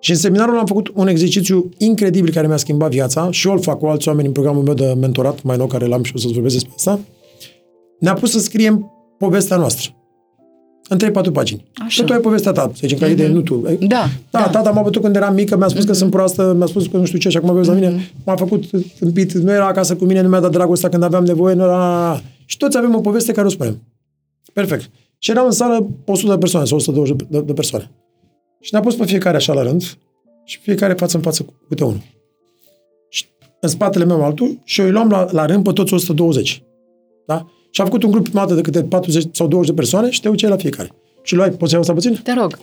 Și 0.00 0.10
în 0.10 0.16
seminarul 0.16 0.58
am 0.58 0.66
făcut 0.66 0.90
un 0.94 1.08
exercițiu 1.08 1.68
incredibil 1.78 2.32
care 2.32 2.46
mi-a 2.46 2.56
schimbat 2.56 2.90
viața 2.90 3.30
și 3.30 3.46
eu 3.46 3.52
îl 3.52 3.60
fac 3.60 3.78
cu 3.78 3.86
alți 3.86 4.08
oameni 4.08 4.26
în 4.26 4.32
programul 4.32 4.62
meu 4.62 4.74
de 4.74 4.94
mentorat, 5.00 5.42
mai 5.42 5.56
nou, 5.56 5.66
care 5.66 5.86
l-am 5.86 6.02
și 6.02 6.12
o 6.14 6.18
să-ți 6.18 6.32
vorbesc 6.32 6.54
despre 6.54 6.72
asta. 6.76 7.00
Ne-a 7.98 8.14
pus 8.14 8.30
să 8.30 8.38
scriem 8.38 8.90
povestea 9.18 9.56
noastră. 9.56 9.90
În 10.88 10.98
3-4 11.28 11.32
pagini. 11.32 11.64
Așa. 11.74 11.88
Și 11.88 12.02
tu 12.04 12.12
ai 12.12 12.18
povestea 12.18 12.52
ta, 12.52 12.62
să 12.62 12.78
zicem, 12.80 12.98
ca 12.98 13.06
idee, 13.06 13.28
nu 13.28 13.40
tu. 13.40 13.54
Da, 13.54 13.86
Da, 13.86 14.08
da. 14.30 14.38
Mhm. 14.38 14.50
tata 14.50 14.70
m-a 14.70 14.82
bătut 14.82 15.02
când 15.02 15.16
eram 15.16 15.34
mică, 15.34 15.56
mi-a 15.56 15.68
spus 15.68 15.84
că 15.84 15.92
sunt 15.92 16.10
proastă, 16.10 16.54
mi-a 16.56 16.66
spus 16.66 16.86
că 16.86 16.96
nu 16.96 17.04
știu 17.04 17.18
ce 17.18 17.28
și 17.28 17.36
acum 17.36 17.54
vezi 17.54 17.68
la 17.68 17.74
mine, 17.74 18.10
m-a 18.24 18.36
făcut 18.36 18.64
tâmpit, 18.98 19.32
nu 19.32 19.52
era 19.52 19.66
acasă 19.66 19.96
cu 19.96 20.04
mine, 20.04 20.20
nu 20.20 20.28
mi-a 20.28 20.40
dat 20.40 20.50
dragostea 20.50 20.88
când 20.88 21.02
aveam 21.02 21.24
nevoie, 21.24 21.54
nu 21.54 21.62
era... 21.62 22.20
Și 22.44 22.56
toți 22.56 22.76
avem 22.76 22.94
o 22.94 23.00
poveste 23.00 23.32
care 23.32 23.46
o 23.46 23.50
spunem. 23.50 23.82
Perfect. 24.52 24.90
Și 25.18 25.30
erau 25.30 25.44
în 25.44 25.50
sală 25.52 25.88
100 26.04 26.32
de 26.32 26.38
persoane 26.38 26.66
sau 26.66 26.76
120 26.76 27.16
de, 27.28 27.40
de 27.40 27.52
persoane. 27.52 27.90
Și 28.66 28.72
ne-a 28.72 28.80
pus 28.80 28.94
pe 28.94 29.04
fiecare 29.04 29.36
așa 29.36 29.52
la 29.52 29.62
rând 29.62 29.82
și 30.44 30.58
fiecare 30.58 30.92
față 30.92 31.16
în 31.16 31.22
față 31.22 31.42
cu 31.42 31.54
câte 31.68 31.84
unul. 31.84 32.02
Și 33.08 33.26
în 33.60 33.68
spatele 33.68 34.04
meu 34.04 34.24
altul 34.24 34.60
și 34.64 34.80
eu 34.80 34.86
îi 34.86 34.92
luam 34.92 35.08
la, 35.08 35.26
la 35.30 35.46
rând 35.46 35.64
pe 35.64 35.72
toți 35.72 35.94
120. 35.94 36.62
Da? 37.26 37.46
Și 37.70 37.80
am 37.80 37.86
făcut 37.86 38.02
un 38.02 38.10
grup 38.10 38.24
prima 38.24 38.40
dată 38.40 38.54
de 38.54 38.60
câte 38.60 38.82
40 38.82 39.36
sau 39.36 39.46
20 39.46 39.74
de 39.74 39.80
persoane 39.80 40.10
și 40.10 40.20
te 40.20 40.28
uceai 40.28 40.50
la 40.50 40.56
fiecare. 40.56 40.90
Și 41.22 41.34
luai, 41.34 41.50
poți 41.50 41.64
să 41.64 41.70
iau 41.70 41.80
asta 41.80 41.92
puțin? 41.92 42.20
Te 42.22 42.32
rog. 42.32 42.58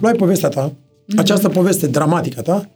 luai 0.00 0.14
povestea 0.14 0.48
ta, 0.48 0.72
această 1.16 1.48
poveste 1.48 1.86
dramatică 1.86 2.38
a 2.38 2.42
ta, 2.42 2.70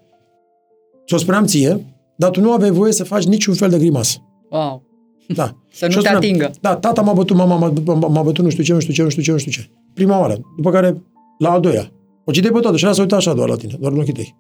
ți-o 1.07 1.17
spuneam 1.17 1.47
ție, 1.47 1.85
dar 2.17 2.31
tu 2.31 2.41
nu 2.41 2.53
aveai 2.53 2.71
voie 2.71 2.93
să 2.93 3.05
faci 3.05 3.25
niciun 3.25 3.55
fel 3.55 3.71
de 3.71 3.79
grimasă. 3.79 4.19
Wow. 4.51 4.83
Da. 5.29 5.57
Să 5.73 5.85
nu 5.85 5.91
Și 5.91 5.97
eu 5.97 6.03
te 6.03 6.09
atingă. 6.09 6.51
Da, 6.61 6.77
tata 6.77 7.03
m-a 7.03 7.13
bătut, 7.13 7.37
mama 7.37 7.57
m-a, 7.57 7.73
m-a, 7.85 8.09
m-a 8.09 8.23
bătut, 8.23 8.45
nu 8.45 8.51
știu 8.51 8.63
ce, 8.63 8.73
nu 8.73 8.81
știu 8.81 8.93
ce, 8.93 9.03
nu 9.03 9.09
știu 9.09 9.23
ce, 9.23 9.33
nu 9.33 9.39
știu 9.39 9.51
ce. 9.51 9.71
Prima 9.95 10.21
oară. 10.21 10.41
După 10.57 10.71
care, 10.71 11.03
la 11.39 11.51
al 11.51 11.61
doilea. 11.61 11.91
O 12.29 12.33
citeai 12.33 12.53
pe 12.53 12.61
toată 12.61 12.77
și 12.77 12.85
ea 12.85 12.93
s-a 12.93 13.01
uitat 13.01 13.19
așa 13.19 13.35
doar 13.35 13.49
la 13.49 13.57
tine, 13.57 13.77
doar 13.81 13.93
în 13.93 13.99
ochii 13.99 14.13
tăi. 14.13 14.37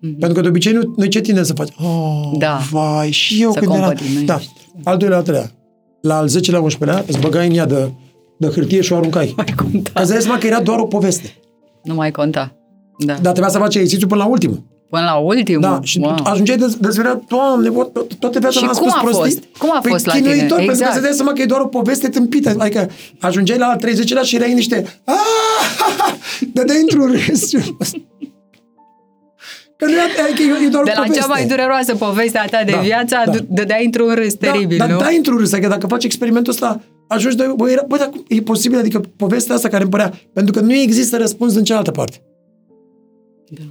Pentru 0.00 0.32
că 0.32 0.40
de 0.40 0.48
obicei 0.48 0.72
nu, 0.72 0.92
noi 0.96 1.08
ce 1.08 1.20
tindem 1.20 1.44
să 1.44 1.52
faci? 1.52 1.68
Oh, 1.82 2.20
Mhm. 2.30 2.38
Da. 2.38 2.58
vai, 2.70 3.10
și 3.10 3.42
eu 3.42 3.52
Să 3.52 3.58
când 3.58 3.72
era... 3.72 3.80
compătimești. 3.80 4.24
Da. 4.24 4.38
Al 4.84 4.96
doilea, 4.96 5.16
al 5.16 5.22
treilea. 5.22 5.50
La 6.00 6.16
al 6.16 6.28
10-lea, 6.28 6.60
11-lea, 6.60 7.04
îți 7.06 7.20
băgai 7.20 7.48
în 7.48 7.54
ea 7.54 7.66
de, 7.66 7.92
de 8.38 8.46
hârtie 8.46 8.80
și 8.80 8.92
o 8.92 8.96
aruncai. 8.96 9.32
Mai 9.36 9.54
conta. 9.56 10.00
Îți 10.00 10.10
dai 10.10 10.20
seama 10.20 10.38
că 10.38 10.46
era 10.46 10.60
doar 10.60 10.78
o 10.78 10.86
poveste. 10.86 11.34
Nu 11.82 11.94
mai 11.94 12.10
conta. 12.10 12.56
Da. 12.98 13.12
Dar 13.12 13.32
trebuia 13.32 13.48
să 13.48 13.58
faci 13.58 13.74
exercițiul 13.74 14.08
până 14.08 14.22
la 14.22 14.28
ultimul. 14.28 14.62
Până 14.90 15.02
la 15.04 15.14
ultimul. 15.16 15.60
Da, 15.60 15.78
și 15.82 15.98
wow. 15.98 16.16
ajungeai 16.24 16.56
de, 16.56 16.66
de 16.80 17.18
Doamne, 17.28 17.68
bă, 17.68 17.88
to- 17.88 18.18
toate 18.18 18.38
viața 18.38 18.58
Și 18.58 18.64
m-am 18.64 18.74
cum 18.74 18.88
spus 18.88 18.92
a 18.92 19.00
prostii. 19.02 19.22
fost? 19.22 19.42
Cum 19.58 19.70
a 19.74 19.78
păi, 19.80 19.90
fost 19.90 20.06
la 20.06 20.12
tine? 20.12 20.28
chinuitor, 20.28 20.56
pentru 20.56 20.64
că 20.66 20.70
Exact. 20.72 20.92
să 20.94 21.00
dai 21.00 21.12
seama 21.12 21.32
că 21.32 21.42
e 21.42 21.44
doar 21.44 21.60
o 21.60 21.66
poveste 21.66 22.08
tâmpită. 22.08 22.54
Adică 22.58 22.90
ajungeai 23.20 23.58
la 23.58 23.66
al 23.66 23.78
30-lea 23.78 24.22
și 24.22 24.36
erai 24.36 24.48
în 24.48 24.54
niște... 24.54 25.00
"Ah!" 25.04 25.14
Dădeai 26.54 26.80
într-un 26.80 27.10
râs. 27.26 27.50
Că 29.76 29.84
nu 29.84 29.90
e, 29.92 29.98
adică 30.28 30.42
e, 30.62 30.66
e 30.66 30.68
doar 30.68 30.84
De 30.84 30.90
o 30.90 30.94
la 30.94 31.00
poveste. 31.02 31.20
cea 31.20 31.26
mai 31.26 31.46
dureroasă 31.46 31.94
poveste 31.94 32.38
a 32.38 32.44
ta 32.46 32.62
de 32.64 32.70
Da, 32.72 32.78
viață, 32.78 33.16
da. 33.24 33.30
da. 33.32 33.38
dădeai 33.48 33.84
într-un 33.84 34.14
râs 34.14 34.34
teribil, 34.34 34.76
da, 34.78 34.86
nu? 34.86 34.96
Dar 34.96 35.02
dai 35.06 35.16
într-un 35.16 35.38
râs, 35.38 35.52
adică 35.52 35.68
dacă 35.68 35.86
faci 35.86 36.04
experimentul 36.04 36.52
ăsta, 36.52 36.80
ajungi 37.08 37.36
de... 37.36 37.52
Bă, 37.56 37.70
era, 37.70 37.84
bă, 37.88 37.96
dar 37.96 38.08
cum 38.08 38.24
e 38.28 38.40
posibil? 38.40 38.78
Adică 38.78 39.00
povestea 39.16 39.54
asta 39.54 39.68
care 39.68 39.82
îmi 39.82 39.90
părea... 39.90 40.12
Pentru 40.32 40.52
că 40.52 40.60
nu 40.60 40.72
există 40.74 41.16
răspuns 41.16 41.54
în 41.54 41.64
cealaltă 41.64 41.90
parte. 41.90 42.22
Da. 43.48 43.62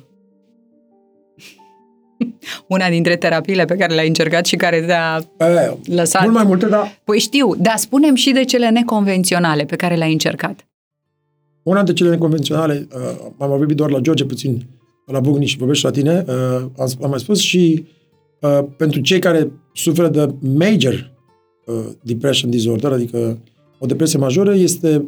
Una 2.67 2.89
dintre 2.89 3.15
terapiile 3.15 3.65
pe 3.65 3.75
care 3.75 3.93
le-ai 3.93 4.07
încercat 4.07 4.45
și 4.45 4.55
care 4.55 4.81
te-a 4.81 5.21
E, 5.39 5.77
lăsat... 5.93 6.21
Mult 6.21 6.33
mai 6.33 6.43
multe, 6.43 6.65
dar 6.65 6.99
Păi 7.03 7.19
știu, 7.19 7.55
dar 7.57 7.75
spunem 7.75 8.15
și 8.15 8.31
de 8.31 8.43
cele 8.43 8.69
neconvenționale 8.69 9.63
pe 9.63 9.75
care 9.75 9.95
le-ai 9.95 10.11
încercat. 10.11 10.67
Una 11.63 11.75
dintre 11.75 11.93
cele 11.93 12.09
neconvenționale, 12.09 12.87
uh, 12.95 13.31
am 13.37 13.49
vorbit 13.49 13.77
doar 13.77 13.89
la 13.89 13.99
George 13.99 14.25
puțin, 14.25 14.67
la 15.05 15.19
Bugni 15.19 15.45
și 15.45 15.57
vorbești 15.57 15.85
la 15.85 15.91
tine, 15.91 16.25
uh, 16.27 16.35
am, 16.77 16.91
am 17.01 17.09
mai 17.09 17.19
spus 17.19 17.39
și 17.39 17.85
uh, 18.41 18.59
pentru 18.77 19.01
cei 19.01 19.19
care 19.19 19.51
suferă 19.73 20.07
de 20.07 20.33
major 20.39 21.11
uh, 21.65 21.85
depression 22.01 22.49
disorder, 22.49 22.91
adică 22.91 23.37
o 23.79 23.85
depresie 23.85 24.19
majoră, 24.19 24.55
este, 24.55 25.05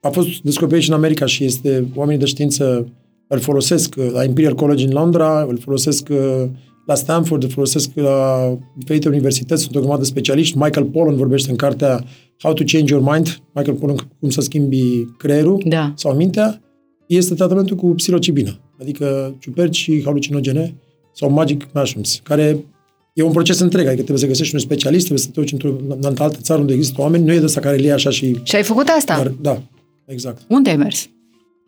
a 0.00 0.08
fost 0.08 0.40
descoperit 0.42 0.82
și 0.82 0.88
în 0.88 0.94
America 0.94 1.26
și 1.26 1.44
este, 1.44 1.86
oamenii 1.94 2.20
de 2.20 2.26
știință 2.26 2.92
îl 3.34 3.38
folosesc 3.38 3.94
uh, 3.98 4.10
la 4.12 4.24
Imperial 4.24 4.54
College 4.54 4.84
în 4.84 4.92
Londra, 4.92 5.42
îl 5.48 5.58
folosesc 5.58 6.08
uh, 6.10 6.44
la 6.86 6.94
Stanford, 6.94 7.42
îl 7.42 7.50
folosesc 7.50 7.90
la 7.94 8.50
diferite 8.76 9.08
universități, 9.08 9.62
sunt 9.62 9.76
o 9.76 9.78
grămadă 9.78 10.00
de 10.00 10.06
specialiști. 10.06 10.58
Michael 10.58 10.86
Pollan 10.86 11.16
vorbește 11.16 11.50
în 11.50 11.56
cartea 11.56 12.04
How 12.42 12.52
to 12.52 12.62
Change 12.66 12.92
Your 12.92 13.12
Mind, 13.12 13.42
Michael 13.54 13.76
Pollan, 13.76 13.96
cum 14.20 14.30
să 14.30 14.40
schimbi 14.40 15.04
creierul 15.18 15.62
Da. 15.66 15.92
sau 15.96 16.14
mintea, 16.14 16.60
este 17.06 17.34
tratamentul 17.34 17.76
cu 17.76 17.86
psilocibină, 17.86 18.60
adică 18.80 19.34
ciuperci 19.38 19.76
și 19.76 20.02
halucinogene 20.04 20.74
sau 21.12 21.30
magic 21.30 21.68
mushrooms, 21.74 22.20
care 22.22 22.64
e 23.12 23.22
un 23.22 23.32
proces 23.32 23.58
întreg, 23.58 23.86
adică 23.86 24.02
trebuie 24.02 24.18
să 24.18 24.26
găsești 24.26 24.54
un 24.54 24.60
specialist, 24.60 25.06
trebuie 25.06 25.24
să 25.26 25.30
te 25.32 25.40
duci 25.40 25.52
într-o 25.52 25.70
în 26.00 26.14
altă 26.18 26.38
țară 26.40 26.60
unde 26.60 26.72
există 26.72 27.00
oameni, 27.00 27.24
nu 27.24 27.32
e 27.32 27.38
de 27.38 27.44
asta 27.44 27.60
care 27.60 27.76
le 27.76 27.86
ia 27.86 27.94
așa 27.94 28.10
și... 28.10 28.36
Și 28.42 28.56
ai 28.56 28.62
făcut 28.62 28.88
asta? 28.96 29.16
Dar, 29.16 29.32
da, 29.40 29.62
exact. 30.06 30.42
Unde 30.48 30.70
ai 30.70 30.76
mers? 30.76 31.08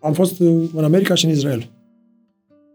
Am 0.03 0.13
fost 0.13 0.41
uh, 0.41 0.63
în 0.75 0.85
America 0.85 1.15
și 1.15 1.25
în 1.25 1.31
Israel. 1.31 1.71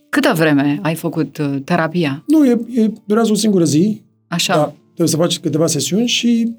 Câtă 0.09 0.33
vreme 0.35 0.79
ai 0.81 0.95
făcut 0.95 1.37
uh, 1.37 1.55
terapia? 1.63 2.23
Nu, 2.27 2.45
e, 2.45 2.59
e, 2.75 2.91
durează 3.05 3.31
o 3.31 3.35
singură 3.35 3.63
zi, 3.63 4.01
Așa. 4.27 4.55
da, 4.55 4.73
trebuie 4.85 5.07
să 5.07 5.17
faci 5.17 5.39
câteva 5.39 5.67
sesiuni 5.67 6.07
și 6.07 6.55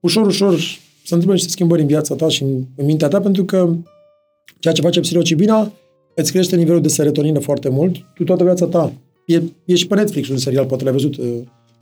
ușor, 0.00 0.26
ușor 0.26 0.58
se 1.04 1.14
întâmplă 1.14 1.32
niște 1.32 1.48
schimbări 1.48 1.80
în 1.80 1.86
viața 1.86 2.14
ta 2.14 2.28
și 2.28 2.42
în, 2.42 2.64
în 2.76 2.84
mintea 2.84 3.08
ta, 3.08 3.20
pentru 3.20 3.44
că 3.44 3.74
ceea 4.58 4.74
ce 4.74 4.82
face 4.82 5.00
psilocibina 5.00 5.72
îți 6.14 6.32
crește 6.32 6.56
nivelul 6.56 6.80
de 6.80 6.88
serotonină 6.88 7.38
foarte 7.38 7.68
mult. 7.68 7.96
Tu 8.14 8.24
toată 8.24 8.44
viața 8.44 8.66
ta, 8.66 8.92
e, 9.26 9.42
e 9.64 9.74
și 9.74 9.86
pe 9.86 9.94
Netflix 9.94 10.28
un 10.28 10.36
serial, 10.36 10.66
poate 10.66 10.84
l-ai 10.84 10.92
văzut, 10.92 11.16
uh, 11.16 11.26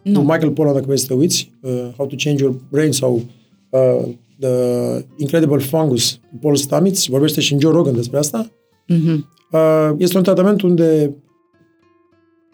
Nu. 0.03 0.21
cu 0.21 0.25
Michael 0.25 0.51
Pollan, 0.51 0.73
dacă 0.73 0.85
vrei 0.87 0.99
să 0.99 1.07
te 1.07 1.15
uiți, 1.15 1.53
uh, 1.61 1.71
How 1.97 2.07
to 2.07 2.15
Change 2.19 2.43
Your 2.43 2.57
Brain 2.71 2.93
sau 2.93 3.23
uh, 3.71 4.09
The 4.41 5.05
Incredible 5.17 5.59
Fungus 5.59 6.21
cu 6.31 6.37
Paul 6.41 6.57
Stamets, 6.57 7.07
vorbește 7.07 7.41
și 7.41 7.53
în 7.53 7.61
Joe 7.61 7.73
Rogan 7.73 7.95
despre 7.95 8.19
asta. 8.19 8.51
Mhm. 8.87 9.29
Uh, 9.53 9.91
este 9.99 10.17
un 10.17 10.23
tratament 10.23 10.63
unde 10.63 11.17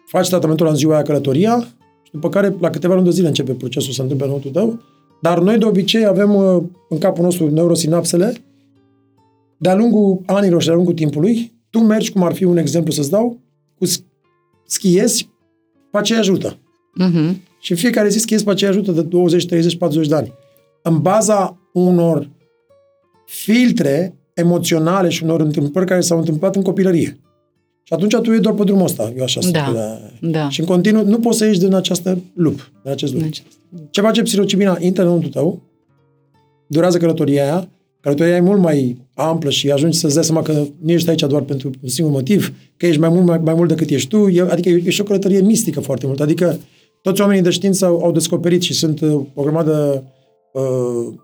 faci 0.06 0.28
tratamentul 0.28 0.66
în 0.66 0.74
ziua 0.74 0.94
aia 0.94 1.02
călătoria 1.02 1.60
și 2.02 2.12
după 2.12 2.28
care 2.28 2.56
la 2.60 2.70
câteva 2.70 2.92
luni 2.94 3.04
de 3.06 3.12
zile 3.12 3.26
începe 3.28 3.52
procesul 3.52 3.88
să 3.90 3.94
se 3.96 4.02
întâmple 4.02 4.26
în 4.26 4.32
înăuntru 4.32 4.60
tău, 4.60 4.80
dar 5.20 5.40
noi 5.40 5.58
de 5.58 5.64
obicei 5.64 6.04
avem 6.06 6.34
uh, 6.34 6.62
în 6.88 6.98
capul 6.98 7.24
nostru 7.24 7.50
neurosinapsele 7.50 8.34
de-a 9.58 9.74
lungul 9.74 10.20
anilor 10.26 10.60
și 10.60 10.66
de-a 10.66 10.76
lungul 10.76 10.94
timpului, 10.94 11.52
tu 11.70 11.78
mergi, 11.78 12.12
cum 12.12 12.22
ar 12.22 12.34
fi 12.34 12.44
un 12.44 12.56
exemplu 12.56 12.92
să-ți 12.92 13.10
dau, 13.10 13.38
cu 13.78 13.84
s- 13.84 14.04
schiezi 14.66 15.30
pe 15.90 15.98
aceeași 15.98 16.30
rută. 16.30 16.58
Mhm. 16.94 17.40
Și 17.60 17.70
în 17.70 17.76
fiecare 17.78 18.08
zi 18.08 18.18
schiezi 18.18 18.44
pe 18.44 18.50
aceeași 18.50 18.76
rută 18.78 18.92
de 18.92 19.02
20, 19.02 19.46
30, 19.46 19.76
40 19.76 20.08
de 20.08 20.14
ani. 20.14 20.32
În 20.82 20.98
baza 20.98 21.56
unor 21.72 22.28
filtre 23.24 24.14
emoționale 24.34 25.08
și 25.08 25.22
unor 25.22 25.40
întâmplări 25.40 25.86
care 25.86 26.00
s-au 26.00 26.18
întâmplat 26.18 26.56
în 26.56 26.62
copilărie. 26.62 27.16
Și 27.82 27.92
atunci 27.92 28.14
tu 28.14 28.32
e 28.32 28.38
doar 28.38 28.54
pe 28.54 28.64
drumul 28.64 28.84
ăsta. 28.84 29.12
Eu 29.16 29.22
așa 29.22 29.40
sunt. 29.40 29.52
Da. 29.52 29.98
Da. 30.20 30.48
Și 30.48 30.60
în 30.60 30.66
continuu 30.66 31.04
nu 31.04 31.18
poți 31.18 31.38
să 31.38 31.44
ieși 31.44 31.58
din 31.58 31.74
această 31.74 32.18
lup, 32.34 32.70
din 32.82 32.90
acest 32.90 33.12
lup. 33.12 33.22
Deci, 33.22 33.42
Ce 33.90 34.00
face 34.00 34.22
psilocibina? 34.22 34.76
Intră 34.80 35.02
înăuntru 35.02 35.28
tău, 35.28 35.60
durează 36.66 36.98
călătoria 36.98 37.42
aia, 37.42 37.68
călătoria 38.00 38.36
e 38.36 38.40
mult 38.40 38.60
mai 38.60 38.96
amplă 39.14 39.50
și 39.50 39.70
ajungi 39.70 39.98
să-ți 39.98 40.14
dai 40.14 40.24
seama 40.24 40.42
că 40.42 40.64
nu 40.78 40.90
ești 40.90 41.08
aici 41.08 41.20
doar 41.20 41.42
pentru 41.42 41.70
un 41.82 41.88
singur 41.88 42.12
motiv, 42.12 42.52
că 42.76 42.86
ești 42.86 43.00
mai 43.00 43.08
mult, 43.08 43.26
mai, 43.26 43.38
mai 43.38 43.54
mult 43.54 43.68
decât 43.68 43.90
ești 43.90 44.08
tu, 44.08 44.28
e, 44.28 44.40
adică 44.50 44.68
e, 44.68 44.82
e 44.84 44.90
și 44.90 45.00
o 45.00 45.04
călătorie 45.04 45.40
mistică 45.40 45.80
foarte 45.80 46.06
mult. 46.06 46.20
Adică 46.20 46.58
toți 47.02 47.20
oamenii 47.20 47.42
de 47.42 47.50
știință 47.50 47.84
au, 47.84 48.02
au 48.02 48.12
descoperit 48.12 48.62
și 48.62 48.74
sunt 48.74 49.00
uh, 49.00 49.20
o 49.34 49.42
grămadă 49.42 50.04
uh, 50.52 51.14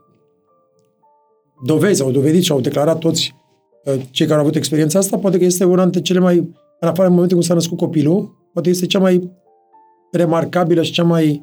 dovezi, 1.65 2.03
au 2.03 2.11
dovedit 2.11 2.43
și 2.43 2.53
au 2.53 2.61
declarat 2.61 2.99
toți 2.99 3.35
uh, 3.85 3.95
cei 4.11 4.27
care 4.27 4.39
au 4.39 4.45
avut 4.45 4.57
experiența 4.57 4.99
asta, 4.99 5.19
poate 5.19 5.39
că 5.39 5.45
este 5.45 5.65
una 5.65 5.83
dintre 5.83 6.01
cele 6.01 6.19
mai, 6.19 6.37
în 6.81 6.89
afară 6.89 7.09
în 7.09 7.13
momentul 7.13 7.37
când 7.37 7.49
s-a 7.49 7.55
născut 7.55 7.79
copilul, 7.79 8.37
poate 8.53 8.69
este 8.69 8.87
cea 8.87 8.99
mai 8.99 9.31
remarcabilă 10.13 10.83
și 10.83 10.93
cea 10.93 11.05
mai 11.05 11.43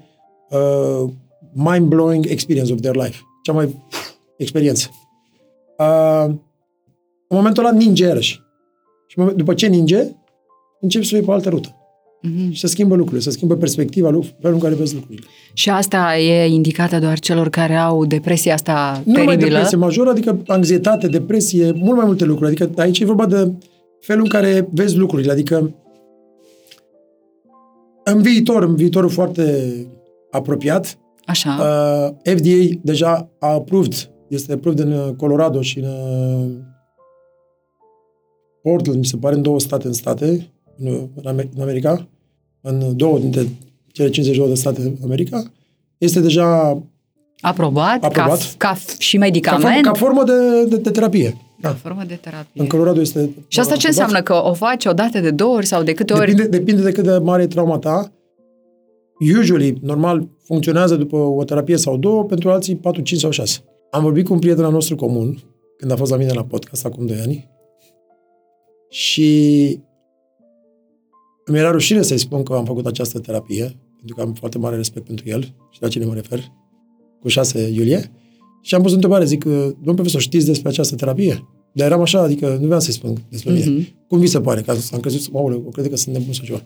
uh, 0.50 1.10
mind-blowing 1.54 2.26
experience 2.26 2.74
of 2.74 2.80
their 2.80 2.96
life. 2.96 3.22
Cea 3.44 3.54
mai 3.54 3.66
pf, 3.66 4.10
experiență. 4.38 4.90
Uh, 5.78 6.26
în 7.28 7.38
momentul 7.38 7.66
ăla 7.66 7.76
ninge 7.76 8.06
iarăși. 8.06 8.44
Și 9.08 9.18
în 9.18 9.24
moment- 9.24 9.38
după 9.38 9.54
ce 9.54 9.68
ninge, 9.68 10.16
începi 10.80 11.06
să 11.06 11.12
o 11.14 11.18
iei 11.18 11.26
pe 11.26 11.32
altă 11.32 11.50
rută. 11.50 11.76
Mhm. 12.22 12.52
Și 12.52 12.60
se 12.60 12.68
schimbă 12.68 12.96
lucrurile, 12.96 13.22
se 13.22 13.30
schimbă 13.30 13.56
perspectiva, 13.56 14.10
lu- 14.10 14.26
felul 14.40 14.56
în 14.56 14.62
care 14.62 14.74
vezi 14.76 14.94
lucrurile. 14.96 15.26
Și 15.54 15.70
asta 15.70 16.18
e 16.18 16.48
indicată 16.48 17.00
doar 17.00 17.20
celor 17.20 17.50
care 17.50 17.76
au 17.76 18.06
depresia 18.06 18.54
asta 18.54 19.02
Nu 19.06 19.12
numai 19.12 19.26
teribilă? 19.26 19.50
depresie 19.50 19.78
majoră, 19.78 20.10
adică 20.10 20.42
anxietate, 20.48 21.08
depresie, 21.08 21.72
mult 21.72 21.96
mai 21.98 22.06
multe 22.06 22.26
lucruri. 22.26 22.50
Adică 22.56 22.82
aici 22.82 23.00
e 23.00 23.06
vorba 23.06 23.26
de 23.26 23.52
felul 24.00 24.24
în 24.24 24.30
care 24.30 24.68
vezi 24.72 24.98
lucrurile. 24.98 25.32
Adică 25.32 25.74
în 28.04 28.22
viitor, 28.22 28.64
în 28.64 28.76
viitorul 28.76 29.10
foarte 29.10 29.74
apropiat, 30.32 30.98
Așa. 31.26 31.50
uh, 31.60 32.34
FDA 32.36 32.80
deja 32.82 33.30
a 33.40 33.48
approved, 33.48 33.94
este 34.28 34.54
approved 34.54 34.80
în 34.80 34.92
uh, 34.92 35.10
Colorado 35.18 35.62
și 35.62 35.80
în 35.80 35.86
uh, 35.86 36.52
Portland, 38.62 38.98
mi 39.00 39.06
se 39.06 39.18
pare, 39.18 39.36
în 39.36 39.42
două 39.42 39.60
state 39.60 39.88
în 39.88 39.94
state, 39.94 40.50
în, 40.78 41.08
în 41.16 41.24
Amer- 41.36 41.50
în 41.56 41.62
America, 41.62 42.08
în 42.62 42.98
două 42.98 43.20
dintre 43.20 43.48
cele 43.92 44.10
52 44.10 44.48
de 44.48 44.56
state 44.56 44.82
în 44.82 44.96
America, 45.04 45.44
este 45.98 46.20
deja 46.20 46.82
Aprobat, 47.40 48.04
Aprobat. 48.04 48.40
Ca, 48.58 48.68
ca 48.74 48.78
și 48.98 49.18
ca, 49.18 49.24
medicament, 49.24 49.64
formă, 49.64 49.82
ca 49.82 49.94
formă 49.94 50.24
de, 50.24 50.66
de, 50.66 50.78
de 50.78 50.90
terapie. 50.90 51.30
ca 51.30 51.38
Da. 51.62 51.74
formă 51.74 52.04
de 52.08 52.16
terapie. 52.16 52.62
În 52.62 52.68
Colorado 52.68 53.02
este... 53.02 53.30
Și 53.48 53.60
asta 53.60 53.76
ce 53.76 53.88
aprobat. 53.88 54.10
înseamnă? 54.10 54.22
Că 54.22 54.50
o 54.50 54.54
faci 54.54 54.86
o 54.86 54.94
dată 54.94 55.20
de 55.20 55.32
două 55.32 55.56
ori 55.56 55.66
sau 55.66 55.84
de 55.84 55.94
câte 55.94 56.14
ori? 56.14 56.34
Depinde, 56.34 56.58
depinde 56.58 56.82
de 56.82 56.92
cât 56.92 57.04
de 57.04 57.18
mare 57.18 57.44
e 57.44 57.48
trauma 57.48 57.78
ta. 57.78 58.12
Usually, 59.40 59.78
normal, 59.82 60.28
funcționează 60.44 60.96
după 60.96 61.16
o 61.18 61.44
terapie 61.44 61.78
sau 61.78 61.98
două, 61.98 62.24
pentru 62.24 62.50
alții 62.50 62.76
4, 62.76 63.02
5 63.02 63.20
sau 63.20 63.32
6. 63.32 63.60
Am 63.92 64.02
vorbit 64.04 64.26
cu 64.26 64.34
un 64.34 64.40
prieten 64.40 64.64
al 64.64 64.72
nostru 64.72 64.96
comun, 64.96 65.44
când 65.78 65.92
a 65.92 65.96
fost 65.96 66.12
la 66.12 66.18
mine 66.18 66.32
la 66.34 66.44
podcast 66.44 66.86
acum 66.86 67.06
2 67.06 67.18
ani, 67.20 67.50
și 68.90 69.80
mi 71.52 71.58
era 71.58 71.72
rușine 71.72 72.02
să-i 72.02 72.18
spun 72.18 72.44
că 72.44 72.54
am 72.54 72.66
făcut 72.66 72.86
această 72.86 73.20
terapie, 73.20 73.76
pentru 73.98 74.16
că 74.16 74.22
am 74.22 74.34
foarte 74.34 74.58
mare 74.58 74.76
respect 74.76 75.06
pentru 75.06 75.26
el 75.30 75.42
și 75.72 75.82
la 75.82 75.88
cine 75.88 76.06
mă 76.06 76.14
refer, 76.14 76.40
cu 77.22 77.28
6 77.28 77.70
iulie. 77.74 78.12
Și 78.62 78.76
am 78.76 78.82
pus 78.82 78.92
o 78.92 78.94
întrebare, 78.94 79.26
zic, 79.26 79.44
domn 79.46 79.94
profesor, 79.96 80.22
știți 80.22 80.46
despre 80.46 80.70
această 80.70 80.96
terapie? 80.96 81.48
Dar 81.72 81.88
eram 81.88 82.02
așa, 82.02 82.20
adică 82.22 82.58
nu 82.60 82.66
vreau 82.66 82.80
să-i 82.80 82.94
spun 82.94 83.18
despre 83.30 83.52
mine. 83.54 83.66
Mhm. 83.66 83.88
Cum 84.08 84.20
vi 84.20 84.28
se 84.28 84.42
pare? 84.42 84.62
Că 84.62 84.76
am 84.94 85.00
crezut, 85.00 85.36
aoleu, 85.36 85.64
o 85.68 85.70
crede 85.70 85.90
că 85.90 85.96
sunt 85.96 86.16
nebun 86.16 86.34
sau 86.34 86.46
ceva. 86.46 86.62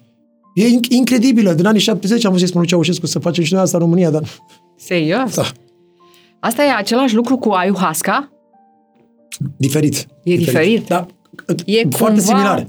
E 0.56 0.64
inc- 0.66 0.90
incredibilă. 0.90 1.54
Din 1.54 1.66
anii 1.66 1.80
70 1.82 2.26
am 2.26 2.32
văzut 2.32 2.40
să 2.46 2.50
spun 2.52 2.60
lui 2.62 2.70
Ceaușescu 2.70 3.06
să 3.06 3.20
facem 3.20 3.44
și 3.44 3.54
noi 3.54 3.62
asta 3.62 3.78
în 3.78 3.84
România, 3.84 4.10
dar 4.10 4.24
Serios? 4.78 5.36
da, 5.36 5.44
Asta 6.40 6.64
e 6.64 6.70
același 6.78 7.16
lucru 7.16 7.38
cu 7.38 7.50
ayahuasca? 7.50 8.32
diferit. 9.58 10.08
E 10.24 10.36
diferit? 10.36 10.88
Da, 10.88 11.06
E 11.66 11.88
foarte 11.90 12.20
cumva- 12.20 12.26
similar. 12.26 12.68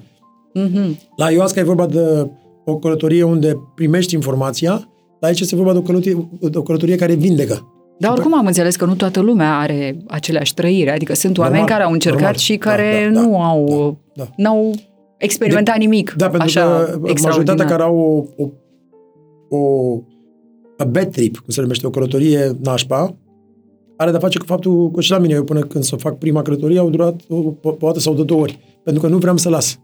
Mhm. 0.55 0.99
La 1.17 1.25
ayahuasca 1.25 1.61
e 1.61 1.65
vorba 1.65 1.87
de 1.87 2.31
o 2.65 2.77
călătorie 2.79 3.23
unde 3.23 3.57
primești 3.75 4.15
informația, 4.15 4.71
dar 5.21 5.31
aici 5.31 5.41
este 5.41 5.57
vorba 5.57 5.73
de 5.73 5.79
o 5.79 5.83
călătorie, 5.83 6.29
de 6.51 6.59
o 6.59 6.63
călătorie 6.63 6.97
care 6.97 7.15
vindecă. 7.15 7.75
Dar 7.99 8.11
oricum 8.13 8.35
am 8.35 8.47
înțeles 8.47 8.77
că 8.77 8.85
nu 8.85 8.95
toată 8.95 9.21
lumea 9.21 9.59
are 9.59 9.97
aceleași 10.09 10.55
trăiri. 10.55 10.91
Adică 10.91 11.15
sunt 11.15 11.39
oameni 11.39 11.57
Normal, 11.59 11.73
care 11.77 11.85
au 11.87 11.93
încercat 11.93 12.21
normal. 12.21 12.37
și 12.39 12.57
Da, 12.57 12.71
care 12.71 13.11
da, 13.13 13.21
nu 13.21 13.31
da, 13.31 13.45
au, 13.45 13.97
da, 14.15 14.25
da. 14.25 14.31
n-au 14.37 14.75
experimentat 15.17 15.77
nimic 15.77 16.15
Da, 16.17 16.29
pentru 16.29 16.43
așa 16.47 16.61
că 16.61 16.67
majoritatea 16.69 17.11
extraordinar. 17.11 17.67
care 17.67 17.83
au 17.83 18.27
o, 18.37 18.43
o, 18.43 19.59
o 19.59 20.03
a 20.79 20.85
bad 20.85 21.11
trip, 21.11 21.37
cum 21.37 21.49
se 21.49 21.61
numește, 21.61 21.87
o 21.87 21.91
călătorie 21.91 22.57
nașpa, 22.63 23.17
are 23.97 24.11
de 24.11 24.19
face 24.19 24.39
cu 24.39 24.45
faptul 24.45 24.91
că 24.91 25.01
și 25.01 25.11
la 25.11 25.19
mine, 25.19 25.35
eu 25.35 25.45
până 25.45 25.61
când 25.61 25.85
să 25.85 25.97
fac 25.97 26.19
prima 26.19 26.43
călătorie, 26.43 26.79
au 26.79 26.91
durat 26.91 27.21
o, 27.29 27.35
o, 27.37 27.53
o 27.63 27.75
dată 27.81 27.99
sau 28.01 28.15
de 28.15 28.23
două 28.25 28.41
ori. 28.41 28.59
Pentru 28.85 29.03
că 29.03 29.09
nu 29.09 29.19
vreau 29.19 29.37
să 29.37 29.49
las. 29.49 29.79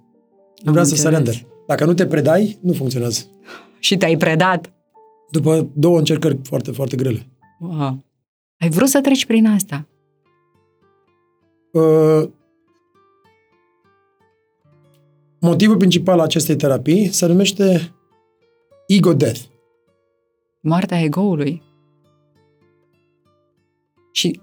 Nu 0.62 0.66
Am 0.66 0.72
vreau 0.72 0.84
să 0.84 0.92
înțeles. 0.94 1.00
surrender. 1.00 1.46
Dacă 1.66 1.84
nu 1.84 1.94
te 1.94 2.06
predai, 2.06 2.58
nu 2.60 2.72
funcționează. 2.72 3.24
Și 3.78 3.96
te-ai 3.96 4.16
predat. 4.16 4.72
După 5.30 5.68
două 5.74 5.98
încercări 5.98 6.38
foarte, 6.42 6.70
foarte 6.70 6.96
grele. 6.96 7.26
Wow. 7.60 8.04
Ai 8.58 8.68
vrut 8.70 8.88
să 8.88 9.00
treci 9.00 9.26
prin 9.26 9.46
asta. 9.46 9.86
Uh, 11.72 12.28
motivul 15.40 15.76
principal 15.76 16.18
al 16.18 16.24
acestei 16.24 16.56
terapii 16.56 17.06
se 17.08 17.26
numește 17.26 17.94
ego 18.86 19.12
death. 19.12 19.40
Moartea 20.60 21.00
egoului. 21.02 21.62
Și 24.12 24.40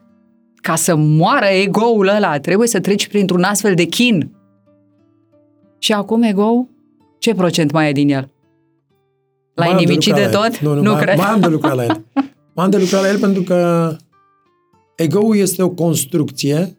ca 0.55 0.75
să 0.75 0.95
moară 0.95 1.45
egoul 1.45 2.07
ăla, 2.07 2.39
trebuie 2.39 2.67
să 2.67 2.79
treci 2.79 3.07
printr-un 3.07 3.43
astfel 3.43 3.75
de 3.75 3.83
chin. 3.83 4.35
Și 5.83 5.93
acum 5.93 6.21
ego 6.21 6.67
ce 7.19 7.33
procent 7.33 7.71
mai 7.71 7.89
e 7.89 7.91
din 7.91 8.09
el? 8.09 8.29
L-ai 9.53 9.67
Mai 9.67 9.67
am 9.67 9.77
de 9.77 9.83
nimicit 9.83 10.13
de 10.13 10.19
lucrat 10.23 10.33
la 10.33 10.45
el. 10.45 10.51
tot? 10.51 10.59
Nu, 10.59 10.73
nu, 10.73 10.81
nu 10.81 10.91
mai, 10.91 11.01
cred. 11.01 11.17
mai 11.17 11.27
am 11.27 11.39
de 11.39 11.47
lucrat 11.47 11.75
la 11.75 11.83
el. 11.83 12.03
Mai 12.55 12.65
am 12.65 12.71
de 12.71 12.77
lucrat 12.77 13.01
la 13.01 13.09
el 13.09 13.19
pentru 13.19 13.41
că 13.43 13.89
ego-ul 14.95 15.35
este 15.37 15.63
o 15.63 15.69
construcție 15.69 16.77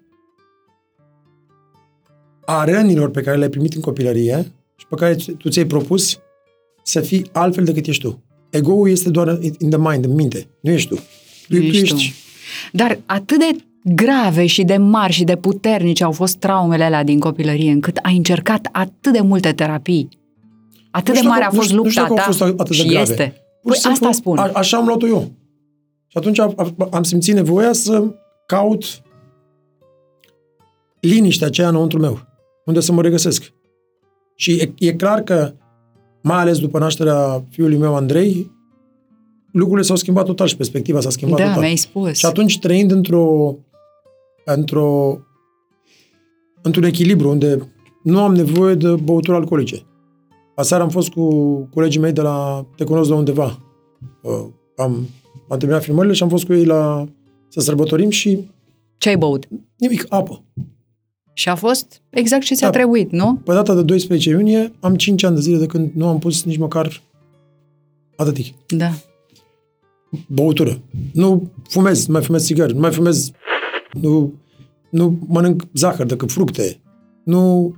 a 2.45 2.65
rănilor 2.65 3.11
pe 3.11 3.21
care 3.21 3.37
le-ai 3.37 3.51
primit 3.51 3.75
în 3.75 3.81
copilărie 3.81 4.53
și 4.77 4.87
pe 4.87 4.95
care 4.95 5.17
tu 5.39 5.49
ți-ai 5.49 5.67
propus 5.67 6.19
să 6.83 7.01
fii 7.01 7.29
altfel 7.33 7.65
decât 7.65 7.87
ești 7.87 8.03
tu. 8.03 8.23
Ego-ul 8.51 8.89
este 8.89 9.11
doar 9.11 9.39
in 9.59 9.71
the 9.71 9.79
mind, 9.79 10.05
în 10.05 10.15
minte. 10.15 10.49
Nu 10.61 10.71
ești 10.71 10.89
tu. 10.89 10.95
Tu, 10.95 11.01
Nu 11.49 11.59
tu 11.59 11.65
ești 11.65 11.79
ești... 11.83 12.09
tu. 12.09 12.15
Dar 12.77 12.99
atât 13.07 13.39
de 13.39 13.57
grave 13.85 14.47
și 14.47 14.62
de 14.64 14.76
mari 14.76 15.12
și 15.12 15.24
de 15.24 15.37
puternice 15.37 16.05
au 16.05 16.12
fost 16.12 16.37
traumele 16.37 16.85
alea 16.85 17.05
din 17.05 17.18
copilărie, 17.20 17.70
încât 17.70 17.97
ai 18.03 18.16
încercat 18.16 18.68
atât 18.72 19.12
de 19.12 19.20
multe 19.20 19.53
terapii. 19.53 20.09
Atât 20.91 21.07
Nu 21.09 21.12
de 21.12 21.18
știu 21.18 21.28
mare 21.28 21.41
dacă- 21.43 21.55
a 21.55 21.59
fost 21.59 21.72
nu 21.72 21.74
știu- 21.74 21.76
nu 21.76 21.82
lupta 21.82 22.01
știu 22.01 22.14
dacă 22.14 22.14
ta 22.14 22.26
au 22.26 22.32
fost 22.32 22.61
atât 22.61 22.76
de 22.76 22.82
și 22.82 22.89
grave. 22.89 23.11
este. 23.11 23.24
Pur 23.62 23.70
Păi 23.72 23.74
și 23.74 23.80
simplu, 23.80 24.07
asta 24.09 24.20
spun. 24.20 24.39
A, 24.39 24.51
așa 24.55 24.76
am 24.76 24.87
luat-o 24.87 25.07
eu. 25.07 25.30
Și 26.07 26.16
atunci 26.18 26.39
a- 26.39 26.53
a- 26.57 26.89
am 26.91 27.03
simțit 27.03 27.35
nevoia 27.35 27.72
să 27.72 28.05
caut 28.47 28.85
liniștea 31.01 31.47
aceea 31.47 31.68
înăuntru 31.68 31.99
meu, 31.99 32.18
unde 32.64 32.80
să 32.80 32.93
mă 32.93 33.03
regăsesc. 33.03 33.53
Și 34.37 34.51
e, 34.53 34.72
e 34.78 34.93
clar 34.93 35.20
că, 35.20 35.53
mai 36.22 36.39
ales 36.41 36.59
după 36.59 36.78
nașterea 36.78 37.45
fiului 37.51 37.76
meu, 37.76 37.95
Andrei, 37.95 38.51
lucrurile 39.53 39.87
s-au 39.87 39.97
schimbat 39.97 40.24
total 40.24 40.47
și 40.47 40.57
perspectiva 40.57 41.01
s-a 41.01 41.11
schimbat 41.11 41.39
Da, 41.39 41.45
total. 41.45 41.61
mi-ai 41.61 41.76
spus. 41.76 42.16
Și 42.16 42.26
atunci, 42.26 42.59
trăind 42.59 42.91
într-o, 42.91 43.55
într-o, 44.45 45.19
într-un 46.63 46.85
echilibru 46.85 47.29
unde 47.29 47.69
nu 48.03 48.21
am 48.23 48.35
nevoie 48.35 48.75
de 48.75 48.95
băuturi 48.95 49.37
alcoolice. 49.37 49.83
Aseară 50.55 50.83
am 50.83 50.89
fost 50.89 51.09
cu 51.09 51.55
colegii 51.75 52.01
mei 52.01 52.13
de 52.13 52.21
la 52.21 52.67
Te 52.77 52.85
cunosc 52.85 53.09
de 53.09 53.15
undeva. 53.15 53.59
Uh, 54.23 54.47
Am, 54.77 55.09
am 55.49 55.59
terminat 55.59 55.83
filmările 55.83 56.13
și 56.15 56.23
am 56.23 56.29
fost 56.29 56.45
cu 56.45 56.53
ei 56.53 56.65
la 56.65 57.09
să 57.49 57.61
sărbătorim 57.61 58.11
și 58.11 58.51
Ce 58.99 59.09
ai 59.09 59.17
băut? 59.17 59.49
nimic, 59.77 60.07
apă. 60.09 60.43
Și 61.33 61.49
a 61.49 61.55
fost 61.55 62.03
exact 62.11 62.43
ce 62.45 62.55
ți-a 62.55 62.67
Da. 62.71 62.73
trebuit, 62.73 63.11
nu? 63.11 63.35
Pe 63.45 63.53
data 63.53 63.75
de 63.75 63.83
12 63.83 64.31
iunie 64.31 64.73
am 64.81 64.95
5 64.97 65.23
ani 65.23 65.35
de 65.35 65.41
zile 65.41 65.59
de 65.59 65.67
când 65.67 65.91
nu 65.95 66.07
am 66.09 66.19
pus 66.19 66.45
nici 66.45 66.57
măcar 66.59 67.03
atâtic. 68.17 68.55
Da. 68.69 68.91
băutură. 70.29 70.81
Nu 71.13 71.51
fumez, 71.69 72.07
nu 72.07 72.13
mai 72.13 72.23
fumez 72.23 72.45
țigări, 72.45 72.73
nu 72.75 72.81
mai 72.81 72.93
fumez, 72.93 73.31
nu, 74.01 74.33
nu 74.91 75.19
mănânc 75.27 75.63
zahăr 75.75 76.07
decât 76.07 76.33
fructe, 76.33 76.81
nu 77.25 77.75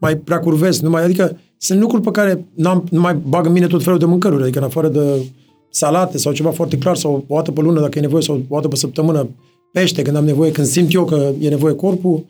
mai 0.00 0.16
prea 0.16 0.40
curvesc, 0.40 0.80
nu 0.82 0.90
mai, 0.90 1.04
adică 1.04 1.38
sunt 1.56 1.80
lucruri 1.80 2.02
pe 2.02 2.10
care 2.10 2.46
n-am, 2.54 2.86
nu 2.90 3.00
mai 3.00 3.14
bag 3.14 3.46
în 3.46 3.52
mine 3.52 3.66
tot 3.66 3.82
felul 3.82 3.98
de 3.98 4.04
mâncăruri, 4.04 4.42
adică 4.42 4.58
în 4.58 4.64
afară 4.64 4.88
de 4.88 5.32
salate 5.70 6.18
sau 6.18 6.32
ceva 6.32 6.50
foarte 6.50 6.78
clar 6.78 6.96
sau 6.96 7.24
o 7.28 7.34
dată 7.34 7.52
pe 7.52 7.60
lună 7.60 7.80
dacă 7.80 7.98
e 7.98 8.00
nevoie 8.00 8.22
sau 8.22 8.42
o 8.48 8.54
dată 8.54 8.68
pe 8.68 8.76
săptămână 8.76 9.28
pește 9.72 10.02
când 10.02 10.16
am 10.16 10.24
nevoie, 10.24 10.50
când 10.50 10.66
simt 10.66 10.94
eu 10.94 11.04
că 11.04 11.32
e 11.38 11.48
nevoie 11.48 11.74
corpul, 11.74 12.24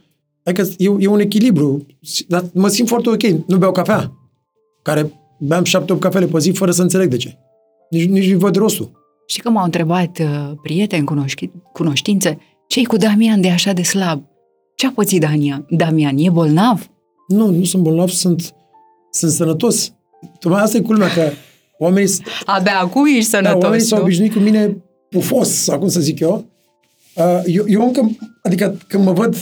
adică 0.45 0.69
e, 0.79 0.91
e 0.99 1.07
un 1.07 1.21
echilibru, 1.21 1.87
dar 2.29 2.45
mă 2.55 2.69
simt 2.69 2.89
foarte 2.89 3.09
ok, 3.09 3.23
nu 3.47 3.57
beau 3.59 3.73
cafea, 3.73 4.13
care 4.83 5.13
beam 5.39 5.65
șapte-opt 5.65 6.01
cafele 6.01 6.27
pe 6.27 6.39
zi 6.39 6.51
fără 6.51 6.71
să 6.71 6.83
înțeleg 6.83 7.09
de 7.09 7.17
ce. 7.17 7.39
Nici, 7.91 8.09
nici 8.09 8.33
nu 8.33 8.39
văd 8.39 8.57
rostul. 8.57 8.91
Știi 9.27 9.43
că 9.43 9.51
m-au 9.51 9.65
întrebat 9.65 10.19
uh, 10.19 10.53
prieteni, 10.63 11.05
cunoști, 11.05 11.51
cunoștințe, 11.73 12.39
ce 12.71 12.83
cu 12.87 12.97
Damian 12.97 13.41
de 13.41 13.49
așa 13.51 13.73
de 13.73 13.83
slab? 13.83 14.23
Ce 14.75 14.87
a 14.87 14.91
pățit 14.95 15.21
Damian? 15.21 15.67
Damian, 15.71 16.17
e 16.19 16.31
bolnav? 16.31 16.91
Nu, 17.29 17.51
nu 17.51 17.65
sunt 17.65 17.83
bolnav, 17.83 18.09
sunt, 18.09 18.55
sunt 19.11 19.31
sănătos. 19.33 19.93
Tocmai 20.39 20.63
asta 20.63 20.77
e 20.77 20.81
culmea, 20.81 21.09
că 21.13 21.31
oamenii, 21.79 22.09
s- 22.09 22.21
Abia 22.45 22.79
acum 22.81 23.07
ești 23.07 23.31
da, 23.31 23.37
sănătos, 23.37 23.63
oamenii 23.63 23.85
s-au 23.87 23.99
nu? 23.99 24.05
obișnuit 24.05 24.33
cu 24.33 24.39
mine 24.39 24.77
pufos, 25.09 25.49
sau 25.51 25.79
cum 25.79 25.89
să 25.89 26.01
zic 26.01 26.21
eu. 26.21 26.45
Uh, 27.17 27.41
Eu, 27.47 27.65
eu 27.69 27.83
încă, 27.87 28.11
adică 28.43 28.77
când 28.89 29.05
mă 29.05 29.13
văd 29.13 29.37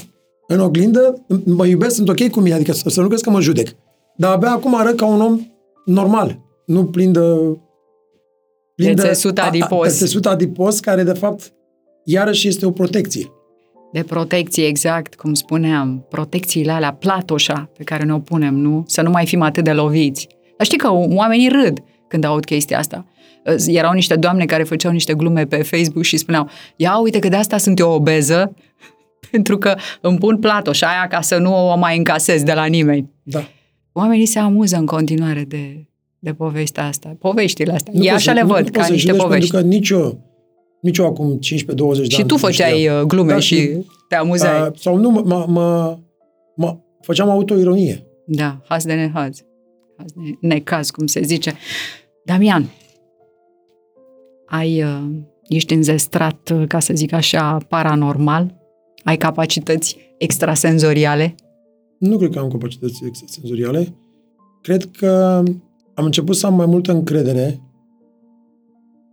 în 0.47 0.61
oglindă, 0.61 1.25
mă 1.45 1.67
iubesc, 1.67 1.95
sunt 1.95 2.09
ok 2.09 2.29
cu 2.31 2.41
mine, 2.41 2.55
adică 2.55 2.73
să 2.73 2.89
să 2.89 3.01
nu 3.01 3.07
crezi 3.07 3.23
că 3.23 3.31
mă 3.31 3.41
judec. 3.41 3.69
Dar 4.17 4.33
abia 4.35 4.51
acum 4.51 4.75
arăt 4.75 4.97
ca 4.97 5.07
un 5.07 5.21
om 5.21 5.41
normal, 5.85 6.39
nu 6.67 6.85
plin 6.85 7.13
de... 7.13 7.21
De 8.77 8.95
țesut 8.95 9.39
a- 9.39 9.43
a- 9.43 9.47
adipos. 9.47 9.87
De 9.89 9.93
țesut 9.95 10.27
adipos, 10.27 10.81
care 10.81 11.03
de 11.03 11.13
fapt 11.13 11.53
iarăși 12.13 12.49
este 12.49 12.67
o 12.67 12.71
protecție. 12.71 13.27
De 13.93 14.03
protecție, 14.03 14.67
exact, 14.67 15.15
cum 15.15 15.35
spuneam, 15.35 16.07
protecțiile 16.09 16.73
alea, 16.73 16.93
platoșa 16.93 17.71
pe 17.77 17.85
care 17.85 18.05
ne-o 18.05 18.19
punem, 18.19 18.55
nu? 18.55 18.85
Să 18.87 19.03
nu 19.03 19.11
mai 19.11 19.27
fim 19.27 19.43
atât 19.43 19.65
de 19.65 19.73
loviți. 19.73 20.27
Dar 20.57 20.67
știi 20.67 20.79
că 20.79 20.89
oamenii 20.93 21.49
râd 21.49 21.79
când 22.09 22.25
aud 22.25 22.45
chestia 22.45 22.79
asta. 22.79 23.07
Erau 23.67 23.93
niște 23.93 24.17
doamne 24.17 24.45
care 24.45 24.63
făceau 24.63 24.93
niște 24.93 25.15
glume 25.15 25.45
pe 25.47 25.57
Facebook 25.63 26.05
și 26.05 26.17
spuneau, 26.17 26.49
ia 26.77 26.99
uite 26.99 27.19
că 27.19 27.29
de 27.29 27.37
asta 27.37 27.57
sunt 27.57 27.79
eu 27.79 27.91
obeză, 27.91 28.55
pentru 29.31 29.59
că 29.59 29.75
îmi 30.01 30.19
pun 30.19 30.39
platoș 30.39 30.81
aia 30.83 31.07
ca 31.09 31.21
să 31.21 31.37
nu 31.37 31.71
o 31.73 31.77
mai 31.77 31.97
încasez 31.97 32.43
de 32.43 32.53
la 32.53 32.65
nimeni. 32.65 33.11
Da. 33.23 33.49
Oamenii 33.93 34.27
se 34.27 34.39
amuză 34.39 34.77
în 34.77 34.87
continuare 34.87 35.45
de, 35.49 35.87
de 36.19 36.33
povestea 36.33 36.87
asta, 36.87 37.17
poveștile 37.19 37.73
astea. 37.73 37.93
Nu 37.97 38.05
E 38.05 38.11
poți 38.11 38.15
așa 38.15 38.31
să- 38.31 38.37
le 38.37 38.41
nu- 38.43 38.47
văd, 38.55 38.59
nu 38.65 38.65
ca 38.65 38.71
poți 38.73 38.87
să 38.87 38.93
niște 38.93 39.07
judești, 39.11 39.27
povești. 39.29 39.51
Pentru 39.51 39.69
că 39.69 39.75
nici 39.75 39.89
eu, 39.91 40.19
nici 40.81 40.99
eu 40.99 41.07
acum 41.07 41.39
15-20 41.39 41.39
de 41.39 42.05
Și 42.09 42.21
ani 42.21 42.29
tu 42.29 42.35
nu 42.35 42.37
făceai 42.37 42.79
știam. 42.79 43.01
uh, 43.01 43.07
glume 43.07 43.33
Da, 43.33 43.39
și 43.39 43.87
te 44.09 44.15
amuzai. 44.15 44.61
Uh, 44.61 44.69
sau 44.77 44.97
nu, 44.97 45.11
mă, 45.11 45.45
mă, 45.49 45.99
mă, 46.57 46.79
făceam 47.01 47.29
autoironie. 47.31 48.07
Da, 48.27 48.61
haz 48.69 48.85
de 48.85 48.93
nehaz. 48.95 49.43
Haz 49.97 50.13
de 50.13 50.39
necaz, 50.41 50.91
cum 50.91 51.07
se 51.07 51.23
zice. 51.23 51.55
Damian, 52.25 52.71
ai, 54.47 54.83
uh, 54.83 55.03
ești 55.49 55.75
înzestrat, 55.75 56.51
uh, 56.55 56.65
ca 56.69 56.79
să 56.79 56.93
zic 56.95 57.13
așa, 57.13 57.57
paranormal? 57.69 58.57
Ai 59.05 59.17
capacități 59.17 59.97
extrasenzoriale? 60.19 61.35
Nu 61.99 62.17
cred 62.17 62.31
că 62.31 62.39
am 62.39 62.49
capacități 62.49 63.05
extrasenzoriale. 63.07 63.95
Cred 64.63 64.91
că 64.99 65.43
am 65.95 66.05
început 66.05 66.37
să 66.37 66.47
am 66.47 66.55
mai 66.55 66.67
multă 66.67 66.93
încredere 66.93 67.61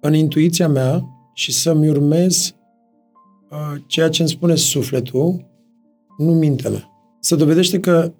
în 0.01 0.13
intuiția 0.13 0.67
mea 0.67 1.03
și 1.37 1.51
să-mi 1.53 1.89
urmez 1.89 2.55
uh, 3.49 3.81
ceea 3.87 4.09
ce 4.09 4.21
îmi 4.21 4.31
spune 4.31 4.55
sufletul, 4.55 5.45
nu 6.17 6.31
mintea 6.33 6.69
mea. 6.69 6.89
Se 7.19 7.35
dovedește 7.35 7.79
că 7.79 8.11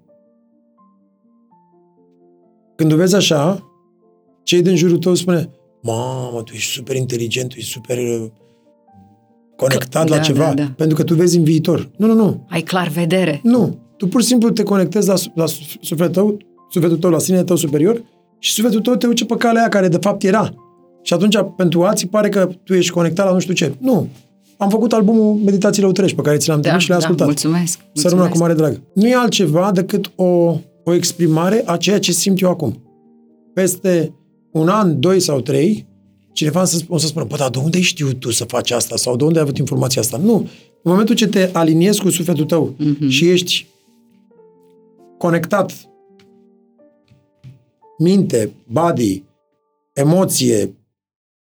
când 2.76 2.92
o 2.92 2.96
vezi 2.96 3.16
așa, 3.16 3.70
cei 4.44 4.62
din 4.62 4.76
jurul 4.76 4.98
tău 4.98 5.14
spune 5.14 5.50
Mamă, 5.82 6.42
tu 6.44 6.54
ești 6.54 6.72
super 6.72 6.96
inteligent, 6.96 7.50
tu 7.50 7.56
ești 7.58 7.72
super 7.72 7.98
uh, 7.98 8.26
conectat 9.56 10.10
Da, 10.10 10.16
la 10.16 10.22
ceva, 10.22 10.46
da, 10.46 10.54
da. 10.54 10.74
pentru 10.78 10.96
că 10.98 11.04
tu 11.04 11.14
vezi 11.14 11.38
în 11.38 11.44
viitor. 11.44 11.90
Nu, 11.98 12.08
nu, 12.08 12.14
nu. 12.14 12.46
Ai 12.50 12.62
clar 12.62 12.88
vedere? 12.88 13.40
Nu. 13.44 13.80
Tu 13.98 14.08
pur 14.08 14.22
și 14.22 14.28
simplu 14.28 14.50
te 14.50 14.64
conectezi 14.64 15.08
la, 15.08 15.16
su- 15.16 15.32
la 15.36 15.46
su- 15.46 15.78
sufletul 15.82 16.14
tău, 16.14 16.38
sufletul 16.70 16.98
tău, 16.98 17.10
la 17.10 17.20
sinele 17.20 17.44
tău 17.44 17.56
superior 17.56 18.04
și 18.40 18.54
sufletul 18.54 18.82
tău 18.82 18.96
te 18.96 19.06
duce 19.08 19.26
pe 19.26 19.36
calea 19.36 19.60
aia 19.62 19.70
care 19.70 19.88
de 19.88 19.98
fapt 20.02 20.24
era. 20.24 20.54
Și 21.06 21.14
atunci 21.14 21.36
pentru 21.58 21.84
alții 21.84 22.08
pare 22.08 22.30
că 22.30 22.50
tu 22.64 22.74
ești 22.74 22.92
conectat 22.92 23.26
la 23.26 23.32
nu 23.34 23.40
știu 23.40 23.54
ce. 23.54 23.74
Nu. 23.80 24.08
Am 24.58 24.70
făcut 24.70 24.94
albumul 24.94 25.34
Meditațiile 25.36 25.88
Utrești 25.88 26.16
pe 26.16 26.22
care 26.22 26.38
ți 26.38 26.48
l-am 26.50 26.62
trimis 26.62 26.82
și 26.82 26.88
le-ai 26.88 27.00
da, 27.00 27.06
ascultat. 27.06 27.28
mulțumesc. 27.28 27.80
Să 27.94 28.08
rămână 28.10 28.28
cu 28.30 28.38
mulțumesc. 28.38 28.40
mare 28.40 28.54
drag. 28.54 28.82
Nu 28.94 29.08
e 29.08 29.16
altceva 29.16 29.72
decât 29.72 30.12
o, 30.16 30.26
o 30.84 30.94
exprimare 30.94 31.64
a 31.66 31.78
ceea 31.78 32.00
ce 32.00 32.12
simt 32.12 32.42
eu 32.42 32.50
acum. 32.50 32.82
Peste 33.54 34.14
un 34.52 34.68
an, 34.68 35.00
doi 35.00 35.20
sau 35.20 35.42
trei, 35.42 35.88
cineva 36.34 36.66
să, 36.66 36.84
o 36.88 36.98
să 36.98 37.08
spună, 37.08 37.26
bă, 37.26 37.36
dar 37.36 37.50
de 37.50 37.58
unde 37.60 37.78
ai 37.78 37.84
știut 37.84 38.20
tu 38.20 38.32
să 38.32 38.44
faci 38.44 38.72
asta? 38.72 38.96
Sau 38.96 39.16
de 39.16 39.24
unde 39.24 39.38
ai 39.38 39.44
avut 39.44 39.58
informația 39.58 40.02
asta? 40.02 40.18
Nu. 40.18 40.36
În 40.84 40.92
momentul 40.92 41.16
ce 41.16 41.28
te 41.28 41.50
aliniezi 41.54 42.02
cu 42.02 42.10
sufletul 42.10 42.46
tău 42.46 42.74
Mhm. 42.78 43.08
și 43.08 43.30
ești 43.30 43.68
conectat 45.18 45.72
minte, 47.98 48.52
body, 48.72 49.24
emoție, 49.94 50.76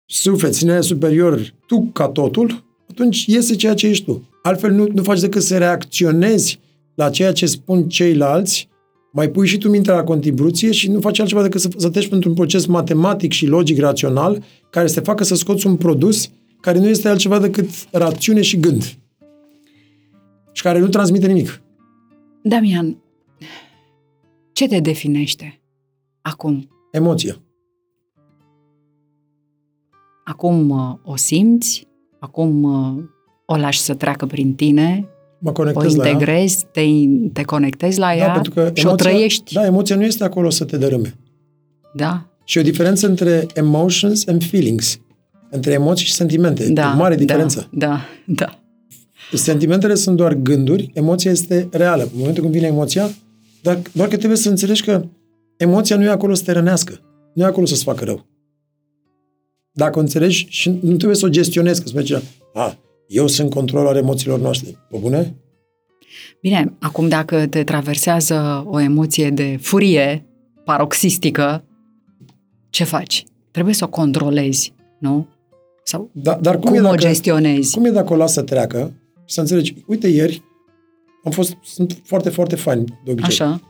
suflet, 0.06 0.54
sinele 0.54 0.82
superior, 0.82 1.54
tu 1.68 1.90
ca 1.94 2.08
totul, 2.08 2.64
atunci 2.90 3.26
iese 3.26 3.56
ceea 3.56 3.74
ce 3.74 3.88
ești 3.88 4.06
tu. 4.06 4.30
Altfel 4.44 4.72
nu, 4.72 4.88
nu 4.94 5.04
faci 5.04 5.20
decât 5.20 5.42
să 5.42 5.58
reacționezi 5.58 6.60
la 6.96 7.10
ceea 7.10 7.32
ce 7.32 7.46
spun 7.46 7.90
ceilalți, 7.90 8.70
mai 9.12 9.30
pui 9.30 9.48
și 9.48 9.58
tu 9.58 9.70
mintea 9.70 9.94
la 9.94 10.04
contribuție 10.04 10.72
și 10.72 10.90
nu 10.90 11.00
faci 11.00 11.20
altceva 11.20 11.42
decât 11.42 11.62
să, 11.62 11.70
să 11.78 11.90
treci 11.90 12.08
pentru 12.08 12.30
un 12.30 12.36
proces 12.36 12.66
matematic 12.66 13.32
și 13.32 13.46
logic 13.46 13.80
rațional 13.80 14.44
care 14.70 14.88
să 14.88 14.94
te 15.00 15.06
facă 15.06 15.24
să 15.24 15.36
scoți 15.36 15.68
un 15.68 15.76
produs 15.76 16.30
care 16.62 16.80
nu 16.80 16.88
este 16.88 17.08
altceva 17.08 17.40
decât 17.40 17.70
rațiune 17.92 18.42
și 18.42 18.60
gând. 18.60 18.84
Și 20.52 20.62
care 20.62 20.80
nu 20.80 20.88
transmite 20.88 21.28
nimic. 21.28 21.62
Damian, 22.42 22.98
ce 24.54 24.68
te 24.68 24.80
definește 24.80 25.60
acum? 26.22 26.70
Emoția. 26.92 27.45
Acum 30.28 30.70
uh, 30.70 30.96
o 31.04 31.16
simți? 31.16 31.88
Acum 32.20 32.64
uh, 32.64 33.04
o 33.46 33.58
lași 33.58 33.80
să 33.80 33.94
treacă 33.94 34.26
prin 34.26 34.54
tine? 34.54 35.08
Mă 35.40 35.50
O 35.50 35.54
conectez 35.54 35.96
la 35.96 36.06
ea. 36.06 36.12
integrezi? 36.12 36.66
Te, 36.72 36.82
te 37.34 37.44
conectezi 37.44 38.00
la 38.00 38.16
ea? 38.16 38.26
Da, 38.26 38.32
pentru 38.32 38.52
că 38.52 38.72
și 38.74 38.86
o 38.86 38.96
trăiești? 38.96 39.54
Da, 39.54 39.66
emoția 39.66 39.96
nu 39.96 40.04
este 40.04 40.24
acolo 40.24 40.50
să 40.50 40.66
te 40.66 40.78
dărâme. 40.78 41.16
Da? 41.94 42.26
Și 42.44 42.58
o 42.58 42.62
diferență 42.62 43.08
între 43.08 43.46
emotions 43.54 44.28
and 44.28 44.44
feelings. 44.44 45.00
Între 45.50 45.72
emoții 45.72 46.06
și 46.06 46.14
sentimente. 46.14 46.70
Da. 46.70 46.90
E 46.90 46.94
o 46.94 46.98
mare 46.98 47.16
diferență. 47.16 47.68
Da, 47.72 47.88
da, 47.88 48.06
da. 48.26 48.60
Sentimentele 49.34 49.96
sunt 49.96 50.18
doar 50.18 50.34
gânduri, 50.34 50.90
emoția 50.94 51.32
este 51.32 51.68
reală. 51.72 52.04
În 52.04 52.10
momentul 52.18 52.42
când 52.42 52.56
vine 52.56 52.68
emoția, 52.68 53.10
doar, 53.62 53.80
doar 53.92 54.08
că 54.08 54.18
trebuie 54.18 54.38
să 54.38 54.50
înțelegi 54.50 54.84
că 54.84 55.06
emoția 55.58 55.96
nu 55.98 56.04
e 56.04 56.10
acolo 56.10 56.34
să 56.34 56.44
te 56.44 56.52
rănească. 56.52 57.00
Nu 57.34 57.44
e 57.44 57.46
acolo 57.46 57.66
să-ți 57.66 57.84
facă 57.84 58.04
rău. 58.04 58.26
Dacă 59.78 59.98
o 59.98 60.02
înțelegi 60.02 60.46
și 60.50 60.70
nu 60.70 60.96
trebuie 60.96 61.18
să 61.18 61.26
o 61.26 61.30
gestionezi, 61.30 61.82
că 61.82 61.88
spune 61.88 62.22
a, 62.54 62.78
eu 63.08 63.28
sunt 63.28 63.50
control 63.50 63.88
al 63.88 63.96
emoțiilor 63.96 64.40
noastre. 64.40 64.70
Pe 64.90 64.98
bune? 64.98 65.36
Bine, 66.42 66.74
acum 66.80 67.08
dacă 67.08 67.48
te 67.48 67.64
traversează 67.64 68.64
o 68.68 68.80
emoție 68.80 69.30
de 69.30 69.58
furie 69.62 70.26
paroxistică, 70.64 71.64
ce 72.70 72.84
faci? 72.84 73.24
Trebuie 73.52 73.74
să 73.74 73.84
o 73.84 73.90
controlezi, 73.90 74.74
nu? 75.00 75.28
Sau 75.84 76.10
Da, 76.14 76.38
dar 76.42 76.60
cum, 76.60 76.70
cum, 76.70 76.76
e 76.76 76.80
o 76.80 76.84
dacă, 76.84 76.98
gestionezi? 76.98 77.74
cum 77.76 77.86
e 77.86 77.90
dacă 77.90 78.14
o 78.14 78.16
lasă 78.16 78.34
să 78.34 78.42
treacă 78.42 78.94
și 79.26 79.34
să 79.34 79.40
înțelegi, 79.42 79.76
uite 79.88 80.08
ieri, 80.08 80.44
am 81.24 81.32
fost, 81.32 81.58
sunt 81.64 82.02
foarte, 82.04 82.30
foarte 82.30 82.56
fain 82.56 82.86
de 83.06 83.12
obicei. 83.12 83.30
Așa. 83.30 83.62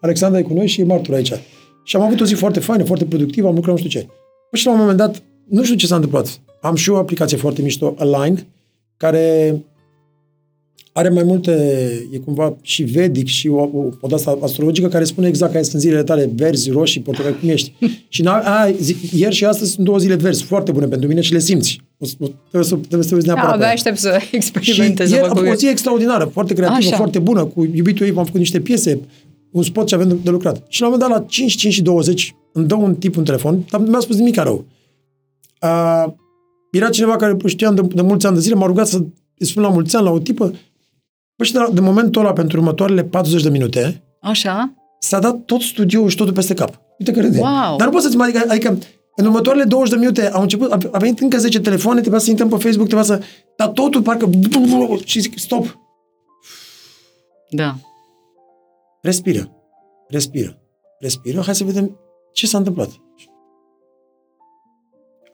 Alexandra 0.00 0.38
e 0.38 0.42
cu 0.42 0.54
noi 0.54 0.66
și 0.66 0.80
e 0.80 0.84
martor 0.84 1.14
aici. 1.14 1.32
Și 1.84 1.96
am 1.96 2.02
avut 2.02 2.20
o 2.20 2.24
zi 2.24 2.34
foarte 2.34 2.60
faină, 2.60 2.84
foarte 2.84 3.04
productivă, 3.04 3.48
am 3.48 3.54
lucrat 3.54 3.72
nu 3.72 3.86
știu 3.86 4.00
ce. 4.00 4.06
Păi 4.50 4.58
și 4.58 4.66
la 4.66 4.72
un 4.72 4.78
moment 4.78 4.96
dat, 4.96 5.22
nu 5.48 5.62
știu 5.64 5.76
ce 5.76 5.86
s-a 5.86 5.94
întâmplat. 5.94 6.40
Am 6.60 6.74
și 6.74 6.90
o 6.90 6.96
aplicație 6.96 7.36
foarte 7.36 7.62
mișto, 7.62 7.94
Align, 7.98 8.46
care 8.96 9.56
are 10.92 11.08
mai 11.08 11.22
multe, 11.22 11.52
e 12.12 12.18
cumva 12.18 12.56
și 12.62 12.82
vedic 12.82 13.26
și 13.26 13.48
o, 13.48 13.60
o, 13.62 13.88
o 14.00 14.08
de 14.08 14.14
asta 14.14 14.38
astrologică 14.42 14.88
care 14.88 15.04
spune 15.04 15.28
exact 15.28 15.52
care 15.52 15.64
sunt 15.64 15.82
zilele 15.82 16.02
tale 16.02 16.30
verzi, 16.34 16.70
roșii, 16.70 17.00
portocali, 17.00 17.38
cum 17.40 17.48
ești. 17.48 17.72
și 18.08 18.22
a, 18.24 18.30
a, 18.30 18.70
zi, 18.80 18.96
ieri 19.12 19.34
și 19.34 19.44
astăzi 19.44 19.70
sunt 19.70 19.84
două 19.86 19.98
zile 19.98 20.14
verzi, 20.14 20.42
foarte 20.42 20.72
bune 20.72 20.86
pentru 20.86 21.08
mine 21.08 21.20
și 21.20 21.32
le 21.32 21.38
simți. 21.38 21.80
O, 21.98 22.06
o, 22.18 22.26
trebuie, 22.48 22.68
să, 22.70 22.74
trebuie 22.74 23.02
să 23.02 23.08
te 23.08 23.14
uiți 23.14 23.26
Da, 23.26 23.32
neapărat. 23.32 23.50
pe 23.50 23.54
abia 23.54 23.66
ea. 23.66 23.72
aștept 23.72 23.98
să 23.98 24.18
Și 24.20 24.36
experimentez. 24.36 25.08
să 25.08 25.14
ieri 25.14 25.26
văd 25.28 25.36
a 25.36 25.40
cum 25.40 25.46
fost 25.48 25.62
o 25.62 25.64
e. 25.64 25.66
zi 25.66 25.72
extraordinară, 25.72 26.24
foarte 26.32 26.54
creativă, 26.54 26.86
Așa. 26.88 26.96
foarte 26.96 27.18
bună. 27.18 27.44
Cu 27.44 27.68
iubitul 27.74 28.06
ei 28.06 28.12
am 28.16 28.24
făcut 28.24 28.38
niște 28.40 28.60
piese, 28.60 29.00
un 29.50 29.62
spot 29.62 29.86
ce 29.86 29.94
avem 29.94 30.08
de, 30.08 30.16
de 30.22 30.30
lucrat. 30.30 30.64
Și 30.68 30.80
la 30.80 30.86
un 30.86 30.92
moment 30.92 31.10
dat, 31.12 31.20
la 31.20 31.26
5, 31.28 31.54
5 31.54 31.72
și 31.72 31.82
20, 31.82 32.34
îmi 32.52 32.66
dă 32.66 32.74
un 32.74 32.94
tip 32.94 33.16
un 33.16 33.24
telefon, 33.24 33.64
dar 33.70 33.80
nu 33.80 33.90
mi-a 33.90 34.00
spus 34.00 34.16
nimic 34.16 34.36
rău. 34.36 34.64
A, 35.62 36.14
era 36.72 36.88
cineva 36.88 37.16
care 37.16 37.32
îl 37.42 37.48
știam 37.48 37.74
de, 37.74 37.80
de 37.82 38.02
mulți 38.02 38.26
ani 38.26 38.34
de 38.34 38.40
zile, 38.40 38.54
m-a 38.54 38.66
rugat 38.66 38.86
să 38.86 38.96
îi 39.38 39.46
spun 39.46 39.62
la 39.62 39.68
mulți 39.68 39.96
ani 39.96 40.04
la 40.04 40.10
o 40.10 40.18
tipă. 40.18 40.48
Păi 41.36 41.46
și 41.46 41.52
de, 41.52 41.58
la- 41.58 41.70
de 41.72 41.80
momentul 41.80 42.20
ăla, 42.20 42.32
pentru 42.32 42.58
următoarele 42.58 43.04
40 43.04 43.42
de 43.42 43.48
minute, 43.48 44.02
Așa? 44.20 44.74
s-a 45.00 45.18
dat 45.18 45.44
tot 45.44 45.60
studioul 45.60 46.08
și 46.08 46.16
totul 46.16 46.32
peste 46.32 46.54
cap. 46.54 46.80
Uite 46.98 47.12
că 47.12 47.20
râde. 47.20 47.38
Wow. 47.38 47.76
Dar 47.76 47.86
nu 47.86 47.92
poți 47.92 48.04
să-ți 48.04 48.16
mai... 48.16 48.28
Adică, 48.28 48.44
adică 48.48 48.78
în 49.16 49.24
următoarele 49.26 49.64
20 49.64 49.92
de 49.92 49.98
minute 49.98 50.28
au 50.30 50.42
început, 50.42 50.72
a, 50.72 50.78
a 50.92 50.98
venit 50.98 51.20
încă 51.20 51.38
10 51.38 51.60
telefoane, 51.60 52.00
trebuia 52.00 52.20
să 52.20 52.30
intrăm 52.30 52.48
pe 52.48 52.56
Facebook, 52.56 52.86
trebuia 52.88 53.06
să... 53.06 53.20
Dar 53.56 53.68
totul 53.68 54.02
parcă... 54.02 54.30
Și 55.04 55.20
zic, 55.20 55.38
stop, 55.38 55.78
Da. 57.50 57.74
respiră, 59.02 59.50
respiră, 60.08 60.58
respiră, 61.00 61.40
hai 61.40 61.54
să 61.54 61.64
vedem 61.64 61.96
ce 62.32 62.46
s-a 62.46 62.58
întâmplat. 62.58 62.88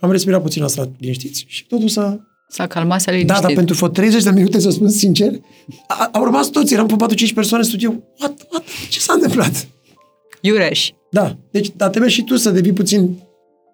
Am 0.01 0.11
respirat 0.11 0.43
puțin 0.43 0.63
asta, 0.63 0.91
liniștiți, 0.99 1.45
și 1.49 1.67
totul 1.67 1.89
s-a... 1.89 2.27
S-a 2.49 2.67
calmat, 2.67 3.01
s-a 3.01 3.11
Da, 3.11 3.17
liniștit. 3.17 3.43
dar 3.43 3.53
pentru 3.55 3.75
vreo 3.75 3.89
30 3.89 4.23
de 4.23 4.31
minute, 4.31 4.59
să 4.59 4.71
spun 4.71 4.89
sincer, 4.89 5.33
a, 5.89 6.09
au 6.13 6.25
rămas 6.25 6.49
toți, 6.49 6.75
eram 6.75 6.87
pe 6.87 6.95
4-5 7.31 7.35
persoane 7.35 7.63
în 7.63 7.69
studio. 7.69 7.95
What, 8.21 8.47
what, 8.51 8.65
ce 8.91 9.01
s-a 9.01 9.13
întâmplat? 9.13 9.69
Iureș. 10.41 10.91
Da, 11.11 11.37
deci, 11.51 11.71
dar 11.77 11.89
trebuie 11.89 12.11
și 12.11 12.25
tu 12.25 12.37
să 12.37 12.51
devii 12.51 12.73
puțin 12.73 13.19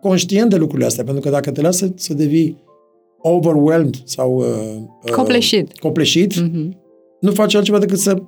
conștient 0.00 0.50
de 0.50 0.56
lucrurile 0.56 0.86
astea, 0.86 1.04
pentru 1.04 1.22
că 1.22 1.30
dacă 1.30 1.50
te 1.50 1.60
lasă 1.60 1.92
să 1.96 2.14
devii 2.14 2.62
overwhelmed 3.18 3.94
sau 4.04 4.34
uh, 4.36 4.46
uh, 5.04 5.10
Copleșit. 5.12 5.78
copleșit 5.78 6.40
Mhm. 6.40 6.76
nu 7.20 7.30
faci 7.32 7.54
altceva 7.54 7.78
decât 7.78 7.98
să 7.98 8.22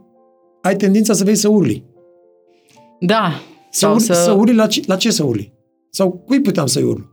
ai 0.63 0.77
tendința 0.77 1.13
să 1.13 1.25
vei 1.25 1.35
să 1.35 1.49
urli. 1.49 1.85
Da. 3.01 3.41
Să, 3.71 3.79
Sau 3.79 3.93
urli, 3.93 4.05
să... 4.05 4.13
să 4.13 4.31
urli 4.33 4.55
la 4.55 4.67
ce, 4.67 4.83
la 4.87 4.97
ce 4.97 5.11
să 5.11 5.25
urli? 5.25 5.53
Sau 5.91 6.11
cui 6.27 6.41
puteam 6.41 6.67
să-i 6.67 6.83
urlu? 6.83 7.05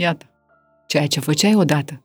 Iată. 0.00 0.26
Ceea 0.86 1.06
ce 1.06 1.20
făceai 1.20 1.54
odată. 1.54 2.02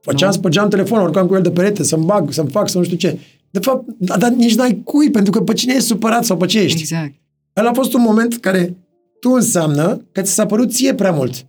Făceam, 0.00 0.28
Nu. 0.28 0.34
spăgeam 0.34 0.68
telefonul, 0.68 1.06
urcam 1.06 1.26
cu 1.26 1.34
el 1.34 1.42
de 1.42 1.50
perete, 1.50 1.82
să-mi 1.82 2.04
bag, 2.04 2.32
să-mi 2.32 2.50
fac, 2.50 2.68
să 2.68 2.78
nu 2.78 2.84
știu 2.84 2.96
ce. 2.96 3.18
De 3.50 3.58
fapt, 3.58 3.84
dar, 3.98 4.18
dar 4.18 4.30
nici 4.30 4.54
n-ai 4.54 4.80
cui, 4.84 5.10
pentru 5.10 5.32
că 5.32 5.42
pe 5.42 5.52
cine 5.52 5.72
ești 5.74 5.86
supărat 5.86 6.24
sau 6.24 6.36
pe 6.36 6.46
ce 6.46 6.60
ești. 6.60 6.80
Exact. 6.80 7.12
Ăla 7.56 7.68
a 7.68 7.72
fost 7.72 7.94
un 7.94 8.02
moment 8.02 8.36
care 8.36 8.76
tu 9.20 9.30
înseamnă 9.30 10.06
că 10.12 10.22
ți 10.22 10.32
s-a 10.32 10.46
părut 10.46 10.72
ție 10.72 10.94
prea 10.94 11.10
mult. 11.10 11.46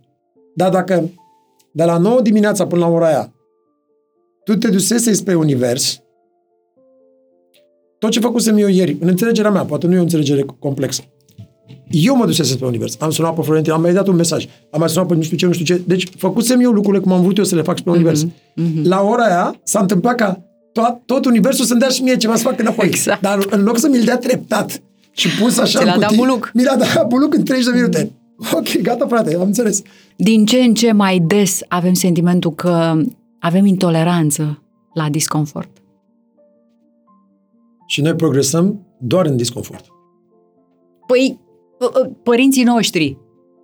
Dar 0.54 0.70
dacă 0.70 1.10
de 1.72 1.84
la 1.84 1.98
9 1.98 2.20
dimineața 2.20 2.66
până 2.66 2.80
la 2.80 2.90
ora 2.90 3.06
aia 3.06 3.32
tu 4.44 4.56
te 4.56 4.68
dusese 4.68 5.12
spre 5.12 5.34
univers 5.34 6.00
tot 7.98 8.10
ce 8.10 8.20
făcusem 8.20 8.56
eu 8.56 8.68
ieri, 8.68 8.96
în 9.00 9.08
înțelegerea 9.08 9.50
mea, 9.50 9.64
poate 9.64 9.86
nu 9.86 9.94
e 9.94 9.98
o 9.98 10.02
înțelegere 10.02 10.44
complexă, 10.58 11.02
eu 11.88 12.16
mă 12.16 12.26
dusesem 12.26 12.56
pe 12.56 12.64
univers. 12.64 12.96
Am 13.00 13.10
sunat 13.10 13.34
pe 13.34 13.42
Florentin, 13.42 13.72
am 13.72 13.80
mai 13.80 13.92
dat 13.92 14.06
un 14.06 14.16
mesaj, 14.16 14.46
am 14.70 14.80
mai 14.80 14.88
sunat 14.88 15.08
pe 15.08 15.14
nu 15.14 15.22
știu 15.22 15.36
ce, 15.36 15.46
nu 15.46 15.52
știu 15.52 15.64
ce. 15.64 15.82
Deci 15.86 16.08
făcusem 16.16 16.60
eu 16.60 16.70
lucrurile 16.70 17.02
cum 17.02 17.12
am 17.12 17.22
vrut 17.22 17.36
eu 17.36 17.44
să 17.44 17.54
le 17.54 17.62
fac 17.62 17.80
pe 17.80 17.90
univers. 17.90 18.24
Mm-hmm. 18.24 18.82
La 18.82 19.02
ora 19.02 19.24
aia 19.24 19.60
s-a 19.62 19.80
întâmplat 19.80 20.14
ca 20.14 20.40
tot, 20.72 20.98
tot 21.06 21.24
universul 21.24 21.64
să-mi 21.64 21.80
dea 21.80 21.88
și 21.88 22.02
mie 22.02 22.16
ceva 22.16 22.36
să 22.36 22.42
fac 22.42 22.60
înapoi. 22.60 22.86
Exact. 22.86 23.20
Dar 23.20 23.38
în 23.50 23.62
loc 23.62 23.78
să 23.78 23.88
mi-l 23.88 24.04
dea 24.04 24.18
treptat 24.18 24.82
și 25.12 25.28
pus 25.28 25.58
așa 25.58 25.78
Ți 25.78 25.84
l-a 25.84 25.92
în 25.92 26.00
dat 26.00 26.08
cutii, 26.08 26.24
buluc. 26.24 26.50
Mi 26.54 26.62
l-a 26.62 26.76
dat 26.76 27.06
buluc 27.12 27.34
în 27.34 27.44
30 27.44 27.64
de 27.66 27.70
minute. 27.74 28.12
Ok, 28.52 28.82
gata 28.82 29.06
frate, 29.06 29.34
am 29.34 29.42
înțeles. 29.42 29.82
Din 30.16 30.46
ce 30.46 30.56
în 30.56 30.74
ce 30.74 30.92
mai 30.92 31.18
des 31.26 31.60
avem 31.68 31.92
sentimentul 31.92 32.54
că 32.54 32.94
avem 33.40 33.64
intoleranță 33.64 34.62
la 34.94 35.08
disconfort. 35.08 35.70
Și 37.86 38.00
noi 38.00 38.14
progresăm 38.14 38.86
doar 39.00 39.26
în 39.26 39.36
disconfort. 39.36 39.84
Păi, 41.06 41.38
ă, 41.38 41.42
ă, 41.42 41.45
părinții 42.22 42.62
noștri, 42.64 43.18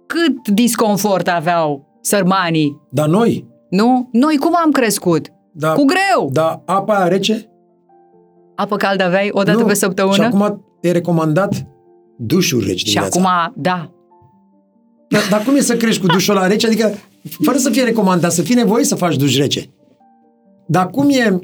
cât 0.06 0.48
disconfort 0.54 1.28
aveau 1.28 1.98
sărmanii, 2.00 2.80
Dar 2.90 3.08
noi, 3.08 3.46
nu? 3.70 4.08
Noi 4.12 4.36
cum 4.36 4.52
am 4.64 4.70
crescut? 4.70 5.26
da, 5.52 5.72
Cu 5.72 5.84
greu! 5.84 6.28
da, 6.32 6.62
apa 6.66 6.96
aia 6.96 7.08
rece, 7.08 7.46
Apă 8.56 8.76
caldă 8.76 9.04
aveai 9.04 9.28
o 9.32 9.42
dată 9.42 9.58
nu. 9.58 9.64
pe 9.66 9.74
săptămână? 9.74 10.14
Și 10.14 10.20
acum 10.20 10.64
e 10.80 10.90
recomandat 10.90 11.66
dușuri 12.18 12.66
reci 12.66 12.78
și 12.78 12.84
dimineața. 12.84 13.18
acum, 13.20 13.52
da, 13.62 13.90
Dar, 15.08 15.20
dar 15.30 15.42
cum 15.42 15.54
e 15.56 15.60
să 15.60 15.76
crești 15.76 16.00
cu 16.00 16.06
dușul 16.06 16.34
la 16.34 16.46
rece? 16.46 16.66
Adică, 16.66 16.92
fără 17.44 17.58
să 17.58 17.70
fie 17.70 17.82
recomandat, 17.84 18.32
să 18.32 18.42
fie 18.42 18.54
nevoie 18.54 18.84
să 18.84 18.94
faci 18.94 19.16
duș 19.16 19.36
rece. 19.36 19.70
Dar 20.66 20.90
cum 20.90 21.08
e, 21.10 21.38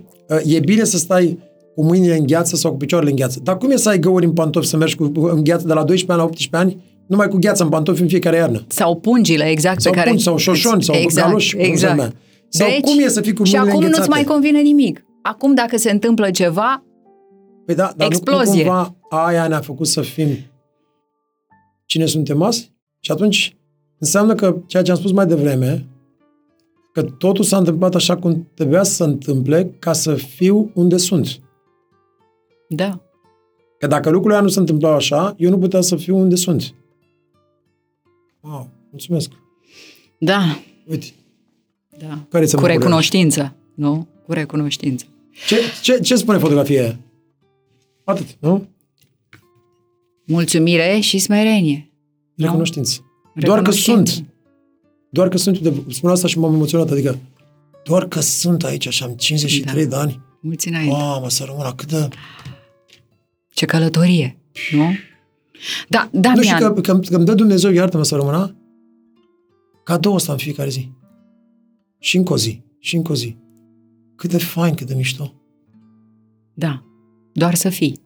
e 0.45 0.59
bine 0.61 0.85
să 0.85 0.97
stai 0.97 1.39
cu 1.79 1.85
mâinile 1.85 2.17
în 2.17 2.27
gheață 2.27 2.57
sau 2.57 2.71
cu 2.71 2.77
picioarele 2.77 3.11
în 3.11 3.17
gheață? 3.17 3.41
Dar 3.43 3.59
cum 3.59 3.71
e 3.71 3.77
să 3.77 3.89
ai 3.89 3.99
găuri 3.99 4.25
în 4.25 4.33
pantofi, 4.33 4.67
să 4.67 4.77
mergi 4.77 4.97
cu, 4.97 5.13
în 5.15 5.45
gheață 5.45 5.67
de 5.67 5.73
la 5.73 5.85
12 5.85 6.13
ani 6.13 6.21
la 6.21 6.25
18 6.27 6.57
ani, 6.57 6.85
numai 7.07 7.29
cu 7.29 7.37
gheață 7.37 7.63
în 7.63 7.69
pantofi 7.69 8.03
în 8.03 8.09
fiecare 8.09 8.37
iarnă? 8.37 8.65
sau 8.69 8.97
pungile, 8.97 9.45
exact, 9.45 9.81
Sau 9.81 9.93
pe 9.93 9.99
care... 9.99 10.09
pungi, 10.11 10.25
sau 10.25 10.37
șoșoni, 10.37 10.83
sau 10.83 10.95
exact, 10.95 11.27
galoși, 11.27 11.55
cum 11.55 11.65
se 11.65 11.71
exact. 11.71 11.95
numea. 11.95 12.13
Sau 12.49 12.69
cum 12.81 12.99
e 12.99 13.09
să 13.09 13.21
fii 13.21 13.33
cu 13.33 13.45
Și 13.45 13.53
mâinile 13.53 13.71
acum 13.71 13.81
nu-ți 13.85 13.99
înghețate? 13.99 14.09
mai 14.09 14.25
convine 14.25 14.61
nimic. 14.61 15.05
Acum, 15.23 15.55
dacă 15.55 15.77
se 15.77 15.91
întâmplă 15.91 16.31
ceva, 16.31 16.85
Păi 17.67 17.75
da, 17.75 17.83
dar 17.83 17.93
nu, 17.97 18.05
nu 18.05 18.07
Explozie. 18.07 18.65
cumva 18.65 18.95
aia 19.11 19.49
ne-a 19.49 19.61
făcut 19.61 19.87
să 19.87 20.01
fim 20.01 20.29
cine 21.87 22.07
suntem 22.07 22.43
azi? 22.43 22.73
Și 23.01 23.11
atunci 23.11 23.57
înseamnă 23.99 24.35
că 24.35 24.57
ceea 24.67 24.83
ce 24.83 24.91
am 24.91 24.97
spus 24.97 25.13
mai 25.13 25.27
devreme, 25.27 25.87
că 26.93 27.03
totul 27.03 27.45
s-a 27.45 27.57
întâmplat 27.57 27.95
așa 27.95 28.17
cum 28.17 28.49
trebuia 28.55 28.83
să 28.83 28.93
se 28.95 29.05
întâmple 29.05 29.75
ca 29.79 29.93
să 29.93 30.15
fiu 30.15 30.71
unde 30.75 30.97
sunt. 30.97 31.41
Da, 32.69 33.01
Că 33.79 33.87
dacă 33.87 34.09
lucrurile 34.11 34.35
alea 34.35 34.47
nu 34.47 34.53
se 34.53 34.59
întâmplau 34.59 34.93
așa, 34.95 35.35
eu 35.37 35.51
nu 35.51 35.59
puteam 35.59 35.83
să 35.83 35.97
fiu 35.97 36.17
unde 36.17 36.35
sunt. 36.35 36.75
Wow, 38.41 38.69
mulțumesc. 38.91 39.31
da, 40.19 40.41
Uite, 40.87 41.07
da. 41.99 42.27
care 42.29 42.45
Cu 42.45 42.51
ți 42.51 42.57
recunoștință. 42.67 42.69
recunoștință, 42.73 43.55
nu? 43.75 44.09
Cu 44.27 44.33
recunoștință. 44.33 45.05
Ce, 45.47 45.57
ce, 45.83 45.99
ce 46.01 46.15
spune 46.17 46.39
fotografia 46.39 46.83
aia? 46.83 46.99
Atât, 48.05 48.27
nu? 48.41 48.69
Mulțumire 50.27 50.99
și 51.01 51.19
smerenie. 51.19 51.91
Nu? 52.35 52.45
Recunoștință. 52.45 53.01
Doar 53.35 53.59
că 53.63 53.65
Recunoștință. 53.71 54.13
sunt. 54.13 54.27
Doar 55.11 55.29
că 55.29 55.37
sunt. 55.37 55.61
Uite, 55.61 55.83
spun 55.91 56.11
asta 56.11 56.27
și 56.27 56.39
m-am 56.39 56.55
emoționat. 56.55 56.91
Adică, 56.91 57.19
doar 57.85 58.09
că 58.09 58.21
sunt 58.21 58.65
aici 58.65 58.89
și 58.89 59.03
am 59.03 59.13
53 59.15 59.83
Da. 59.87 59.91
de 59.91 59.97
ani. 59.97 60.21
Mulți 60.41 60.69
înainte. 60.69 60.97
Mamă, 60.97 61.29
să 61.31 61.45
rămână 61.45 61.73
cât 61.77 61.89
de... 61.89 62.09
Ce 63.59 63.67
călătorie, 63.67 64.39
nu? 64.71 64.95
Da, 65.89 66.09
nu 66.13 66.19
știu 66.19 66.21
Damian, 66.21 66.59
că, 66.59 66.81
că, 66.81 66.99
că 66.99 67.17
îmi 67.17 67.25
dă 67.25 67.35
Dumnezeu, 67.35 67.71
iartă-mă 67.71 68.05
să 68.05 68.17
rămână, 68.17 68.57
cadou 69.85 70.15
ăsta 70.15 70.33
în 70.33 70.39
fiecare 70.39 70.69
zi. 70.69 70.93
Și 71.99 72.17
încă 72.17 72.33
o 72.33 72.37
zi. 72.37 72.63
Și 72.79 72.97
încă 72.97 73.13
o 73.13 73.15
zi. 73.15 73.37
Cât 74.17 74.31
de 74.31 74.39
fain, 74.39 74.75
cât 74.75 74.87
de 74.87 74.95
mișto. 74.95 75.35
da, 76.55 76.83
doar 77.33 77.55
să 77.55 77.69
fii. 77.69 78.01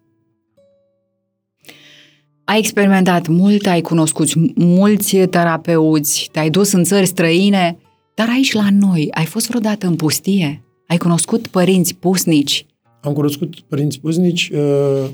Ai 2.45 2.59
experimentat 2.59 3.27
mult, 3.27 3.67
ai 3.67 3.81
cunoscut 3.81 4.57
mulți 4.57 5.17
terapeuți, 5.17 6.29
te-ai 6.33 6.51
dus 6.51 6.73
în 6.73 6.85
țări 6.85 7.07
străine, 7.07 7.79
dar 8.15 8.29
aici 8.29 8.53
la 8.53 8.71
noi, 8.71 9.09
ai 9.11 9.25
fost 9.25 9.49
vreodată 9.49 9.87
în 9.87 9.97
pustie? 9.97 10.65
Ai 10.87 10.97
cunoscut 10.97 11.47
părinți 11.47 11.95
pusnici? 11.95 12.67
Am 13.01 13.13
cunoscut 13.13 13.61
părinți 13.61 14.01
puznici, 14.01 14.51
uh, 14.55 15.11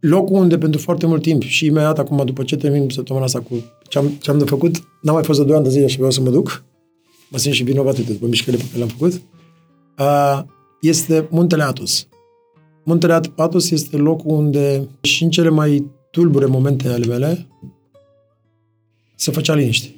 locul 0.00 0.36
unde 0.36 0.58
pentru 0.58 0.80
foarte 0.80 1.06
mult 1.06 1.22
timp 1.22 1.42
și 1.42 1.66
imediat 1.66 1.98
acum, 1.98 2.24
după 2.24 2.42
ce 2.42 2.56
termin 2.56 2.88
săptămâna 2.88 3.24
asta 3.24 3.40
cu 3.40 3.64
ce 3.88 3.98
am, 3.98 4.08
ce 4.08 4.30
am 4.30 4.38
de 4.38 4.44
făcut, 4.44 4.76
n-am 5.02 5.14
mai 5.14 5.24
fost 5.24 5.38
de 5.38 5.44
2 5.44 5.54
ani 5.54 5.64
de 5.64 5.70
zile 5.70 5.86
și 5.86 5.96
vreau 5.96 6.10
să 6.10 6.20
mă 6.20 6.30
duc, 6.30 6.64
mă 7.30 7.38
simt 7.38 7.54
și 7.54 7.62
vinovat 7.62 7.96
uite, 7.96 8.12
după 8.12 8.26
mișcările 8.26 8.62
pe 8.62 8.68
care 8.68 8.78
le-am 8.84 8.96
făcut, 8.96 9.22
uh, 9.98 10.42
este 10.80 11.28
Muntele 11.30 11.62
Atos. 11.62 12.08
Muntele 12.84 13.20
Atos 13.36 13.70
este 13.70 13.96
locul 13.96 14.30
unde 14.30 14.88
și 15.00 15.24
în 15.24 15.30
cele 15.30 15.48
mai 15.48 15.90
tulbure 16.10 16.46
momente 16.46 16.88
ale 16.88 17.06
mele 17.06 17.48
se 19.16 19.30
făcea 19.30 19.54
liniște. 19.54 19.94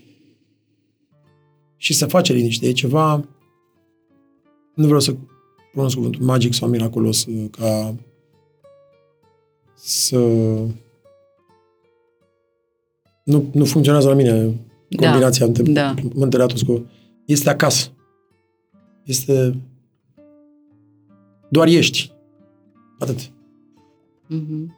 Și 1.77 1.93
se 1.93 2.07
face 2.07 2.33
liniște. 2.33 2.67
E 2.67 2.73
ceva 2.73 3.25
nu 4.75 4.85
vreau 4.85 5.01
să 5.01 5.15
pronunț 5.73 5.95
cuvântul 5.95 6.23
magic 6.23 6.53
sau 6.53 6.69
miraculos 6.69 7.25
uh, 7.25 7.45
ca 7.51 7.95
să 9.85 10.19
nu, 13.23 13.45
nu 13.53 13.65
funcționează 13.65 14.09
la 14.09 14.15
mine 14.15 14.55
Da, 14.89 15.09
combinația 15.09 15.47
între 15.47 15.63
da. 15.63 15.95
Muntele 16.15 16.43
Atos 16.43 16.63
cu... 16.63 16.87
Este 17.27 17.51
acasă. 17.51 17.89
Este... 19.05 19.55
Doar 21.49 21.67
ești. 21.67 22.13
Atât. 22.99 23.31
Mhm. 24.27 24.77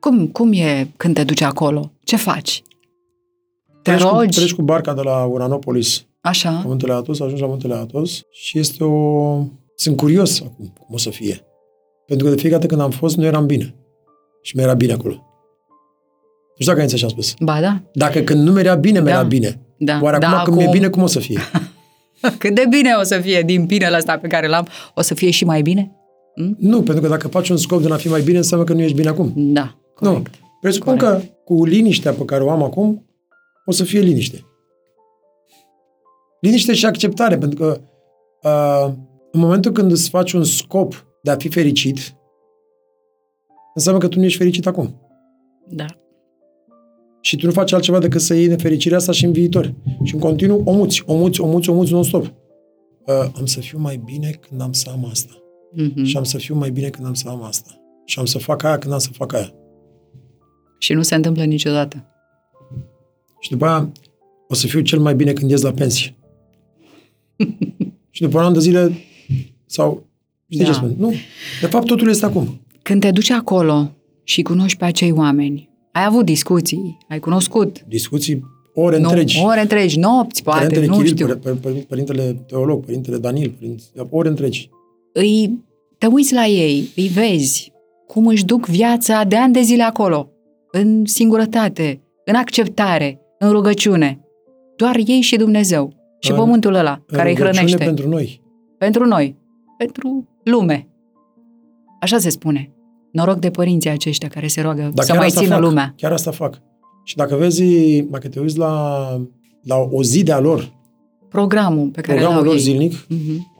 Cum, 0.00 0.26
cum 0.26 0.52
e 0.52 0.90
când 0.96 1.14
te 1.14 1.24
duci 1.24 1.40
acolo? 1.40 1.92
Ce 2.04 2.16
faci? 2.16 2.62
Te 3.82 3.90
Treci 3.90 4.02
cu, 4.02 4.16
rogi? 4.16 4.38
treci 4.38 4.54
cu 4.54 4.62
barca 4.62 4.94
de 4.94 5.02
la 5.02 5.24
Uranopolis 5.24 6.06
la 6.20 6.30
Așa? 6.30 6.62
Muntele 6.64 6.92
Atos, 6.92 7.20
ajungi 7.20 7.42
la 7.42 7.48
Muntele 7.48 7.74
Atos 7.74 8.22
și 8.30 8.58
este 8.58 8.84
o... 8.84 9.44
Sunt 9.74 9.96
curios 9.96 10.40
acum 10.40 10.72
cum 10.78 10.94
o 10.94 10.98
să 10.98 11.10
fie. 11.10 11.40
Pentru 12.06 12.26
că 12.26 12.32
de 12.32 12.40
fiecare 12.40 12.60
dată 12.60 12.74
când 12.74 12.80
am 12.80 12.90
fost, 12.90 13.16
nu 13.16 13.24
eram 13.24 13.46
bine. 13.46 13.74
Și 14.46 14.56
mi-era 14.56 14.74
bine 14.74 14.92
acolo. 14.92 15.14
Nu 15.14 16.62
știu 16.62 16.66
dacă 16.66 16.76
ai 16.76 16.82
înțeles 16.82 17.00
ce 17.00 17.04
am 17.04 17.10
spus. 17.22 17.34
Ba 17.40 17.60
da, 17.60 17.82
Dacă 17.92 18.20
când 18.20 18.42
nu 18.46 18.52
mi-era 18.52 18.74
bine, 18.74 19.00
mi-era 19.00 19.20
Da. 19.20 19.26
bine. 19.26 19.60
da. 19.78 19.98
Oare 20.02 20.18
da, 20.18 20.28
acum 20.28 20.44
când 20.44 20.56
mi-e 20.56 20.68
bine, 20.72 20.88
cum 20.88 21.02
o 21.02 21.06
să 21.06 21.18
fie? 21.18 21.40
Cât 22.38 22.54
de 22.54 22.64
bine 22.68 22.90
o 23.00 23.02
să 23.02 23.18
fie 23.18 23.42
din 23.42 23.66
pinele 23.66 23.96
ăsta 23.96 24.18
pe 24.18 24.28
care 24.28 24.46
l-am, 24.46 24.66
o 24.94 25.00
să 25.02 25.14
fie 25.14 25.30
și 25.30 25.44
mai 25.44 25.62
bine? 25.62 25.92
Nu, 26.58 26.82
pentru 26.82 27.02
că 27.02 27.08
dacă 27.08 27.28
faci 27.28 27.48
un 27.48 27.56
scop 27.56 27.82
de 27.82 27.92
a 27.92 27.96
fi 27.96 28.08
mai 28.08 28.20
bine, 28.22 28.36
înseamnă 28.36 28.66
că 28.66 28.72
nu 28.72 28.80
ești 28.80 28.96
bine 28.96 29.08
acum. 29.08 29.32
Da, 29.36 29.76
corect. 29.94 30.26
Nu. 30.40 30.46
Presupun 30.60 30.96
că 30.96 31.20
cu 31.44 31.64
liniștea 31.64 32.12
pe 32.12 32.24
care 32.24 32.42
o 32.42 32.50
am 32.50 32.62
acum, 32.62 33.04
o 33.64 33.72
să 33.72 33.84
fie 33.84 34.00
liniște. 34.00 34.44
Liniște 36.40 36.74
și 36.74 36.86
acceptare, 36.86 37.38
pentru 37.38 37.58
că 37.58 37.80
uh, 38.42 38.92
în 39.32 39.40
momentul 39.40 39.72
când 39.72 39.90
îți 39.90 40.08
faci 40.08 40.32
un 40.32 40.44
scop 40.44 41.06
de 41.22 41.30
a 41.30 41.36
fi 41.36 41.48
fericit, 41.48 42.14
înseamnă 43.76 44.00
că 44.00 44.08
tu 44.08 44.18
nu 44.18 44.24
ești 44.24 44.38
fericit 44.38 44.66
acum. 44.66 45.00
Da. 45.68 45.86
Și 47.20 47.36
tu 47.36 47.46
nu 47.46 47.52
faci 47.52 47.72
altceva 47.72 47.98
decât 47.98 48.20
să 48.20 48.34
iei 48.34 48.46
nefericirea 48.46 48.96
asta 48.96 49.12
și 49.12 49.24
în 49.24 49.32
viitor. 49.32 49.74
Și 50.02 50.14
în 50.14 50.20
continuu 50.20 50.62
omuți, 50.64 51.02
omuți, 51.06 51.40
omuți, 51.40 51.70
omuți 51.70 51.92
non-stop. 51.92 52.24
Uh, 52.24 53.30
am 53.36 53.46
să 53.46 53.60
fiu 53.60 53.78
mai 53.78 54.00
bine 54.04 54.30
când 54.48 54.60
am 54.60 54.72
să 54.72 54.90
am 54.90 55.06
asta. 55.10 55.32
Mhm. 55.72 56.04
Și 56.04 56.16
am 56.16 56.24
să 56.24 56.38
fiu 56.38 56.54
mai 56.54 56.70
bine 56.70 56.88
când 56.88 57.06
am 57.06 57.14
să 57.14 57.28
am 57.28 57.42
asta. 57.42 57.80
Și 58.04 58.18
am 58.18 58.24
să 58.24 58.38
fac 58.38 58.62
aia 58.62 58.78
când 58.78 58.92
am 58.92 58.98
să 58.98 59.08
fac 59.12 59.32
aia. 59.32 59.54
Și 60.78 60.92
nu 60.92 61.02
se 61.02 61.14
întâmplă 61.14 61.44
niciodată. 61.44 62.06
Și 63.40 63.50
după 63.50 63.66
aia 63.66 63.92
o 64.48 64.54
să 64.54 64.66
fiu 64.66 64.80
cel 64.80 64.98
mai 64.98 65.14
bine 65.14 65.32
când 65.32 65.50
ies 65.50 65.62
la 65.62 65.72
pensie. 65.72 66.16
și 68.10 68.22
după 68.22 68.38
un 68.38 68.44
an 68.44 68.52
de 68.52 68.60
zile 68.60 68.92
sau... 69.66 70.06
Știi 70.48 70.64
Da. 70.64 70.70
ce 70.70 70.76
spun? 70.76 70.94
Nu. 70.98 71.12
De 71.60 71.66
fapt, 71.66 71.86
totul 71.86 72.08
este 72.08 72.24
acum. 72.24 72.60
Când 72.88 73.00
te 73.00 73.10
duci 73.10 73.30
acolo 73.30 73.90
și 74.22 74.42
cunoști 74.42 74.78
pe 74.78 74.84
acei 74.84 75.12
oameni, 75.12 75.70
ai 75.92 76.04
avut 76.04 76.24
discuții, 76.24 76.98
ai 77.08 77.18
cunoscut 77.18 77.84
Discuții 77.88 78.44
ore 78.74 78.98
nu, 78.98 79.08
întregi. 79.08 79.42
ore 79.44 79.60
întregi, 79.60 79.98
nopți, 79.98 80.42
poate, 80.42 80.58
Părintele 80.60 80.86
nu 80.86 80.96
Chiril, 80.96 81.12
știu. 81.14 81.26
păr- 81.28 81.38
păr- 81.38 81.60
păr- 81.60 81.86
Părintele 81.88 82.36
Teolog, 82.46 82.84
Părintele 82.84 83.18
Danil, 83.18 83.50
părintele, 83.58 84.06
ore 84.10 84.28
întregi. 84.28 84.70
Îi, 85.12 85.64
te 85.98 86.06
uiți 86.06 86.34
la 86.34 86.44
ei, 86.46 86.88
îi 86.96 87.06
vezi 87.08 87.72
cum 88.06 88.26
își 88.26 88.44
duc 88.44 88.66
viața 88.66 89.24
de 89.24 89.36
ani 89.36 89.52
de 89.52 89.60
zile 89.60 89.82
acolo, 89.82 90.30
în 90.72 91.04
singurătate, 91.04 92.00
în 92.24 92.34
acceptare, 92.34 93.20
în 93.38 93.50
rugăciune. 93.50 94.20
Doar 94.76 94.96
ei 95.06 95.20
și 95.20 95.36
Dumnezeu. 95.36 95.92
Și 96.20 96.30
În- 96.30 96.36
pământul 96.36 96.74
ăla 96.74 97.02
În 97.06 97.16
care 97.16 97.28
îi 97.28 97.34
rugăciune 97.34 97.58
hrănește. 97.60 97.84
pentru 97.84 98.08
noi. 98.08 98.42
pentru 98.78 99.04
noi, 99.04 99.36
pentru 99.78 100.28
lume. 100.44 100.88
Așa 102.00 102.18
se 102.18 102.30
spune. 102.30 102.70
Noroc 103.16 103.38
de 103.38 103.50
părinții 103.50 103.90
aceștia 103.90 104.28
care 104.28 104.46
se 104.46 104.60
roagă 104.60 104.90
Dar 104.94 105.04
să 105.04 105.10
chiar 105.10 105.16
mai 105.18 105.26
asta 105.26 105.40
țină 105.40 105.54
fac, 105.54 105.62
lumea. 105.64 105.92
Chiar 105.96 106.12
asta 106.12 106.30
fac. 106.30 106.58
Și 107.04 107.16
dacă 107.16 107.34
vezi, 107.34 107.64
dacă 108.02 108.28
te 108.28 108.40
uiți 108.40 108.58
la, 108.58 109.06
la 109.62 109.76
o 109.90 110.02
zi 110.02 110.22
de-a 110.22 110.40
lor, 110.40 110.74
Programul 111.28 111.88
pe 111.88 112.00
care 112.00 112.12
programul 112.18 112.36
l-au 112.36 112.44
lor 112.44 112.54
ei. 112.54 112.60
zilnic, 112.60 113.06
Mhm. 113.08 113.54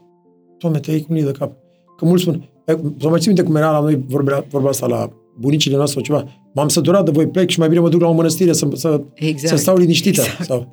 Doamne, 0.59 0.79
te 0.81 0.91
iei 0.91 1.01
cu 1.01 1.07
unii 1.11 1.23
de 1.23 1.31
cap. 1.31 1.53
Că 1.97 2.05
mulți 2.05 2.23
spun, 2.23 2.49
e, 2.67 2.73
să 3.01 3.09
mai 3.09 3.19
țin 3.19 3.27
minte 3.33 3.43
cum 3.43 3.57
era 3.57 3.71
la 3.71 3.81
noi 3.81 4.05
vorba, 4.09 4.45
vorba 4.51 4.69
asta 4.69 4.87
la 4.87 5.11
bunicile 5.39 5.77
noastre 5.77 6.03
sau 6.03 6.17
ceva, 6.19 6.31
m-am 6.55 6.69
săturat 6.69 7.05
de 7.05 7.11
voi 7.11 7.27
plec 7.29 7.49
și 7.49 7.59
mai 7.59 7.69
bine 7.69 7.81
mă 7.81 7.89
duc 7.89 8.01
la 8.01 8.09
o 8.09 8.13
mănăstire 8.13 8.53
să, 8.53 8.69
să, 8.75 9.01
Exact. 9.15 9.49
să 9.49 9.57
stau 9.57 9.77
liniștită. 9.77 10.21
Exact. 10.21 10.45
Sau... 10.45 10.67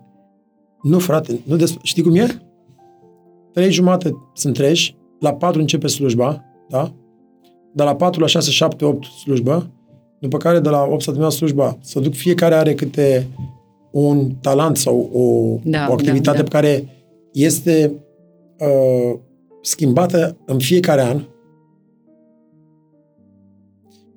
Nu, 0.82 1.00
frate, 1.00 1.40
nu 1.44 1.56
des... 1.56 1.76
știi 1.82 2.04
cum 2.04 2.16
e? 2.16 2.42
Trei 3.54 3.72
jumate 3.72 4.12
sunt 4.34 4.54
treji, 4.54 4.96
la 5.20 5.34
patru 5.34 5.60
începe 5.60 5.88
slujba, 5.88 6.44
da? 6.70 6.94
De 7.74 7.84
la 7.84 7.96
4 7.96 8.22
la 8.22 8.28
6, 8.28 8.52
7, 8.52 8.86
8 8.86 9.06
slujbă, 9.06 9.70
după 10.20 10.38
care 10.38 10.60
de 10.60 10.70
la 10.70 10.84
8 10.84 11.02
să 11.02 11.10
terminat 11.10 11.32
slujba, 11.32 11.78
să 11.82 12.00
duc 12.00 12.14
fiecare 12.14 12.56
are 12.56 12.74
câte 12.74 13.28
un 13.92 14.32
talent 14.42 14.78
sau 14.78 15.10
o, 15.14 15.60
Da, 15.70 15.86
o 15.90 15.94
activitate 15.94 16.38
da, 16.38 16.44
da. 16.44 16.44
pe 16.44 16.50
care 16.50 16.88
este 17.32 17.94
uh, 18.60 19.20
schimbată 19.62 20.38
în 20.46 20.60
fiecare 20.60 21.02
an. 21.02 21.22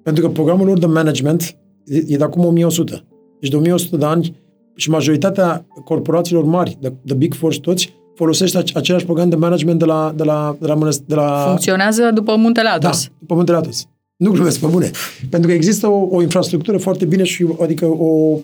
Pentru 0.02 0.26
că 0.26 0.30
programul 0.30 0.66
lor 0.66 0.78
de 0.78 0.86
management 0.86 1.56
e, 1.84 1.96
e 2.06 2.16
de 2.16 2.24
acum 2.24 2.44
1100. 2.44 3.04
Deci 3.40 3.50
de 3.50 3.56
1100 3.56 3.96
de 3.96 4.04
ani 4.04 4.36
și 4.74 4.90
majoritatea 4.90 5.66
corporațiilor 5.84 6.44
mari, 6.44 6.76
de, 6.80 6.92
de 7.02 7.14
Big 7.14 7.34
Four 7.34 7.52
și 7.52 7.60
toți, 7.60 7.94
folosește 8.16 8.58
ace- 8.58 8.78
același 8.78 9.04
program 9.04 9.28
de 9.28 9.36
management 9.36 9.78
de 9.78 9.84
la, 9.84 10.12
de 10.16 10.22
la, 10.24 10.56
de 10.60 10.66
la, 10.66 10.74
mănăst- 10.74 11.04
de 11.06 11.14
la 11.14 11.44
Funcționează 11.46 12.10
după 12.14 12.36
muntele 12.36 12.68
da, 12.68 12.74
Atos. 12.88 13.10
pe 13.26 13.34
Muntele 13.34 13.56
Atos. 13.56 13.86
Nu 14.16 14.30
glumesc, 14.30 14.60
pe 14.60 14.66
bune. 14.66 14.90
Pentru 15.30 15.48
că 15.48 15.54
există 15.54 15.86
o, 15.88 16.06
o 16.10 16.22
infrastructură 16.22 16.76
foarte 16.78 17.04
bine 17.04 17.22
și, 17.24 17.46
adică 17.62 17.86
o 17.86 18.38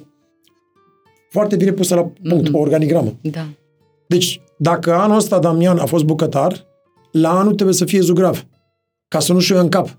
foarte 1.30 1.56
bine 1.56 1.72
pusă 1.72 1.94
la 1.94 2.10
punct, 2.28 2.46
Mhm. 2.48 2.54
o 2.56 2.58
organigramă. 2.58 3.14
Da. 3.20 3.46
Deci, 4.08 4.40
dacă 4.58 4.94
anul 4.94 5.16
ăsta 5.16 5.38
Damian 5.38 5.78
a 5.78 5.84
fost 5.86 6.04
bucătar, 6.04 6.64
la 7.12 7.38
anul 7.38 7.54
trebuie 7.54 7.74
să 7.76 7.84
fie 7.84 8.00
zugrav. 8.00 8.46
Ca 9.08 9.18
să 9.18 9.32
nu 9.32 9.38
știu 9.40 9.58
în 9.58 9.68
cap. 9.68 9.96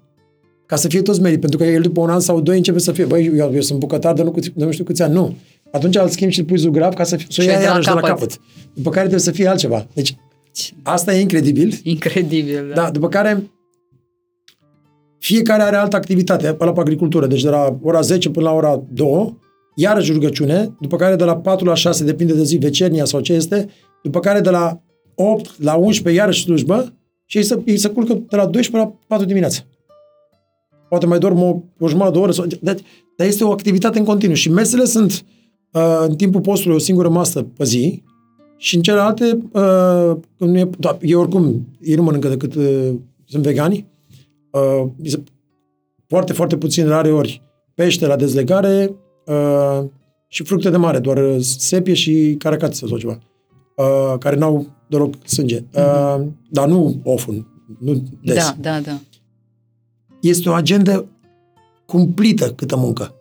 Ca 0.66 0.76
să 0.76 0.88
fie 0.88 1.02
toți 1.02 1.22
merit. 1.22 1.40
Pentru 1.40 1.58
că 1.58 1.64
el 1.66 1.82
după 1.82 2.02
un 2.02 2.10
an 2.10 2.20
sau 2.20 2.42
doi 2.42 2.58
începe 2.58 2.80
să 2.80 2.92
fie, 2.92 3.06
băi, 3.06 3.32
eu, 3.36 3.54
eu 3.54 3.62
sunt 3.62 3.80
bucătar 3.80 4.14
de 4.14 4.24
nu, 4.24 4.32
câți- 4.32 4.52
de 4.56 4.66
nu 4.66 4.72
știu 4.72 4.84
câți 4.84 5.02
ani. 5.02 5.14
Nu. 5.14 5.36
Atunci 5.74 5.96
îl 5.96 6.08
schimbi 6.08 6.34
și 6.34 6.40
îl 6.40 6.46
pui 6.46 6.58
zugrav 6.58 6.94
ca 6.94 7.04
să, 7.04 7.16
fie, 7.16 7.26
să 7.30 7.42
o 7.42 7.44
Și 7.44 7.50
ia 7.50 7.58
de 7.58 7.64
la 7.64 7.70
iarăși 7.70 7.88
de 7.88 7.94
la 7.94 8.00
capăt. 8.00 8.20
capăt. 8.20 8.40
După 8.74 8.90
care 8.90 9.02
trebuie 9.02 9.20
să 9.20 9.32
fie 9.32 9.48
altceva. 9.48 9.88
Deci, 9.94 10.16
asta 10.84 11.16
e 11.16 11.22
incredibil. 11.22 11.80
Incredibil. 11.84 12.68
Da. 12.68 12.82
Da, 12.82 12.92
după 12.92 13.08
care 13.08 13.52
fiecare 15.20 15.62
are 15.62 15.76
altă 15.76 15.96
activitate, 15.96 16.58
ăla 16.60 16.72
pe 16.72 16.80
agricultură, 16.80 17.28
deci 17.28 17.42
de 17.42 17.50
la 17.50 17.78
ora 17.82 18.02
10 18.02 18.30
până 18.30 18.46
la 18.46 18.56
ora 18.56 18.84
2, 18.92 19.38
iarăși 19.76 20.12
rugăciune, 20.12 20.76
după 20.80 20.96
care 20.96 21.16
de 21.16 21.24
la 21.24 21.38
4 21.38 21.66
la 21.66 21.74
6, 21.74 22.04
depinde 22.04 22.34
de 22.34 22.44
zi, 22.44 22.58
vecernia 22.58 23.06
sau 23.06 23.20
ce 23.20 23.34
este, 23.34 23.70
după 24.04 24.20
care 24.20 24.40
de 24.40 24.50
la 24.50 24.82
8 25.16 25.64
la 25.64 25.76
11, 25.76 26.22
iarăși 26.22 26.44
slujbă, 26.44 26.94
și 27.26 27.38
ei 27.38 27.44
se, 27.44 27.62
ei 27.66 27.78
se 27.78 27.90
culcă 27.90 28.14
de 28.14 28.36
la 28.36 28.46
12 28.46 28.78
la 28.78 29.00
4 29.08 29.26
dimineața. 29.26 29.62
Poate 30.90 31.06
mai 31.06 31.20
dorm 31.20 31.42
o, 31.42 31.62
o 31.80 31.88
jumătate 31.88 32.14
de 32.14 32.20
oră, 32.20 32.32
sau, 32.32 32.46
dar, 32.62 32.76
dar 33.18 33.28
este 33.28 33.44
o 33.44 33.52
activitate 33.52 34.00
în 34.00 34.06
continuu. 34.06 34.36
Și 34.36 34.50
mesele 34.50 34.86
sunt 34.86 35.12
uh, 35.12 35.43
în 36.08 36.16
timpul 36.16 36.42
postului 36.42 36.76
o 36.76 36.80
singură 36.80 37.10
masă 37.10 37.44
pe 37.44 37.64
zi, 37.64 38.04
și 38.64 38.76
în 38.76 38.82
celelalte, 38.82 39.26
uh, 39.52 40.18
când 40.38 40.52
nu 40.52 40.58
e, 40.58 40.70
da, 40.78 40.98
ei 41.02 41.14
oricum, 41.14 41.68
ei 41.82 41.96
nu 41.96 42.04
mănâncă 42.04 42.28
decât 42.30 42.56
uh, 42.56 42.94
sunt 43.26 43.44
vegani, 43.44 43.88
uh, 44.52 44.90
mi 44.96 45.08
se- 45.08 45.24
foarte, 46.08 46.34
foarte 46.34 46.58
puțin, 46.58 46.88
rare 46.88 47.12
ori, 47.12 47.42
pește 47.74 48.06
la 48.06 48.16
dezlegare 48.16 48.96
uh, 49.26 49.84
și 50.28 50.44
fructe 50.44 50.70
de 50.70 50.78
mare, 50.78 51.00
doar 51.00 51.18
uh, 51.18 51.38
sepie 51.40 51.94
și 51.94 52.36
caracatiță 52.40 52.88
sau 52.88 52.98
ceva, 52.98 53.20
uh, 53.76 54.18
care 54.20 54.36
n-au 54.36 54.66
deloc 54.88 55.14
sânge. 55.26 55.64
Uh, 55.76 56.26
dar 56.50 56.68
nu 56.68 57.00
often, 57.04 57.48
nu 57.80 58.04
des. 58.22 58.36
da, 58.36 58.56
da, 58.60 58.80
da. 58.80 59.00
Este 60.22 60.50
o 60.50 60.54
agendă 60.54 61.06
cumplită 61.86 62.52
câtă 62.52 62.76
muncă. 62.76 63.14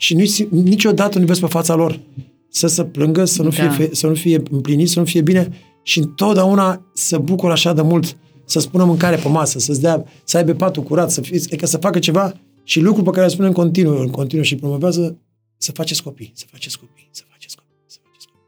Și 0.00 0.14
nu 0.14 0.24
niciodată 0.62 1.18
nu 1.18 1.24
vezi 1.24 1.40
pe 1.40 1.46
fața 1.46 1.74
lor 1.74 2.00
să 2.48 2.66
se 2.66 2.84
plângă, 2.84 3.24
să 3.24 3.42
nu, 3.42 3.48
Da. 3.48 3.54
fie, 3.54 3.68
fe- 3.68 3.94
să 3.94 4.06
nu 4.06 4.14
fie 4.14 4.42
împlinit, 4.50 4.88
să 4.88 4.98
nu 4.98 5.04
fie 5.04 5.20
bine 5.20 5.48
și 5.82 5.98
întotdeauna 5.98 6.86
să 6.94 7.18
bucură 7.18 7.52
așa 7.52 7.72
de 7.72 7.82
mult 7.82 8.16
să 8.44 8.58
spună 8.58 8.84
mâncare 8.84 9.16
pe 9.16 9.28
masă, 9.28 9.58
să-ți 9.58 9.80
dea, 9.80 10.04
să 10.24 10.36
aibă 10.36 10.52
patul 10.52 10.82
curat, 10.82 11.10
să, 11.10 11.20
fie, 11.20 11.40
adică 11.44 11.66
să 11.66 11.78
facă 11.78 11.98
ceva 11.98 12.40
și 12.64 12.80
lucruri 12.80 13.04
pe 13.04 13.10
care 13.10 13.26
le 13.26 13.32
spune 13.32 13.46
în 13.46 13.52
continuu, 13.52 14.00
în 14.00 14.08
continuu 14.08 14.44
și 14.44 14.56
promovează 14.56 15.18
să 15.56 15.72
faceți 15.72 16.02
copii, 16.02 16.32
să 16.34 16.44
faceți 16.50 16.78
copii, 16.78 17.08
să 17.10 17.22
faceți 17.30 17.56
copii, 17.56 17.76
să 17.86 17.98
faceți 18.02 18.26
copii. 18.26 18.42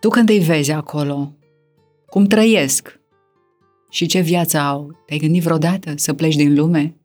Tu 0.00 0.08
când 0.08 0.28
îi 0.28 0.38
vezi 0.38 0.70
acolo, 0.70 1.32
cum 2.06 2.24
trăiesc 2.26 3.00
și 3.90 4.06
ce 4.06 4.20
viață 4.20 4.58
au, 4.58 4.90
te-ai 5.06 5.18
gândit 5.18 5.42
vreodată 5.42 5.92
să 5.96 6.12
pleci 6.12 6.36
din 6.36 6.54
lume? 6.54 6.97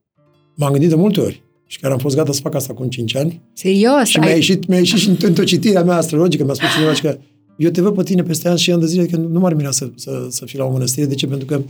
M-am 0.55 0.71
gândit 0.71 0.89
de 0.89 0.95
multe 0.95 1.19
ori 1.21 1.43
și 1.65 1.79
chiar 1.79 1.91
am 1.91 1.97
fost 1.97 2.15
gata 2.15 2.31
să 2.31 2.39
fac 2.41 2.55
asta 2.55 2.73
cu 2.73 2.85
5 2.87 3.15
ani 3.15 3.41
Serios? 3.53 4.07
și 4.07 4.19
mi-a 4.19 4.29
ieșit, 4.33 4.67
mi-a 4.67 4.77
ieșit 4.77 4.97
și 4.97 5.09
în- 5.09 5.17
într-o 5.21 5.43
citire 5.43 5.77
a 5.77 5.83
mea 5.83 5.95
astrologică, 5.95 6.43
mi-a 6.43 6.53
spus 6.53 6.69
cineva 6.73 6.93
și 6.93 7.01
că 7.01 7.17
eu 7.57 7.69
te 7.69 7.81
văd 7.81 7.95
pe 7.95 8.03
tine 8.03 8.23
peste 8.23 8.47
ani 8.47 8.57
și 8.57 8.71
ani 8.71 8.81
de 8.81 8.87
zile 8.87 9.05
că 9.05 9.15
nu 9.17 9.39
m-ar 9.39 9.53
mira 9.53 9.71
să, 9.71 9.89
să, 9.95 10.27
să 10.29 10.45
fii 10.45 10.59
la 10.59 10.65
o 10.65 10.71
mănăstire. 10.71 11.05
De 11.05 11.15
ce? 11.15 11.27
Pentru 11.27 11.45
că 11.45 11.61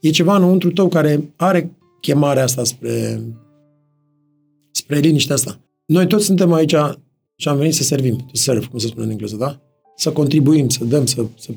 e 0.00 0.10
ceva 0.10 0.36
înăuntru 0.36 0.70
tău 0.72 0.88
care 0.88 1.32
are 1.36 1.76
chemarea 2.00 2.42
asta 2.42 2.64
spre, 2.64 3.22
spre 4.70 4.98
liniștea 4.98 5.34
asta. 5.34 5.60
Noi 5.86 6.06
toți 6.06 6.24
suntem 6.24 6.52
aici 6.52 6.74
și 7.36 7.48
am 7.48 7.56
venit 7.56 7.74
să 7.74 7.82
servim, 7.82 8.16
to 8.16 8.24
serve, 8.32 8.66
cum 8.66 8.78
se 8.78 8.86
spune 8.86 9.04
în 9.04 9.10
engleză, 9.10 9.36
da? 9.36 9.60
Să 9.96 10.12
contribuim, 10.12 10.68
să 10.68 10.84
dăm, 10.84 11.06
să, 11.06 11.24
să 11.38 11.50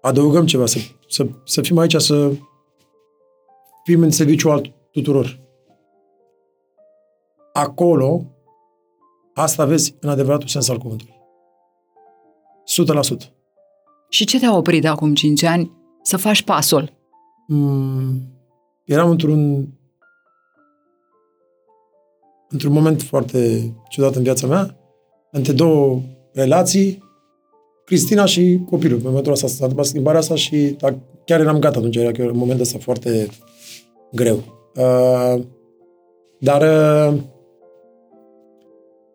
adăugăm 0.00 0.46
ceva, 0.46 0.66
să, 0.66 0.78
să, 1.08 1.26
să 1.44 1.60
fim 1.60 1.78
aici, 1.78 1.94
să 1.96 2.30
fim 3.84 4.02
în 4.02 4.10
serviciu 4.10 4.50
al 4.50 4.72
tuturor. 5.02 5.40
Acolo, 7.52 8.24
asta 9.34 9.64
vezi 9.64 9.96
în 10.00 10.08
adevăratul 10.08 10.48
sens 10.48 10.68
al 10.68 10.78
cuvântului. 10.78 11.14
100%. 13.24 13.32
Și 14.08 14.24
ce 14.24 14.38
te-a 14.38 14.56
oprit 14.56 14.82
de 14.82 14.88
acum 14.88 15.14
5 15.14 15.42
ani 15.42 15.72
să 16.02 16.16
faci 16.16 16.42
pasul? 16.42 16.92
Mm, 17.46 18.22
eram 18.84 19.10
într-un 19.10 19.68
într-un 22.48 22.72
moment 22.72 23.02
foarte 23.02 23.72
ciudat 23.88 24.14
în 24.14 24.22
viața 24.22 24.46
mea, 24.46 24.76
între 25.30 25.52
două 25.52 26.00
relații, 26.32 27.02
Cristina 27.84 28.24
și 28.24 28.60
copilul. 28.70 28.98
În 28.98 29.04
momentul 29.06 29.32
ăsta 29.32 29.46
s-a 29.46 29.54
întâmplat 29.58 29.86
schimbarea 29.86 30.20
asta 30.20 30.34
și 30.34 30.56
da, 30.56 30.94
chiar 31.24 31.40
eram 31.40 31.58
gata 31.58 31.78
atunci, 31.78 31.96
era 31.96 32.12
chiar 32.12 32.30
un 32.30 32.36
moment 32.36 32.60
ăsta 32.60 32.78
foarte 32.78 33.28
greu. 34.12 34.57
Uh, 34.78 35.42
dar 36.38 36.62
uh, 36.62 37.20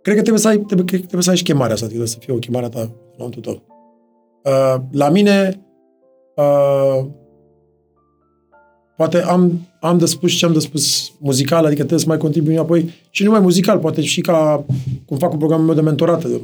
cred 0.01 0.15
că 0.15 0.21
trebuie 0.21 0.41
să 0.41 0.47
ai, 0.47 0.57
trebuie, 0.57 0.85
cred 0.85 0.99
că 0.99 1.05
trebuie 1.05 1.23
să 1.23 1.29
ai 1.29 1.35
și 1.35 1.43
chemarea 1.43 1.73
asta, 1.73 1.85
trebuie 1.87 2.07
să 2.07 2.17
fie 2.19 2.33
o 2.33 2.37
chemare 2.37 2.65
a 2.65 2.69
ta 2.69 2.91
la 3.17 3.29
tău. 3.41 3.61
Uh, 4.43 4.81
la 4.91 5.09
mine 5.09 5.65
uh, 6.35 7.05
poate 8.97 9.21
am, 9.21 9.67
am 9.79 9.97
de 9.97 10.05
spus 10.05 10.31
ce 10.31 10.45
am 10.45 10.53
de 10.53 10.59
spus 10.59 11.13
muzical, 11.19 11.65
adică 11.65 11.79
trebuie 11.79 11.99
să 11.99 12.07
mai 12.07 12.17
contribui 12.17 12.57
apoi 12.57 12.89
și 13.09 13.23
nu 13.23 13.27
numai 13.27 13.43
muzical, 13.43 13.79
poate 13.79 14.01
și 14.01 14.21
ca 14.21 14.65
cum 15.05 15.17
fac 15.17 15.29
cu 15.29 15.37
programul 15.37 15.65
meu 15.65 15.75
de 15.75 15.81
mentorat, 15.81 16.23
uh, 16.23 16.39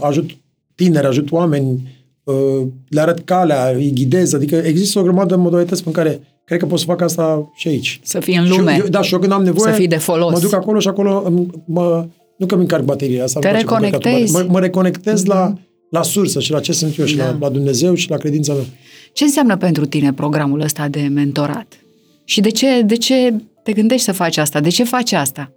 ajut 0.00 0.30
tineri, 0.74 1.06
ajut 1.06 1.32
oameni, 1.32 1.88
uh, 2.24 2.66
le 2.88 3.00
arăt 3.00 3.18
calea, 3.18 3.68
îi 3.68 3.92
ghidez, 3.94 4.32
adică 4.32 4.56
există 4.56 4.98
o 4.98 5.02
grămadă 5.02 5.34
de 5.34 5.40
modalități 5.40 5.86
în 5.86 5.92
care 5.92 6.20
cred 6.44 6.58
că 6.58 6.66
pot 6.66 6.78
să 6.78 6.84
fac 6.84 7.00
asta 7.00 7.50
și 7.54 7.68
aici. 7.68 8.00
Să 8.02 8.20
fii 8.20 8.36
în 8.36 8.44
Și 8.44 8.50
lume, 8.58 8.76
eu, 8.82 8.86
da, 8.88 9.02
și 9.02 9.12
eu 9.12 9.18
când 9.20 9.32
am 9.32 9.42
nevoie, 9.42 9.72
să 9.72 9.78
fii 9.78 9.86
de 9.88 9.96
folos. 9.96 10.32
mă 10.32 10.38
duc 10.38 10.52
acolo 10.54 10.78
și 10.78 10.88
acolo 10.88 11.22
îmi- 11.26 11.46
mă, 11.66 12.06
nu 12.36 12.46
că 12.46 12.54
mi 12.54 12.60
încarc 12.60 12.84
bateria 12.84 13.24
asta. 13.24 13.40
Te 13.40 13.48
îmi 13.48 13.56
place 13.58 13.74
cu 13.74 13.82
reconectezi. 13.82 14.16
încărcatul, 14.20 14.46
Mă, 14.46 14.52
mă 14.52 14.60
reconectez 14.60 15.24
la, 15.24 15.54
la 15.90 16.02
sursă 16.02 16.40
și 16.40 16.50
la 16.50 16.60
ce 16.60 16.72
sunt 16.72 16.98
eu 16.98 17.04
și 17.04 17.16
Da. 17.16 17.24
la, 17.30 17.36
la 17.40 17.48
Dumnezeu 17.48 17.94
și 17.94 18.10
la 18.10 18.16
credința 18.16 18.52
mea. 18.52 18.62
Ce 19.12 19.24
înseamnă 19.24 19.56
pentru 19.56 19.86
tine 19.86 20.12
programul 20.12 20.60
ăsta 20.60 20.88
de 20.88 21.00
mentorat? 21.00 21.74
Și 22.24 22.40
de 22.40 22.50
ce, 22.50 22.82
de 22.82 22.96
ce 22.96 23.34
te 23.62 23.72
gândești 23.72 24.04
să 24.04 24.12
faci 24.12 24.36
asta? 24.36 24.60
De 24.60 24.68
ce 24.68 24.84
faci 24.84 25.12
asta? 25.12 25.52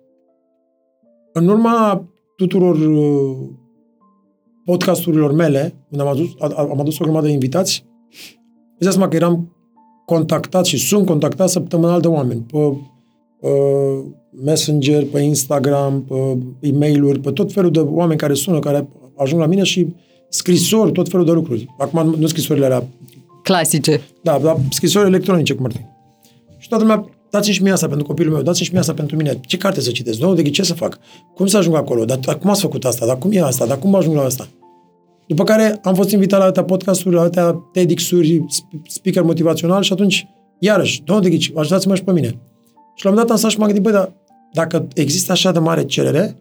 În 1.33 1.47
urma 1.47 2.05
tuturor 2.35 2.75
uh, 2.75 3.37
podcasturilor 4.65 5.31
mele, 5.33 5.73
unde 5.89 6.03
am 6.03 6.09
adus, 6.09 6.29
a- 6.39 6.53
am 6.71 6.79
adus 6.79 6.99
o 6.99 7.03
grămadă 7.03 7.25
de 7.27 7.31
invitați, 7.31 7.85
îți 8.73 8.79
dai 8.83 8.91
seama 8.91 9.07
că 9.07 9.15
eram 9.15 9.54
contactat 10.05 10.65
și 10.65 10.77
sunt 10.77 11.05
contactat 11.05 11.49
săptămânal 11.49 12.01
de 12.01 12.07
oameni 12.07 12.45
pe 12.51 12.57
uh, 12.57 12.79
Messenger, 14.43 15.05
pe 15.05 15.19
Instagram, 15.19 16.03
pe 16.07 16.37
e-mail-uri, 16.67 17.19
pe 17.19 17.31
tot 17.31 17.51
felul 17.51 17.71
de 17.71 17.79
oameni 17.79 18.19
care 18.19 18.33
sună, 18.33 18.59
care 18.59 18.87
ajung 19.17 19.41
la 19.41 19.47
mine 19.47 19.63
și 19.63 19.87
scrisori, 20.29 20.91
tot 20.91 21.09
felul 21.09 21.25
de 21.25 21.31
lucruri. 21.31 21.67
Acum 21.77 22.15
nu 22.19 22.27
scrisorile 22.27 22.65
alea 22.65 22.87
Clasice. 23.43 24.01
Da, 24.21 24.37
la 24.37 24.57
scrisori 24.69 25.07
electronice, 25.07 25.53
cum 25.53 25.65
ar 25.65 25.71
fi. 25.71 25.79
Și 26.57 26.67
toată 26.67 26.83
lumea, 26.83 27.09
dați-mi 27.29 27.55
și 27.55 27.61
mie 27.61 27.71
asta 27.71 27.87
pentru 27.87 28.05
copilul 28.05 28.33
meu, 28.33 28.41
dați-mi 28.41 28.65
și 28.65 28.71
mie 28.71 28.81
asta 28.81 28.93
pentru 28.93 29.15
mine. 29.15 29.39
Ce 29.45 29.57
carte 29.57 29.81
să 29.81 29.91
citesc? 29.91 30.19
Domnul 30.19 30.43
de 30.43 30.49
ce 30.49 30.63
să 30.63 30.73
fac? 30.73 30.99
Cum 31.35 31.45
să 31.45 31.57
ajung 31.57 31.75
acolo? 31.75 32.05
Dar, 32.05 32.17
dar 32.17 32.37
cum 32.37 32.49
ați 32.49 32.61
făcut 32.61 32.85
asta? 32.85 33.05
Dar 33.05 33.17
cum 33.17 33.31
e 33.31 33.41
asta? 33.41 33.65
Dar 33.65 33.79
cum 33.79 33.95
ajung 33.95 34.15
la 34.15 34.23
asta? 34.23 34.47
După 35.27 35.43
care 35.43 35.79
am 35.83 35.93
fost 35.95 36.11
invitat 36.11 36.39
la 36.39 36.45
atâtea 36.45 36.63
podcasturi, 36.63 37.15
la 37.15 37.21
atâtea 37.21 37.51
TEDx-uri, 37.71 38.45
speaker 38.87 39.23
motivațional 39.23 39.81
și 39.81 39.93
atunci, 39.93 40.27
iarăși, 40.59 41.01
domnul 41.03 41.23
de 41.23 41.29
Ghici, 41.29 41.51
ajutați-mă 41.55 41.95
și 41.95 42.03
pe 42.03 42.11
mine. 42.11 42.27
Și 42.95 43.03
la 43.05 43.09
un 43.09 43.15
moment 43.15 43.27
dat 43.27 43.29
am 43.29 43.37
stat 43.37 43.51
și 43.51 43.57
m-am 43.57 43.67
gândit, 43.67 43.83
băi, 43.83 43.93
dar 43.93 44.13
dacă 44.53 44.87
există 44.93 45.31
așa 45.31 45.51
de 45.51 45.59
mare 45.59 45.85
cerere, 45.85 46.35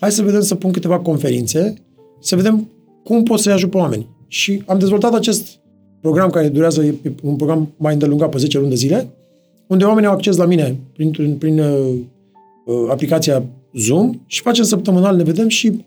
hai 0.00 0.10
să 0.10 0.22
vedem 0.22 0.40
să 0.40 0.54
pun 0.54 0.72
câteva 0.72 0.98
conferințe, 0.98 1.74
să 2.20 2.36
vedem 2.36 2.68
cum 3.04 3.22
pot 3.22 3.38
să-i 3.38 3.52
ajut 3.52 3.70
pe 3.70 3.76
oameni. 3.76 4.08
Și 4.26 4.62
am 4.66 4.78
dezvoltat 4.78 5.14
acest 5.14 5.60
program 6.00 6.30
care 6.30 6.48
durează, 6.48 6.84
e 6.84 6.94
un 7.22 7.36
program 7.36 7.72
mai 7.76 7.92
îndelungat 7.92 8.28
pe 8.28 8.38
10 8.38 8.58
luni 8.58 8.70
de 8.70 8.76
zile, 8.76 9.08
unde 9.66 9.84
oamenii 9.84 10.08
au 10.08 10.14
acces 10.14 10.36
la 10.36 10.44
mine 10.44 10.80
prin, 10.92 11.10
prin, 11.10 11.36
prin 11.36 11.58
uh, 11.58 11.94
uh, 12.66 12.74
aplicația 12.90 13.44
Zoom 13.74 14.20
și 14.26 14.40
facem 14.40 14.64
săptămânal, 14.64 15.16
ne 15.16 15.22
vedem 15.22 15.48
și 15.48 15.84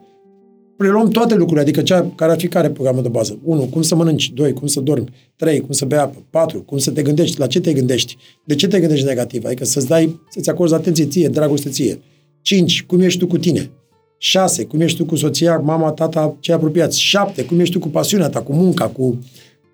preluăm 0.78 1.10
toate 1.10 1.36
lucrurile, 1.36 1.62
adică 1.62 1.82
cea 1.82 2.12
care 2.16 2.32
ar 2.32 2.40
fi 2.40 2.48
care 2.48 2.70
programul 2.70 3.02
de 3.02 3.10
bază. 3.10 3.40
1. 3.44 3.62
Cum 3.62 3.82
să 3.82 3.96
mănânci. 3.96 4.32
2. 4.34 4.54
Cum 4.54 4.68
să 4.68 4.80
dormi. 4.80 5.10
3. 5.36 5.60
Cum 5.60 5.72
să 5.72 5.86
bei 5.86 5.98
apă. 5.98 6.24
4. 6.30 6.62
Cum 6.62 6.78
să 6.78 6.92
te 6.92 7.02
gândești. 7.02 7.40
La 7.40 7.48
ce 7.48 7.60
te 7.60 7.74
gândești. 7.74 8.18
De 8.46 8.56
ce 8.56 8.68
te 8.68 8.80
gândești 8.80 9.06
negativ. 9.06 9.46
Adică 9.46 9.66
să-ți 9.66 9.88
dai, 9.88 10.22
să-ți 10.30 10.50
acorzi 10.50 10.74
atenție 10.74 11.06
ție, 11.06 11.28
dragoste 11.28 11.70
ție. 11.70 12.00
5. 12.42 12.84
Cum 12.84 13.02
ești 13.02 13.20
tu 13.20 13.28
cu 13.28 13.38
tine. 13.38 13.72
6. 14.18 14.66
Cum 14.66 14.82
ești 14.82 14.98
tu 14.98 15.06
cu 15.06 15.16
soția, 15.16 15.58
mama, 15.58 15.92
tata, 15.92 16.38
cei 16.40 16.54
apropiați. 16.54 17.00
7. 17.00 17.46
Cum 17.46 17.60
ești 17.60 17.74
tu 17.74 17.80
cu 17.80 17.88
pasiunea 17.88 18.30
ta, 18.30 18.42
cu 18.42 18.54
munca, 18.54 18.88
cu 18.88 19.20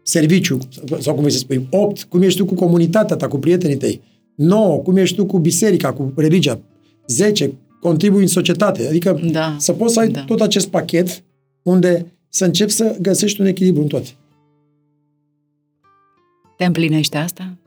serviciu, 0.03 0.57
sau 0.99 1.13
cum 1.13 1.21
vrei 1.23 1.33
să 1.33 1.37
spui. 1.37 1.67
8. 1.69 2.03
Cum 2.03 2.21
ești 2.21 2.39
tu 2.39 2.45
cu 2.45 2.53
comunitatea 2.53 3.15
ta, 3.15 3.27
cu 3.27 3.37
prietenii 3.37 3.77
tăi. 3.77 4.01
9. 4.35 4.77
Cum 4.77 4.97
ești 4.97 5.15
tu 5.15 5.25
cu 5.25 5.39
biserica, 5.39 5.93
cu 5.93 6.13
religia. 6.15 6.59
10 7.07 7.53
contribui 7.81 8.21
în 8.21 8.27
societate. 8.27 8.87
Adică 8.87 9.19
Da. 9.31 9.55
să 9.57 9.73
poți 9.73 9.93
să 9.93 9.99
ai 9.99 10.07
Da. 10.09 10.23
tot 10.23 10.41
acest 10.41 10.67
pachet 10.67 11.23
unde 11.61 12.05
să 12.29 12.45
începi 12.45 12.71
să 12.71 12.95
găsești 13.01 13.41
un 13.41 13.47
echilibru 13.47 13.81
în 13.81 13.87
toate. 13.87 14.09
Te 16.57 16.65
împlinește 16.65 17.17
asta? 17.17 17.57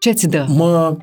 Ce-ți 0.00 0.28
dă? 0.28 0.46
Mă, 0.48 0.96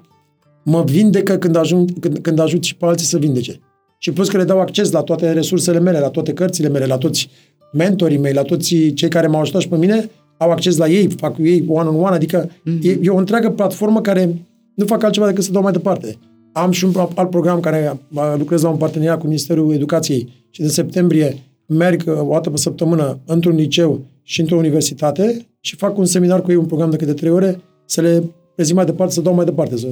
mă 0.64 0.84
vindecă 0.84 1.38
când, 1.38 1.56
ajung, 1.56 1.90
când, 2.00 2.18
când 2.18 2.40
ajut 2.40 2.64
și 2.64 2.76
pe 2.76 2.86
alții 2.86 3.06
să 3.06 3.18
vindece. 3.18 3.60
Și 4.00 4.12
plus 4.12 4.30
că 4.30 4.38
le 4.38 4.44
dau 4.44 4.60
acces 4.60 4.92
la 4.92 5.02
toate 5.02 5.32
resursele 5.32 5.80
mele, 5.80 6.00
la 6.00 6.10
toate 6.10 6.34
cărțile 6.34 6.68
mele, 6.70 6.86
la 6.86 6.98
toți 6.98 7.30
mentorii 7.74 8.18
mei, 8.18 8.34
la 8.34 8.42
toți 8.42 8.76
cei 8.94 9.10
care 9.10 9.28
m-au 9.28 9.42
ajutat 9.42 9.62
și 9.62 9.68
pe 9.68 9.78
mine, 9.78 10.10
au 10.38 10.52
acces 10.52 10.78
la 10.78 10.88
ei, 10.88 11.10
fac 11.18 11.36
cu 11.36 11.44
ei 11.46 11.66
one-on-one, 11.68 12.16
adică 12.16 12.50
Mhm. 12.64 12.78
mm-hmm. 12.80 12.84
e, 12.84 13.00
e 13.02 13.10
o 13.10 13.18
întreagă 13.18 13.50
platformă 13.50 14.02
care 14.02 14.36
nu 14.76 14.86
fac 14.86 15.04
altceva 15.04 15.28
decât 15.28 15.44
să 15.44 15.52
dau 15.52 15.62
mai 15.62 15.72
departe. 15.72 16.18
Am 16.58 16.72
și 16.72 16.86
un 16.86 16.92
alt 17.16 17.30
program 17.30 17.60
care 17.60 18.00
uh, 18.14 18.36
lucrez 18.38 18.62
la 18.62 18.70
un 18.70 18.78
parteneriat 18.78 19.20
cu 19.20 19.26
Ministerul 19.26 19.74
Educației 19.74 20.46
și 20.50 20.62
din 20.62 20.70
septembrie 20.70 21.38
merg 21.66 22.04
uh, 22.08 22.20
o 22.20 22.32
dată 22.32 22.50
pe 22.50 22.58
săptămână 22.58 23.20
într-un 23.26 23.56
liceu 23.56 24.06
și 24.24 24.42
într-o 24.42 24.58
universitate 24.58 25.46
și 25.60 25.76
fac 25.76 25.98
un 25.98 26.06
seminar 26.06 26.42
cu 26.42 26.52
ei, 26.52 26.58
un 26.58 26.66
program 26.66 26.90
de 26.90 26.96
câte 26.96 27.14
trei 27.14 27.32
ore, 27.32 27.62
să 27.86 28.02
le 28.02 28.24
prezint 28.56 28.76
mai 28.76 28.86
departe, 28.86 29.14
să 29.14 29.22
dau 29.22 29.34
mai 29.34 29.46
departe, 29.46 29.78
să, 29.78 29.88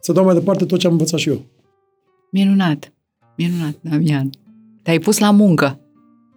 să 0.00 0.12
dau 0.12 0.24
mai 0.24 0.34
departe 0.34 0.64
tot 0.64 0.78
ce 0.78 0.86
am 0.86 0.92
învățat 0.92 1.18
și 1.18 1.28
eu. 1.28 1.40
Minunat. 2.30 2.92
Minunat, 3.36 3.74
Damian. 3.80 4.30
Te-ai 4.82 4.98
pus 4.98 5.18
la 5.18 5.30
muncă. 5.30 5.80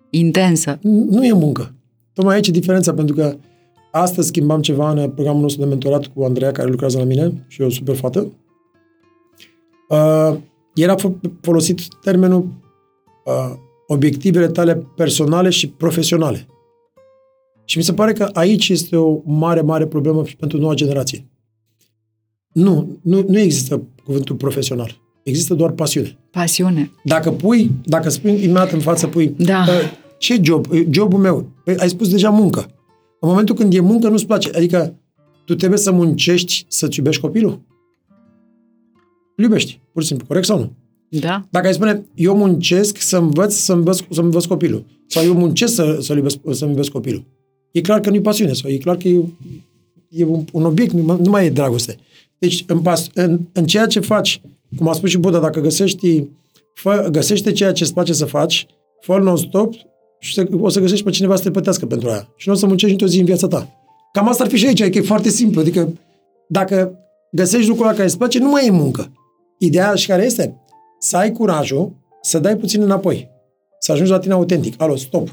Intensă. 0.09 0.79
Nu 0.81 1.05
nu 1.09 1.25
e 1.25 1.33
muncă. 1.33 1.73
Tocmai 2.13 2.35
aici 2.35 2.47
e 2.47 2.51
diferența, 2.51 2.93
pentru 2.93 3.15
că 3.15 3.35
astăzi 3.91 4.27
schimbam 4.27 4.61
ceva 4.61 4.91
în 4.91 5.09
programul 5.09 5.41
nostru 5.41 5.61
de 5.61 5.67
mentorat 5.67 6.05
cu 6.05 6.23
Andreea, 6.23 6.51
care 6.51 6.69
lucrează 6.69 6.97
la 6.97 7.03
mine 7.03 7.45
și 7.47 7.61
e 7.61 7.65
o 7.65 7.69
super 7.69 7.95
fată. 7.95 8.27
Uh, 9.89 10.35
era 10.75 10.95
fo- 10.95 11.19
folosit 11.41 11.81
termenul 12.01 12.47
uh, 13.25 13.53
obiectivele 13.87 14.47
tale 14.47 14.75
personale 14.95 15.49
și 15.49 15.67
profesionale. 15.69 16.47
Și 17.65 17.77
mi 17.77 17.83
se 17.83 17.93
pare 17.93 18.13
că 18.13 18.29
aici 18.33 18.69
este 18.69 18.95
o 18.95 19.21
mare, 19.25 19.61
mare 19.61 19.85
problemă 19.87 20.25
și 20.25 20.35
pentru 20.35 20.57
noua 20.57 20.73
generație. 20.73 21.25
Nu, 22.53 22.99
nu, 23.01 23.23
nu 23.27 23.39
există 23.39 23.81
cuvântul 24.03 24.35
profesional. 24.35 25.01
Există 25.23 25.53
doar 25.53 25.71
pasiune. 25.71 26.17
Pasiune. 26.31 26.91
Dacă 27.03 27.31
pui, 27.31 27.71
dacă 27.83 28.09
spui 28.09 28.31
imediat 28.43 28.71
în 28.71 28.79
față, 28.79 29.07
pui 29.07 29.27
Da. 29.37 29.59
"Uh, 29.67 29.91
ce 30.17 30.39
job? 30.41 30.65
E 30.71 30.87
Jobul 30.89 31.19
meu. 31.19 31.49
Păi 31.63 31.75
ai 31.77 31.89
spus 31.89 32.09
deja 32.09 32.29
muncă. 32.29 32.59
În 33.19 33.29
momentul 33.29 33.55
când 33.55 33.73
e 33.73 33.79
muncă, 33.79 34.07
nu-ți 34.09 34.25
place. 34.25 34.49
Adică 34.55 34.95
tu 35.45 35.55
trebuie 35.55 35.79
să 35.79 35.91
muncești 35.91 36.65
să-ți 36.67 36.97
iubești 36.97 37.21
copilul? 37.21 37.59
Îl 39.35 39.43
iubești, 39.43 39.79
pur 39.91 40.01
și 40.01 40.07
simplu, 40.07 40.25
corect 40.27 40.45
sau 40.45 40.57
nu? 40.59 40.71
Da? 41.19 41.45
Dacă 41.49 41.67
ai 41.67 41.73
spune, 41.73 42.05
eu 42.15 42.35
muncesc 42.35 42.97
să 42.97 43.17
învăț 43.17 43.53
să 43.53 43.73
învăț, 43.73 43.99
să 44.11 44.21
învăț 44.21 44.45
copilul, 44.45 44.85
sau 45.07 45.23
eu 45.23 45.33
muncesc 45.33 45.73
să, 45.73 45.97
să 46.01 46.13
iubesc, 46.13 46.37
să 46.51 46.65
iubesc 46.65 46.89
copilul, 46.89 47.23
e 47.71 47.81
clar 47.81 47.99
că 47.99 48.09
nu-i 48.09 48.21
pasiune, 48.21 48.53
sau 48.53 48.69
e 48.71 48.77
clar 48.77 48.97
că 48.97 49.07
e, 49.07 49.23
e 50.09 50.23
un, 50.23 50.43
un 50.51 50.65
obiect, 50.65 50.93
nu, 50.93 51.03
mai- 51.03 51.19
nu 51.23 51.29
mai 51.29 51.45
e 51.45 51.49
dragoste. 51.49 51.97
Deci, 52.37 52.63
în, 52.67 52.79
pas, 52.79 53.09
în, 53.13 53.39
în 53.53 53.65
ceea 53.65 53.85
ce 53.85 53.99
faci, 53.99 54.41
cum 54.77 54.87
a 54.87 54.93
spus 54.93 55.09
și 55.09 55.17
Buddha, 55.17 55.39
dacă 55.39 55.59
găsești, 55.59 56.23
fă, 56.73 57.07
găsește 57.11 57.51
ceea 57.51 57.71
ce 57.71 57.83
îți 57.83 57.93
place 57.93 58.13
să 58.13 58.25
faci, 58.25 58.65
fă 59.01 59.17
non-stop 59.17 59.73
și 60.19 60.33
să, 60.33 60.47
o 60.59 60.69
să 60.69 60.79
găsești 60.79 61.03
pe 61.03 61.09
cineva 61.11 61.35
să 61.35 61.43
te 61.43 61.51
plătească 61.51 61.85
pentru 61.85 62.09
aia. 62.09 62.33
Și 62.35 62.47
nu 62.47 62.53
o 62.53 62.57
să 62.57 62.65
muncești 62.65 62.91
într-o 62.91 63.07
zi 63.07 63.19
în 63.19 63.25
viața 63.25 63.47
ta. 63.47 63.69
Cam 64.13 64.27
asta 64.27 64.43
ar 64.43 64.49
fi 64.49 64.57
și 64.57 64.65
aici, 64.65 64.81
adică 64.81 64.97
e 64.97 65.01
foarte 65.01 65.29
simplu. 65.29 65.61
Adică, 65.61 65.93
dacă 66.47 66.97
găsești 67.31 67.67
lucrul 67.67 67.85
ăla 67.85 67.95
care 67.95 68.07
îți 68.07 68.17
place, 68.17 68.39
nu 68.39 68.49
mai 68.49 68.65
e 68.65 68.71
muncă. 68.71 69.11
Ideea 69.57 69.95
și 69.95 70.07
care 70.07 70.23
este? 70.25 70.61
Să 70.99 71.17
ai 71.17 71.31
curajul 71.31 71.95
să 72.21 72.39
dai 72.39 72.55
puțin 72.55 72.81
înapoi. 72.81 73.29
Să 73.79 73.91
ajungi 73.91 74.11
la 74.11 74.19
tine 74.19 74.33
autentic. 74.33 74.81
Alo, 74.81 74.95
stop. 74.95 75.29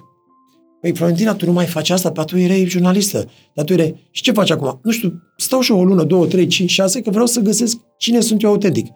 Păi, 0.80 0.94
Florentina, 0.94 1.34
tu 1.34 1.46
nu 1.46 1.52
mai 1.52 1.66
faci 1.66 1.90
asta, 1.90 2.10
dar 2.10 2.24
tu 2.24 2.38
erai 2.38 2.64
jurnalistă. 2.64 3.30
Dar 3.54 3.64
tu 3.64 3.72
erai... 3.72 4.08
Și 4.10 4.22
ce 4.22 4.32
faci 4.32 4.50
acum? 4.50 4.80
Nu 4.82 4.90
știu, 4.90 5.22
stau 5.36 5.60
și 5.60 5.72
eu 5.72 5.78
o 5.78 5.84
lună, 5.84 6.02
două, 6.02 6.26
trei, 6.26 6.46
cinci, 6.46 6.70
șase, 6.70 7.00
că 7.00 7.10
vreau 7.10 7.26
să 7.26 7.40
găsesc 7.40 7.76
cine 7.96 8.20
sunt 8.20 8.42
eu 8.42 8.50
autentic. 8.50 8.86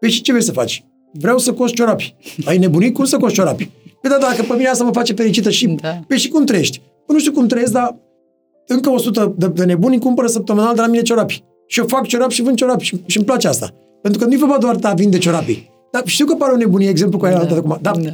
Păi 0.00 0.10
și 0.10 0.20
ce 0.20 0.32
vrei 0.32 0.44
să 0.44 0.52
faci? 0.52 0.84
Vreau 1.12 1.38
să 1.38 1.52
coși 1.52 1.74
ciorapi. 1.74 2.16
Ai 2.44 2.58
nebunit? 2.58 2.94
Cum 2.94 3.04
să 3.04 3.16
coși 3.16 3.34
ciorapi? 3.34 3.70
Păi 4.00 4.10
da, 4.10 4.18
dacă 4.20 4.42
pe 4.42 4.54
mine 4.54 4.68
asta 4.68 4.84
mă 4.84 4.92
face 4.92 5.12
fericită 5.12 5.50
și... 5.50 5.66
Da. 5.66 6.00
Păi 6.08 6.18
și 6.18 6.28
cum 6.28 6.44
trăiești? 6.44 6.78
Păi 6.78 7.14
nu 7.14 7.18
știu 7.18 7.32
cum 7.32 7.46
trăiesc, 7.46 7.72
dar 7.72 7.96
încă 8.66 8.90
100 8.90 9.34
de, 9.36 9.48
de 9.48 9.64
nebuni 9.64 9.94
îmi 9.94 10.02
cumpără 10.02 10.26
săptămânal 10.28 10.74
de 10.74 10.80
la 10.80 10.86
mine 10.86 11.02
ciorapi. 11.02 11.44
Și 11.66 11.78
eu 11.78 11.86
fac 11.86 12.06
ciorapi 12.06 12.34
și 12.34 12.42
vând 12.42 12.56
ciorapi 12.56 12.84
și, 12.84 13.02
și 13.06 13.16
îmi 13.16 13.26
place 13.26 13.48
asta. 13.48 13.74
Pentru 14.02 14.20
că 14.20 14.26
nu-i 14.26 14.36
vorba 14.36 14.58
doar 14.58 14.76
de 14.76 14.86
a 14.86 14.92
vinde 14.92 15.18
ciorapii. 15.18 15.70
Dar 15.92 16.02
știu 16.04 16.26
că 16.26 16.34
pare 16.34 16.52
o 16.52 16.56
nebunie 16.56 16.88
exemplu 16.88 17.18
cu 17.18 17.24
aia 17.24 17.44
da. 17.44 17.56
acum. 17.56 17.78
Dar 17.80 17.96
da. 17.96 18.10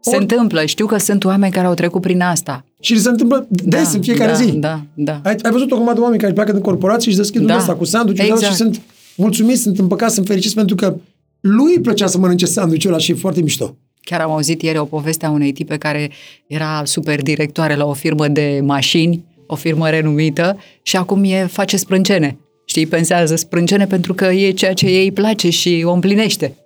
Se 0.00 0.16
întâmplă. 0.16 0.64
Știu 0.64 0.86
că 0.86 0.98
sunt 0.98 1.24
oameni 1.24 1.52
care 1.52 1.66
au 1.66 1.74
trecut 1.74 2.00
prin 2.00 2.20
asta. 2.20 2.64
și 2.80 3.00
se 3.00 3.08
întâmplă 3.08 3.46
des 3.48 3.82
da, 3.82 3.90
în 3.94 4.02
fiecare 4.02 4.30
da, 4.30 4.36
zi. 4.36 4.52
Da, 4.52 4.82
da. 4.94 5.20
Ai, 5.24 5.36
ai 5.42 5.50
văzut 5.50 5.70
o 5.70 5.74
grămadă 5.74 5.94
de 5.94 6.00
oameni 6.00 6.20
care 6.20 6.32
pleacă 6.32 6.52
din 6.52 6.60
corporații 6.60 7.10
și 7.10 7.16
deschid 7.16 7.40
Da. 7.40 7.46
da. 7.46 7.56
asta 7.56 7.74
cu 7.74 7.84
sandwich 7.84 8.22
Exact. 8.22 8.42
și 8.42 8.52
sunt 8.52 8.80
mulțumiți, 9.16 9.60
sunt 9.62 9.78
împăcați, 9.78 10.14
sunt 10.14 10.26
fericiți 10.26 10.54
pentru 10.54 10.76
că 10.76 10.96
lui 11.40 11.74
îi 11.74 11.80
plăcea 11.80 12.06
să 12.06 12.18
mănânce 12.18 12.46
sandwich-ul 12.46 12.92
ăla 12.92 13.00
și 13.00 13.10
e 13.10 13.14
foarte 13.14 13.40
mișto. 13.40 13.76
Chiar 14.00 14.20
am 14.20 14.30
auzit 14.30 14.62
ieri 14.62 14.78
o 14.78 14.84
poveste 14.84 15.26
a 15.26 15.30
unei 15.30 15.52
tipe 15.52 15.76
care 15.76 16.10
era 16.46 16.82
super 16.84 17.22
directoare 17.22 17.76
la 17.76 17.84
o 17.84 17.92
firmă 17.92 18.28
de 18.28 18.60
mașini, 18.64 19.24
o 19.46 19.54
firmă 19.54 19.88
renumită, 19.88 20.56
și 20.82 20.96
acum 20.96 21.24
e, 21.24 21.46
face 21.46 21.76
sprâncene. 21.76 22.38
Știi, 22.72 22.86
pensează 22.86 23.34
sprâncene 23.36 23.86
pentru 23.86 24.14
că 24.14 24.24
e 24.24 24.50
ceea 24.52 24.72
ce 24.72 24.86
ei 24.86 25.04
îi 25.04 25.12
place 25.12 25.50
și 25.50 25.82
o 25.86 25.92
împlinește. 25.92 26.56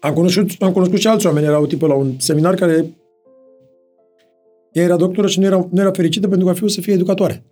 Am 0.00 0.14
cunoscut, 0.14 0.50
am 0.62 0.72
cunoscut 0.72 0.98
și 0.98 1.06
alți 1.06 1.26
oameni, 1.26 1.46
era 1.46 1.58
o 1.60 1.66
tipă 1.66 1.86
la 1.86 1.94
un 1.94 2.14
seminar 2.18 2.54
care 2.54 2.74
ea 4.72 4.82
era 4.82 4.96
doctoră 4.96 5.26
și 5.26 5.38
nu 5.38 5.44
era, 5.44 5.68
nu 5.70 5.80
era 5.80 5.90
fericită 5.90 6.28
pentru 6.28 6.44
că 6.46 6.52
a 6.52 6.54
fiul 6.54 6.68
să 6.68 6.80
fie 6.80 6.92
educatoare. 6.92 7.44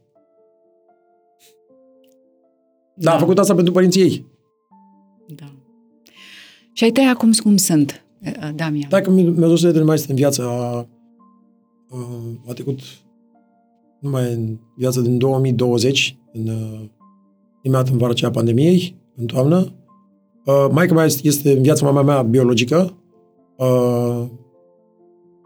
Da, 2.94 3.10
Da. 3.10 3.14
a 3.16 3.18
făcut 3.18 3.38
asta 3.38 3.54
pentru 3.54 3.72
părinții 3.72 4.02
ei. 4.02 4.26
Da. 5.28 5.52
Și 6.72 6.84
ai 6.84 6.90
tăi 6.90 7.08
acum 7.08 7.30
cum 7.42 7.56
sunt, 7.56 8.04
eh, 8.20 8.32
Damian? 8.54 8.88
Dacă 8.88 9.10
mi- 9.10 9.22
mi-a 9.22 9.48
dus 9.48 9.72
de 9.72 9.80
mai 9.82 9.94
este 9.94 10.10
în 10.10 10.16
viață, 10.16 10.42
a, 10.42 10.86
a, 11.90 11.98
a 12.48 12.52
trecut 12.52 12.78
numai 14.00 14.32
în 14.32 14.58
viață 14.76 15.00
din 15.00 15.18
2020, 15.18 16.16
în, 16.32 16.48
uh, 16.48 16.80
imediat 17.62 17.88
în 17.88 17.98
vara 17.98 18.10
aceea 18.10 18.30
a 18.30 18.32
pandemiei, 18.32 18.96
în 19.16 19.26
toamnă. 19.26 19.72
Uh, 20.44 20.66
maica 20.70 20.94
mea 20.94 21.04
este- 21.04 21.26
este 21.26 21.52
în 21.52 21.62
viața 21.62 21.84
mama 21.84 22.02
mea 22.02 22.22
biologică. 22.22 22.94
Uh, 23.56 24.22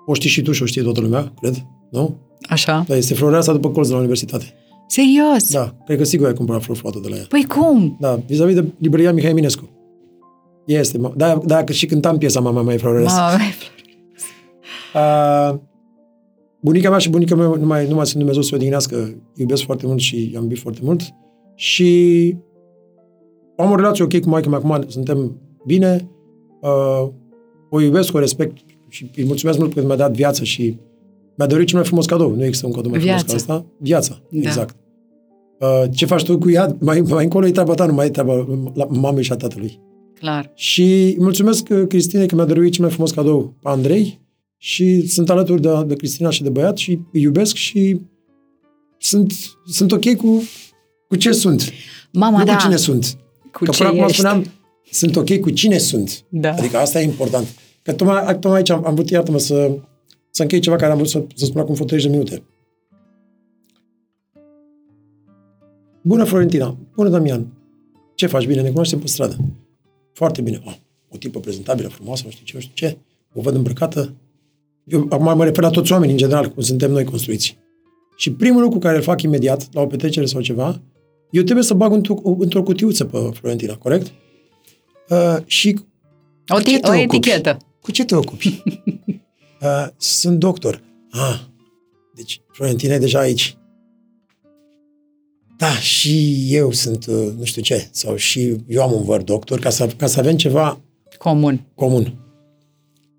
o 0.07 0.15
știi 0.15 0.31
și 0.31 0.43
tu 0.43 0.53
și 0.53 0.63
o 0.63 0.67
știe 0.67 0.83
toată 0.83 1.01
lumea, 1.01 1.33
cred, 1.41 1.67
nu? 1.91 2.17
Așa? 2.49 2.85
Da, 2.89 2.97
este 2.97 3.15
floreasa 3.15 3.53
după 3.53 3.71
colț 3.71 3.87
de 3.87 3.93
la 3.93 3.99
universitate. 3.99 4.45
Serios? 4.87 5.53
Da, 5.53 5.75
cred 5.85 5.99
că 5.99 6.05
sigur 6.05 6.27
ai 6.27 6.35
cumpărat 6.35 6.63
vreo 6.63 6.75
foto 6.75 6.99
de 6.99 7.09
la 7.09 7.17
ea. 7.17 7.25
Păi 7.29 7.45
cum? 7.49 7.97
Da, 8.01 8.15
vis-a-vis 8.27 8.55
de 8.55 8.65
librăria 8.79 9.13
Mihai 9.13 9.31
Eminescu. 9.31 9.69
Este, 10.67 10.99
mă. 10.99 11.13
da, 11.17 11.41
da, 11.45 11.65
că 11.65 11.73
și 11.73 11.87
cântam 11.87 12.19
piesa 12.19 12.41
Mama 12.41 12.63
mea 12.63 12.75
e 12.75 12.79
floreasă. 12.79 13.17
Ma, 13.17 13.31
Uh, 14.95 15.59
bunica 16.67 16.89
mea 16.91 16.99
și 16.99 17.11
bunica 17.11 17.35
mea 17.35 17.47
nu 17.47 17.67
mai, 17.67 17.89
nu 17.89 17.95
mai 17.95 18.07
sunt 18.07 18.19
Dumnezeu 18.19 18.43
să 18.43 18.51
o 18.53 18.57
odihnească, 18.57 19.23
iubesc 19.35 19.63
foarte 19.63 19.87
mult 19.87 19.99
și 20.01 20.31
i-am 20.33 20.43
iubit 20.43 20.59
foarte 20.59 20.81
mult. 20.83 21.01
Și 21.55 21.91
am 23.57 23.71
o 23.71 23.77
relație 23.77 24.05
ok 24.05 24.21
cu 24.21 24.29
maică 24.29 24.49
mea, 24.49 24.59
acum 24.59 24.85
suntem 24.89 25.41
bine, 25.67 26.11
uh, 26.61 27.09
o 27.71 27.81
iubesc, 27.81 28.15
o 28.15 28.19
respect 28.19 28.57
și 28.89 29.11
îi 29.17 29.25
mulțumesc 29.25 29.59
mult 29.59 29.73
pentru 29.75 29.91
că 29.91 29.97
mi-a 29.97 30.07
dat 30.07 30.17
viață 30.17 30.45
și 30.45 30.79
mi-a 31.37 31.47
dorit 31.47 31.67
cel 31.67 31.77
mai 31.77 31.87
frumos 31.87 32.07
cadou. 32.07 32.35
Nu 32.35 32.45
există 32.45 32.67
un 32.67 32.73
cadou 32.73 32.91
mai 32.91 33.01
Viața. 33.01 33.23
frumos 33.25 33.45
ca 33.45 33.53
asta. 33.53 33.67
Viața, 33.79 34.23
Da. 34.31 34.39
exact. 34.39 34.77
Uh, 35.61 35.83
ce 35.95 36.07
faci 36.07 36.25
tu 36.25 36.39
cu 36.39 36.51
ea, 36.51 36.77
mai, 36.81 37.01
mai 37.01 37.25
încolo 37.25 37.47
e 37.47 37.51
treaba 37.51 37.75
ta, 37.75 37.87
nu 37.87 37.93
mai 37.95 38.07
e 38.07 38.11
treaba 38.11 38.47
la 38.75 38.87
mamei 38.91 39.23
și 39.23 39.33
a 39.33 39.37
tatălui. 39.37 39.81
Clar. 40.15 40.53
Și 40.55 40.83
îi 40.83 41.17
mulțumesc 41.19 41.69
uh, 41.71 41.83
Cristine 41.89 42.27
că 42.27 42.35
mi-a 42.35 42.45
dăruit 42.45 42.73
cel 42.73 42.85
mai 42.85 42.93
frumos 42.93 43.11
cadou 43.11 43.55
pe 43.63 43.69
Andrei 43.69 44.21
și 44.59 45.07
sunt 45.09 45.31
alături 45.31 45.61
de, 45.61 45.69
de 45.87 45.95
Cristina 45.95 46.31
și 46.31 46.43
de 46.43 46.51
băiat 46.51 46.77
și 46.77 46.91
îi 47.13 47.21
iubesc 47.21 47.55
și 47.55 48.01
sunt, 48.99 49.33
sunt 49.67 49.93
ok 49.93 50.15
cu, 50.15 50.43
cu 51.09 51.17
ce 51.17 51.33
sunt. 51.33 51.73
Mama, 52.13 52.39
nu 52.39 52.45
da. 52.45 52.57
cu 52.57 52.63
cine 52.63 52.77
sunt. 52.77 53.19
Cu 53.53 53.65
că 53.65 53.71
ce 53.71 53.77
până 53.77 53.89
acum 53.89 54.03
ești. 54.03 54.13
spuneam, 54.13 54.47
sunt 54.91 55.17
ok 55.17 55.41
cu 55.41 55.51
cine 55.51 55.79
sunt. 55.79 56.25
Da. 56.29 56.53
Adică 56.53 56.77
asta 56.77 57.01
e 57.01 57.05
important. 57.05 57.47
Că 57.83 57.93
tocmai, 57.93 58.39
tocmai 58.39 58.57
aici 58.57 58.71
am, 58.71 58.87
am 58.87 58.95
vrut, 58.95 59.11
iartă-mă, 59.11 59.39
să, 59.39 59.79
să 60.31 60.43
închei 60.43 60.61
ceva 60.61 60.77
care 60.77 60.91
am 60.91 60.97
vrut 60.97 61.11
să, 61.11 61.25
să 61.35 61.45
spun 61.45 61.61
acum 61.61 61.75
vreo 61.75 61.87
30 61.87 62.07
de 62.07 62.17
minute. 62.17 62.43
Bună, 66.03 66.25
Florentina! 66.25 66.77
Bună, 66.95 67.09
Damian! 67.09 67.47
Ce 68.15 68.27
faci? 68.27 68.47
Bine, 68.47 68.63
ne 68.63 68.69
cunoaștem 68.69 68.99
pe 68.99 69.07
stradă. 69.07 69.37
Foarte 70.13 70.41
bine. 70.41 70.63
Ah, 70.65 70.77
o 71.09 71.17
tipă 71.17 71.41
prezentabilă, 71.41 71.89
frumoasă, 71.89 72.23
nu 72.25 72.31
știu 72.31 72.45
ce, 72.45 72.53
nu 72.55 72.61
știu 72.61 72.73
ce. 72.75 72.99
O 73.35 73.41
văd 73.41 73.55
îmbrăcată. 73.55 74.15
Eu 74.87 75.07
acum 75.11 75.37
mă 75.37 75.45
refer 75.45 75.63
la 75.63 75.71
toți 75.71 75.93
oamenii, 75.93 76.13
în 76.15 76.19
general, 76.21 76.49
cum 76.49 76.63
suntem 76.63 76.91
noi 76.91 77.05
construiți. 77.05 77.59
Și 78.17 78.33
primul 78.33 78.63
lucru 78.63 78.79
care 78.79 78.97
îl 78.97 79.03
fac 79.03 79.23
imediat, 79.23 79.69
la 79.73 79.81
o 79.81 79.87
petrecere 79.87 80.27
sau 80.27 80.41
ceva, 80.41 80.83
eu 81.31 81.43
trebuie 81.43 81.65
să 81.65 81.75
bag 81.75 81.93
într-o, 81.93 82.15
într-o 82.39 82.63
cutiuță 82.63 83.05
pe 83.05 83.19
Florentina, 83.35 83.77
corect? 83.77 84.13
Uh, 85.09 85.37
și 85.47 85.79
O, 86.49 86.55
cu 86.55 86.61
ce 86.63 86.75
ti- 86.77 86.81
te 86.81 86.89
o 86.89 86.93
ocupi? 87.01 87.17
etichetă. 87.17 87.57
Cu 87.81 87.91
ce 87.91 88.05
te 88.05 88.15
ocupi? 88.15 88.63
uh, 89.63 89.87
sunt 89.97 90.39
doctor. 90.39 90.83
Ah, 91.11 91.41
deci 92.15 92.41
Florentina 92.53 92.95
e 92.95 92.99
deja 92.99 93.19
aici. 93.19 93.57
Da, 95.59 95.71
și 95.71 96.45
eu 96.55 96.73
sunt, 96.73 97.07
uh, 97.07 97.29
nu 97.39 97.45
știu 97.45 97.63
ce, 97.63 97.89
sau 97.91 98.17
și 98.17 98.57
eu 98.67 98.83
am 98.83 98.93
un 98.93 99.03
văr 99.03 99.23
doctor, 99.23 99.59
ca 99.59 99.71
să, 99.71 99.87
ca 99.87 100.07
să 100.07 100.19
avem 100.21 100.37
ceva 100.37 100.81
Comun. 101.19 101.67
comun. 101.75 102.15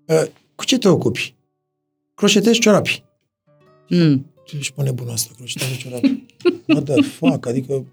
Uh, 0.06 0.22
cu 0.54 0.64
ce 0.64 0.78
te 0.78 0.88
ocupi? 0.88 1.36
Croșetezi 2.18 2.58
ciorapi. 2.58 3.04
Mm. 3.88 4.26
Ce 4.44 4.56
își 4.56 4.72
pune 4.72 4.90
bună 4.90 5.12
asta, 5.12 5.30
croșetează 5.36 5.72
ciorapi. 5.78 6.24
What 6.66 6.84
the 6.84 7.02
fuck? 7.02 7.46
Adică, 7.46 7.84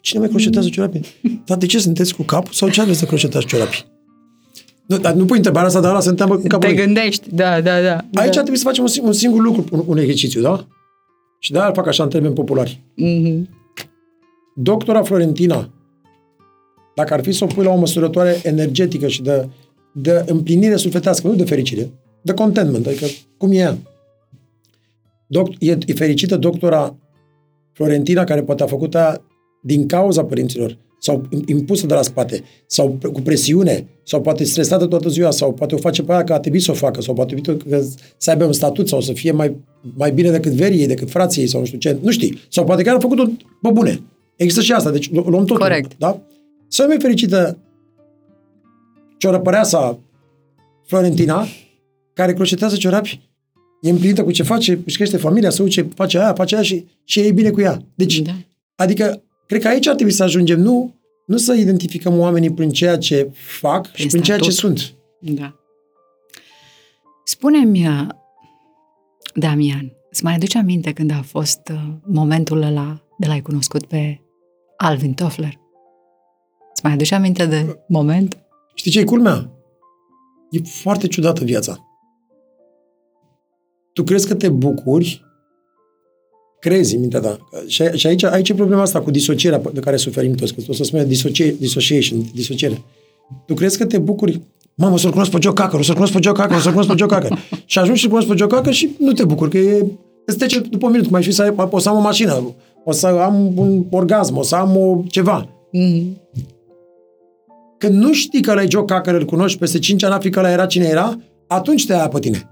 cine 0.00 0.20
mai 0.20 0.28
croșetează 0.28 0.68
ciorapi? 0.68 1.00
Dar 1.44 1.58
de 1.58 1.66
ce 1.66 1.78
sunteți 1.78 2.14
cu 2.14 2.22
capul 2.22 2.52
sau 2.52 2.68
ce 2.68 2.80
aveți 2.80 2.98
să 2.98 3.04
croșetați 3.04 3.46
ciorapi? 3.46 3.86
Nu, 4.86 4.98
dar 4.98 5.12
nu 5.12 5.24
pui 5.24 5.36
întrebarea 5.36 5.68
asta, 5.68 5.80
dar 5.80 5.90
ăla 5.90 6.00
se 6.00 6.08
întâmplă 6.08 6.36
în 6.36 6.48
capul 6.48 6.68
Te 6.68 6.74
lui. 6.74 6.84
gândești, 6.84 7.34
da, 7.34 7.60
da, 7.60 7.80
da. 7.80 7.94
Aici 7.94 8.10
da. 8.12 8.30
trebuie 8.30 8.56
să 8.56 8.64
facem 8.64 8.84
un, 8.84 8.90
sing- 8.90 9.02
un 9.02 9.12
singur 9.12 9.42
lucru, 9.42 9.64
un, 9.70 9.82
un 9.86 9.98
exercițiu, 9.98 10.40
da? 10.40 10.66
Și 11.38 11.52
de-aia 11.52 11.68
îl 11.68 11.74
fac 11.74 11.86
așa 11.86 12.02
în 12.02 12.08
termeni 12.08 12.34
populari. 12.34 12.82
Mhm. 12.94 13.48
Doctora 14.54 15.02
Florentina, 15.02 15.70
dacă 16.94 17.14
ar 17.14 17.22
fi 17.22 17.32
să 17.32 17.44
o 17.44 17.46
pui 17.46 17.64
la 17.64 17.70
o 17.70 17.76
măsurătoare 17.76 18.40
energetică 18.42 19.08
și 19.08 19.22
de, 19.22 19.48
de 19.92 20.24
împlinire 20.26 20.76
sufletească, 20.76 21.26
nu 21.28 21.34
de 21.34 21.44
fericire, 21.44 21.90
de 22.26 22.32
contentment, 22.34 22.86
adică 22.86 23.06
cum 23.36 23.52
e 23.52 23.56
ea. 23.56 23.78
Doct, 25.26 25.52
e, 25.58 25.78
e 25.86 25.92
fericită 25.94 26.36
doctora 26.36 26.96
Florentina 27.72 28.24
care 28.24 28.42
poate 28.42 28.62
a 28.62 28.66
făcut 28.66 28.94
aia 28.94 29.22
din 29.62 29.86
cauza 29.86 30.24
părinților 30.24 30.76
sau 31.00 31.22
im- 31.34 31.42
impusă 31.46 31.86
de 31.86 31.94
la 31.94 32.02
spate, 32.02 32.42
sau 32.66 32.98
cu 33.12 33.20
presiune, 33.20 33.86
sau 34.02 34.20
poate 34.20 34.44
stresată 34.44 34.86
toată 34.86 35.08
ziua, 35.08 35.30
sau 35.30 35.52
poate 35.52 35.74
o 35.74 35.78
face 35.78 36.02
pe 36.02 36.12
aia 36.12 36.24
că 36.24 36.32
a 36.32 36.40
trebuit 36.40 36.62
să 36.62 36.70
o 36.70 36.74
facă, 36.74 37.00
sau 37.00 37.14
poate 37.14 37.34
că 37.68 37.82
să 38.16 38.30
aibă 38.30 38.44
un 38.44 38.52
statut, 38.52 38.88
sau 38.88 39.00
să 39.00 39.12
fie 39.12 39.32
mai, 39.32 39.56
mai 39.96 40.12
bine 40.12 40.30
decât 40.30 40.52
verii 40.52 40.80
ei, 40.80 40.86
decât 40.86 41.10
frații 41.10 41.40
ei, 41.42 41.48
sau 41.48 41.60
nu 41.60 41.66
știu 41.66 41.78
ce, 41.78 41.98
nu 42.02 42.10
știi. 42.10 42.38
Sau 42.48 42.64
poate 42.64 42.82
chiar 42.82 42.94
a 42.94 42.98
făcut-o 42.98 43.24
pe 43.62 43.70
bune. 43.72 44.00
Există 44.36 44.62
și 44.62 44.72
asta, 44.72 44.90
deci 44.90 45.10
lu- 45.12 45.26
luăm 45.28 45.44
totul. 45.44 45.62
Corect. 45.62 45.92
Da? 45.98 46.20
Să 46.68 46.84
mai 46.88 46.96
fericită 47.00 47.58
ciorăpăreasa 49.18 49.98
Florentina, 50.86 51.46
care 52.16 52.32
croșetează 52.32 52.76
ciorapi, 52.76 53.20
e 53.80 53.90
împlinită 53.90 54.24
cu 54.24 54.30
ce 54.30 54.42
face, 54.42 54.80
își 54.86 54.96
crește 54.96 55.16
familia, 55.16 55.50
să 55.50 55.68
ce 55.68 55.88
face 55.94 56.18
aia, 56.18 56.32
face 56.32 56.54
aia 56.54 56.64
și, 56.64 56.86
și 57.04 57.20
e 57.20 57.32
bine 57.32 57.50
cu 57.50 57.60
ea. 57.60 57.82
Deci, 57.94 58.20
Da. 58.20 58.32
Adică, 58.74 59.22
cred 59.46 59.60
că 59.60 59.68
aici 59.68 59.86
ar 59.86 59.94
trebui 59.94 60.12
să 60.12 60.22
ajungem, 60.22 60.60
nu, 60.60 60.94
nu 61.26 61.36
să 61.36 61.52
identificăm 61.52 62.18
oamenii 62.18 62.52
prin 62.52 62.70
ceea 62.70 62.98
ce 62.98 63.30
fac 63.60 63.88
Prin 63.90 64.04
și 64.04 64.10
prin 64.10 64.22
ceea 64.22 64.38
ce 64.38 64.50
statut. 64.50 64.78
sunt. 64.78 64.94
Da. 65.20 65.54
Spune-mi, 67.24 67.88
uh, 67.88 68.06
Damian, 69.34 69.92
îți 70.10 70.24
mai 70.24 70.34
aduce 70.34 70.58
aminte 70.58 70.92
când 70.92 71.10
a 71.10 71.22
fost 71.22 71.60
uh, 71.72 71.80
momentul 72.06 72.62
ăla 72.62 73.02
de 73.18 73.26
l-ai 73.26 73.40
cunoscut 73.40 73.86
pe 73.86 74.20
Alvin 74.76 75.14
Toffler? 75.14 75.58
Îți 76.72 76.80
mai 76.82 76.92
aduce 76.92 77.14
aminte 77.14 77.46
de 77.46 77.78
moment? 77.88 78.36
Știi 78.74 78.90
ce 78.90 79.00
e 79.00 79.04
culmea? 79.04 79.50
E 80.50 80.58
foarte 80.62 81.06
ciudată 81.06 81.44
viața. 81.44 81.85
Tu 83.96 84.02
crezi 84.02 84.26
că 84.26 84.34
te 84.34 84.48
bucuri, 84.48 85.24
crezi 86.60 86.94
în 86.94 87.00
mintea 87.00 87.20
ta. 87.20 87.38
Și, 87.66 87.82
a- 87.82 87.92
și 87.92 88.06
aici, 88.06 88.22
aici 88.22 88.48
e 88.48 88.54
problema 88.54 88.82
asta 88.82 89.00
cu 89.00 89.10
disocierea 89.10 89.62
de 89.72 89.80
care 89.80 89.96
suferim 89.96 90.32
toți, 90.34 90.54
că 90.54 90.62
o 90.68 90.72
să 90.72 90.84
spune 90.84 91.04
disocie, 91.04 91.56
dissociation, 91.58 92.18
disociere. 92.34 92.82
Tu 93.46 93.54
crezi 93.54 93.78
că 93.78 93.84
te 93.84 93.98
bucuri, 93.98 94.40
mamă, 94.74 94.94
o 94.94 94.96
să-l 94.96 95.10
cunosc 95.10 95.30
pe 95.30 95.38
Joe 95.40 95.52
Cocker, 95.52 95.78
o 95.78 95.82
să-l 95.82 95.94
cunosc 95.94 96.12
pe 96.12 96.18
Joe 96.22 96.32
Cocker, 96.32 96.56
o 96.56 96.60
să-l 96.60 96.70
cunosc 96.70 96.88
pe 96.88 96.94
Joe 96.98 97.08
Cocker. 97.08 97.38
și 97.64 97.78
ajungi 97.78 98.00
și 98.00 98.08
cunosc 98.08 98.28
pe 98.28 98.34
Joe 98.36 98.46
Cocker 98.46 98.72
și 98.72 98.90
nu 98.98 99.12
te 99.12 99.24
bucuri, 99.24 99.50
că 99.50 99.58
e, 99.58 99.86
îți 100.26 100.36
trece 100.38 100.58
după 100.60 100.86
un 100.86 100.92
minut, 100.92 101.06
cum 101.06 101.16
ai 101.16 101.22
fi 101.22 101.32
să 101.32 101.42
ai, 101.42 101.54
o 101.70 101.78
să 101.78 101.88
am 101.88 101.96
o 101.96 102.00
mașină, 102.00 102.54
o 102.84 102.92
să 102.92 103.06
am 103.06 103.52
un 103.58 103.84
orgasm, 103.90 104.36
o 104.36 104.42
să 104.42 104.54
am 104.54 104.76
o 104.76 105.02
ceva. 105.08 105.48
Mm. 105.72 106.20
Când 107.78 107.94
nu 107.94 108.12
știi 108.12 108.42
că 108.42 108.50
ăla 108.50 108.62
e 108.62 108.66
Joe 108.70 108.84
Cocker, 108.84 109.14
îl 109.14 109.24
cunoști, 109.24 109.58
peste 109.58 109.78
5 109.78 110.02
ani 110.04 110.14
afli 110.14 110.30
că 110.30 110.38
ăla 110.38 110.50
era 110.50 110.66
cine 110.66 110.84
era, 110.86 111.18
atunci 111.46 111.86
te 111.86 111.92
ia 111.92 112.08
pe 112.08 112.18
tine. 112.18 112.50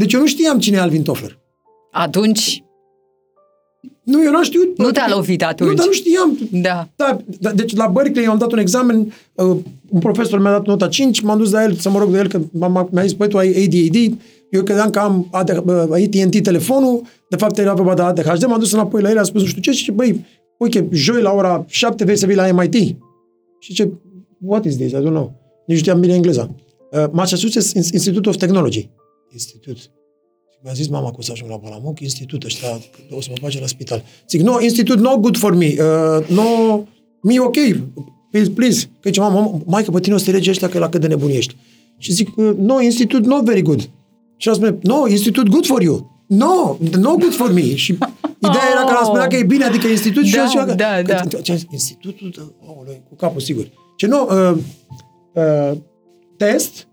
Deci 0.00 0.12
eu 0.12 0.20
nu 0.20 0.26
știam 0.26 0.58
cine 0.58 0.76
e 0.76 0.80
Alvin 0.80 1.02
Toffler. 1.02 1.38
Atunci 1.90 2.64
Nu, 4.02 4.22
eu 4.24 4.30
n-am 4.30 4.42
știut. 4.42 4.78
nu 4.78 4.90
te-a 4.90 5.08
lovit 5.08 5.42
atunci. 5.42 5.70
Nu, 5.70 5.76
dar 5.76 5.86
nu 5.86 5.92
știam. 5.92 6.38
Da. 6.50 6.88
Da, 6.96 7.16
da, 7.40 7.52
deci 7.52 7.76
la 7.76 7.86
Berkeley 7.86 8.24
eu 8.24 8.30
am 8.30 8.38
dat 8.38 8.52
un 8.52 8.58
examen, 8.58 9.12
uh, 9.34 9.56
un 9.88 10.00
profesor 10.00 10.38
mi-a 10.40 10.50
dat 10.50 10.66
nota 10.66 10.88
5, 10.88 11.20
m-am 11.20 11.38
dus 11.38 11.50
la 11.50 11.62
el 11.62 11.74
să 11.74 11.90
mă 11.90 11.98
rog 11.98 12.10
de 12.10 12.18
el, 12.18 12.28
că 12.28 12.40
m-a, 12.52 12.88
mi-a 12.90 13.02
zis, 13.02 13.12
băi, 13.12 13.28
tu 13.28 13.38
ai 13.38 13.48
ADHD, 13.48 14.18
eu 14.50 14.62
credeam 14.62 14.90
că 14.90 14.98
am 14.98 15.28
AD, 15.30 15.62
uh, 15.66 15.74
AT&T 15.90 16.42
telefonul, 16.42 17.02
de 17.28 17.36
fapt 17.36 17.58
era 17.58 17.74
vorba 17.74 17.94
de 17.94 18.02
ADHD, 18.02 18.46
m-am 18.46 18.58
dus 18.58 18.72
înapoi 18.72 19.02
la 19.02 19.10
el, 19.10 19.18
a 19.18 19.22
spus 19.22 19.40
nu 19.40 19.46
știu 19.46 19.60
ce 19.60 19.70
și 19.70 19.78
zice, 19.78 19.90
băi, 19.92 20.24
uite, 20.58 20.88
joi 20.92 21.22
la 21.22 21.32
ora 21.32 21.64
7 21.68 22.04
vei 22.04 22.16
să 22.16 22.26
vii 22.26 22.36
la 22.36 22.52
MIT. 22.52 22.74
Și 23.58 23.72
ce, 23.72 23.90
what 24.40 24.64
is 24.64 24.76
this? 24.76 24.90
I 24.90 24.94
don't 24.94 24.98
know. 25.02 25.32
Nici 25.66 25.76
nu 25.76 25.82
știam 25.82 26.00
bine 26.00 26.14
engleza. 26.14 26.50
Uh, 26.90 27.04
Massachusetts 27.10 27.72
Institute 27.72 28.28
of 28.28 28.36
Technology. 28.36 28.90
Institut. 29.32 29.76
Și 29.76 30.58
mi-a 30.62 30.72
zis 30.72 30.88
mama 30.88 31.08
că 31.10 31.16
o 31.18 31.22
să 31.22 31.32
ajung 31.32 31.50
la 31.50 31.56
Balamuc, 31.56 32.00
institut 32.00 32.44
ăștia, 32.44 32.68
o 33.10 33.20
să 33.20 33.28
mă 33.30 33.36
bage 33.40 33.60
la 33.60 33.66
spital. 33.66 34.02
Zic, 34.28 34.40
no, 34.40 34.60
institut 34.60 34.98
no 34.98 35.16
good 35.18 35.36
for 35.36 35.54
me. 35.54 35.66
Uh, 35.66 36.26
no, 36.28 36.42
me 37.22 37.40
ok. 37.40 37.56
Please, 38.30 38.50
please. 38.50 38.84
Că 39.00 39.08
zice, 39.08 39.20
mama, 39.20 39.60
mai 39.66 39.84
că 39.84 39.90
pe 39.90 40.00
tine 40.00 40.14
o 40.14 40.18
să 40.18 40.24
te 40.24 40.30
lege 40.30 40.50
ăștia 40.50 40.68
că 40.68 40.78
la 40.78 40.88
cât 40.88 41.00
de 41.00 41.06
nebun 41.06 41.30
ești. 41.30 41.56
Și 41.98 42.12
zic, 42.12 42.36
uh, 42.36 42.52
no, 42.58 42.80
institut 42.80 43.24
not 43.24 43.44
very 43.44 43.62
good. 43.62 43.90
Și 44.36 44.48
el 44.48 44.54
spune, 44.54 44.78
no, 44.82 45.08
institut 45.08 45.48
good 45.48 45.66
for 45.66 45.82
you. 45.82 46.24
No, 46.26 46.76
no 46.98 47.14
good 47.16 47.34
for 47.34 47.52
me. 47.52 47.74
Și 47.74 47.92
ideea 48.48 48.64
era 48.72 48.84
că 48.84 48.94
el 48.98 49.04
spunea 49.04 49.26
că 49.26 49.36
e 49.36 49.42
bine, 49.42 49.64
adică 49.64 49.86
institut 49.86 50.24
și 50.24 50.34
Da, 50.34 50.40
eu 50.40 50.46
zicea 50.46 50.64
că, 50.64 50.74
da, 50.74 50.94
că, 50.96 51.02
da. 51.28 51.40
ce- 51.40 51.62
institutul, 51.70 52.30
de, 52.36 52.40
aoleu, 52.66 53.00
cu 53.08 53.14
capul 53.14 53.40
sigur. 53.40 53.70
Ce 53.96 54.06
nu, 54.06 54.28
uh, 54.50 54.56
uh, 55.34 55.76
test, 56.36 56.88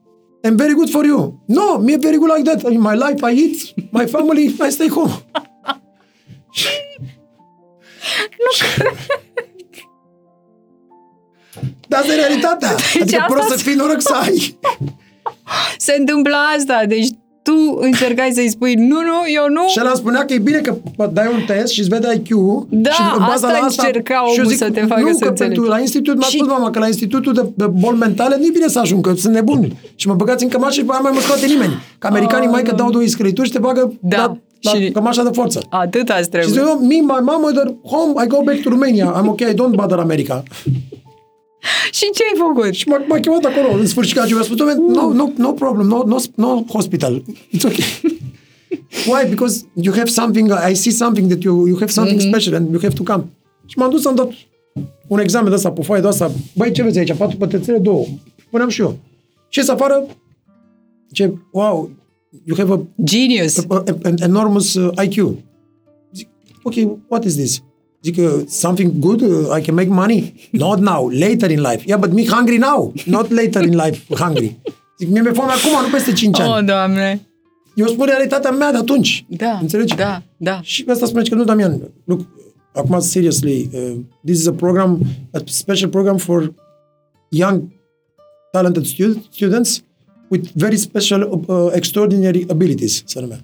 I'm 0.47 0.57
very 0.63 0.75
good 0.79 0.89
for 0.95 1.03
you. 1.11 1.19
No, 1.57 1.65
me 1.87 1.93
very 2.07 2.17
good 2.21 2.31
like 2.35 2.45
that. 2.49 2.59
In 2.77 2.81
my 2.89 2.95
life, 3.05 3.19
I 3.29 3.31
eat, 3.43 3.57
my 3.97 4.05
family, 4.15 4.45
I 4.67 4.69
stay 4.77 4.87
home. 4.97 5.13
Dar 11.87 11.99
asta 11.99 12.13
e 12.13 12.15
realitatea. 12.15 12.75
Deci 12.75 13.01
adică 13.01 13.17
asta 13.21 13.33
prost 13.33 13.47
să 13.49 13.55
se- 13.57 13.63
fii 13.63 13.75
noroc 13.75 14.01
să 14.01 14.13
ai. 14.13 14.59
Se 15.77 15.95
întâmplă 15.97 16.35
asta, 16.57 16.85
deci 16.87 17.07
tu 17.47 17.77
încercai 17.81 18.29
să-i 18.33 18.49
spui 18.49 18.73
nu, 18.73 18.99
nu, 19.09 19.17
eu 19.39 19.45
nu. 19.57 19.63
Și 19.67 19.79
el 19.79 19.91
spunea 19.95 20.25
că 20.25 20.33
e 20.33 20.37
bine 20.49 20.57
că 20.57 20.75
bă, 20.97 21.09
dai 21.13 21.27
un 21.33 21.41
test 21.47 21.71
și 21.73 21.79
îți 21.79 21.89
vede 21.89 22.07
IQ 22.13 22.29
Da, 22.69 22.89
și 22.91 23.01
în 23.17 23.19
baza 23.19 23.31
asta 23.33 23.47
la 23.51 23.65
asta 23.65 23.83
încerca 23.85 24.13
și 24.13 24.19
eu 24.37 24.43
omul 24.43 24.49
zic, 24.51 24.57
să 24.57 24.69
te 24.71 24.79
facă 24.91 25.01
nu, 25.01 25.11
să 25.13 25.19
că 25.23 25.27
înțelegi. 25.29 25.53
pentru, 25.55 25.63
la 25.73 25.79
institut 25.79 26.15
mi-a 26.17 26.27
Și- 26.27 26.37
spus 26.37 26.47
mama 26.47 26.69
că 26.69 26.79
la 26.79 26.87
institutul 26.87 27.33
de, 27.33 27.43
de 27.55 27.65
boli 27.67 27.97
mentale 27.97 28.35
nu 28.39 28.45
e 28.45 28.49
bine 28.53 28.67
să 28.67 28.79
ajung, 28.79 29.05
că 29.07 29.13
sunt 29.15 29.33
nebuni. 29.33 29.77
Și 29.95 30.07
mă 30.07 30.13
băgați 30.13 30.43
în 30.43 30.49
cămașă 30.49 30.71
și 30.79 30.83
pe 30.85 30.91
aia 30.91 30.99
mai 31.03 31.11
mă 31.13 31.19
scoate 31.19 31.45
nimeni. 31.45 31.73
Că 31.99 32.07
americanii 32.07 32.47
Oh, 32.47 32.53
mai 32.53 32.63
că 32.63 32.71
nu. 32.71 32.77
dau 32.77 32.89
două 32.89 33.03
iscărituri 33.03 33.47
și 33.47 33.53
te 33.53 33.59
bagă 33.59 33.93
Da. 34.01 34.17
la 34.17 34.37
la 34.61 34.71
Și- 34.71 34.91
cămașa 34.91 35.23
de 35.23 35.29
forță. 35.33 35.61
Atât 35.69 36.09
ați 36.09 36.23
Și 36.23 36.29
trebuit. 36.29 36.53
zic, 36.53 36.61
eu, 36.61 36.79
me, 36.81 36.95
my 36.95 37.37
mother, 37.41 37.73
home, 37.83 38.23
I 38.23 38.27
go 38.27 38.37
back 38.43 38.61
to 38.61 38.69
Romania. 38.69 39.21
I'm 39.21 39.27
okay, 39.27 39.49
I 39.51 39.53
don't 39.53 39.75
bother 39.75 39.97
America. 39.97 40.43
Și 41.91 42.09
ce 42.13 42.23
ai 42.23 42.37
făcut? 42.47 42.73
Și 42.73 42.87
m-a, 42.87 42.97
m-a 43.07 43.19
chemat 43.19 43.43
acolo, 43.43 43.73
în 43.79 43.85
sfârșit, 43.85 44.15
ca 44.17 44.25
mi-a 44.25 44.41
spus, 44.41 44.55
"Doamne, 44.57 44.73
no, 44.93 45.13
no, 45.13 45.29
no 45.37 45.51
problem, 45.51 45.87
no, 45.87 46.03
no, 46.05 46.17
no 46.35 46.63
hospital. 46.67 47.23
It's 47.55 47.63
okay. 47.65 47.85
Why? 49.09 49.29
Because 49.29 49.65
you 49.73 49.93
have 49.95 50.09
something, 50.09 50.51
I 50.71 50.73
see 50.75 50.91
something 50.91 51.27
that 51.27 51.41
you, 51.41 51.65
you 51.67 51.75
have 51.79 51.91
something 51.91 52.19
Mhm. 52.21 52.27
special 52.29 52.53
and 52.53 52.69
you 52.71 52.79
have 52.81 52.93
to 52.93 53.03
come. 53.03 53.23
Și 53.65 53.77
m-am 53.77 53.89
dus, 53.89 54.05
am 54.05 54.15
dat 54.15 54.29
un 55.07 55.19
examen 55.19 55.49
de 55.49 55.55
ăsta 55.55 55.71
pe 55.71 55.81
foaie 55.81 56.01
de 56.01 56.07
asta. 56.07 56.31
Băi, 56.55 56.71
ce 56.71 56.83
vezi 56.83 56.97
aici? 56.99 57.13
Patru 57.13 57.37
pătrățele, 57.37 57.77
două. 57.77 58.05
Puneam 58.49 58.69
și 58.69 58.81
eu. 58.81 58.97
Și 59.49 59.59
ies 59.59 59.67
afară, 59.67 60.05
ce, 61.11 61.33
wow, 61.51 61.89
you 62.43 62.57
have 62.57 62.73
a 62.73 62.79
Genius. 63.03 63.65
an 64.03 64.13
enormous 64.21 64.73
uh, 64.73 64.89
IQ. 65.05 65.29
Zic, 66.13 66.27
ok, 66.63 66.73
what 67.07 67.23
is 67.25 67.35
this? 67.35 67.63
Zic, 68.03 68.17
uh, 68.17 68.43
something 68.47 68.99
good, 68.99 69.21
uh, 69.21 69.57
I 69.57 69.61
can 69.61 69.75
make 69.75 69.89
money? 69.89 70.47
Not 70.51 70.79
now, 70.79 71.09
later 71.09 71.49
in 71.51 71.61
life. 71.61 71.83
Yeah, 71.85 71.99
but 71.99 72.11
me 72.13 72.25
hungry 72.25 72.57
now, 72.57 72.93
not 73.05 73.29
later 73.29 73.63
in 73.63 73.75
life 73.75 73.99
hungry. 74.15 74.59
Zic, 74.99 75.07
mie 75.09 75.21
mi-e 75.21 75.31
foame 75.33 75.51
acum, 75.51 75.81
nu 75.85 75.89
peste 75.91 76.11
5 76.13 76.39
ani. 76.39 76.49
Oh, 76.49 76.65
doamne. 76.65 77.21
Eu 77.75 77.87
spun 77.87 78.05
realitatea 78.05 78.51
mea 78.51 78.71
de 78.71 78.77
atunci. 78.77 79.25
Da, 79.29 79.57
Înțelegi? 79.61 79.95
da, 79.95 80.23
da. 80.37 80.59
Și 80.63 80.85
asta 80.87 81.05
spune 81.05 81.23
că 81.23 81.35
nu, 81.35 81.43
Damian, 81.43 81.91
look, 82.03 82.21
acum, 82.73 82.99
seriously, 82.99 83.69
uh, 83.73 83.95
this 84.25 84.39
is 84.39 84.47
a 84.47 84.51
program, 84.53 85.01
a 85.31 85.39
special 85.45 85.89
program 85.89 86.17
for 86.17 86.53
young, 87.29 87.63
talented 88.51 88.85
stu- 88.85 89.25
students 89.31 89.81
with 90.29 90.49
very 90.53 90.77
special, 90.77 91.43
uh, 91.47 91.67
extraordinary 91.73 92.45
abilities, 92.49 93.03
se 93.05 93.19
numea. 93.19 93.39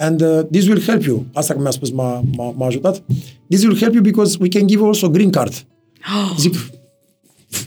And 0.00 0.20
uh, 0.22 0.42
this 0.50 0.66
will 0.66 0.80
help 0.80 1.02
you. 1.02 1.24
Asta 1.32 1.54
că 1.54 1.60
mi-a 1.60 1.70
spus 1.70 1.90
m-a, 1.90 2.24
m-a, 2.36 2.54
m-a 2.56 2.66
ajutat. 2.66 3.02
This 3.48 3.62
will 3.62 3.76
help 3.76 3.92
you 3.94 4.02
because 4.02 4.36
we 4.40 4.48
can 4.48 4.66
give 4.66 4.82
also 4.84 5.08
green 5.10 5.30
card. 5.30 5.52
Zic, 6.38 6.54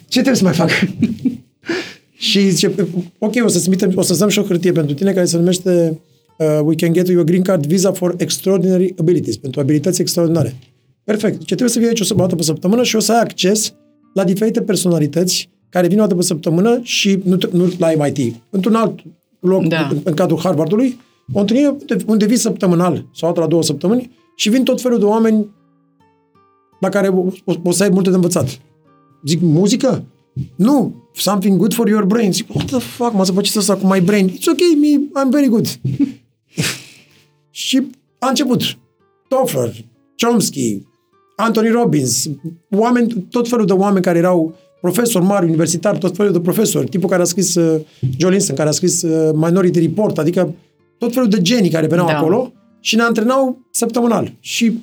ce 0.08 0.22
trebuie 0.22 0.36
să 0.36 0.44
mai 0.44 0.54
fac? 0.54 0.70
și 2.30 2.50
zice, 2.50 2.74
ok, 3.18 3.34
o 3.44 3.48
să-ți 3.48 3.70
mitem, 3.70 3.92
o 3.96 4.02
să 4.02 4.16
dăm 4.16 4.30
și 4.30 4.40
o 4.40 4.44
hârtie 4.44 4.72
pentru 4.72 4.96
tine 4.96 5.12
care 5.14 5.26
se 5.26 5.38
numește 5.38 6.00
uh, 6.38 6.60
We 6.64 6.76
can 6.76 6.94
get 6.94 7.08
you 7.08 7.20
a 7.20 7.24
green 7.24 7.42
card 7.42 7.66
visa 7.66 7.92
for 7.92 8.14
extraordinary 8.18 8.94
abilities, 8.98 9.38
pentru 9.38 9.60
abilități 9.60 10.02
extraordinare. 10.02 10.56
Perfect. 11.04 11.38
Ce 11.38 11.46
trebuie 11.46 11.70
să 11.70 11.80
vii 11.80 11.88
aici 11.88 12.12
o 12.12 12.16
dată 12.16 12.36
pe 12.36 12.44
săptămână 12.44 12.84
și 12.84 12.96
o 12.96 13.00
să 13.00 13.12
ai 13.12 13.20
acces 13.20 13.74
la 14.14 14.24
diferite 14.24 14.62
personalități 14.62 15.50
care 15.70 15.88
vin 15.88 15.98
o 15.98 16.02
dată 16.02 16.16
pe 16.16 16.22
săptămână 16.22 16.80
și 16.84 17.20
nu, 17.24 17.36
te- 17.36 17.48
nu 17.52 17.72
la 17.78 17.92
MIT, 17.98 18.36
într-un 18.50 18.76
alt 18.76 19.00
loc 19.40 19.68
Da. 19.68 19.88
în, 19.92 19.98
în 20.04 20.14
cadrul 20.14 20.40
Harvardului, 20.40 21.00
o 21.32 21.40
întâlnire 21.40 21.68
unde, 21.68 21.98
unde 22.08 22.26
vii 22.26 22.38
săptămânal 22.38 23.06
sau 23.14 23.28
altă 23.28 23.40
la 23.40 23.48
două 23.48 23.64
săptămâni 23.64 24.12
și 24.36 24.50
vin 24.50 24.64
tot 24.64 24.82
felul 24.82 25.00
de 25.00 25.06
oameni 25.06 25.50
la 26.80 26.90
care 26.90 27.08
o, 27.08 27.26
o, 27.46 27.54
o 27.64 27.72
să 27.72 27.84
ai 27.84 27.90
multe 27.90 28.10
de 28.10 28.16
învățat. 28.16 28.60
Zic, 29.26 29.42
muzică? 29.42 30.04
Nu. 30.56 31.02
Something 31.16 31.58
good 31.58 31.74
for 31.74 31.88
your 31.88 32.06
brain. 32.06 32.32
Zic, 32.32 32.56
what 32.56 32.66
the 32.66 32.80
fuck, 32.80 33.14
mă, 33.14 33.26
să 33.26 33.32
faceți 33.32 33.58
asta 33.58 33.76
cu 33.76 33.88
my 33.88 34.02
brain? 34.02 34.30
It's 34.30 34.48
okay, 34.52 34.78
me, 34.80 35.22
I'm 35.22 35.30
very 35.30 35.48
good. 35.48 35.68
și 37.50 37.88
a 38.20 38.28
început. 38.28 38.62
Toffler, 39.28 39.74
Chomsky, 40.18 40.82
Anthony 41.36 41.70
Robbins, 41.70 42.30
oameni, 42.70 43.28
tot 43.30 43.48
felul 43.48 43.66
de 43.66 43.74
oameni 43.74 44.04
care 44.04 44.18
erau 44.18 44.56
profesori 44.82 45.26
mari, 45.26 45.46
universitari, 45.46 45.98
tot 45.98 46.16
felul 46.16 46.32
de 46.32 46.40
profesori, 46.40 46.88
tipul 46.88 47.10
care 47.10 47.22
a 47.22 47.26
scris 47.26 47.56
uh, 47.56 47.82
Joe 48.18 48.32
Linson, 48.32 48.56
care 48.56 48.70
a 48.70 48.72
scris 48.72 49.02
uh, 49.02 49.32
Minority 49.34 49.80
Report, 49.80 50.18
adică 50.18 50.54
tot 51.04 51.14
felul 51.14 51.30
de 51.30 51.42
genii 51.42 51.70
care 51.70 51.88
veneau 51.88 52.08
Da. 52.08 52.18
acolo 52.18 52.52
și 52.80 52.96
ne 52.96 53.02
antrenau 53.02 53.68
săptămânal. 53.72 54.34
Și 54.40 54.74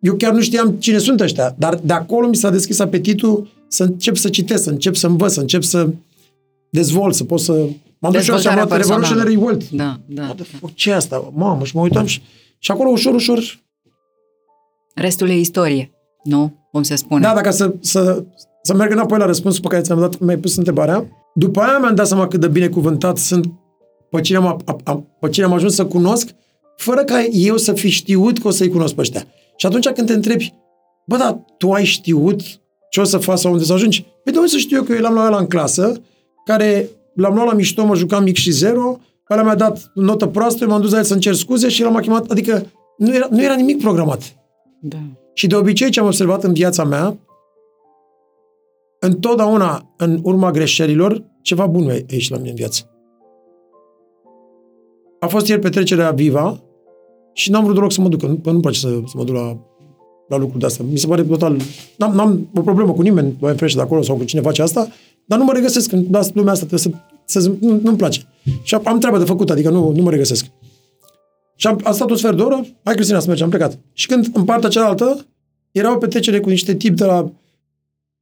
eu 0.00 0.14
chiar 0.14 0.32
nu 0.32 0.40
știam 0.40 0.70
cine 0.70 0.98
sunt 0.98 1.20
ăștia, 1.20 1.54
dar 1.58 1.74
de 1.82 1.92
acolo 1.92 2.28
mi 2.28 2.36
s-a 2.36 2.50
deschis 2.50 2.78
apetitul 2.78 3.48
să 3.68 3.82
încep 3.82 4.16
să 4.16 4.28
citesc, 4.28 4.62
să 4.62 4.70
încep 4.70 4.94
să 4.94 5.06
învăț, 5.06 5.32
să 5.32 5.40
încep 5.40 5.62
să 5.62 5.88
dezvolt, 6.70 7.14
să 7.14 7.24
pot 7.24 7.40
să... 7.40 7.52
M-am 7.98 8.12
dus 8.12 8.22
și 8.22 8.30
eu 8.30 8.38
și 8.38 8.46
am 8.46 8.54
Dezvoltarea 8.54 8.64
luat 8.64 8.68
personală. 8.68 9.02
Revolutionary 9.02 9.36
Wealth. 9.36 9.66
Da, 9.70 10.00
da. 10.06 10.22
What 10.22 10.36
the 10.36 10.44
fuck, 10.44 10.74
ce 10.74 10.90
e 10.90 10.94
asta? 10.94 11.32
Mamă, 11.34 11.64
și 11.64 11.76
mă 11.76 11.82
uitam 11.82 12.04
și, 12.04 12.22
și 12.58 12.70
acolo 12.70 12.90
ușor, 12.90 13.14
ușor 13.14 13.38
Restul 14.94 15.28
e 15.28 15.34
istorie. 15.34 15.90
Nu? 16.24 16.68
Cum 16.72 16.82
se 16.82 16.96
spune. 16.96 17.20
Da, 17.20 17.34
dacă 17.34 17.50
să, 17.50 17.74
să, 17.80 18.24
să 18.62 18.74
merg 18.74 18.92
înapoi 18.92 19.18
la 19.18 19.26
răspunsul 19.26 19.62
pe 19.62 19.68
care 19.68 19.82
ți-am 19.82 20.00
dat, 20.00 20.18
mi-ai 20.18 20.36
pus 20.36 20.56
întrebarea. 20.56 21.06
După 21.34 21.60
aia 21.60 21.78
mi-am 21.78 21.94
dat 21.94 22.06
seama 22.06 22.28
cât 22.28 22.40
de 22.40 22.48
binecuvântat 22.48 23.16
sunt 23.18 23.50
pe 24.10 24.20
cine 24.20 24.38
am, 24.38 24.46
a, 24.46 24.76
a, 24.84 25.04
pe 25.20 25.28
cine 25.28 25.44
am 25.44 25.52
ajuns 25.52 25.74
să 25.74 25.86
cunosc, 25.86 26.28
fără 26.76 27.04
ca 27.04 27.24
eu 27.24 27.56
să 27.56 27.72
fi 27.72 27.88
știut 27.88 28.38
că 28.38 28.48
o 28.48 28.50
să-i 28.50 28.68
cunosc 28.68 28.94
pe 28.94 29.00
ăștia. 29.00 29.26
Și 29.56 29.66
atunci 29.66 29.88
când 29.88 30.06
te 30.06 30.12
întrebi, 30.12 30.54
bă, 31.06 31.16
dar 31.16 31.44
tu 31.58 31.72
ai 31.72 31.84
știut 31.84 32.40
ce 32.90 33.00
o 33.00 33.04
să 33.04 33.18
faci 33.18 33.38
sau 33.38 33.52
unde 33.52 33.64
să 33.64 33.72
ajungi? 33.72 34.02
Păi 34.02 34.32
de 34.32 34.38
unde 34.38 34.50
să 34.50 34.58
știu 34.58 34.76
eu 34.76 34.82
că 34.82 34.92
eu 34.92 35.00
l-am 35.00 35.12
luat 35.12 35.30
la 35.30 35.36
în 35.38 35.46
clasă, 35.46 36.00
care 36.44 36.88
l-am 37.14 37.34
luat 37.34 37.46
la 37.46 37.52
mișto, 37.52 37.84
mă 37.84 37.94
jucam 37.94 38.22
mic 38.22 38.36
și 38.36 38.50
zero, 38.50 38.98
ăla 39.30 39.42
mi-a 39.42 39.54
dat 39.54 39.90
notă 39.94 40.26
proastă, 40.26 40.64
eu 40.64 40.70
m-am 40.70 40.80
dus 40.80 40.90
la 40.90 40.98
el 40.98 41.04
să-mi 41.04 41.20
cer 41.20 41.34
scuze 41.34 41.68
și 41.68 41.82
l-am 41.82 41.96
chemat, 41.96 42.30
adică 42.30 42.66
nu 42.96 43.14
era, 43.14 43.26
nu 43.30 43.42
era 43.42 43.54
nimic 43.54 43.80
programat. 43.80 44.36
da. 44.80 44.98
Și 45.34 45.46
de 45.46 45.56
obicei 45.56 45.90
ce 45.90 46.00
am 46.00 46.06
observat 46.06 46.44
în 46.44 46.52
viața 46.52 46.84
mea, 46.84 47.16
întotdeauna 49.00 49.94
în 49.96 50.18
urma 50.22 50.50
greșelilor, 50.50 51.24
ceva 51.42 51.66
bun 51.66 51.88
a 51.88 51.92
ieșit 52.08 52.30
la 52.30 52.36
mine 52.36 52.48
în 52.48 52.54
viață. 52.54 52.90
A 55.20 55.26
fost 55.26 55.46
ieri 55.46 55.60
petrecerea 55.60 56.10
Viva 56.10 56.60
și 57.32 57.50
n-am 57.50 57.62
vrut 57.62 57.74
deloc 57.74 57.92
să 57.92 58.00
mă 58.00 58.08
duc, 58.08 58.20
că 58.20 58.26
nu, 58.26 58.34
că 58.34 58.50
nu-mi 58.50 58.60
place 58.62 58.78
să, 58.78 58.88
să 58.88 59.12
mă 59.14 59.24
duc 59.24 59.34
la, 59.34 59.58
la 60.28 60.36
lucruri 60.36 60.60
de 60.60 60.66
astea. 60.66 60.84
Mi 60.90 60.98
se 60.98 61.06
pare 61.06 61.22
total... 61.22 61.56
N-am, 61.96 62.14
n-am 62.14 62.48
o 62.54 62.60
problemă 62.60 62.92
cu 62.92 63.02
nimeni, 63.02 63.36
mai 63.40 63.56
fresh 63.56 63.74
de 63.74 63.80
acolo 63.80 64.02
sau 64.02 64.16
cu 64.16 64.24
cine 64.24 64.40
face 64.40 64.62
asta, 64.62 64.88
dar 65.24 65.38
nu 65.38 65.44
mă 65.44 65.52
regăsesc 65.52 65.92
în 65.92 66.06
la 66.10 66.20
lumea 66.34 66.52
asta, 66.52 66.66
trebuie 66.66 66.94
să, 67.24 67.40
să 67.40 67.52
nu, 67.60 67.80
nu-mi 67.82 67.96
place. 67.96 68.20
Și 68.62 68.74
am, 68.74 68.82
am 68.84 68.98
treabă 68.98 69.18
de 69.18 69.24
făcut, 69.24 69.50
adică 69.50 69.70
nu, 69.70 69.92
nu 69.92 70.02
mă 70.02 70.10
regăsesc. 70.10 70.46
Și 71.56 71.66
am, 71.66 71.80
am 71.84 71.92
stat 71.92 72.10
un 72.10 72.16
sfert 72.16 72.36
de 72.36 72.42
oră, 72.42 72.66
hai 72.84 72.94
Cristina 72.94 73.18
să 73.18 73.26
mergem, 73.26 73.44
am 73.44 73.50
plecat. 73.50 73.78
Și 73.92 74.06
când 74.06 74.30
în 74.32 74.44
partea 74.44 74.68
cealaltă 74.68 75.26
era 75.70 75.94
o 75.94 75.98
petrecere 75.98 76.40
cu 76.40 76.48
niște 76.48 76.74
tipi 76.74 76.96
de 76.96 77.04
la 77.04 77.30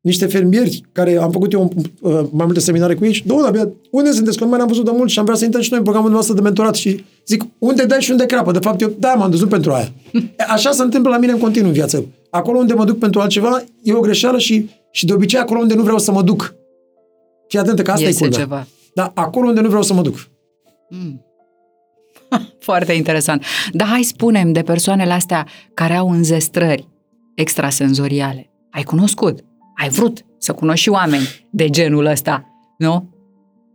niște 0.06 0.26
fermieri 0.26 0.82
care 0.92 1.16
am 1.16 1.30
făcut 1.30 1.52
eu 1.52 1.62
un, 1.62 1.68
uh, 2.00 2.26
mai 2.30 2.44
multe 2.44 2.60
seminare 2.60 2.94
cu 2.94 3.04
ei 3.04 3.12
și 3.12 3.26
două, 3.26 3.46
abia, 3.46 3.68
unde 3.90 4.10
sunteți? 4.10 4.38
Că 4.38 4.44
nu 4.44 4.50
mai 4.50 4.58
am 4.58 4.66
văzut 4.66 4.84
de 4.84 4.90
mult 4.94 5.10
și 5.10 5.18
am 5.18 5.24
vrea 5.24 5.36
să 5.36 5.44
intrăm 5.44 5.62
și 5.62 5.68
noi 5.70 5.78
în 5.78 5.84
programul 5.84 6.10
nostru 6.10 6.34
de 6.34 6.40
mentorat 6.40 6.74
și 6.74 7.04
zic, 7.26 7.44
unde 7.58 7.84
dai 7.84 8.00
și 8.00 8.10
unde 8.10 8.26
crapă? 8.26 8.52
De 8.52 8.58
fapt, 8.58 8.80
eu, 8.80 8.92
da, 8.98 9.14
m-am 9.14 9.30
dus 9.30 9.44
pentru 9.44 9.72
aia. 9.72 9.92
E, 10.12 10.44
Așa 10.48 10.70
se 10.70 10.82
întâmplă 10.82 11.10
la 11.10 11.18
mine 11.18 11.32
în 11.32 11.38
continuu 11.38 11.68
în 11.68 11.74
viață. 11.74 12.06
Acolo 12.30 12.58
unde 12.58 12.74
mă 12.74 12.84
duc 12.84 12.98
pentru 12.98 13.20
altceva, 13.20 13.64
e 13.82 13.92
o 13.92 14.00
greșeală 14.00 14.38
și, 14.38 14.70
și 14.90 15.06
de 15.06 15.12
obicei 15.12 15.38
acolo 15.40 15.60
unde 15.60 15.74
nu 15.74 15.82
vreau 15.82 15.98
să 15.98 16.12
mă 16.12 16.22
duc. 16.22 16.54
Fii 17.48 17.58
atentă 17.58 17.82
că 17.82 17.90
asta 17.90 18.04
Iese 18.06 18.24
e 18.24 18.28
culmea. 18.28 18.44
ceva. 18.44 18.66
Dar 18.94 19.10
acolo 19.14 19.48
unde 19.48 19.60
nu 19.60 19.68
vreau 19.68 19.82
să 19.82 19.94
mă 19.94 20.02
duc. 20.02 20.28
Foarte 22.68 22.92
interesant. 22.92 23.42
Dar 23.72 23.88
hai 23.88 24.02
spunem 24.02 24.52
de 24.52 24.62
persoanele 24.62 25.12
astea 25.12 25.46
care 25.74 25.94
au 25.94 26.10
înzestrări 26.10 26.88
extrasenzoriale. 27.34 28.50
Ai 28.70 28.82
cunoscut, 28.82 29.38
ai 29.76 29.88
vrut 29.88 30.24
să 30.38 30.52
cunoști 30.52 30.80
și 30.82 30.88
oameni 30.88 31.46
de 31.50 31.68
genul 31.70 32.06
ăsta, 32.06 32.44
nu? 32.78 33.08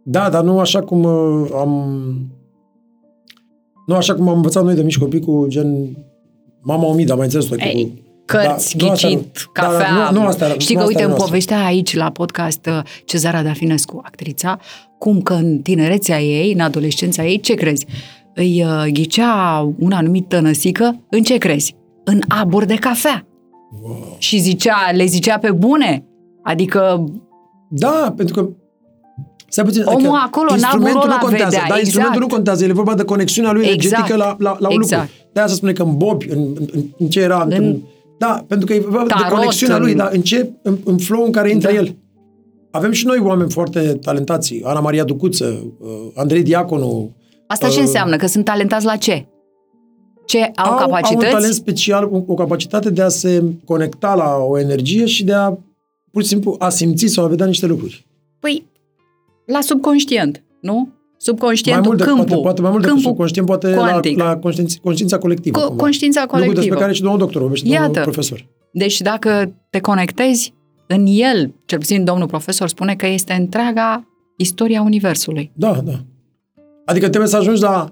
Da, 0.03 0.29
dar 0.29 0.43
nu 0.43 0.59
așa 0.59 0.81
cum 0.81 1.03
uh, 1.03 1.49
am... 1.55 1.93
Nu 3.85 3.95
așa 3.95 4.15
cum 4.15 4.27
am 4.27 4.35
învățat 4.35 4.63
noi 4.63 4.75
de 4.75 4.81
mici 4.83 4.97
copii 4.97 5.19
cu 5.19 5.45
gen... 5.47 5.97
Mama 6.63 6.85
Omida, 6.85 7.15
mai 7.15 7.23
înțeles 7.23 7.45
tu? 7.45 7.53
Ei, 7.59 7.93
cu... 7.95 8.01
Cărți, 8.25 8.77
Da, 8.77 8.85
nu 8.85 8.91
asta 8.91 9.07
ghicit, 9.07 9.19
nu. 9.19 9.51
Da, 9.53 9.61
cafea. 9.61 9.95
da, 9.95 10.09
nu, 10.11 10.19
nu 10.19 10.25
asta 10.27 10.45
era- 10.45 10.57
Știi 10.57 10.75
nu 10.75 10.81
că, 10.81 10.87
asta 10.87 10.87
uite, 10.87 11.01
era 11.01 11.09
îmi 11.11 11.17
noastră. 11.19 11.25
povestea 11.25 11.65
aici 11.65 11.95
la 11.95 12.11
podcast 12.11 12.65
uh, 12.65 12.79
Cezara 13.05 13.43
Dafinescu, 13.43 14.01
actrița, 14.03 14.59
cum 14.99 15.21
că 15.21 15.33
în 15.33 15.59
tinerețea 15.59 16.21
ei, 16.21 16.53
în 16.53 16.59
adolescența 16.59 17.25
ei, 17.25 17.39
ce 17.39 17.53
crezi? 17.53 17.85
Îi 18.35 18.63
uh, 18.65 18.85
ghicea 18.91 19.59
un 19.79 19.91
anumit 19.91 20.27
tănăsică, 20.27 20.99
în 21.09 21.21
ce 21.23 21.37
crezi? 21.37 21.75
În 22.03 22.21
abur 22.27 22.65
de 22.65 22.75
cafea. 22.75 23.25
Wow. 23.83 24.15
Și 24.17 24.39
zicea, 24.39 24.91
le 24.95 25.05
zicea 25.05 25.37
pe 25.39 25.51
bune. 25.51 26.05
Adică 26.43 27.03
Da, 27.69 28.13
pentru 28.15 28.35
că 28.41 28.49
Stai 29.47 29.63
puțin, 29.65 29.81
Omul 29.85 29.97
adică 29.99 30.21
acolo, 30.25 30.47
n-a 30.49 30.55
instrumentul 30.55 30.91
burul 30.99 31.07
nu 31.07 31.13
ăla 31.13 31.21
contează, 31.21 31.49
vedea, 31.49 31.65
da, 31.69 31.79
instrumentul 31.79 32.15
exact. 32.15 32.29
nu 32.31 32.35
contează, 32.35 32.63
el 32.63 32.69
e 32.69 32.73
vorba 32.73 32.95
de 32.95 33.03
conexiunea 33.03 33.51
lui 33.51 33.65
Exact. 33.65 33.83
energetică 33.83 34.15
la, 34.17 34.35
la, 34.39 34.55
la 34.59 34.67
un 34.69 34.81
Exact. 34.81 35.01
lucru. 35.09 35.29
De-aia 35.33 35.47
se 35.47 35.55
spune 35.55 35.71
că 35.71 35.83
în 35.83 35.97
bobi, 35.97 36.27
în, 36.29 36.39
în, 36.73 36.83
în 36.97 37.07
ce 37.07 37.19
era, 37.19 37.43
în, 37.49 37.51
În 37.51 37.77
da, 38.17 38.43
pentru 38.47 38.65
că 38.67 38.73
e 38.73 38.79
vorba 38.79 39.01
de 39.01 39.07
tarot, 39.07 39.29
conexiunea 39.37 39.77
lui, 39.77 39.91
în- 39.91 39.97
da, 39.97 40.09
în 40.11 40.21
ce, 40.21 40.49
în, 40.61 40.77
în 40.85 40.97
flow 40.97 41.23
în 41.25 41.31
care 41.31 41.49
intră 41.49 41.69
Da. 41.71 41.75
el. 41.77 41.95
Avem 42.71 42.91
și 42.91 43.05
noi 43.05 43.19
oameni 43.19 43.51
foarte 43.51 43.79
talentați, 44.01 44.59
Ana 44.63 44.79
Maria 44.79 45.03
Ducuță, 45.03 45.73
uh, 45.79 45.89
Andrei 46.15 46.43
Diaconu, 46.43 47.15
asta 47.47 47.67
ce 47.67 47.75
Uh, 47.79 47.81
înseamnă? 47.81 48.15
Că 48.15 48.27
sunt 48.27 48.45
talentați 48.45 48.85
la 48.85 48.95
ce? 48.95 49.25
Ce 50.25 50.51
au, 50.55 50.71
au, 50.71 50.77
capacități? 50.77 51.25
au 51.25 51.29
un 51.29 51.33
talent 51.33 51.53
special, 51.53 52.09
o, 52.11 52.23
o 52.25 52.33
capacitate 52.33 52.89
de 52.89 53.01
a 53.01 53.07
se 53.07 53.43
conecta 53.65 54.15
la 54.15 54.35
o 54.35 54.59
energie 54.59 55.05
și 55.05 55.23
de 55.23 55.33
a, 55.33 55.57
pur 56.11 56.21
și 56.21 56.27
simplu, 56.27 56.55
a 56.59 56.69
simți 56.69 57.07
sau 57.07 57.23
a 57.23 57.27
vedea 57.27 57.45
niște 57.45 57.65
lucruri. 57.65 58.05
Păi, 58.39 58.65
la 59.45 59.61
subconștient, 59.61 60.43
nu? 60.61 60.89
subconștientul, 61.17 61.83
mai 61.83 61.95
mult 61.95 61.97
de, 61.97 62.03
câmpul, 62.03 62.25
poate, 62.25 62.41
poate 62.41 62.61
mai 62.61 62.71
mult 62.71 62.81
decât 62.83 62.95
câmpul 62.95 63.11
subconștient, 63.11 63.47
poate 63.47 63.69
la, 63.69 63.89
cuantic. 63.89 64.17
la 64.17 64.37
conștiința, 64.37 64.77
conștiința 64.83 65.17
colectivă. 65.17 65.59
Co- 65.59 65.65
cumva. 65.67 65.81
conștiința 65.83 66.21
Lucru 66.21 66.35
colectivă. 66.35 66.61
despre 66.61 66.79
care 66.79 66.93
și 66.93 67.01
domnul 67.01 67.19
doctor 67.19 67.41
vorbește, 67.41 67.67
domnul 67.67 67.83
Iată. 67.85 68.01
profesor. 68.01 68.45
Deci 68.71 69.01
dacă 69.01 69.53
te 69.69 69.79
conectezi 69.79 70.53
în 70.87 71.05
el, 71.07 71.53
cel 71.65 71.77
puțin 71.77 72.03
domnul 72.03 72.27
profesor 72.27 72.67
spune 72.67 72.95
că 72.95 73.07
este 73.07 73.33
întreaga 73.33 74.07
istoria 74.37 74.81
Universului. 74.81 75.51
Da, 75.53 75.81
da. 75.83 75.99
Adică 76.85 77.09
trebuie 77.09 77.29
să 77.29 77.37
ajungi 77.37 77.61
la, 77.61 77.91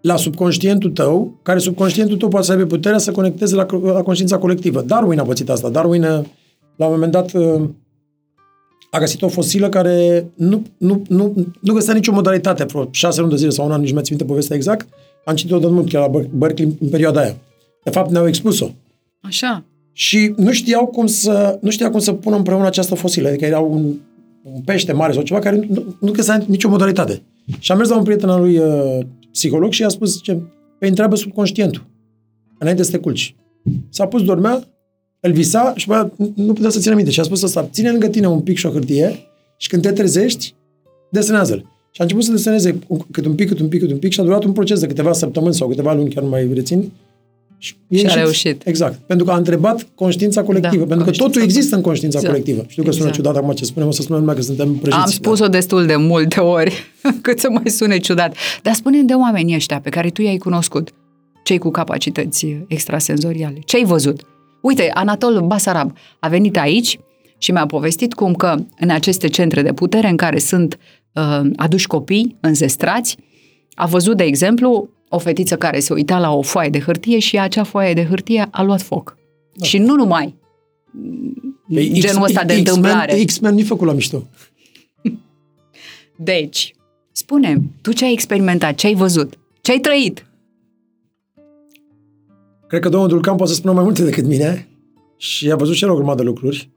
la 0.00 0.16
subconștientul 0.16 0.90
tău, 0.90 1.38
care 1.42 1.58
subconștientul 1.58 2.16
tău 2.16 2.28
poate 2.28 2.46
să 2.46 2.52
aibă 2.52 2.64
puterea 2.64 2.98
să 2.98 3.10
conecteze 3.10 3.54
la, 3.54 3.66
la 3.82 4.02
conștiința 4.02 4.38
colectivă. 4.38 4.82
Darwin 4.82 5.18
a 5.18 5.22
pățit 5.22 5.50
asta. 5.50 5.68
Darwin, 5.68 6.02
uh, 6.02 6.24
la 6.76 6.86
un 6.86 6.92
moment 6.92 7.12
dat, 7.12 7.32
uh, 7.32 7.62
a 8.90 8.98
găsit 8.98 9.22
o 9.22 9.28
fosilă 9.28 9.68
care 9.68 10.26
nu, 10.34 10.62
nu, 10.76 11.02
nu, 11.08 11.34
nu 11.60 11.72
găsea 11.72 11.94
nicio 11.94 12.12
modalitate, 12.12 12.64
vreo 12.64 12.88
șase 12.90 13.20
luni 13.20 13.32
de 13.32 13.38
zile 13.38 13.50
sau 13.50 13.66
un 13.66 13.72
an, 13.72 13.80
nici 13.80 13.88
nu 13.88 13.94
mai 13.94 14.02
țin 14.02 14.14
minte 14.16 14.32
povestea 14.32 14.56
exact. 14.56 14.88
Am 15.24 15.34
citit-o 15.34 15.58
de 15.58 15.66
mult, 15.66 15.88
chiar 15.88 16.02
la 16.02 16.18
Ber- 16.18 16.30
Berkeley 16.32 16.76
în 16.80 16.88
perioada 16.88 17.20
aia. 17.20 17.36
De 17.84 17.90
fapt, 17.90 18.10
ne-au 18.10 18.28
expus-o. 18.28 18.70
Așa. 19.20 19.64
Și 19.92 20.32
nu 20.36 20.52
știau 20.52 20.86
cum 20.86 21.06
să, 21.06 21.58
nu 21.60 21.70
știau 21.70 21.90
cum 21.90 22.00
să 22.00 22.12
pună 22.12 22.36
împreună 22.36 22.66
această 22.66 22.94
fosilă. 22.94 23.28
Adică 23.28 23.44
era 23.44 23.58
un, 23.58 23.94
un 24.42 24.60
pește 24.64 24.92
mare 24.92 25.12
sau 25.12 25.22
ceva 25.22 25.40
care 25.40 25.66
nu, 25.68 25.96
nu 26.00 26.10
găsea 26.10 26.42
nicio 26.46 26.68
modalitate. 26.68 27.22
Și 27.58 27.72
am 27.72 27.78
mers 27.78 27.88
la 27.88 27.96
un 27.96 28.04
prieten 28.04 28.28
al 28.28 28.40
lui 28.40 28.58
uh, 28.58 28.98
psiholog 29.32 29.72
și 29.72 29.80
i-a 29.80 29.88
spus, 29.88 30.22
ce, 30.22 30.38
pe 30.78 30.86
întreabă 30.86 31.16
subconștientul. 31.16 31.86
Înainte 32.58 32.82
să 32.82 32.90
te 32.90 32.98
culci. 32.98 33.34
S-a 33.88 34.06
pus, 34.06 34.22
dormea, 34.22 34.64
îl 35.20 35.32
visa 35.32 35.72
și 35.76 35.86
bă, 35.86 36.10
nu 36.34 36.52
putea 36.52 36.70
să 36.70 36.78
țină 36.78 36.94
minte. 36.94 37.10
Și 37.10 37.20
a 37.20 37.22
spus 37.22 37.42
asta, 37.42 37.68
ține 37.72 37.90
lângă 37.90 38.08
tine 38.08 38.28
un 38.28 38.40
pic 38.40 38.56
și 38.56 38.66
o 38.66 38.70
hârtie 38.70 39.18
și 39.56 39.68
când 39.68 39.82
te 39.82 39.92
trezești, 39.92 40.54
desenează-l. 41.10 41.58
Și 41.90 42.00
a 42.00 42.02
început 42.02 42.24
să 42.24 42.30
deseneze 42.30 42.78
cât 43.10 43.24
un 43.24 43.34
pic, 43.34 43.48
cât 43.48 43.60
un 43.60 43.68
pic, 43.68 43.80
cât 43.80 43.90
un 43.90 43.98
pic 43.98 44.12
și 44.12 44.20
a 44.20 44.22
durat 44.22 44.44
un 44.44 44.52
proces 44.52 44.80
de 44.80 44.86
câteva 44.86 45.12
săptămâni 45.12 45.54
sau 45.54 45.68
câteva 45.68 45.94
luni, 45.94 46.10
chiar 46.10 46.22
nu 46.22 46.28
mai 46.28 46.50
rețin. 46.54 46.92
Și, 47.62 47.74
e 47.88 47.96
Și 47.98 48.04
a 48.04 48.08
ieșit- 48.08 48.20
reușit. 48.22 48.66
Exact. 48.66 48.98
Pentru 49.06 49.26
că 49.26 49.32
a 49.32 49.36
întrebat 49.36 49.86
conștiința 49.94 50.42
colectivă. 50.42 50.82
Da, 50.84 50.86
pentru 50.86 50.96
că 50.96 51.02
conștiința 51.04 51.24
totul 51.32 51.42
există 51.42 51.76
în 51.76 51.82
conștiința 51.82 52.18
Exact. 52.18 52.36
colectivă. 52.38 52.64
Știu 52.68 52.82
că 52.82 52.90
sună 52.90 53.06
Exact. 53.08 53.24
ciudat 53.24 53.42
acum 53.42 53.54
ce 53.54 53.64
spunem, 53.64 53.88
o 53.88 53.90
să 53.90 54.02
spunem 54.02 54.20
numai 54.20 54.36
că 54.36 54.42
suntem 54.42 54.74
prăjiți. 54.74 55.02
Am 55.02 55.10
spus-o 55.10 55.48
destul 55.48 55.86
de 55.86 55.96
multe 55.96 56.40
ori, 56.40 56.72
cât 57.22 57.38
să 57.38 57.50
mai 57.50 57.70
sune 57.70 57.98
ciudat. 57.98 58.34
Dar 58.62 58.74
spune 58.74 59.02
de 59.02 59.12
oamenii 59.12 59.54
ăștia 59.54 59.80
pe 59.80 59.88
care 59.90 60.08
tu 60.10 60.22
i-ai 60.22 60.36
cunoscut, 60.36 60.90
cei 61.44 61.58
cu 61.58 61.70
capacități 61.70 62.46
extrasenzoriale. 62.68 63.58
Ce 63.64 63.76
ai 63.76 63.84
văzut? 63.84 64.20
Uite, 64.62 64.90
Anatol 64.94 65.40
Basarab 65.46 65.92
a 66.20 66.28
venit 66.28 66.56
aici 66.58 66.98
și 67.38 67.52
mi-a 67.52 67.66
povestit 67.66 68.14
cum 68.14 68.34
că 68.34 68.54
în 68.80 68.90
aceste 68.90 69.28
centre 69.28 69.62
de 69.62 69.72
putere 69.72 70.08
în 70.08 70.16
care 70.16 70.38
sunt 70.38 70.78
uh, 71.14 71.40
aduși 71.56 71.86
copii 71.86 72.36
înzestrați, 72.40 73.16
a 73.74 73.86
văzut, 73.86 74.16
de 74.16 74.22
exemplu, 74.24 74.88
o 75.12 75.18
fetiță 75.18 75.56
care 75.56 75.80
se 75.80 75.92
uita 75.92 76.18
la 76.18 76.32
o 76.32 76.42
foaie 76.42 76.68
de 76.68 76.80
hârtie 76.80 77.18
și 77.18 77.38
acea 77.38 77.64
foaie 77.64 77.94
de 77.94 78.04
hârtie 78.04 78.48
a 78.50 78.62
luat 78.62 78.82
foc. 78.82 79.16
Da. 79.54 79.64
Și 79.64 79.78
nu 79.78 79.94
numai 79.94 80.38
Păi 81.74 81.92
genul 81.92 82.22
ăsta 82.22 82.44
de 82.44 82.52
întâmplare. 82.52 83.24
X-Men 83.24 83.54
nu-i 83.54 83.62
făcut 83.62 83.86
la 83.86 83.92
mișto. 83.92 84.22
Deci, 86.16 86.74
spune 87.12 87.62
tu 87.80 87.92
ce 87.92 88.04
ai 88.04 88.12
experimentat, 88.12 88.74
ce 88.74 88.86
ai 88.86 88.94
văzut, 88.94 89.38
ce 89.60 89.70
ai 89.70 89.78
trăit? 89.78 90.26
Cred 92.66 92.80
că 92.80 92.88
domnul 92.88 93.08
Dulcan 93.08 93.36
poate 93.36 93.52
să 93.52 93.58
spună 93.58 93.72
mai 93.72 93.82
multe 93.82 94.04
decât 94.04 94.24
mine 94.24 94.68
și 95.16 95.50
a 95.50 95.56
văzut 95.56 95.74
și 95.74 95.84
el 95.84 95.90
o 95.90 95.94
grămadă 95.94 96.22
de 96.22 96.28
lucruri. 96.28 96.70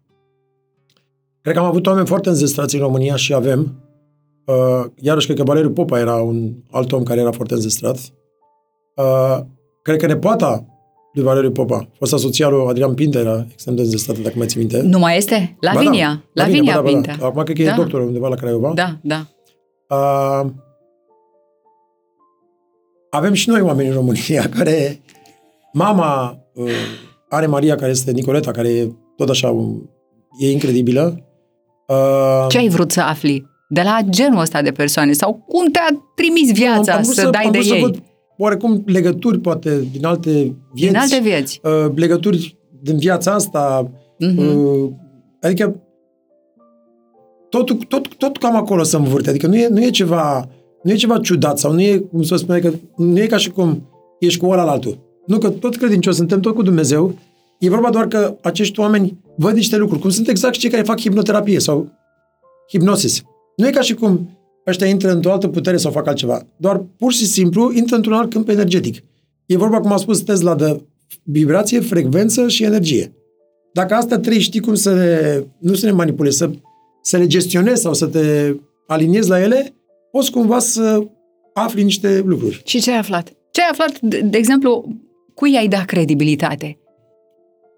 Cred 1.41 1.55
că 1.55 1.61
am 1.61 1.67
avut 1.67 1.85
oameni 1.85 2.07
foarte 2.07 2.29
înzestrați 2.29 2.75
în 2.75 2.81
România 2.81 3.15
și 3.15 3.33
avem. 3.33 3.75
Uh, 4.45 4.85
iarăși, 4.95 5.25
cred 5.25 5.37
că 5.37 5.43
Valeriu 5.43 5.71
Popa 5.71 5.99
era 5.99 6.15
un 6.15 6.53
alt 6.71 6.91
om 6.91 7.03
care 7.03 7.19
era 7.19 7.31
foarte 7.31 7.53
înzestrat. 7.53 8.13
Uh, 8.95 9.39
cred 9.81 9.97
că 9.99 10.05
nepoata 10.05 10.65
lui 11.13 11.23
Valeriu 11.23 11.51
Popa, 11.51 11.89
fosta 11.97 12.17
soția 12.17 12.47
lui 12.47 12.65
Adrian 12.67 12.93
Pintea, 12.93 13.21
era 13.21 13.45
extrem 13.51 13.75
de 13.75 13.81
înzestrată, 13.81 14.19
dacă 14.21 14.33
mai 14.37 14.47
ți 14.47 14.57
minte. 14.57 14.81
Nu 14.81 14.99
mai 14.99 15.17
este? 15.17 15.57
Ba 15.61 15.71
Lavinia. 15.71 16.23
da, 16.33 16.43
Lavinia 16.43 16.73
ba 16.73 16.77
da, 16.77 16.81
ba 16.81 16.89
Pintea. 16.89 17.15
Da. 17.19 17.25
Acum 17.25 17.43
cred 17.43 17.57
că 17.57 17.63
Da. 17.63 17.71
e 17.71 17.75
doctor 17.75 18.01
undeva 18.01 18.27
la 18.27 18.35
Craiova. 18.35 18.71
Da, 18.73 18.97
da. 19.01 19.27
Uh, 19.89 20.49
avem 23.09 23.33
și 23.33 23.49
noi 23.49 23.61
oameni 23.61 23.87
în 23.87 23.93
România 23.93 24.49
care... 24.57 25.01
Mama 25.75 26.37
uh, 26.53 26.69
are 27.29 27.45
Maria, 27.45 27.75
care 27.75 27.91
este 27.91 28.11
Nicoleta, 28.11 28.51
care 28.51 28.69
e 28.69 28.91
tot 29.15 29.29
așa, 29.29 29.49
um, 29.49 29.89
e 30.39 30.51
incredibilă. 30.51 31.23
Uh, 31.87 32.45
Ce 32.49 32.57
ai 32.57 32.67
vrut 32.69 32.91
să 32.91 33.01
afli 33.01 33.45
de 33.69 33.81
la 33.81 33.99
genul 34.09 34.39
ăsta 34.39 34.61
de 34.61 34.71
persoane? 34.71 35.11
Sau 35.13 35.43
cum 35.47 35.71
te-a 35.71 35.87
trimis 36.15 36.51
viața 36.51 36.99
vrut 36.99 37.13
să, 37.15 37.29
dai 37.29 37.43
am 37.43 37.51
de 37.51 37.59
vrut 37.59 37.71
ei? 37.71 37.79
Să 37.79 37.85
văd 37.85 38.03
oarecum 38.43 38.83
legături, 38.85 39.39
poate, 39.39 39.87
din 39.91 40.05
alte 40.05 40.31
vieți. 40.73 40.91
Din 40.91 40.95
alte 40.95 41.19
vieți. 41.21 41.59
Uh, 41.63 41.91
legături 41.95 42.57
din 42.81 42.97
viața 42.97 43.31
asta. 43.31 43.91
Mhm. 44.19 44.37
Uh, 44.37 44.89
adică 45.41 45.81
tot, 47.49 47.87
tot, 47.87 48.15
tot 48.15 48.37
cam 48.37 48.55
acolo 48.55 48.83
să 48.83 48.97
învârte. 48.97 49.29
Adică 49.29 49.47
nu 49.47 49.55
e, 49.55 49.67
nu 49.67 49.83
e 49.83 49.89
ceva 49.89 50.47
nu 50.83 50.91
e 50.91 50.95
ceva 50.95 51.19
ciudat 51.19 51.59
sau 51.59 51.71
nu 51.71 51.81
e, 51.81 51.97
cum 51.97 52.23
să 52.23 52.35
spune, 52.35 52.59
că 52.59 52.71
nu 52.97 53.19
e 53.19 53.25
ca 53.25 53.37
și 53.37 53.49
cum 53.49 53.89
ești 54.19 54.39
cu 54.39 54.45
ăla 54.45 54.63
la 54.63 54.71
altul. 54.71 54.99
Nu, 55.25 55.37
că 55.37 55.49
tot 55.49 55.75
credincioși 55.75 56.17
suntem, 56.17 56.39
tot 56.39 56.55
cu 56.55 56.61
Dumnezeu. 56.61 57.15
E 57.59 57.69
vorba 57.69 57.89
doar 57.89 58.07
că 58.07 58.37
acești 58.41 58.79
oameni 58.79 59.17
văd 59.37 59.53
niște 59.53 59.77
lucruri, 59.77 60.01
cum 60.01 60.09
sunt 60.09 60.27
exact 60.27 60.53
cei 60.53 60.69
care 60.69 60.83
fac 60.83 60.99
hipnoterapie 60.99 61.59
sau 61.59 61.91
hipnosis. 62.69 63.21
Nu 63.55 63.67
e 63.67 63.71
ca 63.71 63.81
și 63.81 63.93
cum 63.93 64.29
ăștia 64.67 64.87
intră 64.87 65.11
într-o 65.11 65.31
altă 65.31 65.47
putere 65.47 65.77
sau 65.77 65.91
fac 65.91 66.07
altceva. 66.07 66.47
Doar 66.57 66.85
pur 66.97 67.13
și 67.13 67.25
simplu 67.25 67.71
intră 67.73 67.95
într-un 67.95 68.13
alt 68.13 68.29
câmp 68.29 68.49
energetic. 68.49 69.03
E 69.45 69.57
vorba, 69.57 69.79
cum 69.79 69.91
a 69.91 69.97
spus 69.97 70.21
Tesla, 70.21 70.55
de 70.55 70.81
vibrație, 71.23 71.79
frecvență 71.79 72.47
și 72.47 72.63
energie. 72.63 73.13
Dacă 73.73 73.93
astea 73.93 74.19
trei 74.19 74.39
știi 74.39 74.59
cum 74.59 74.75
să 74.75 74.93
le, 74.93 75.47
nu 75.59 75.73
să 75.73 75.85
le 75.85 75.91
manipulezi, 75.91 76.37
să, 76.37 76.49
să 77.01 77.17
le 77.17 77.27
gestionezi 77.27 77.81
sau 77.81 77.93
să 77.93 78.05
te 78.05 78.55
aliniezi 78.87 79.29
la 79.29 79.41
ele, 79.41 79.73
poți 80.11 80.31
cumva 80.31 80.59
să 80.59 81.03
afli 81.53 81.83
niște 81.83 82.21
lucruri. 82.25 82.61
Și 82.65 82.81
ce 82.81 82.91
ai 82.91 82.97
aflat? 82.97 83.33
Ce 83.51 83.61
ai 83.61 83.67
aflat, 83.71 83.99
de, 83.99 84.19
de 84.19 84.37
exemplu, 84.37 84.85
cui 85.33 85.57
ai 85.57 85.67
dat 85.67 85.85
credibilitate? 85.85 86.77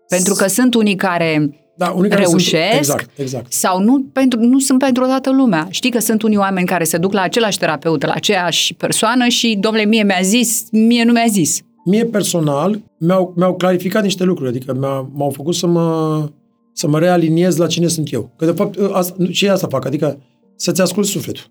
Pentru 0.08 0.34
că 0.34 0.48
sunt 0.48 0.74
unii 0.74 0.96
care 0.96 1.60
Da, 1.78 1.90
unii 1.90 2.10
care 2.10 2.22
reușesc 2.22 2.50
Să, 2.50 2.78
exact, 2.78 3.10
exact. 3.20 3.54
sau 3.54 3.80
nu, 3.80 4.06
pentru, 4.14 4.40
nu 4.40 4.60
sunt 4.60 4.80
pentru 4.80 5.06
toată 5.06 5.32
lumea. 5.32 5.68
Știi 5.70 5.92
că 5.92 6.00
sunt 6.00 6.22
unii 6.22 6.38
oameni 6.38 6.68
care 6.68 6.84
se 6.84 6.98
duc 6.98 7.14
la 7.14 7.22
același 7.22 7.58
terapeut, 7.58 8.06
la 8.06 8.14
aceeași 8.14 8.74
persoană 8.74 9.28
și, 9.28 9.58
domnule, 9.60 9.86
mie 9.86 10.04
mi-a 10.04 10.20
zis, 10.22 10.64
mie 10.72 11.04
nu 11.04 11.12
mi-a 11.12 11.26
zis. 11.30 11.60
Mie 11.86 12.06
personal 12.06 12.82
mi-au, 13.00 13.34
mi-au 13.36 13.56
clarificat 13.56 14.04
niște 14.04 14.24
lucruri, 14.24 14.50
adică 14.50 14.74
mi-a, 14.74 15.10
m-au 15.14 15.30
făcut 15.30 15.56
să 15.56 15.68
mă, 15.68 16.30
să 16.74 16.88
mă 16.88 17.00
realiniez 17.00 17.58
la 17.58 17.68
cine 17.68 17.88
sunt 17.88 18.14
eu. 18.14 18.32
Că 18.38 18.46
de 18.46 18.52
fapt 18.52 18.80
asta, 18.92 19.16
și 19.30 19.50
asta 19.50 19.68
fac, 19.68 19.86
adică 19.86 20.20
să-ți 20.56 20.82
ascult 20.82 21.06
sufletul. 21.06 21.44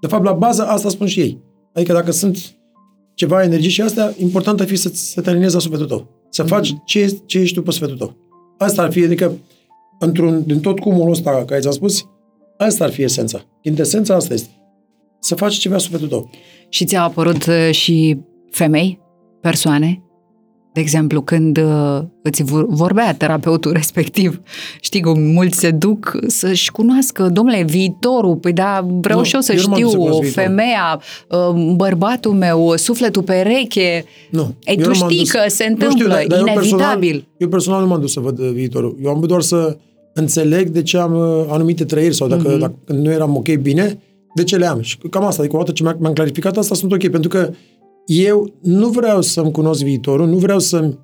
De 0.00 0.06
fapt, 0.06 0.24
la 0.24 0.32
bază 0.32 0.66
asta 0.66 0.88
spun 0.88 1.06
și 1.06 1.20
ei. 1.20 1.42
Adică 1.74 1.92
dacă 1.92 2.10
sunt 2.10 2.38
ceva 3.14 3.42
energii 3.42 3.70
și 3.70 3.80
astea, 3.80 4.14
important 4.18 4.60
ar 4.60 4.66
fi 4.66 4.76
să, 4.76 4.90
să 4.92 5.20
te 5.20 5.30
aliniezi 5.30 5.54
la 5.54 5.60
sufletul 5.60 5.86
tău. 5.86 6.26
Să 6.30 6.42
faci 6.42 6.74
ce, 6.84 7.18
ce 7.26 7.38
ești 7.38 7.54
tu 7.54 7.62
pe 7.62 7.70
sufletul 7.70 7.96
tău. 7.96 8.16
Asta 8.58 8.82
ar 8.82 8.92
fi, 8.92 9.04
adică, 9.04 9.32
într-un, 9.98 10.42
din 10.46 10.60
tot 10.60 10.78
cumulul 10.78 11.12
ăsta 11.12 11.44
care 11.46 11.60
ți-am 11.60 11.72
spus, 11.72 12.08
asta 12.56 12.84
ar 12.84 12.90
fi 12.90 13.02
esența. 13.02 13.44
Esența 13.62 14.14
asta 14.14 14.34
este. 14.34 14.50
Să 15.20 15.34
faci 15.34 15.54
ceva 15.54 15.78
sufletul 15.78 16.08
tău. 16.08 16.30
Și 16.68 16.84
ți-au 16.84 17.04
apărut 17.04 17.46
uh, 17.46 17.70
și 17.70 18.20
femei, 18.50 19.00
persoane? 19.40 20.03
De 20.74 20.80
exemplu, 20.80 21.20
când 21.22 21.58
uh, 21.58 22.00
îți 22.22 22.42
vor- 22.42 22.66
vorbea 22.68 23.14
terapeutul 23.14 23.72
respectiv, 23.80 24.40
știi 24.80 25.00
cum 25.00 25.20
mulți 25.22 25.58
se 25.58 25.70
duc 25.70 26.16
să-și 26.26 26.70
cunoască, 26.72 27.28
domnule, 27.32 27.62
viitorul, 27.62 28.36
păi 28.36 28.52
da, 28.52 28.86
vreau 29.00 29.18
Nu, 29.18 29.24
și 29.24 29.34
eu 29.34 29.40
să 29.40 29.52
eu 29.52 29.60
nu 29.60 29.68
m-am 29.68 29.80
dus 29.80 29.90
să 29.90 29.96
știu, 29.96 30.02
cunosc 30.04 30.20
viitorul. 30.22 30.48
femeia, 30.48 31.00
uh, 31.30 31.74
bărbatul 31.76 32.32
meu, 32.32 32.72
sufletul 32.76 33.22
pereche. 33.22 34.04
Nu. 34.30 34.54
Ei, 34.64 34.76
eu 34.78 34.82
tu 34.84 34.90
nu 34.90 34.96
m-am 34.98 35.08
știi 35.08 35.18
dus- 35.22 35.30
că 35.30 35.38
se 35.46 35.66
Nu 35.68 35.74
știu, 35.74 35.88
întâmplă, 35.88 36.14
dar- 36.14 36.26
dar 36.26 36.38
eu 36.38 36.46
inevitabil. 36.46 37.10
Personal, 37.10 37.24
eu 37.38 37.48
personal 37.48 37.80
nu 37.80 37.86
m-am 37.86 38.00
dus 38.00 38.12
să 38.12 38.20
văd 38.20 38.38
uh, 38.38 38.50
viitorul. 38.52 38.96
Eu 39.04 39.10
am 39.10 39.16
vrut 39.16 39.28
doar 39.28 39.40
să 39.42 39.76
înțeleg 40.14 40.68
de 40.68 40.82
ce 40.82 40.98
am 40.98 41.14
uh, 41.14 41.44
anumite 41.48 41.84
trăiri 41.84 42.14
sau 42.14 42.28
dacă, 42.28 42.54
mm-hmm. 42.56 42.58
dacă 42.58 42.74
când 42.84 43.04
nu 43.04 43.10
eram 43.10 43.36
ok 43.36 43.54
bine, 43.56 43.98
de 44.34 44.44
ce 44.44 44.56
le 44.56 44.66
am. 44.66 44.80
Și 44.80 44.98
cam 45.10 45.24
asta, 45.24 45.40
adică 45.42 45.56
odată 45.56 45.72
ce 45.72 45.82
mi-a- 45.82 45.96
mi-am 46.00 46.12
clarificat 46.12 46.56
asta, 46.56 46.74
sunt 46.74 46.92
ok. 46.92 47.08
Pentru 47.08 47.28
că 47.28 47.50
eu 48.06 48.54
nu 48.60 48.88
vreau 48.88 49.20
să-mi 49.22 49.50
cunosc 49.50 49.82
viitorul, 49.82 50.26
nu 50.26 50.36
vreau 50.36 50.58
să 50.58 50.94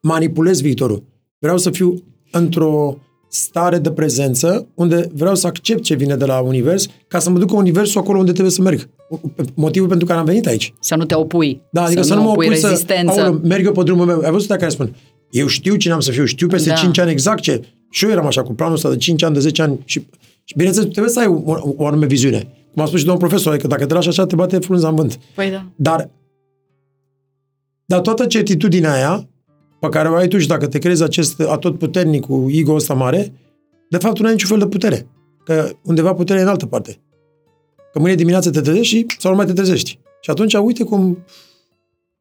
manipulez 0.00 0.60
viitorul. 0.60 1.02
Vreau 1.38 1.56
să 1.56 1.70
fiu 1.70 2.02
într-o 2.30 2.98
stare 3.28 3.78
de 3.78 3.90
prezență 3.90 4.66
unde 4.74 5.10
vreau 5.14 5.34
să 5.34 5.46
accept 5.46 5.82
ce 5.82 5.94
vine 5.94 6.16
de 6.16 6.24
la 6.24 6.40
univers 6.40 6.86
ca 7.08 7.18
să 7.18 7.30
mă 7.30 7.38
duc 7.38 7.52
universul 7.52 8.00
acolo 8.00 8.18
unde 8.18 8.30
trebuie 8.30 8.52
să 8.52 8.62
merg. 8.62 8.88
Motivul 9.54 9.88
pentru 9.88 10.06
care 10.06 10.18
am 10.18 10.24
venit 10.24 10.46
aici. 10.46 10.74
Să 10.80 10.96
nu 10.96 11.04
te 11.04 11.14
opui. 11.14 11.60
Da, 11.72 11.84
adică 11.84 12.02
să, 12.02 12.08
să 12.08 12.14
nu 12.14 12.22
mă 12.22 12.28
opui 12.28 12.56
să... 12.56 12.68
rezistență. 12.68 13.20
Aoleu, 13.20 13.40
merg 13.44 13.64
eu 13.64 13.72
pe 13.72 13.82
drumul 13.82 14.06
meu. 14.06 14.20
Ai 14.24 14.30
văzut 14.30 14.48
care 14.48 14.68
spun? 14.68 14.96
Eu 15.30 15.46
știu 15.46 15.76
cine 15.76 15.92
am 15.92 16.00
să 16.00 16.10
fiu, 16.10 16.24
știu 16.24 16.46
peste 16.46 16.68
Da. 16.68 16.74
da. 16.74 16.80
5 16.80 16.98
ani 16.98 17.10
exact 17.10 17.40
ce... 17.40 17.62
Și 17.90 18.04
eu 18.04 18.10
eram 18.10 18.26
așa, 18.26 18.42
cu 18.42 18.52
planul 18.52 18.74
ăsta 18.74 18.90
de 18.90 18.96
5 18.96 19.22
ani, 19.22 19.34
de 19.34 19.40
10 19.40 19.62
ani 19.62 19.78
și, 19.84 20.02
și 20.44 20.54
bineînțeles, 20.56 20.90
trebuie 20.90 21.12
să 21.12 21.20
ai 21.20 21.26
o, 21.26 21.74
o 21.76 21.86
anume 21.86 22.06
viziune. 22.06 22.57
Cum 22.78 22.86
a 22.86 22.90
spus 22.90 23.00
și 23.02 23.06
domnul 23.06 23.28
profesor, 23.28 23.52
adică 23.52 23.68
dacă 23.68 23.86
te 23.86 23.94
lași 23.94 24.08
așa, 24.08 24.26
te 24.26 24.34
bate 24.34 24.58
frunza 24.58 24.88
în 24.88 24.94
vânt. 24.94 25.18
Păi 25.34 25.50
da. 25.50 25.64
Dar, 25.76 26.10
dar 27.84 28.00
toată 28.00 28.26
certitudinea 28.26 28.92
aia, 28.92 29.28
pe 29.80 29.88
care 29.88 30.08
o 30.08 30.14
ai 30.14 30.28
tu 30.28 30.38
și 30.38 30.46
dacă 30.46 30.66
te 30.66 30.78
crezi 30.78 31.02
acest 31.02 31.40
atotputernic 31.40 32.24
cu 32.24 32.46
ego 32.50 32.74
ăsta 32.74 32.94
mare, 32.94 33.32
de 33.90 33.96
fapt 33.96 34.18
nu 34.18 34.26
ai 34.26 34.32
niciun 34.32 34.48
fel 34.48 34.58
de 34.58 34.66
putere. 34.66 35.06
Că 35.44 35.70
undeva 35.82 36.14
puterea 36.14 36.40
e 36.40 36.44
în 36.44 36.50
altă 36.50 36.66
parte. 36.66 37.00
Că 37.92 37.98
mâine 37.98 38.14
dimineață 38.14 38.50
te 38.50 38.60
trezești 38.60 38.96
și 38.96 39.06
sau 39.18 39.30
nu 39.30 39.36
mai 39.36 39.46
te 39.46 39.52
trezești. 39.52 39.98
Și 40.20 40.30
atunci 40.30 40.54
uite 40.54 40.84
cum 40.84 41.24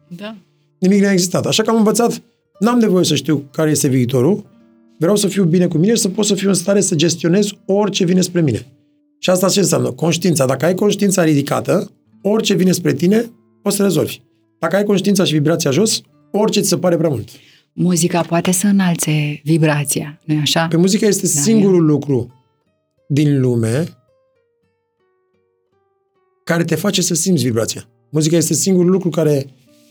Da. 0.08 0.36
nimic 0.80 1.02
nu 1.02 1.08
a 1.08 1.12
existat. 1.12 1.46
Așa 1.46 1.64
că 1.64 1.70
am 1.70 1.76
învățat, 1.76 2.22
n-am 2.60 2.80
nevoie 2.80 3.06
să 3.06 3.16
știu 3.16 3.44
care 3.52 3.70
este 3.70 3.88
viitorul, 3.88 4.46
vreau 5.00 5.16
să 5.16 5.28
fiu 5.28 5.44
bine 5.44 5.68
cu 5.68 5.78
mine 5.78 5.94
și 5.94 6.02
să 6.02 6.10
pot 6.10 6.26
să 6.26 6.36
fiu 6.36 6.48
în 6.48 6.54
stare 6.54 6.82
să 6.82 6.96
gestionez 6.96 7.50
orice 7.66 8.06
vine 8.06 8.22
spre 8.22 8.42
mine. 8.42 8.66
Și 9.20 9.30
asta 9.30 9.50
ce 9.50 9.60
înseamnă? 9.60 9.92
Conștiința. 9.92 10.46
Dacă 10.46 10.66
ai 10.66 10.76
conștiința 10.76 11.24
ridicată, 11.24 11.92
orice 12.22 12.54
vine 12.54 12.72
spre 12.72 12.94
tine, 12.94 13.32
poți 13.62 13.76
să 13.76 13.84
rezolvi. 13.84 14.22
Dacă 14.60 14.76
ai 14.76 14.84
conștiința 14.84 15.24
și 15.24 15.34
vibrația 15.34 15.72
jos, 15.72 16.02
orice 16.32 16.60
ți 16.62 16.68
se 16.68 16.78
pare 16.78 16.98
prea 16.98 17.10
mult. 17.10 17.30
Muzica 17.74 18.22
poate 18.22 18.52
să 18.52 18.68
înalțe 18.68 19.42
vibrația, 19.44 20.20
nu-i 20.26 20.38
așa? 20.38 20.68
Pe 20.68 20.78
muzica 20.78 21.06
este 21.06 21.26
Da, 21.34 21.42
singurul 21.42 21.86
lucru 21.86 22.32
din 23.08 23.40
lume 23.40 23.98
care 26.44 26.64
te 26.64 26.76
face 26.76 27.02
să 27.02 27.14
simți 27.14 27.44
vibrația. 27.44 27.88
Muzica 28.10 28.36
este 28.36 28.54
singurul 28.54 28.92
lucru 28.92 29.10
care 29.10 29.46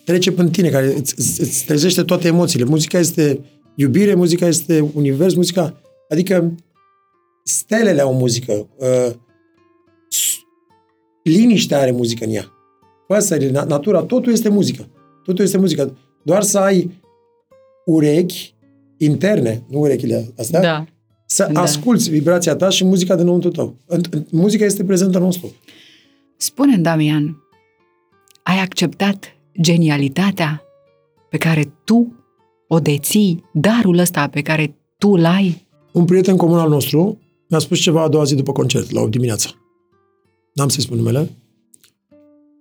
trece 0.05 0.33
până 0.33 0.49
tine, 0.49 0.69
care 0.69 0.95
îți, 0.97 1.15
îți, 1.17 1.41
îți 1.41 1.65
trezește 1.65 2.03
toate 2.03 2.27
emoțiile. 2.29 2.65
Muzica 2.65 2.99
este 2.99 3.41
iubire, 3.75 4.15
muzica 4.15 4.47
este 4.47 4.91
univers, 4.95 5.35
muzica... 5.35 5.81
Adică 6.09 6.55
stelele 7.47 8.01
au 8.01 8.15
muzică, 8.15 8.69
uh, 8.77 9.15
s- 10.09 10.39
liniștea 11.23 11.79
are 11.81 11.91
muzică 11.91 12.25
în 12.25 12.31
ea. 12.31 12.45
Păsările, 13.07 13.51
na- 13.63 13.67
natura, 13.67 14.03
totul 14.03 14.33
este 14.33 14.49
muzică. 14.49 14.89
Totul 15.25 15.45
este 15.45 15.59
muzică. 15.59 15.97
Doar 16.23 16.43
să 16.43 16.59
ai 16.59 16.91
urechi 17.85 18.55
interne, 18.99 19.65
nu 19.69 19.79
urechile 19.79 20.33
astea, 20.39 20.61
Da. 20.61 20.85
să 21.27 21.49
Da. 21.53 21.61
asculți 21.61 22.11
vibrația 22.11 22.57
ta 22.57 22.69
și 22.69 22.85
muzica 22.85 23.15
dinăuntru 23.17 23.51
tău. 23.51 23.77
În- 23.87 24.01
în- 24.11 24.27
Muzica 24.31 24.65
este 24.65 24.85
prezentă 24.85 25.19
non-stop. 25.19 25.51
Spune, 26.37 26.77
Damian, 26.77 27.37
ai 28.43 28.59
acceptat 28.59 29.37
genialitatea 29.61 30.63
pe 31.31 31.37
care 31.37 31.73
tu 31.85 32.13
o 32.69 32.79
deții, 32.79 33.45
darul 33.53 33.99
ăsta 33.99 34.29
pe 34.29 34.43
care 34.43 34.77
tu 34.99 35.09
îl 35.09 35.25
ai? 35.25 35.67
Un 35.93 36.05
prieten 36.05 36.37
comun 36.37 36.59
al 36.59 36.69
nostru 36.69 37.19
mi-a 37.49 37.59
spus 37.59 37.79
ceva 37.79 38.03
a 38.03 38.09
doua 38.09 38.25
zi 38.25 38.35
după 38.35 38.53
concert, 38.53 38.91
la 38.91 39.01
8 39.01 39.11
dimineața. 39.11 39.49
N-am 40.53 40.69
să-i 40.69 40.83
spun 40.83 40.97
numele, 40.97 41.31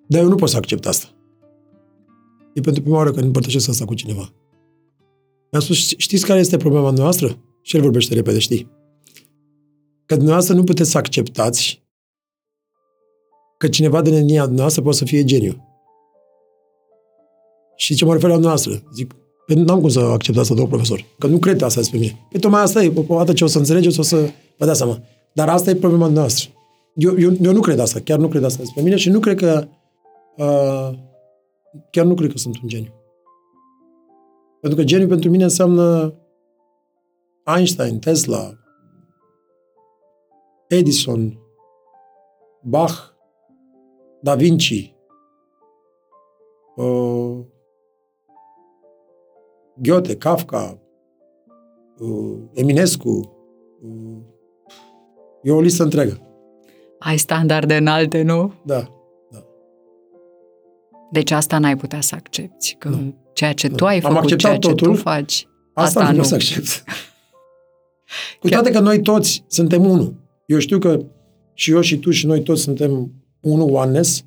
dar 0.07 0.21
eu 0.21 0.27
nu 0.27 0.35
pot 0.35 0.49
să 0.49 0.57
accept 0.57 0.85
asta. 0.85 1.07
E 2.53 2.61
pentru 2.61 2.81
prima 2.81 2.97
oară 2.97 3.11
când 3.11 3.25
împărtășesc 3.25 3.69
asta 3.69 3.85
cu 3.85 3.93
cineva. 3.93 4.33
Mi-a 5.51 5.61
spus, 5.61 5.77
"Ști- 5.77 5.97
știți 5.97 6.25
care 6.25 6.39
este 6.39 6.57
problema 6.57 6.89
noastră? 6.89 7.37
Și 7.61 7.75
el 7.75 7.81
vorbește 7.81 8.13
repede, 8.13 8.39
știi? 8.39 8.71
Că 10.05 10.15
dumneavoastră 10.15 10.55
nu 10.55 10.63
puteți 10.63 10.89
să 10.89 10.97
acceptați 10.97 11.83
că 13.57 13.67
cineva 13.67 14.01
din 14.01 14.13
etnia 14.13 14.43
dumneavoastră 14.43 14.81
poate 14.81 14.97
să 14.97 15.05
fie 15.05 15.23
geniu. 15.23 15.63
Și 17.75 17.95
ce 17.95 18.05
mă 18.05 18.13
refer 18.13 18.27
la 18.27 18.33
dumneavoastră? 18.33 18.83
Zic, 18.93 19.15
Păi 19.45 19.55
n-am 19.55 19.79
cum 19.79 19.89
să 19.89 19.99
accept 19.99 20.37
asta, 20.37 20.53
domnul 20.53 20.71
profesor. 20.71 21.05
Că 21.19 21.27
nu 21.27 21.37
cred 21.37 21.61
asta 21.61 21.79
despre 21.79 21.99
mine. 21.99 22.27
Păi 22.31 22.39
tocmai 22.39 22.61
asta 22.61 22.83
e. 22.83 22.93
O 23.07 23.17
dată 23.17 23.33
ce 23.33 23.43
o 23.43 23.47
să 23.47 23.57
înțelegeți, 23.57 23.99
o 23.99 24.03
să 24.03 24.29
vă 24.57 24.65
dați 24.65 24.77
seama. 24.77 24.99
Dar 25.33 25.49
asta 25.49 25.69
e 25.69 25.75
problema 25.75 26.07
noastră. 26.07 26.49
Eu, 26.95 27.19
eu, 27.19 27.31
eu 27.41 27.51
nu 27.51 27.61
cred 27.61 27.79
asta. 27.79 27.99
Chiar 27.99 28.19
nu 28.19 28.27
cred 28.27 28.43
asta 28.43 28.59
despre 28.59 28.81
mine 28.81 28.95
și 28.95 29.09
nu 29.09 29.19
cred 29.19 29.37
că... 29.37 29.67
Uh, 30.37 30.97
chiar 31.91 32.05
nu 32.05 32.13
cred 32.13 32.31
că 32.31 32.37
sunt 32.37 32.61
un 32.61 32.67
geniu. 32.67 32.93
Pentru 34.61 34.79
că 34.79 34.85
geniu 34.85 35.07
pentru 35.07 35.29
mine 35.29 35.43
înseamnă 35.43 36.13
Einstein, 37.55 37.99
Tesla, 37.99 38.53
Edison, 40.67 41.39
Bach, 42.61 42.93
Da 44.21 44.35
Vinci, 44.35 44.95
uh, 46.75 47.37
Goethe, 49.75 50.17
Kafka, 50.17 50.79
uh, 51.99 52.37
Eminescu, 52.53 53.09
uh, 53.81 54.17
e 55.45 55.51
o 55.51 55.61
listă 55.61 55.83
întreagă. 55.83 56.19
Ai 56.99 57.17
standarde 57.17 57.75
înalte, 57.75 58.21
nu? 58.21 58.53
Da. 58.65 58.89
Deci 61.11 61.31
asta 61.31 61.57
n-ai 61.57 61.77
putea 61.77 62.01
să 62.01 62.15
accepti, 62.15 62.75
că 62.79 62.89
Nu. 62.89 63.15
ceea 63.33 63.53
ce 63.53 63.67
Nu. 63.67 63.75
tu 63.75 63.85
ai 63.85 63.95
Am 63.95 64.01
făcut, 64.01 64.17
acceptat 64.17 64.39
ceea 64.39 64.57
ce 64.57 64.67
totul. 64.69 64.87
tu 64.95 65.01
faci, 65.01 65.47
Asta, 65.73 65.99
asta 65.99 66.03
nu 66.03 66.09
nu. 66.11 66.17
pot 66.17 66.25
să 66.25 66.33
accept. 66.33 66.83
Cu 68.39 68.47
toate 68.49 68.71
că 68.71 68.79
noi 68.79 69.01
toți 69.01 69.43
suntem 69.47 69.85
unul. 69.85 70.15
Eu 70.45 70.59
știu 70.59 70.79
că 70.79 71.05
și 71.53 71.71
eu 71.71 71.81
și 71.81 71.97
tu 71.97 72.11
și 72.11 72.25
noi 72.25 72.41
toți 72.43 72.61
suntem 72.61 73.11
unul, 73.39 73.73
oneness. 73.73 74.23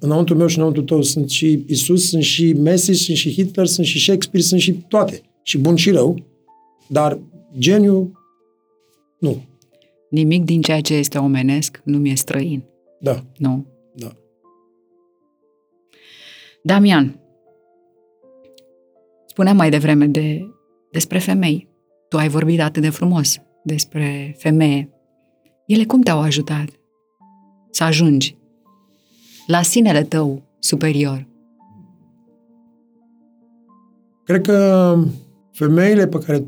Înăuntru 0.00 0.34
meu 0.36 0.46
și 0.46 0.56
înăuntru 0.58 0.82
tău 0.82 1.02
sunt 1.02 1.30
și 1.30 1.64
Isus, 1.68 2.08
sunt 2.08 2.22
și 2.22 2.52
Messi, 2.52 2.92
sunt 2.92 3.16
și 3.16 3.32
Hitler, 3.32 3.66
sunt 3.66 3.86
și 3.86 3.98
Shakespeare, 4.00 4.44
sunt 4.46 4.60
și 4.60 4.72
toate. 4.72 5.20
Și 5.42 5.58
bun 5.58 5.76
și 5.76 5.90
rău. 5.90 6.16
Dar 6.86 7.18
geniu, 7.58 8.12
nu. 9.18 9.42
Nimic 10.10 10.44
din 10.44 10.62
ceea 10.62 10.80
ce 10.80 10.94
este 10.94 11.18
omenesc 11.18 11.80
nu 11.84 11.98
mi-e 11.98 12.14
străin, 12.14 12.64
Da, 13.00 13.24
nu? 13.36 13.66
da. 13.94 14.08
Damian, 16.62 17.20
spuneam 19.26 19.56
mai 19.56 19.70
devreme 19.70 20.06
de, 20.06 20.50
despre 20.90 21.18
femei. 21.18 21.68
Tu 22.08 22.16
ai 22.16 22.28
vorbit 22.28 22.60
atât 22.60 22.82
de 22.82 22.90
frumos 22.90 23.38
despre 23.64 24.34
femeie. 24.38 24.90
Ele 25.66 25.84
cum 25.84 26.00
te-au 26.00 26.20
ajutat 26.20 26.68
să 27.70 27.84
ajungi 27.84 28.36
la 29.46 29.62
sinele 29.62 30.02
tău 30.02 30.42
superior? 30.58 31.26
Cred 34.24 34.40
că 34.42 34.96
femeile 35.52 36.06
pe 36.06 36.18
care, 36.18 36.46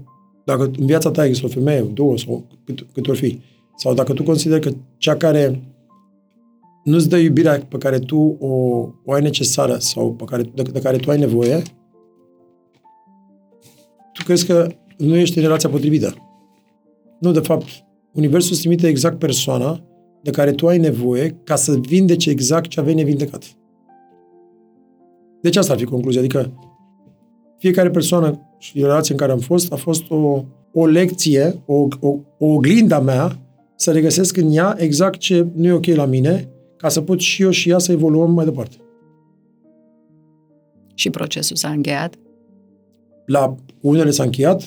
dacă 0.57 0.71
în 0.79 0.87
viața 0.87 1.11
ta 1.11 1.25
există 1.25 1.47
o 1.47 1.49
femeie, 1.49 1.81
două 1.81 2.19
sau 2.19 2.45
cât, 2.65 2.87
cât 2.93 3.09
ori 3.09 3.19
fi, 3.19 3.41
sau 3.77 3.95
dacă 3.95 4.13
tu 4.13 4.23
consideri 4.23 4.61
că 4.61 4.71
cea 4.97 5.17
care 5.17 5.63
nu-ți 6.85 7.09
dă 7.09 7.17
iubirea 7.17 7.67
pe 7.69 7.79
care 7.79 7.99
tu 7.99 8.37
o, 8.41 8.49
o 9.05 9.13
ai 9.13 9.23
necesară 9.23 9.77
sau 9.79 10.13
pe 10.13 10.25
care, 10.25 10.43
de, 10.55 10.63
de 10.63 10.81
care 10.81 10.97
tu 10.97 11.11
ai 11.11 11.19
nevoie, 11.19 11.63
tu 14.13 14.25
crezi 14.25 14.47
că 14.47 14.67
nu 14.97 15.17
ești 15.17 15.37
în 15.37 15.43
relația 15.43 15.69
potrivită. 15.69 16.15
Nu, 17.21 17.33
de 17.33 17.41
fapt, 17.41 17.67
Universul 18.13 18.51
îți 18.53 18.61
trimite 18.61 18.89
exact 18.89 19.19
persoana 19.19 19.85
de 20.23 20.31
care 20.31 20.53
tu 20.53 20.67
ai 20.67 20.79
nevoie 20.79 21.41
ca 21.45 21.57
să 21.57 21.79
vindeci 21.81 22.27
exact 22.27 22.69
ce 22.69 22.81
aveai 22.81 22.95
nevindecat. 22.95 23.45
Deci 25.43 25.57
asta 25.57 25.73
ar 25.73 25.79
fi 25.79 25.85
concluzia. 25.85 26.21
Adică 26.21 26.53
fiecare 27.61 27.91
persoană 27.91 28.41
și 28.59 28.81
relație 28.81 29.13
în 29.13 29.21
care 29.21 29.33
am 29.33 29.39
fost 29.39 29.73
a 29.73 29.77
fost 29.77 30.11
o, 30.11 30.45
o 30.73 30.87
lecție, 30.87 31.63
o, 31.67 31.89
o, 32.01 32.09
o 32.39 32.47
oglindă 32.47 32.95
a 32.95 33.01
mea 33.01 33.39
să 33.77 33.93
regăsesc 33.93 34.37
în 34.37 34.53
ea 34.53 34.75
exact 34.79 35.19
ce 35.19 35.47
nu 35.55 35.67
e 35.67 35.73
ok 35.73 35.87
la 35.87 36.05
mine 36.05 36.49
ca 36.77 36.89
să 36.89 37.01
pot 37.01 37.21
și 37.21 37.43
eu 37.43 37.51
și 37.51 37.71
ea 37.71 37.79
să 37.79 37.93
evoluăm 37.93 38.33
mai 38.33 38.45
departe. 38.45 38.77
Și 40.95 41.11
procesul 41.11 41.57
s-a 41.57 41.69
încheiat? 41.69 42.15
La 43.27 43.55
unele 43.81 44.11
s-a 44.11 44.23
încheiat, 44.23 44.63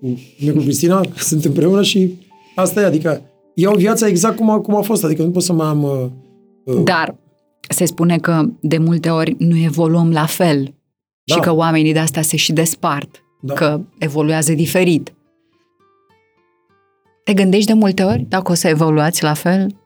cu 0.00 0.18
mine 0.40 0.52
cu 0.52 0.58
Cristina, 0.58 1.00
sunt 1.30 1.44
împreună 1.44 1.82
și 1.82 2.14
asta 2.54 2.80
e, 2.80 2.84
adică 2.84 3.20
iau 3.54 3.76
viața 3.76 4.06
exact 4.06 4.36
cum 4.36 4.50
a, 4.50 4.60
cum 4.60 4.74
a 4.74 4.80
fost, 4.80 5.04
adică 5.04 5.22
nu 5.22 5.30
pot 5.30 5.42
să 5.42 5.52
mai 5.52 5.66
am... 5.66 5.82
Uh, 5.82 6.74
uh, 6.74 6.82
Dar 6.84 7.16
se 7.68 7.84
spune 7.84 8.18
că 8.18 8.44
de 8.60 8.78
multe 8.78 9.08
ori 9.08 9.36
nu 9.38 9.56
evoluăm 9.56 10.10
la 10.10 10.26
fel 10.26 10.75
Da. 11.26 11.34
și 11.34 11.40
că 11.40 11.54
oamenii 11.54 11.92
de 11.92 11.98
asta 11.98 12.22
se 12.22 12.36
și 12.36 12.52
despart, 12.52 13.24
Da. 13.40 13.54
că 13.54 13.80
evoluează 13.98 14.52
diferit. 14.52 15.14
Te 17.24 17.34
gândești 17.34 17.66
de 17.66 17.72
multe 17.72 18.02
ori 18.02 18.26
dacă 18.28 18.50
o 18.52 18.54
să 18.54 18.68
evoluați 18.68 19.22
la 19.22 19.34
fel? 19.34 19.76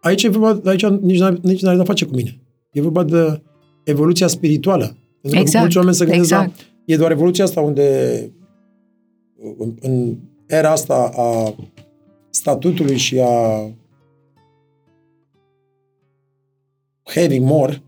Aici, 0.00 0.22
e 0.22 0.28
vorba, 0.28 0.70
aici 0.70 0.86
nici 0.86 1.18
n-are, 1.18 1.38
nici 1.42 1.60
n-are 1.62 1.76
de-a 1.76 1.84
face 1.84 2.04
cu 2.04 2.14
mine. 2.14 2.40
E 2.72 2.80
vorba 2.80 3.04
de 3.04 3.42
evoluția 3.84 4.26
spirituală. 4.26 4.84
Pentru 5.20 5.30
că 5.30 5.36
Exact, 5.38 5.62
mulți 5.62 5.76
oameni 5.76 5.94
se 5.96 6.04
gândesc 6.04 6.30
exact. 6.30 6.58
la... 6.58 6.64
E 6.84 6.96
doar 6.96 7.10
evoluția 7.10 7.44
asta 7.44 7.60
unde 7.60 8.18
în, 9.58 9.74
în 9.80 10.16
era 10.46 10.70
asta 10.70 11.10
a 11.16 11.54
statutului 12.30 12.96
și 12.96 13.20
a 13.20 13.68
having 17.02 17.46
more, 17.46 17.82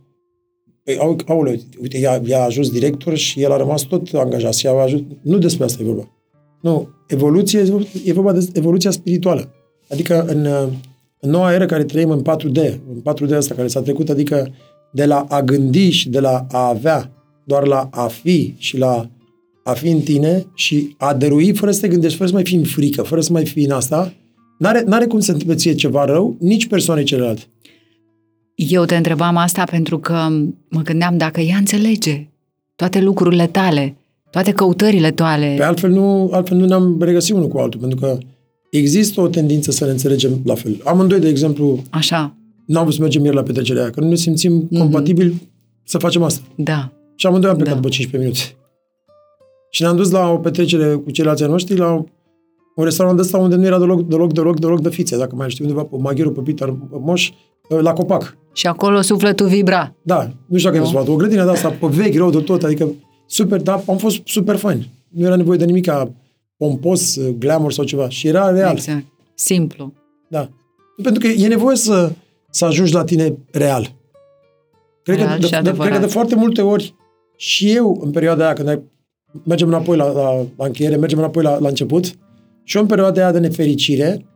păi, 0.84 0.98
au, 0.98 1.18
aoleu, 1.26 1.54
uite, 1.80 1.98
i-a, 1.98 2.20
i-a 2.24 2.42
ajuns 2.42 2.70
director 2.70 3.16
și 3.16 3.42
el 3.42 3.52
a 3.52 3.56
rămas 3.56 3.82
tot 3.82 4.08
angajat. 4.14 4.54
Și 4.54 4.66
a 4.66 4.70
ajuns, 4.70 5.02
nu 5.22 5.38
despre 5.38 5.64
asta 5.64 5.82
e 5.82 5.86
vorba. 5.86 6.08
Nu, 6.60 6.88
evoluție, 7.06 7.64
e 8.04 8.12
vorba 8.12 8.32
de 8.32 8.48
evoluția 8.52 8.90
spirituală. 8.90 9.54
Adică 9.88 10.24
în, 10.28 10.46
în 11.20 11.30
noua 11.30 11.52
eră 11.52 11.66
care 11.66 11.84
trăim 11.84 12.10
în 12.10 12.22
4D, 12.22 12.74
în 12.94 13.14
4D 13.14 13.36
asta 13.36 13.54
care 13.54 13.68
s-a 13.68 13.80
trecut, 13.80 14.08
adică 14.08 14.52
de 14.92 15.04
la 15.04 15.26
a 15.28 15.42
gândi 15.42 15.90
și 15.90 16.08
de 16.08 16.20
la 16.20 16.46
a 16.50 16.68
avea, 16.68 17.10
doar 17.44 17.66
la 17.66 17.88
a 17.90 18.06
fi 18.06 18.54
și 18.58 18.78
la 18.78 19.10
a 19.64 19.72
fi 19.72 19.88
în 19.88 20.00
tine 20.00 20.46
și 20.54 20.94
a 20.98 21.14
dărui 21.14 21.54
fără 21.54 21.70
să 21.70 21.80
te 21.80 21.88
gândești, 21.88 22.16
fără 22.16 22.28
să 22.28 22.34
mai 22.34 22.44
fii 22.44 22.56
în 22.56 22.64
frică, 22.64 23.02
fără 23.02 23.20
să 23.20 23.32
mai 23.32 23.44
fii 23.44 23.64
în 23.64 23.70
asta, 23.70 24.12
n-are, 24.58 24.82
n-are 24.86 25.06
cum 25.06 25.20
să 25.20 25.32
întâmple 25.32 25.56
ție 25.56 25.74
ceva 25.74 26.04
rău, 26.04 26.36
nici 26.38 26.66
persoanei 26.66 27.04
celelalte. 27.04 27.42
Eu 28.54 28.84
te 28.84 28.96
întrebam 28.96 29.36
asta 29.36 29.64
pentru 29.64 29.98
că 29.98 30.28
mă 30.68 30.80
gândeam 30.82 31.16
dacă 31.16 31.40
ea 31.40 31.56
înțelege 31.56 32.28
toate 32.76 33.00
lucrurile 33.00 33.46
tale, 33.46 33.96
toate 34.30 34.52
căutările 34.52 35.10
tale. 35.10 35.54
Pe 35.56 35.62
altfel 35.64 35.90
nu, 35.90 36.30
altfel 36.32 36.56
nu 36.56 36.66
ne-am 36.66 36.96
regăsit 37.00 37.34
unul 37.34 37.48
cu 37.48 37.58
altul, 37.58 37.80
pentru 37.80 37.98
că 37.98 38.18
există 38.70 39.20
o 39.20 39.28
tendință 39.28 39.70
să 39.70 39.84
ne 39.84 39.90
înțelegem 39.90 40.40
la 40.44 40.54
fel. 40.54 40.80
Amândoi, 40.84 41.20
de 41.20 41.28
exemplu, 41.28 41.82
Așa, 41.90 42.36
n-am 42.66 42.82
vrut 42.82 42.94
să 42.94 43.00
mergem 43.00 43.24
ieri 43.24 43.36
la 43.36 43.42
petrecerea 43.42 43.82
aia, 43.82 43.90
că 43.90 44.00
nu 44.00 44.08
ne 44.08 44.14
simțim 44.14 44.66
mm-hmm. 44.66 44.78
compatibili 44.78 45.48
să 45.84 45.98
facem 45.98 46.22
asta. 46.22 46.40
da. 46.54 46.92
Și 47.16 47.26
amândoi 47.26 47.50
am 47.50 47.56
plecat 47.56 47.74
Da. 47.74 47.80
după 47.80 47.92
15 47.94 48.30
minute. 48.30 48.56
Și 49.70 49.82
ne-am 49.82 49.96
dus 49.96 50.10
la 50.10 50.30
o 50.30 50.36
petrecere 50.36 50.94
cu 50.94 51.10
ceilalți 51.10 51.42
ai 51.42 51.48
noștri, 51.48 51.76
la 51.76 52.04
un 52.76 52.84
restaurant 52.84 53.18
ăsta 53.18 53.38
unde 53.38 53.56
nu 53.56 53.64
era 53.64 53.78
deloc, 53.78 54.08
deloc, 54.08 54.32
deloc, 54.32 54.60
deloc 54.60 54.80
de 54.80 54.90
fițe, 54.90 55.16
dacă 55.16 55.34
mai 55.36 55.50
știu 55.50 55.64
undeva 55.64 55.82
pe 55.84 55.96
Maghiru, 55.98 56.32
pe 56.32 56.40
Pitar, 56.40 56.68
pe 56.70 56.96
Moș, 57.00 57.30
la 57.68 57.92
Copac. 57.92 58.36
Și 58.54 58.66
acolo 58.66 59.00
sufletul 59.00 59.46
vibra. 59.46 59.94
Da, 60.02 60.30
nu 60.46 60.56
știu 60.58 60.70
dacă 60.70 60.82
ai 60.82 60.90
Nu? 60.90 60.98
văzut, 60.98 61.14
o 61.14 61.16
grădină 61.16 61.44
de 61.44 61.50
asta, 61.50 61.68
pe 61.70 61.86
vechi, 61.86 62.14
rău 62.16 62.30
de 62.30 62.40
tot, 62.40 62.62
adică 62.62 62.88
super, 63.26 63.60
dar 63.60 63.82
am 63.86 63.96
fost 63.96 64.20
super 64.24 64.56
fain. 64.56 64.86
Nu 65.08 65.26
era 65.26 65.36
nevoie 65.36 65.58
de 65.58 65.64
nimic 65.64 65.84
ca 65.86 66.12
pompos, 66.56 67.18
glamour 67.38 67.72
sau 67.72 67.84
ceva. 67.84 68.08
Și 68.08 68.26
era 68.26 68.50
real. 68.50 68.72
Exact. 68.72 69.04
Simplu. 69.34 69.92
Da. 70.28 70.48
Pentru 71.02 71.20
că 71.20 71.26
e 71.26 71.48
nevoie 71.48 71.76
să, 71.76 72.12
să 72.50 72.64
ajungi 72.64 72.92
la 72.92 73.04
tine 73.04 73.36
real. 73.50 73.94
Cred, 75.02 75.16
Real 75.16 75.28
că, 75.28 75.34
și 75.34 75.40
de, 75.40 75.48
de, 75.50 75.56
adevărat. 75.56 75.86
cred 75.86 76.00
că 76.00 76.06
de 76.06 76.12
foarte 76.12 76.34
multe 76.34 76.62
ori 76.62 76.94
și 77.36 77.70
eu, 77.74 78.00
în 78.04 78.10
perioada 78.10 78.44
aia, 78.44 78.52
când 78.52 78.68
ai, 78.68 78.82
mergem 79.44 79.68
înapoi 79.68 79.96
la, 79.96 80.12
la, 80.12 80.30
la 80.56 80.64
încheiere, 80.66 80.96
mergem 80.96 81.18
înapoi 81.18 81.42
la, 81.42 81.58
la 81.58 81.68
început, 81.68 82.04
și 82.64 82.76
eu 82.76 82.82
în 82.82 82.88
perioada 82.88 83.20
aia 83.22 83.32
de 83.32 83.38
nefericire, 83.38 84.26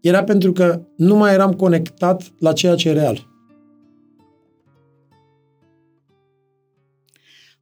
era 0.00 0.24
pentru 0.24 0.52
că 0.52 0.80
nu 0.96 1.16
mai 1.16 1.32
eram 1.32 1.52
conectat 1.52 2.32
la 2.38 2.52
ceea 2.52 2.74
ce 2.74 2.88
e 2.88 2.92
real. 2.92 3.26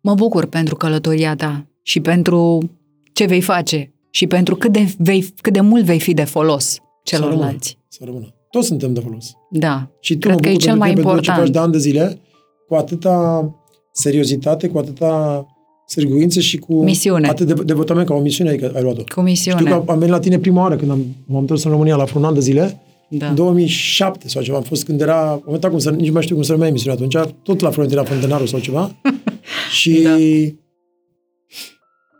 Mă 0.06 0.14
bucur 0.14 0.46
pentru 0.46 0.76
călătoria 0.76 1.36
ta 1.36 1.66
și 1.82 2.00
pentru 2.00 2.70
ce 3.12 3.24
vei 3.24 3.40
face 3.40 3.92
și 4.10 4.26
pentru 4.26 4.56
cât 4.56 4.72
de, 4.72 4.94
vei, 4.98 5.34
cât 5.40 5.52
de 5.52 5.60
mult 5.60 5.84
vei 5.84 6.00
fi 6.00 6.14
de 6.14 6.24
folos 6.24 6.64
Să 6.64 6.80
celorlalți. 7.02 7.38
rămână. 7.40 7.86
Să 7.88 8.00
rămână. 8.04 8.34
Toți 8.50 8.66
suntem 8.66 8.92
de 8.92 9.00
folos. 9.00 9.32
Da. 9.50 9.90
Și 10.00 10.12
tu 10.16 10.18
Cred 10.28 10.34
mă 10.34 10.40
că 10.40 10.48
e 10.48 10.52
bucur 10.52 10.64
cel 10.66 10.70
pentru 10.78 10.78
mai 10.78 10.94
tine, 10.94 11.02
pentru 11.02 11.20
ce 11.20 11.30
faci 11.30 11.36
important. 11.36 11.52
de 11.52 11.58
ani 11.58 11.72
de 11.72 11.78
zile, 11.78 12.20
cu 12.68 12.74
atâta 12.74 13.50
seriozitate, 13.92 14.68
cu 14.68 14.78
atâta 14.78 15.46
sârguință 15.86 16.40
și 16.40 16.56
cu 16.58 16.82
Misiune. 16.82 17.28
atât 17.28 17.46
de 17.46 17.62
devotament 17.64 18.06
ca 18.06 18.14
o 18.14 18.20
misiune 18.20 18.50
adică 18.50 18.72
ai 18.74 18.82
luat-o. 18.82 19.02
Cu 19.14 19.20
misiune. 19.20 19.60
Știu 19.60 19.82
că 19.82 19.92
am 19.92 19.98
venit 19.98 20.14
la 20.14 20.20
tine 20.20 20.38
prima 20.38 20.60
oară 20.62 20.76
când 20.76 20.90
am, 20.90 21.04
m-am 21.26 21.40
întors 21.40 21.64
în 21.64 21.70
România 21.70 21.96
la 21.96 22.04
un 22.16 22.24
an 22.24 22.34
de 22.34 22.40
zile, 22.40 22.80
Da. 23.08 23.28
în 23.28 23.34
2007 23.34 24.28
sau 24.28 24.42
ceva. 24.42 24.56
Am 24.56 24.62
fost 24.62 24.84
când 24.84 25.00
era, 25.00 25.30
am 25.30 25.42
uitat 25.46 25.70
cum 25.70 25.78
să, 25.78 25.90
nici 25.90 26.06
nu 26.06 26.12
mai 26.12 26.22
știu 26.22 26.34
cum 26.34 26.44
să 26.44 26.52
numea 26.52 26.68
emisiunea 26.68 26.96
atunci, 27.04 27.32
tot 27.42 27.60
la 27.60 27.70
frontiera 27.70 28.04
Fântânarul 28.04 28.46
sau 28.46 28.58
ceva. 28.60 28.90
și 29.70 30.00
Da. 30.02 30.16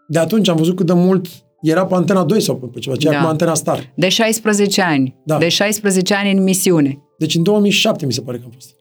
de 0.08 0.18
atunci 0.18 0.48
am 0.48 0.56
văzut 0.56 0.76
cât 0.76 0.86
de 0.86 0.92
mult 0.92 1.26
era 1.62 1.86
pe 1.86 1.94
Antena 1.94 2.24
2 2.24 2.40
sau 2.40 2.56
pe 2.56 2.78
ceva, 2.78 2.96
ce 2.96 3.08
Da. 3.08 3.16
acum 3.16 3.28
Antena 3.28 3.54
Star. 3.54 3.92
De 3.94 4.08
16 4.08 4.82
ani. 4.82 5.16
Da. 5.24 5.38
De 5.38 5.48
16 5.48 6.14
ani 6.14 6.30
în 6.32 6.42
misiune. 6.42 6.98
Deci 7.18 7.34
în 7.34 7.42
2007 7.42 8.06
mi 8.06 8.12
se 8.12 8.20
pare 8.20 8.36
că 8.38 8.42
am 8.44 8.50
fost. 8.50 8.74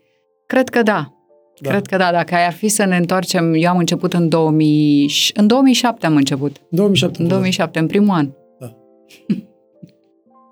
Cred 0.45 0.69
că 0.69 0.81
da. 0.81 1.13
Da. 1.61 1.69
Cred 1.69 1.85
că 1.85 1.97
da. 1.97 2.11
Dacă 2.11 2.35
ar 2.35 2.53
fi 2.53 2.67
să 2.67 2.85
ne 2.85 2.97
întoarcem, 2.97 3.53
eu 3.53 3.69
am 3.69 3.77
început 3.77 4.13
în 4.13 4.29
2000... 4.29 5.07
și- 5.07 5.31
În 5.35 5.47
2007 5.47 6.05
am 6.05 6.15
început. 6.15 6.55
În 6.69 6.77
2007. 6.77 7.21
În 7.21 7.27
2007, 7.27 7.79
în 7.79 7.87
primul 7.87 8.15
an. 8.15 8.29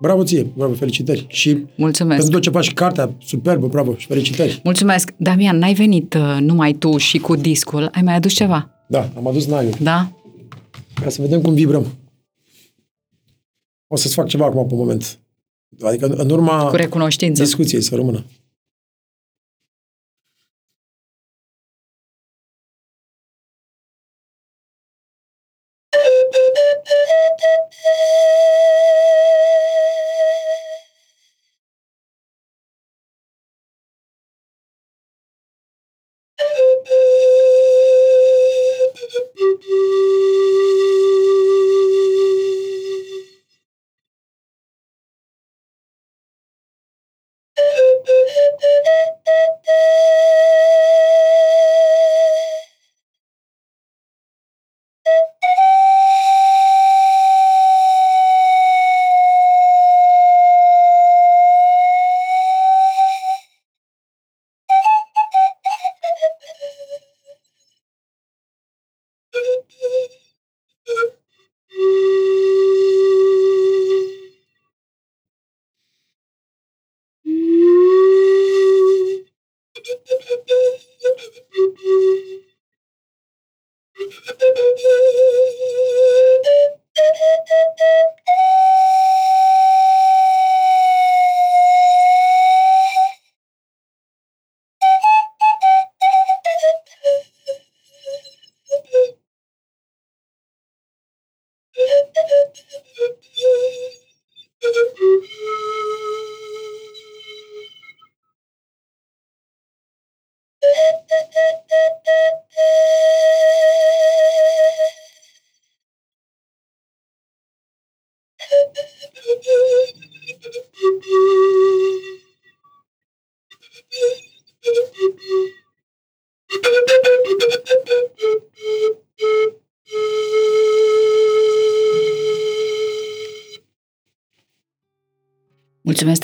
Bravo 0.02 0.24
ție, 0.24 0.42
bravo, 0.56 0.74
felicitări. 0.74 1.24
Și 1.28 1.64
Mulțumesc. 1.76 2.20
pentru 2.20 2.34
tot 2.34 2.42
ce 2.42 2.50
faci, 2.50 2.72
cartea, 2.72 3.14
superbă, 3.24 3.66
bravo 3.66 3.94
și 3.96 4.06
felicitări. 4.06 4.60
Mulțumesc. 4.64 5.12
Damian, 5.16 5.58
n-ai 5.58 5.74
venit 5.74 6.14
uh, 6.14 6.36
numai 6.40 6.72
tu 6.72 6.96
și 6.96 7.18
cu 7.18 7.36
discul. 7.36 7.88
Ai 7.92 8.02
mai 8.02 8.14
adus 8.14 8.32
ceva? 8.32 8.70
Da, 8.88 9.10
am 9.16 9.26
adus 9.26 9.46
naiul, 9.46 9.72
Da? 9.80 10.12
ca 11.02 11.08
să 11.08 11.22
vedem 11.22 11.40
cum 11.40 11.54
vibrăm. 11.54 11.86
O 13.86 13.96
să-ți 13.96 14.14
fac 14.14 14.26
ceva 14.28 14.44
acum 14.44 14.66
pe 14.66 14.74
moment. 14.74 15.18
Adică 15.82 16.06
în 16.06 16.30
urma 16.30 16.68
Cu 16.68 16.76
recunoștință. 16.76 17.42
discuției 17.42 17.80
să 17.80 17.94
rămână. 17.94 18.24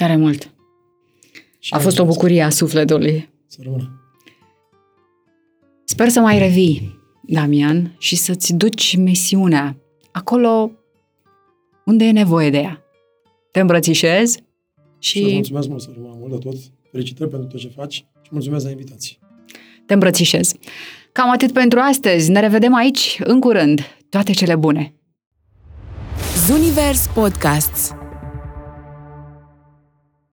Tare 0.09 0.21
mult. 0.21 0.53
Și 1.59 1.75
A 1.75 1.79
fost 1.79 1.99
o 1.99 2.05
bucurie 2.05 2.43
a 2.43 2.51
sufletului. 2.51 3.29
Să 3.47 3.59
rămână. 3.63 4.03
Sper 5.85 6.09
să 6.09 6.21
mai 6.21 6.39
revii, 6.39 6.99
Damian, 7.23 7.97
și 7.99 8.17
să-ți 8.17 8.55
duci 8.55 8.97
misiunea 8.97 9.77
acolo 10.13 10.71
unde 11.85 12.05
e 12.05 12.11
nevoie 12.11 12.51
de 12.51 12.59
ea. 12.59 12.83
Te 13.51 13.61
îmbrățișez 13.61 14.37
Și... 14.99 15.21
Să 15.21 15.29
și 15.29 15.35
mulțumesc 15.35 15.69
mult, 15.69 15.81
să 15.81 15.91
rămână 15.95 16.15
mult 16.19 16.33
de 16.33 16.39
tot. 16.39 16.57
Felicitări 16.91 17.31
pentru 17.31 17.49
tot 17.49 17.61
ce 17.61 17.69
faci 17.69 17.95
și 18.23 18.31
mulțumesc 18.31 18.65
de 18.65 18.71
invitație. 18.71 19.17
te 19.87 19.93
îmbrățișez. 19.93 20.53
Cam 21.13 21.31
atât 21.31 21.53
pentru 21.53 21.79
astăzi. 21.79 22.31
Ne 22.31 22.41
revedem 22.41 22.75
aici 22.75 23.21
în 23.25 23.41
curând. 23.41 23.81
Toate 24.09 24.33
cele 24.33 24.57
bune! 24.57 24.95
Zunivers 26.47 27.07
Podcasts 27.15 27.98